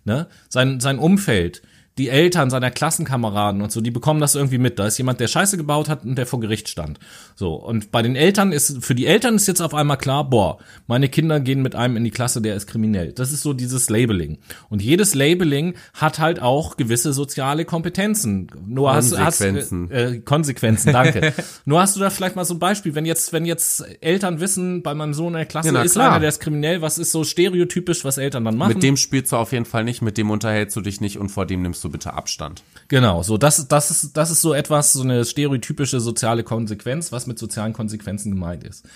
ne? 0.05 0.27
sein, 0.49 0.81
sein 0.81 0.99
Umfeld, 0.99 1.63
die 1.99 2.09
Eltern 2.09 2.51
seiner 2.51 2.71
Klassenkameraden 2.71 3.61
und 3.61 3.73
so, 3.73 3.81
die 3.81 3.91
bekommen 3.91 4.21
das 4.21 4.35
irgendwie 4.35 4.59
mit. 4.59 4.79
Da 4.79 4.87
ist 4.87 4.99
jemand, 4.99 5.21
der 5.21 5.29
Scheiße 5.29 5.57
gebaut 5.57 5.89
hat 5.89 6.05
und 6.05 6.17
der 6.17 6.27
vor 6.27 6.41
Gericht 6.41 6.69
stand. 6.69 6.99
So. 7.35 7.55
Und 7.55 7.91
bei 7.91 8.03
den 8.03 8.17
Eltern 8.17 8.53
ist, 8.53 8.85
für 8.85 8.95
die 8.95 9.07
Eltern 9.07 9.35
ist 9.37 9.47
jetzt 9.47 9.61
auf 9.61 9.75
einmal 9.75 9.99
klar, 9.99 10.29
boah, 10.29 10.59
meine 10.87 11.09
Kinder 11.09 11.41
gehen 11.41 11.63
mit 11.63 11.75
einem 11.75 11.97
in 11.97 12.05
die 12.05 12.11
Klasse, 12.11 12.41
der 12.41 12.55
ist 12.55 12.67
kriminell. 12.67 13.13
Das 13.13 13.33
ist 13.33 13.43
so 13.43 13.53
dieses 13.53 13.91
Labeling. 13.91 14.39
Und 14.69 14.83
jedes 14.83 15.15
Labeling 15.15 15.75
hat 15.95 16.19
halt 16.19 16.41
auch 16.41 16.77
gewisse 16.77 17.13
soziale 17.13 17.65
Kompetenzen. 17.65 18.49
Nur 18.67 18.95
hast, 18.95 19.19
hast 19.19 19.39
Konsequenzen. 19.39 19.91
äh, 19.91 20.05
äh, 20.15 20.19
Konsequenzen, 20.21 20.93
danke. 20.93 21.33
Nur 21.65 21.81
hast 21.81 21.97
du 21.97 22.01
da 22.01 22.11
vielleicht 22.11 22.37
mal 22.37 22.45
so 22.45 22.55
ein 22.55 22.59
Beispiel, 22.59 22.95
wenn 22.95 23.07
jetzt, 23.07 23.33
wenn 23.33 23.45
jetzt 23.45 23.85
Eltern 24.01 24.41
wissen, 24.41 24.83
bei 24.83 24.95
meinem 24.95 25.15
Sohn 25.15 25.29
in 25.29 25.39
der 25.39 25.47
Klasse 25.47 25.73
Ja, 25.75 25.83
ist 25.83 25.93
klar. 25.93 26.11
einer, 26.13 26.21
der 26.21 26.29
ist 26.29 26.41
kriminell, 26.41 26.83
was 26.83 26.99
ist 26.99 27.13
so 27.13 27.25
stereotypisch, 27.25 28.05
was 28.05 28.19
Eltern 28.19 28.45
dann 28.45 28.57
machen? 28.57 28.75
Mit 28.75 28.83
dem 28.83 28.97
spielst 28.97 29.33
du 29.33 29.37
auf 29.37 29.53
jeden 29.53 29.65
Fall 29.65 29.85
nicht, 29.85 30.03
mit 30.03 30.19
dem 30.19 30.31
unterhältst 30.31 30.77
du 30.77 30.81
dich 30.81 31.01
nicht 31.01 31.19
und 31.19 31.31
vor 31.31 31.47
dem 31.47 31.63
nimmst 31.63 31.83
du 31.83 31.88
bitte 31.89 32.15
Abstand. 32.15 32.63
Genau, 32.89 33.23
so 33.23 33.37
das, 33.37 33.69
das 33.69 33.91
ist, 33.91 34.17
das 34.17 34.31
ist 34.31 34.41
so 34.41 34.55
etwas, 34.55 34.93
so 34.93 35.03
eine 35.03 35.25
stereotypische 35.25 36.01
soziale 36.01 36.43
Konsequenz, 36.43 37.13
was 37.13 37.27
mit 37.27 37.39
sozialen 37.39 37.73
Konsequenzen 37.73 38.33
gemeint 38.33 38.65
ist. 38.65 38.87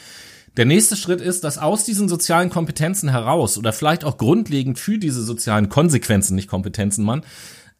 Der 0.56 0.66
nächste 0.66 0.96
Schritt 0.96 1.20
ist, 1.20 1.44
dass 1.44 1.58
aus 1.58 1.84
diesen 1.84 2.08
sozialen 2.08 2.50
Kompetenzen 2.50 3.08
heraus 3.08 3.56
oder 3.56 3.72
vielleicht 3.72 4.04
auch 4.04 4.18
grundlegend 4.18 4.78
für 4.78 4.98
diese 4.98 5.22
sozialen 5.22 5.68
Konsequenzen, 5.70 6.34
nicht 6.34 6.48
Kompetenzen, 6.48 7.04
Mann, 7.04 7.22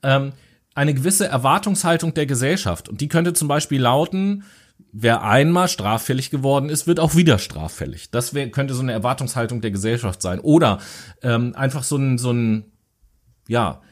ähm, 0.02 0.32
eine 0.74 0.94
gewisse 0.94 1.26
Erwartungshaltung 1.26 2.14
der 2.14 2.24
Gesellschaft. 2.24 2.88
Und 2.88 3.02
die 3.02 3.08
könnte 3.08 3.34
zum 3.34 3.46
Beispiel 3.46 3.80
lauten, 3.80 4.44
wer 4.90 5.22
einmal 5.22 5.68
straffällig 5.68 6.30
geworden 6.30 6.70
ist, 6.70 6.86
wird 6.86 6.98
auch 6.98 7.14
wieder 7.14 7.38
straffällig. 7.38 8.10
Das 8.10 8.32
wär, 8.32 8.50
könnte 8.50 8.74
so 8.74 8.82
eine 8.82 8.92
Erwartungshaltung 8.92 9.60
der 9.60 9.70
Gesellschaft 9.70 10.22
sein. 10.22 10.40
Oder 10.40 10.78
ähm, 11.22 11.54
einfach 11.54 11.82
so 11.82 11.96
ein, 11.96 12.16
so 12.16 12.32
ein, 12.32 12.72
ja, 13.48 13.82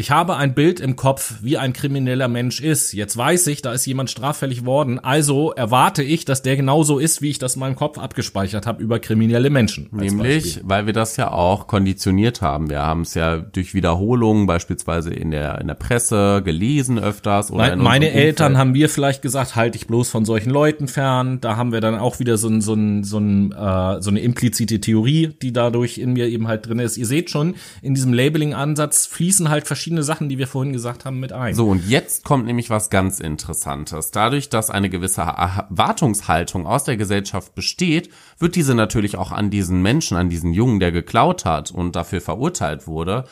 ich 0.00 0.10
habe 0.10 0.36
ein 0.36 0.54
Bild 0.54 0.80
im 0.80 0.96
Kopf, 0.96 1.34
wie 1.42 1.58
ein 1.58 1.74
krimineller 1.74 2.26
Mensch 2.26 2.62
ist. 2.62 2.94
Jetzt 2.94 3.18
weiß 3.18 3.46
ich, 3.48 3.60
da 3.60 3.74
ist 3.74 3.84
jemand 3.84 4.08
straffällig 4.08 4.64
worden. 4.64 4.98
Also 4.98 5.52
erwarte 5.52 6.02
ich, 6.02 6.24
dass 6.24 6.40
der 6.40 6.56
genauso 6.56 6.98
ist, 6.98 7.20
wie 7.20 7.28
ich 7.28 7.38
das 7.38 7.56
in 7.56 7.60
meinem 7.60 7.76
Kopf 7.76 7.98
abgespeichert 7.98 8.66
habe 8.66 8.82
über 8.82 8.98
kriminelle 8.98 9.50
Menschen. 9.50 9.90
Nämlich, 9.92 10.44
Beispiel. 10.44 10.62
weil 10.64 10.86
wir 10.86 10.94
das 10.94 11.18
ja 11.18 11.30
auch 11.30 11.66
konditioniert 11.66 12.40
haben. 12.40 12.70
Wir 12.70 12.80
haben 12.80 13.02
es 13.02 13.12
ja 13.12 13.36
durch 13.36 13.74
Wiederholungen 13.74 14.46
beispielsweise 14.46 15.12
in 15.12 15.32
der, 15.32 15.60
in 15.60 15.66
der 15.66 15.74
Presse 15.74 16.40
gelesen 16.42 16.98
öfters. 16.98 17.50
Oder 17.50 17.64
Mein, 17.64 17.72
in 17.74 17.84
meine 17.84 18.10
Eltern 18.10 18.56
haben 18.56 18.72
mir 18.72 18.88
vielleicht 18.88 19.20
gesagt, 19.20 19.54
halt 19.54 19.74
dich 19.74 19.86
bloß 19.86 20.08
von 20.08 20.24
solchen 20.24 20.48
Leuten 20.48 20.88
fern. 20.88 21.42
Da 21.42 21.56
haben 21.56 21.72
wir 21.72 21.82
dann 21.82 21.98
auch 21.98 22.20
wieder 22.20 22.38
so, 22.38 22.48
ein, 22.48 22.62
so, 22.62 22.72
ein, 22.72 23.04
so, 23.04 23.18
ein, 23.18 23.52
äh, 23.52 24.00
so 24.00 24.08
eine 24.08 24.20
implizite 24.20 24.80
Theorie, 24.80 25.34
die 25.42 25.52
dadurch 25.52 25.98
in 25.98 26.14
mir 26.14 26.26
eben 26.26 26.48
halt 26.48 26.66
drin 26.66 26.78
ist. 26.78 26.96
Ihr 26.96 27.06
seht 27.06 27.28
schon, 27.28 27.56
in 27.82 27.94
diesem 27.94 28.14
Labeling-Ansatz 28.14 29.04
fließen 29.04 29.50
halt 29.50 29.66
verschiedene 29.66 29.89
Sachen, 30.02 30.28
die 30.28 30.38
wir 30.38 30.46
vorhin 30.46 30.72
gesagt 30.72 31.04
haben, 31.04 31.20
mit 31.20 31.32
ein. 31.32 31.54
So, 31.54 31.68
und 31.68 31.88
jetzt 31.88 32.24
kommt 32.24 32.46
nämlich 32.46 32.70
was 32.70 32.90
ganz 32.90 33.20
Interessantes. 33.20 34.10
Dadurch, 34.10 34.48
dass 34.48 34.70
eine 34.70 34.90
gewisse 34.90 35.22
Erwartungshaltung 35.22 36.66
aus 36.66 36.84
der 36.84 36.96
Gesellschaft 36.96 37.54
besteht, 37.54 38.10
wird 38.38 38.56
diese 38.56 38.74
natürlich 38.74 39.16
auch 39.16 39.32
an 39.32 39.50
diesen 39.50 39.82
Menschen, 39.82 40.16
an 40.16 40.30
diesen 40.30 40.52
Jungen, 40.52 40.80
der 40.80 40.92
geklaut 40.92 41.44
hat 41.44 41.70
und 41.70 41.96
dafür 41.96 42.20
verurteilt 42.20 42.86
wurde, 42.86 43.24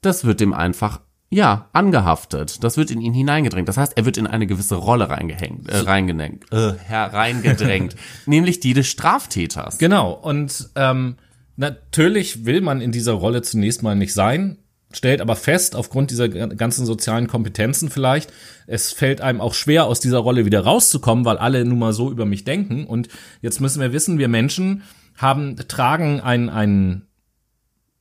das 0.00 0.24
wird 0.24 0.40
dem 0.40 0.52
einfach 0.52 1.00
ja, 1.30 1.68
angehaftet. 1.72 2.64
Das 2.64 2.76
wird 2.76 2.90
in 2.90 3.00
ihn 3.00 3.12
hineingedrängt. 3.12 3.68
Das 3.68 3.76
heißt, 3.76 3.96
er 3.96 4.06
wird 4.06 4.16
in 4.16 4.26
eine 4.26 4.46
gewisse 4.46 4.76
Rolle 4.76 5.10
reingehängt, 5.10 5.68
äh, 5.68 5.78
reingenenkt, 5.78 6.52
äh, 6.52 6.72
hereingedrängt, 6.78 7.96
nämlich 8.26 8.60
die 8.60 8.72
des 8.72 8.86
Straftäters. 8.86 9.78
Genau, 9.78 10.12
und 10.12 10.70
ähm, 10.74 11.16
natürlich 11.56 12.46
will 12.46 12.60
man 12.60 12.80
in 12.80 12.92
dieser 12.92 13.12
Rolle 13.12 13.42
zunächst 13.42 13.82
mal 13.82 13.94
nicht 13.94 14.14
sein, 14.14 14.58
stellt 14.92 15.20
aber 15.20 15.36
fest, 15.36 15.76
aufgrund 15.76 16.10
dieser 16.10 16.28
ganzen 16.28 16.86
sozialen 16.86 17.26
Kompetenzen 17.26 17.90
vielleicht, 17.90 18.32
es 18.66 18.92
fällt 18.92 19.20
einem 19.20 19.40
auch 19.40 19.54
schwer, 19.54 19.86
aus 19.86 20.00
dieser 20.00 20.18
Rolle 20.18 20.46
wieder 20.46 20.60
rauszukommen, 20.60 21.24
weil 21.24 21.36
alle 21.36 21.64
nun 21.64 21.78
mal 21.78 21.92
so 21.92 22.10
über 22.10 22.24
mich 22.24 22.44
denken. 22.44 22.86
Und 22.86 23.08
jetzt 23.42 23.60
müssen 23.60 23.80
wir 23.80 23.92
wissen, 23.92 24.18
wir 24.18 24.28
Menschen 24.28 24.82
haben, 25.16 25.56
tragen 25.68 26.20
ein, 26.20 26.48
ein 26.48 27.08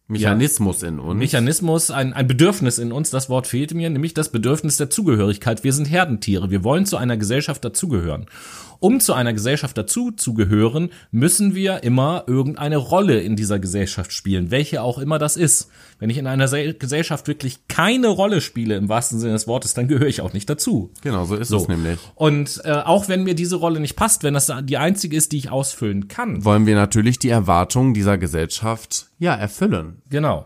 Mechanismus 0.08 0.84
in 0.84 1.00
uns. 1.00 1.20
Mechanismus, 1.20 1.92
ein, 1.92 2.14
ein 2.14 2.28
Bedürfnis 2.28 2.78
in 2.78 2.94
uns, 2.94 3.10
das 3.10 3.30
Wort 3.30 3.48
fehlte 3.48 3.76
mir, 3.76 3.90
nämlich 3.90 4.14
das 4.14 4.32
Bedürfnis 4.32 4.78
der 4.78 4.90
Zugehörigkeit. 4.90 5.66
Wir 5.66 5.74
sind 5.74 5.86
Herdentiere, 5.86 6.50
wir 6.50 6.64
wollen 6.64 6.86
zu 6.86 6.96
einer 6.96 7.18
Gesellschaft 7.18 7.66
dazugehören. 7.66 8.28
Um 8.80 9.00
zu 9.00 9.14
einer 9.14 9.34
Gesellschaft 9.34 9.78
dazuzugehören, 9.78 10.90
müssen 11.12 11.56
wir 11.56 11.84
immer 11.84 12.24
irgendeine 12.28 12.78
Rolle 12.78 13.20
in 13.20 13.36
dieser 13.36 13.60
Gesellschaft 13.60 14.12
spielen, 14.12 14.52
welche 14.52 14.82
auch 14.82 14.98
immer 15.00 15.20
das 15.20 15.38
ist. 15.38 15.70
Wenn 16.00 16.10
ich 16.10 16.18
in 16.18 16.28
einer 16.28 16.48
Se 16.48 16.74
Gesellschaft 16.74 17.28
wirklich 17.28 17.68
keine 17.68 18.08
Rolle 18.08 18.42
spiele, 18.42 18.76
im 18.76 18.90
wahrsten 18.90 19.20
Sinne 19.20 19.34
des 19.34 19.48
Wortes, 19.48 19.74
dann 19.74 19.88
gehöre 19.88 20.08
ich 20.08 20.22
auch 20.22 20.34
nicht 20.34 20.50
dazu. 20.50 20.92
Genau, 21.02 21.26
so 21.26 21.36
ist 21.36 21.50
So. 21.50 21.58
es 21.58 21.68
nämlich. 21.68 22.00
Und 22.16 22.62
äh, 22.66 22.72
auch 22.72 23.08
wenn 23.08 23.24
mir 23.24 23.36
diese 23.36 23.56
Rolle 23.56 23.80
nicht 23.80 23.96
passt, 23.96 24.24
wenn 24.24 24.34
das 24.34 24.52
die 24.64 24.78
einzige 24.78 25.16
ist, 25.16 25.32
die 25.32 25.38
ich 25.38 25.50
ausfüllen 25.52 26.08
kann. 26.08 26.46
Wollen 26.46 26.66
wir 26.66 26.76
natürlich 26.76 27.20
die 27.20 27.30
Erwartungen 27.30 27.94
dieser 27.94 28.18
Gesellschaft 28.18 29.08
ja 29.20 29.36
erfüllen. 29.36 30.02
Genau. 30.10 30.46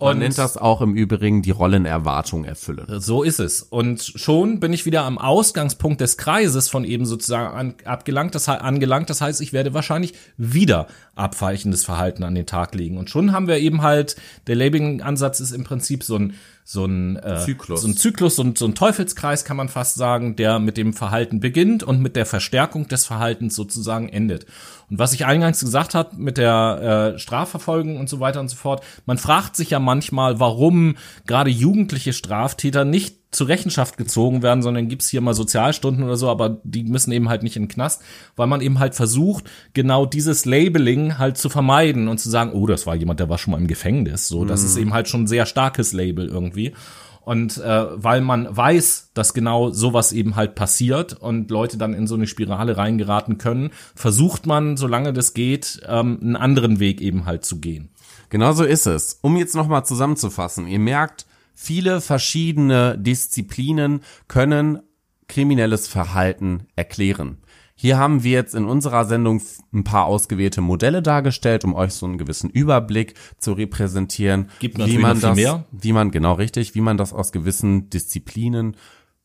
Man 0.00 0.12
Und 0.12 0.18
nennt 0.20 0.38
das 0.38 0.56
auch 0.56 0.80
im 0.80 0.94
Übrigen 0.94 1.42
die 1.42 1.50
Rollenerwartung 1.50 2.44
erfüllen. 2.44 2.86
So 3.00 3.24
ist 3.24 3.40
es. 3.40 3.62
Und 3.62 4.00
schon 4.00 4.60
bin 4.60 4.72
ich 4.72 4.86
wieder 4.86 5.02
am 5.02 5.18
Ausgangspunkt 5.18 6.00
des 6.00 6.16
Kreises 6.16 6.68
von 6.68 6.84
eben 6.84 7.04
sozusagen 7.04 7.56
an, 7.56 7.74
abgelangt, 7.84 8.36
das, 8.36 8.48
angelangt. 8.48 9.10
Das 9.10 9.20
heißt, 9.20 9.40
ich 9.40 9.52
werde 9.52 9.74
wahrscheinlich 9.74 10.14
wieder 10.36 10.86
abweichendes 11.16 11.84
Verhalten 11.84 12.22
an 12.22 12.36
den 12.36 12.46
Tag 12.46 12.76
legen. 12.76 12.96
Und 12.96 13.10
schon 13.10 13.32
haben 13.32 13.48
wir 13.48 13.58
eben 13.58 13.82
halt, 13.82 14.14
der 14.46 14.54
Labeling-Ansatz 14.54 15.40
ist 15.40 15.50
im 15.50 15.64
Prinzip 15.64 16.04
so 16.04 16.14
ein, 16.14 16.34
so 16.70 16.84
ein 16.84 17.16
äh, 17.16 17.38
Zyklus. 17.46 17.80
So 17.80 17.88
ein 17.88 17.96
Zyklus, 17.96 18.36
so 18.36 18.42
ein, 18.42 18.54
so 18.54 18.66
ein 18.66 18.74
Teufelskreis 18.74 19.46
kann 19.46 19.56
man 19.56 19.70
fast 19.70 19.94
sagen, 19.94 20.36
der 20.36 20.58
mit 20.58 20.76
dem 20.76 20.92
Verhalten 20.92 21.40
beginnt 21.40 21.82
und 21.82 22.02
mit 22.02 22.14
der 22.14 22.26
Verstärkung 22.26 22.88
des 22.88 23.06
Verhaltens 23.06 23.54
sozusagen 23.54 24.10
endet. 24.10 24.44
Und 24.90 24.98
was 24.98 25.14
ich 25.14 25.24
eingangs 25.24 25.60
gesagt 25.60 25.94
habe 25.94 26.16
mit 26.16 26.36
der 26.36 27.14
äh, 27.14 27.18
Strafverfolgung 27.18 27.96
und 27.96 28.10
so 28.10 28.20
weiter 28.20 28.40
und 28.40 28.50
so 28.50 28.56
fort, 28.56 28.84
man 29.06 29.16
fragt 29.16 29.56
sich 29.56 29.70
ja 29.70 29.78
manchmal, 29.78 30.40
warum 30.40 30.96
gerade 31.26 31.48
jugendliche 31.48 32.12
Straftäter 32.12 32.84
nicht 32.84 33.17
zur 33.30 33.48
Rechenschaft 33.48 33.96
gezogen 33.96 34.42
werden, 34.42 34.62
sondern 34.62 34.88
gibt's 34.88 35.08
hier 35.08 35.20
mal 35.20 35.34
Sozialstunden 35.34 36.04
oder 36.04 36.16
so, 36.16 36.28
aber 36.28 36.60
die 36.64 36.84
müssen 36.84 37.12
eben 37.12 37.28
halt 37.28 37.42
nicht 37.42 37.56
in 37.56 37.64
den 37.64 37.68
Knast, 37.68 38.02
weil 38.36 38.46
man 38.46 38.60
eben 38.60 38.78
halt 38.78 38.94
versucht, 38.94 39.50
genau 39.74 40.06
dieses 40.06 40.46
Labeling 40.46 41.18
halt 41.18 41.36
zu 41.36 41.50
vermeiden 41.50 42.08
und 42.08 42.18
zu 42.18 42.30
sagen, 42.30 42.52
oh, 42.52 42.66
das 42.66 42.86
war 42.86 42.94
jemand, 42.94 43.20
der 43.20 43.28
war 43.28 43.38
schon 43.38 43.52
mal 43.52 43.58
im 43.58 43.66
Gefängnis. 43.66 44.28
So, 44.28 44.44
das 44.44 44.62
ist 44.62 44.76
eben 44.76 44.94
halt 44.94 45.08
schon 45.08 45.24
ein 45.24 45.26
sehr 45.26 45.44
starkes 45.44 45.92
Label 45.92 46.26
irgendwie. 46.26 46.72
Und 47.20 47.58
äh, 47.58 47.86
weil 48.02 48.22
man 48.22 48.56
weiß, 48.56 49.10
dass 49.12 49.34
genau 49.34 49.68
sowas 49.68 50.12
eben 50.12 50.34
halt 50.34 50.54
passiert 50.54 51.12
und 51.12 51.50
Leute 51.50 51.76
dann 51.76 51.92
in 51.92 52.06
so 52.06 52.14
eine 52.14 52.26
Spirale 52.26 52.78
reingeraten 52.78 53.36
können, 53.36 53.68
versucht 53.94 54.46
man, 54.46 54.78
solange 54.78 55.12
das 55.12 55.34
geht, 55.34 55.82
ähm, 55.86 56.18
einen 56.22 56.36
anderen 56.36 56.80
Weg 56.80 57.02
eben 57.02 57.26
halt 57.26 57.44
zu 57.44 57.60
gehen. 57.60 57.90
Genau 58.30 58.52
so 58.52 58.64
ist 58.64 58.86
es. 58.86 59.18
Um 59.20 59.36
jetzt 59.36 59.54
nochmal 59.54 59.84
zusammenzufassen, 59.84 60.66
ihr 60.66 60.78
merkt, 60.78 61.26
viele 61.60 62.00
verschiedene 62.00 62.96
Disziplinen 62.96 64.02
können 64.28 64.78
kriminelles 65.26 65.88
Verhalten 65.88 66.68
erklären. 66.76 67.38
Hier 67.74 67.98
haben 67.98 68.22
wir 68.22 68.30
jetzt 68.30 68.54
in 68.54 68.64
unserer 68.64 69.04
Sendung 69.04 69.42
ein 69.74 69.82
paar 69.82 70.06
ausgewählte 70.06 70.60
Modelle 70.60 71.02
dargestellt, 71.02 71.64
um 71.64 71.74
euch 71.74 71.94
so 71.94 72.06
einen 72.06 72.16
gewissen 72.16 72.48
Überblick 72.48 73.14
zu 73.38 73.54
repräsentieren. 73.54 74.50
Gibt 74.60 74.78
wie 74.78 74.98
man 74.98 75.20
das, 75.20 75.34
mehr. 75.36 75.64
wie 75.72 75.92
man, 75.92 76.12
genau 76.12 76.34
richtig, 76.34 76.76
wie 76.76 76.80
man 76.80 76.96
das 76.96 77.12
aus 77.12 77.32
gewissen 77.32 77.90
Disziplinen 77.90 78.76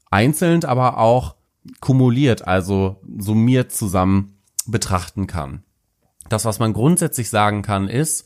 einzeln, 0.09 0.65
aber 0.65 0.97
auch 0.97 1.35
kumuliert, 1.81 2.47
also 2.47 2.99
summiert 3.19 3.71
zusammen 3.71 4.39
betrachten 4.65 5.27
kann. 5.27 5.63
Das, 6.29 6.45
was 6.45 6.57
man 6.57 6.73
grundsätzlich 6.73 7.29
sagen 7.29 7.61
kann, 7.61 7.87
ist, 7.87 8.25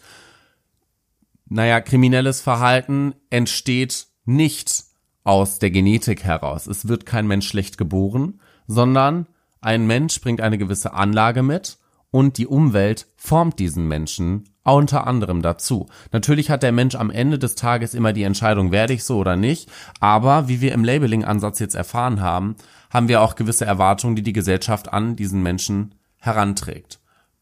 naja, 1.49 1.81
kriminelles 1.81 2.41
Verhalten 2.41 3.13
entsteht 3.29 4.07
nicht 4.25 4.83
aus 5.23 5.59
der 5.59 5.71
Genetik 5.71 6.23
heraus. 6.23 6.67
Es 6.67 6.87
wird 6.87 7.05
kein 7.05 7.27
Mensch 7.27 7.47
schlecht 7.47 7.77
geboren, 7.77 8.39
sondern 8.67 9.27
ein 9.61 9.87
Mensch 9.87 10.21
bringt 10.21 10.41
eine 10.41 10.57
gewisse 10.57 10.93
Anlage 10.93 11.43
mit 11.43 11.77
und 12.11 12.37
die 12.37 12.47
Umwelt 12.47 13.07
formt 13.15 13.59
diesen 13.59 13.87
Menschen 13.87 14.45
unter 14.63 15.07
anderem 15.07 15.41
dazu. 15.41 15.87
Natürlich 16.11 16.49
hat 16.49 16.63
der 16.63 16.71
Mensch 16.71 16.95
am 16.95 17.09
Ende 17.09 17.39
des 17.39 17.55
Tages 17.55 17.93
immer 17.93 18.11
die 18.11 18.23
Entscheidung, 18.23 18.71
werde 18.71 18.93
ich 18.93 19.03
so 19.03 19.17
oder 19.17 19.37
nicht, 19.37 19.69
aber 19.99 20.47
wie 20.49 20.61
wir 20.61 20.73
im 20.73 20.83
Labeling-Ansatz 20.83 21.59
jetzt 21.59 21.75
erfahren 21.75 22.21
haben, 22.21 22.55
haben 22.89 23.07
wir 23.07 23.21
auch 23.21 23.35
gewisse 23.35 23.65
Erwartungen, 23.65 24.15
die 24.15 24.23
die 24.23 24.33
Gesellschaft 24.33 24.91
an 24.91 25.15
diesen 25.15 25.41
Menschen 25.41 25.95
heranträgt. 26.19 26.99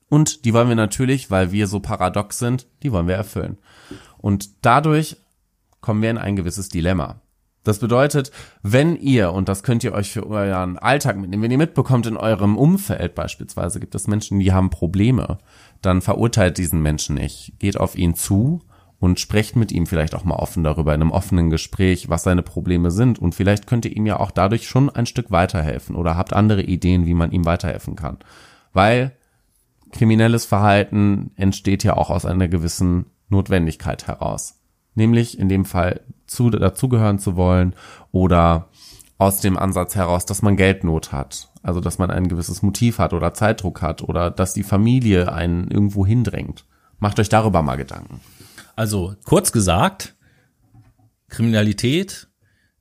Und 0.09 0.45
die 0.45 0.53
wollen 0.53 0.69
wir 0.69 0.75
natürlich, 0.75 1.31
weil 1.31 1.51
wir 1.51 1.67
so 1.67 1.79
paradox 1.79 2.37
sind, 2.37 2.67
die 2.83 2.91
wollen 2.91 3.07
wir 3.07 3.15
erfüllen. 3.15 3.57
Und 4.17 4.65
dadurch 4.65 5.17
kommen 5.81 6.01
wir 6.01 6.09
in 6.09 6.17
ein 6.17 6.35
gewisses 6.35 6.69
Dilemma. 6.69 7.21
Das 7.65 7.79
bedeutet, 7.79 8.31
wenn 8.61 8.95
ihr, 8.95 9.33
und 9.33 9.49
das 9.49 9.63
könnt 9.63 9.83
ihr 9.83 9.93
euch 9.93 10.11
für 10.11 10.27
euren 10.27 10.77
Alltag 10.77 11.17
mitnehmen, 11.17 11.41
wenn 11.41 11.51
ihr 11.51 11.57
mitbekommt, 11.57 12.05
in 12.05 12.15
eurem 12.15 12.57
Umfeld 12.57 13.15
beispielsweise 13.15 13.79
gibt 13.79 13.95
es 13.95 14.07
Menschen, 14.07 14.39
die 14.39 14.53
haben 14.53 14.69
Probleme, 14.69 15.39
dann 15.81 16.01
verurteilt 16.01 16.59
diesen 16.59 16.83
Menschen 16.83 17.15
nicht. 17.15 17.53
Geht 17.57 17.77
auf 17.77 17.97
ihn 17.97 18.13
zu 18.13 18.61
und 18.99 19.19
sprecht 19.19 19.55
mit 19.55 19.71
ihm 19.71 19.87
vielleicht 19.87 20.13
auch 20.13 20.23
mal 20.23 20.35
offen 20.35 20.63
darüber 20.63 20.93
in 20.93 21.01
einem 21.01 21.11
offenen 21.11 21.49
Gespräch, 21.49 22.07
was 22.07 22.21
seine 22.21 22.43
Probleme 22.43 22.91
sind 22.91 23.17
und 23.17 23.33
vielleicht 23.33 23.65
könnt 23.65 23.85
ihr 23.85 23.95
ihm 23.95 24.05
ja 24.05 24.19
auch 24.19 24.29
dadurch 24.29 24.67
schon 24.67 24.91
ein 24.91 25.07
Stück 25.07 25.31
weiterhelfen 25.31 25.95
oder 25.95 26.15
habt 26.15 26.33
andere 26.33 26.61
Ideen, 26.61 27.07
wie 27.07 27.15
man 27.15 27.31
ihm 27.31 27.45
weiterhelfen 27.45 27.95
kann. 27.95 28.19
Weil 28.73 29.13
kriminelles 29.95 30.45
Verhalten 30.45 31.31
entsteht 31.35 31.83
ja 31.83 31.95
auch 31.95 32.09
aus 32.09 32.25
einer 32.25 32.47
gewissen 32.47 33.05
Notwendigkeit 33.29 34.07
heraus. 34.07 34.59
Nämlich 34.93 35.39
in 35.39 35.49
dem 35.49 35.65
Fall 35.65 36.01
zu, 36.27 36.49
dazugehören 36.49 37.17
zu 37.17 37.35
wollen 37.35 37.73
oder 38.11 38.69
aus 39.17 39.39
dem 39.39 39.57
Ansatz 39.57 39.95
heraus, 39.95 40.25
dass 40.25 40.41
man 40.41 40.57
Geldnot 40.57 41.11
hat. 41.11 41.49
Also, 41.63 41.79
dass 41.79 41.97
man 41.97 42.11
ein 42.11 42.27
gewisses 42.27 42.61
Motiv 42.61 42.99
hat 42.99 43.13
oder 43.13 43.33
Zeitdruck 43.33 43.81
hat 43.81 44.03
oder 44.03 44.29
dass 44.29 44.53
die 44.53 44.63
Familie 44.63 45.31
einen 45.31 45.71
irgendwo 45.71 46.05
hindrängt. 46.05 46.65
Macht 46.99 47.19
euch 47.19 47.29
darüber 47.29 47.61
mal 47.61 47.77
Gedanken. 47.77 48.19
Also, 48.75 49.15
kurz 49.23 49.51
gesagt, 49.51 50.15
Kriminalität 51.29 52.27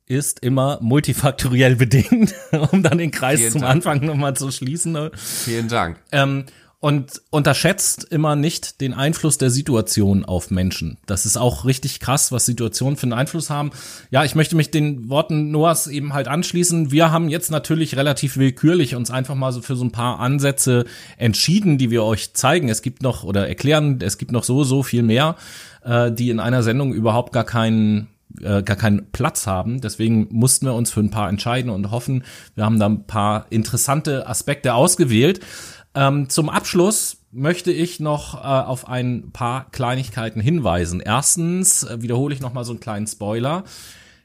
ist 0.05 0.41
immer 0.41 0.79
multifaktoriell 0.81 1.75
bedingt, 1.77 2.35
um 2.71 2.83
dann 2.83 2.97
den 2.97 3.11
Kreis 3.11 3.39
Vielen 3.39 3.51
zum 3.53 3.61
Dank. 3.61 3.73
Anfang 3.73 4.05
nochmal 4.05 4.35
zu 4.35 4.51
schließen. 4.51 5.09
Vielen 5.13 5.67
Dank. 5.67 5.99
Ähm, 6.11 6.45
und 6.85 7.19
unterschätzt 7.31 8.03
immer 8.11 8.35
nicht 8.35 8.79
den 8.79 8.93
Einfluss 8.93 9.39
der 9.39 9.49
Situation 9.49 10.23
auf 10.23 10.51
Menschen. 10.51 10.99
Das 11.07 11.25
ist 11.25 11.35
auch 11.35 11.65
richtig 11.65 11.99
krass, 11.99 12.31
was 12.31 12.45
Situationen 12.45 12.95
für 12.95 13.05
einen 13.05 13.13
Einfluss 13.13 13.49
haben. 13.49 13.71
Ja, 14.11 14.23
ich 14.23 14.35
möchte 14.35 14.55
mich 14.55 14.69
den 14.69 15.09
Worten 15.09 15.49
Noahs 15.49 15.87
eben 15.87 16.13
halt 16.13 16.27
anschließen. 16.27 16.91
Wir 16.91 17.09
haben 17.09 17.27
jetzt 17.27 17.49
natürlich 17.49 17.97
relativ 17.97 18.37
willkürlich 18.37 18.93
uns 18.93 19.09
einfach 19.09 19.33
mal 19.33 19.51
so 19.51 19.63
für 19.63 19.75
so 19.75 19.83
ein 19.83 19.91
paar 19.91 20.19
Ansätze 20.19 20.85
entschieden, 21.17 21.79
die 21.79 21.89
wir 21.89 22.03
euch 22.03 22.35
zeigen. 22.35 22.69
Es 22.69 22.83
gibt 22.83 23.01
noch 23.01 23.23
oder 23.23 23.47
erklären, 23.47 23.97
es 24.03 24.19
gibt 24.19 24.31
noch 24.31 24.43
so, 24.43 24.63
so 24.63 24.83
viel 24.83 25.01
mehr, 25.01 25.37
äh, 25.83 26.11
die 26.11 26.29
in 26.29 26.39
einer 26.39 26.61
Sendung 26.61 26.93
überhaupt 26.93 27.33
gar 27.33 27.45
keinen 27.45 28.09
äh, 28.41 28.63
gar 28.63 28.75
keinen 28.75 29.11
Platz 29.11 29.47
haben. 29.47 29.81
Deswegen 29.81 30.27
mussten 30.29 30.65
wir 30.65 30.73
uns 30.73 30.91
für 30.91 30.99
ein 30.99 31.09
paar 31.09 31.29
entscheiden 31.29 31.71
und 31.71 31.91
hoffen, 31.91 32.23
wir 32.55 32.65
haben 32.65 32.79
da 32.79 32.87
ein 32.87 33.07
paar 33.07 33.45
interessante 33.49 34.27
Aspekte 34.27 34.73
ausgewählt. 34.73 35.39
Ähm, 35.95 36.29
zum 36.29 36.49
Abschluss 36.49 37.17
möchte 37.31 37.71
ich 37.71 37.99
noch 37.99 38.35
äh, 38.35 38.37
auf 38.39 38.87
ein 38.87 39.31
paar 39.31 39.69
Kleinigkeiten 39.71 40.41
hinweisen. 40.41 40.99
Erstens 40.99 41.83
äh, 41.83 42.01
wiederhole 42.01 42.33
ich 42.33 42.41
noch 42.41 42.53
mal 42.53 42.65
so 42.65 42.73
einen 42.73 42.81
kleinen 42.81 43.07
Spoiler. 43.07 43.63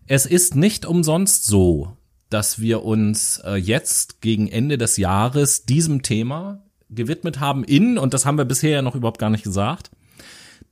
Es 0.06 0.26
ist 0.26 0.56
nicht 0.56 0.84
umsonst 0.84 1.46
so, 1.46 1.96
dass 2.28 2.60
wir 2.60 2.84
uns 2.84 3.38
äh, 3.44 3.54
jetzt 3.54 4.20
gegen 4.20 4.48
Ende 4.48 4.78
des 4.78 4.96
Jahres 4.96 5.64
diesem 5.64 6.02
Thema 6.02 6.64
gewidmet 6.88 7.38
haben 7.38 7.62
in, 7.62 7.98
und 7.98 8.14
das 8.14 8.26
haben 8.26 8.38
wir 8.38 8.44
bisher 8.44 8.70
ja 8.70 8.82
noch 8.82 8.96
überhaupt 8.96 9.20
gar 9.20 9.30
nicht 9.30 9.44
gesagt, 9.44 9.90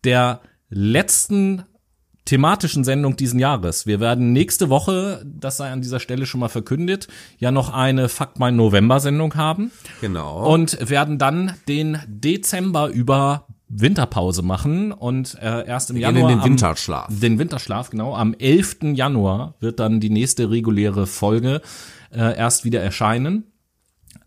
der 0.04 0.40
letzten 0.68 1.64
thematischen 2.28 2.84
Sendung 2.84 3.16
diesen 3.16 3.40
Jahres. 3.40 3.86
Wir 3.86 4.00
werden 4.00 4.34
nächste 4.34 4.68
Woche, 4.68 5.24
das 5.24 5.56
sei 5.56 5.70
an 5.70 5.80
dieser 5.80 5.98
Stelle 5.98 6.26
schon 6.26 6.40
mal 6.40 6.50
verkündet, 6.50 7.08
ja 7.38 7.50
noch 7.50 7.72
eine 7.72 8.10
Fakt 8.10 8.38
mein 8.38 8.54
November 8.54 9.00
Sendung 9.00 9.34
haben. 9.34 9.70
Genau. 10.02 10.46
Und 10.46 10.90
werden 10.90 11.16
dann 11.16 11.54
den 11.68 11.98
Dezember 12.06 12.88
über 12.88 13.46
Winterpause 13.70 14.42
machen 14.42 14.92
und 14.92 15.38
äh, 15.40 15.66
erst 15.66 15.88
im 15.88 15.96
Wir 15.96 16.02
Januar 16.02 16.28
den 16.28 16.44
Winterschlaf. 16.44 17.08
Am, 17.08 17.20
den 17.20 17.38
Winterschlaf, 17.38 17.88
genau. 17.88 18.14
Am 18.14 18.34
11. 18.34 18.94
Januar 18.94 19.54
wird 19.60 19.80
dann 19.80 19.98
die 19.98 20.10
nächste 20.10 20.50
reguläre 20.50 21.06
Folge 21.06 21.62
äh, 22.10 22.36
erst 22.36 22.66
wieder 22.66 22.82
erscheinen. 22.82 23.44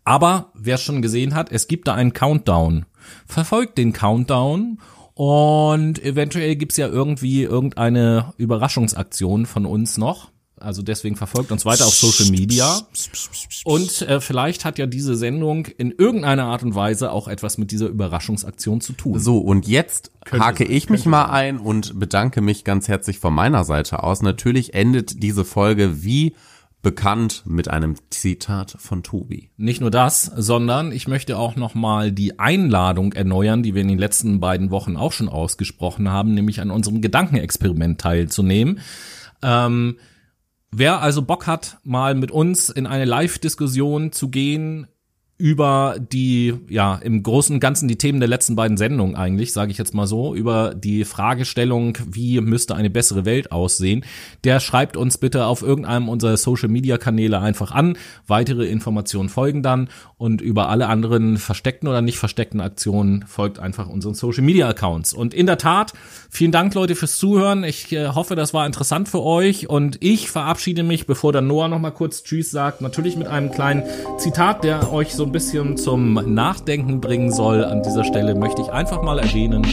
Aber 0.02 0.50
wer 0.54 0.74
es 0.74 0.82
schon 0.82 1.02
gesehen 1.02 1.36
hat, 1.36 1.52
es 1.52 1.68
gibt 1.68 1.86
da 1.86 1.94
einen 1.94 2.12
Countdown. 2.12 2.84
Verfolgt 3.26 3.78
den 3.78 3.92
Countdown 3.92 4.78
und 5.24 6.02
eventuell 6.02 6.56
gibt's 6.56 6.76
ja 6.76 6.88
irgendwie 6.88 7.44
irgendeine 7.44 8.34
Überraschungsaktion 8.38 9.46
von 9.46 9.66
uns 9.66 9.96
noch. 9.96 10.32
Also 10.58 10.82
deswegen 10.82 11.14
verfolgt 11.14 11.52
uns 11.52 11.64
weiter 11.64 11.86
auf 11.86 11.94
Social 11.94 12.28
Media. 12.32 12.80
Und 13.62 14.02
äh, 14.02 14.20
vielleicht 14.20 14.64
hat 14.64 14.78
ja 14.78 14.86
diese 14.86 15.14
Sendung 15.14 15.66
in 15.66 15.92
irgendeiner 15.92 16.46
Art 16.46 16.64
und 16.64 16.74
Weise 16.74 17.12
auch 17.12 17.28
etwas 17.28 17.56
mit 17.56 17.70
dieser 17.70 17.86
Überraschungsaktion 17.86 18.80
zu 18.80 18.94
tun. 18.94 19.20
So, 19.20 19.38
und 19.38 19.68
jetzt 19.68 20.10
könnte 20.24 20.44
hake 20.44 20.64
sein, 20.64 20.72
ich 20.72 20.90
mich 20.90 21.06
mal 21.06 21.26
sein. 21.26 21.30
ein 21.30 21.58
und 21.58 22.00
bedanke 22.00 22.40
mich 22.40 22.64
ganz 22.64 22.88
herzlich 22.88 23.20
von 23.20 23.32
meiner 23.32 23.62
Seite 23.62 24.02
aus. 24.02 24.22
Natürlich 24.22 24.74
endet 24.74 25.22
diese 25.22 25.44
Folge 25.44 26.02
wie 26.02 26.34
bekannt 26.82 27.44
mit 27.46 27.68
einem 27.68 27.94
Zitat 28.10 28.76
von 28.78 29.02
Tobi. 29.02 29.50
Nicht 29.56 29.80
nur 29.80 29.90
das, 29.90 30.24
sondern 30.24 30.90
ich 30.90 31.06
möchte 31.06 31.38
auch 31.38 31.54
noch 31.54 31.74
mal 31.74 32.10
die 32.10 32.40
Einladung 32.40 33.12
erneuern, 33.12 33.62
die 33.62 33.74
wir 33.74 33.82
in 33.82 33.88
den 33.88 33.98
letzten 33.98 34.40
beiden 34.40 34.70
Wochen 34.70 34.96
auch 34.96 35.12
schon 35.12 35.28
ausgesprochen 35.28 36.10
haben, 36.10 36.34
nämlich 36.34 36.60
an 36.60 36.70
unserem 36.70 37.00
Gedankenexperiment 37.00 38.00
teilzunehmen. 38.00 38.80
Ähm, 39.42 39.96
wer 40.72 41.00
also 41.00 41.22
Bock 41.22 41.46
hat, 41.46 41.78
mal 41.84 42.16
mit 42.16 42.32
uns 42.32 42.68
in 42.68 42.86
eine 42.86 43.04
Live-Diskussion 43.04 44.10
zu 44.10 44.28
gehen 44.28 44.88
über 45.38 45.96
die, 45.98 46.54
ja, 46.68 46.94
im 47.02 47.22
Großen 47.22 47.54
und 47.56 47.60
Ganzen 47.60 47.88
die 47.88 47.98
Themen 47.98 48.20
der 48.20 48.28
letzten 48.28 48.54
beiden 48.54 48.76
Sendungen 48.76 49.16
eigentlich, 49.16 49.52
sage 49.52 49.72
ich 49.72 49.78
jetzt 49.78 49.92
mal 49.92 50.06
so, 50.06 50.36
über 50.36 50.72
die 50.74 51.04
Fragestellung, 51.04 51.98
wie 52.06 52.40
müsste 52.40 52.76
eine 52.76 52.90
bessere 52.90 53.24
Welt 53.24 53.50
aussehen, 53.50 54.04
der 54.44 54.60
schreibt 54.60 54.96
uns 54.96 55.18
bitte 55.18 55.46
auf 55.46 55.62
irgendeinem 55.62 56.08
unserer 56.08 56.36
Social-Media-Kanäle 56.36 57.40
einfach 57.40 57.72
an. 57.72 57.96
Weitere 58.28 58.66
Informationen 58.66 59.28
folgen 59.28 59.64
dann 59.64 59.88
und 60.16 60.40
über 60.40 60.68
alle 60.68 60.86
anderen 60.86 61.38
versteckten 61.38 61.88
oder 61.88 62.02
nicht 62.02 62.18
versteckten 62.18 62.60
Aktionen 62.60 63.24
folgt 63.26 63.58
einfach 63.58 63.88
unseren 63.88 64.14
Social-Media-Accounts. 64.14 65.12
Und 65.12 65.34
in 65.34 65.46
der 65.46 65.58
Tat, 65.58 65.92
vielen 66.30 66.52
Dank 66.52 66.72
Leute 66.74 66.94
fürs 66.94 67.16
Zuhören. 67.16 67.64
Ich 67.64 67.90
äh, 67.90 68.06
hoffe, 68.08 68.36
das 68.36 68.54
war 68.54 68.64
interessant 68.64 69.08
für 69.08 69.22
euch 69.22 69.68
und 69.68 69.96
ich 70.00 70.30
verabschiede 70.30 70.84
mich, 70.84 71.06
bevor 71.06 71.32
dann 71.32 71.48
Noah 71.48 71.66
noch 71.66 71.80
mal 71.80 71.90
kurz 71.90 72.22
Tschüss 72.22 72.52
sagt, 72.52 72.80
natürlich 72.80 73.16
mit 73.16 73.26
einem 73.26 73.50
kleinen 73.50 73.82
Zitat, 74.18 74.62
der 74.62 74.92
euch 74.92 75.14
so 75.14 75.21
ein 75.24 75.32
bisschen 75.32 75.76
zum 75.76 76.14
Nachdenken 76.34 77.00
bringen 77.00 77.32
soll, 77.32 77.64
an 77.64 77.82
dieser 77.82 78.04
Stelle 78.04 78.34
möchte 78.34 78.62
ich 78.62 78.72
einfach 78.72 79.02
mal 79.02 79.18
erwähnen, 79.18 79.64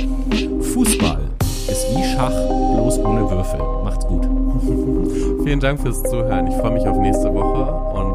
Fußball 0.73 1.19
ist 1.67 1.85
wie 1.95 2.03
Schach, 2.03 2.31
bloß 2.75 2.99
ohne 2.99 3.29
Würfel. 3.29 3.59
Macht's 3.83 4.05
gut. 4.07 4.23
Vielen 5.43 5.59
Dank 5.59 5.79
fürs 5.79 6.01
Zuhören. 6.03 6.47
Ich 6.47 6.55
freue 6.55 6.71
mich 6.71 6.87
auf 6.87 6.97
nächste 6.97 7.33
Woche 7.33 7.99
und 7.99 8.08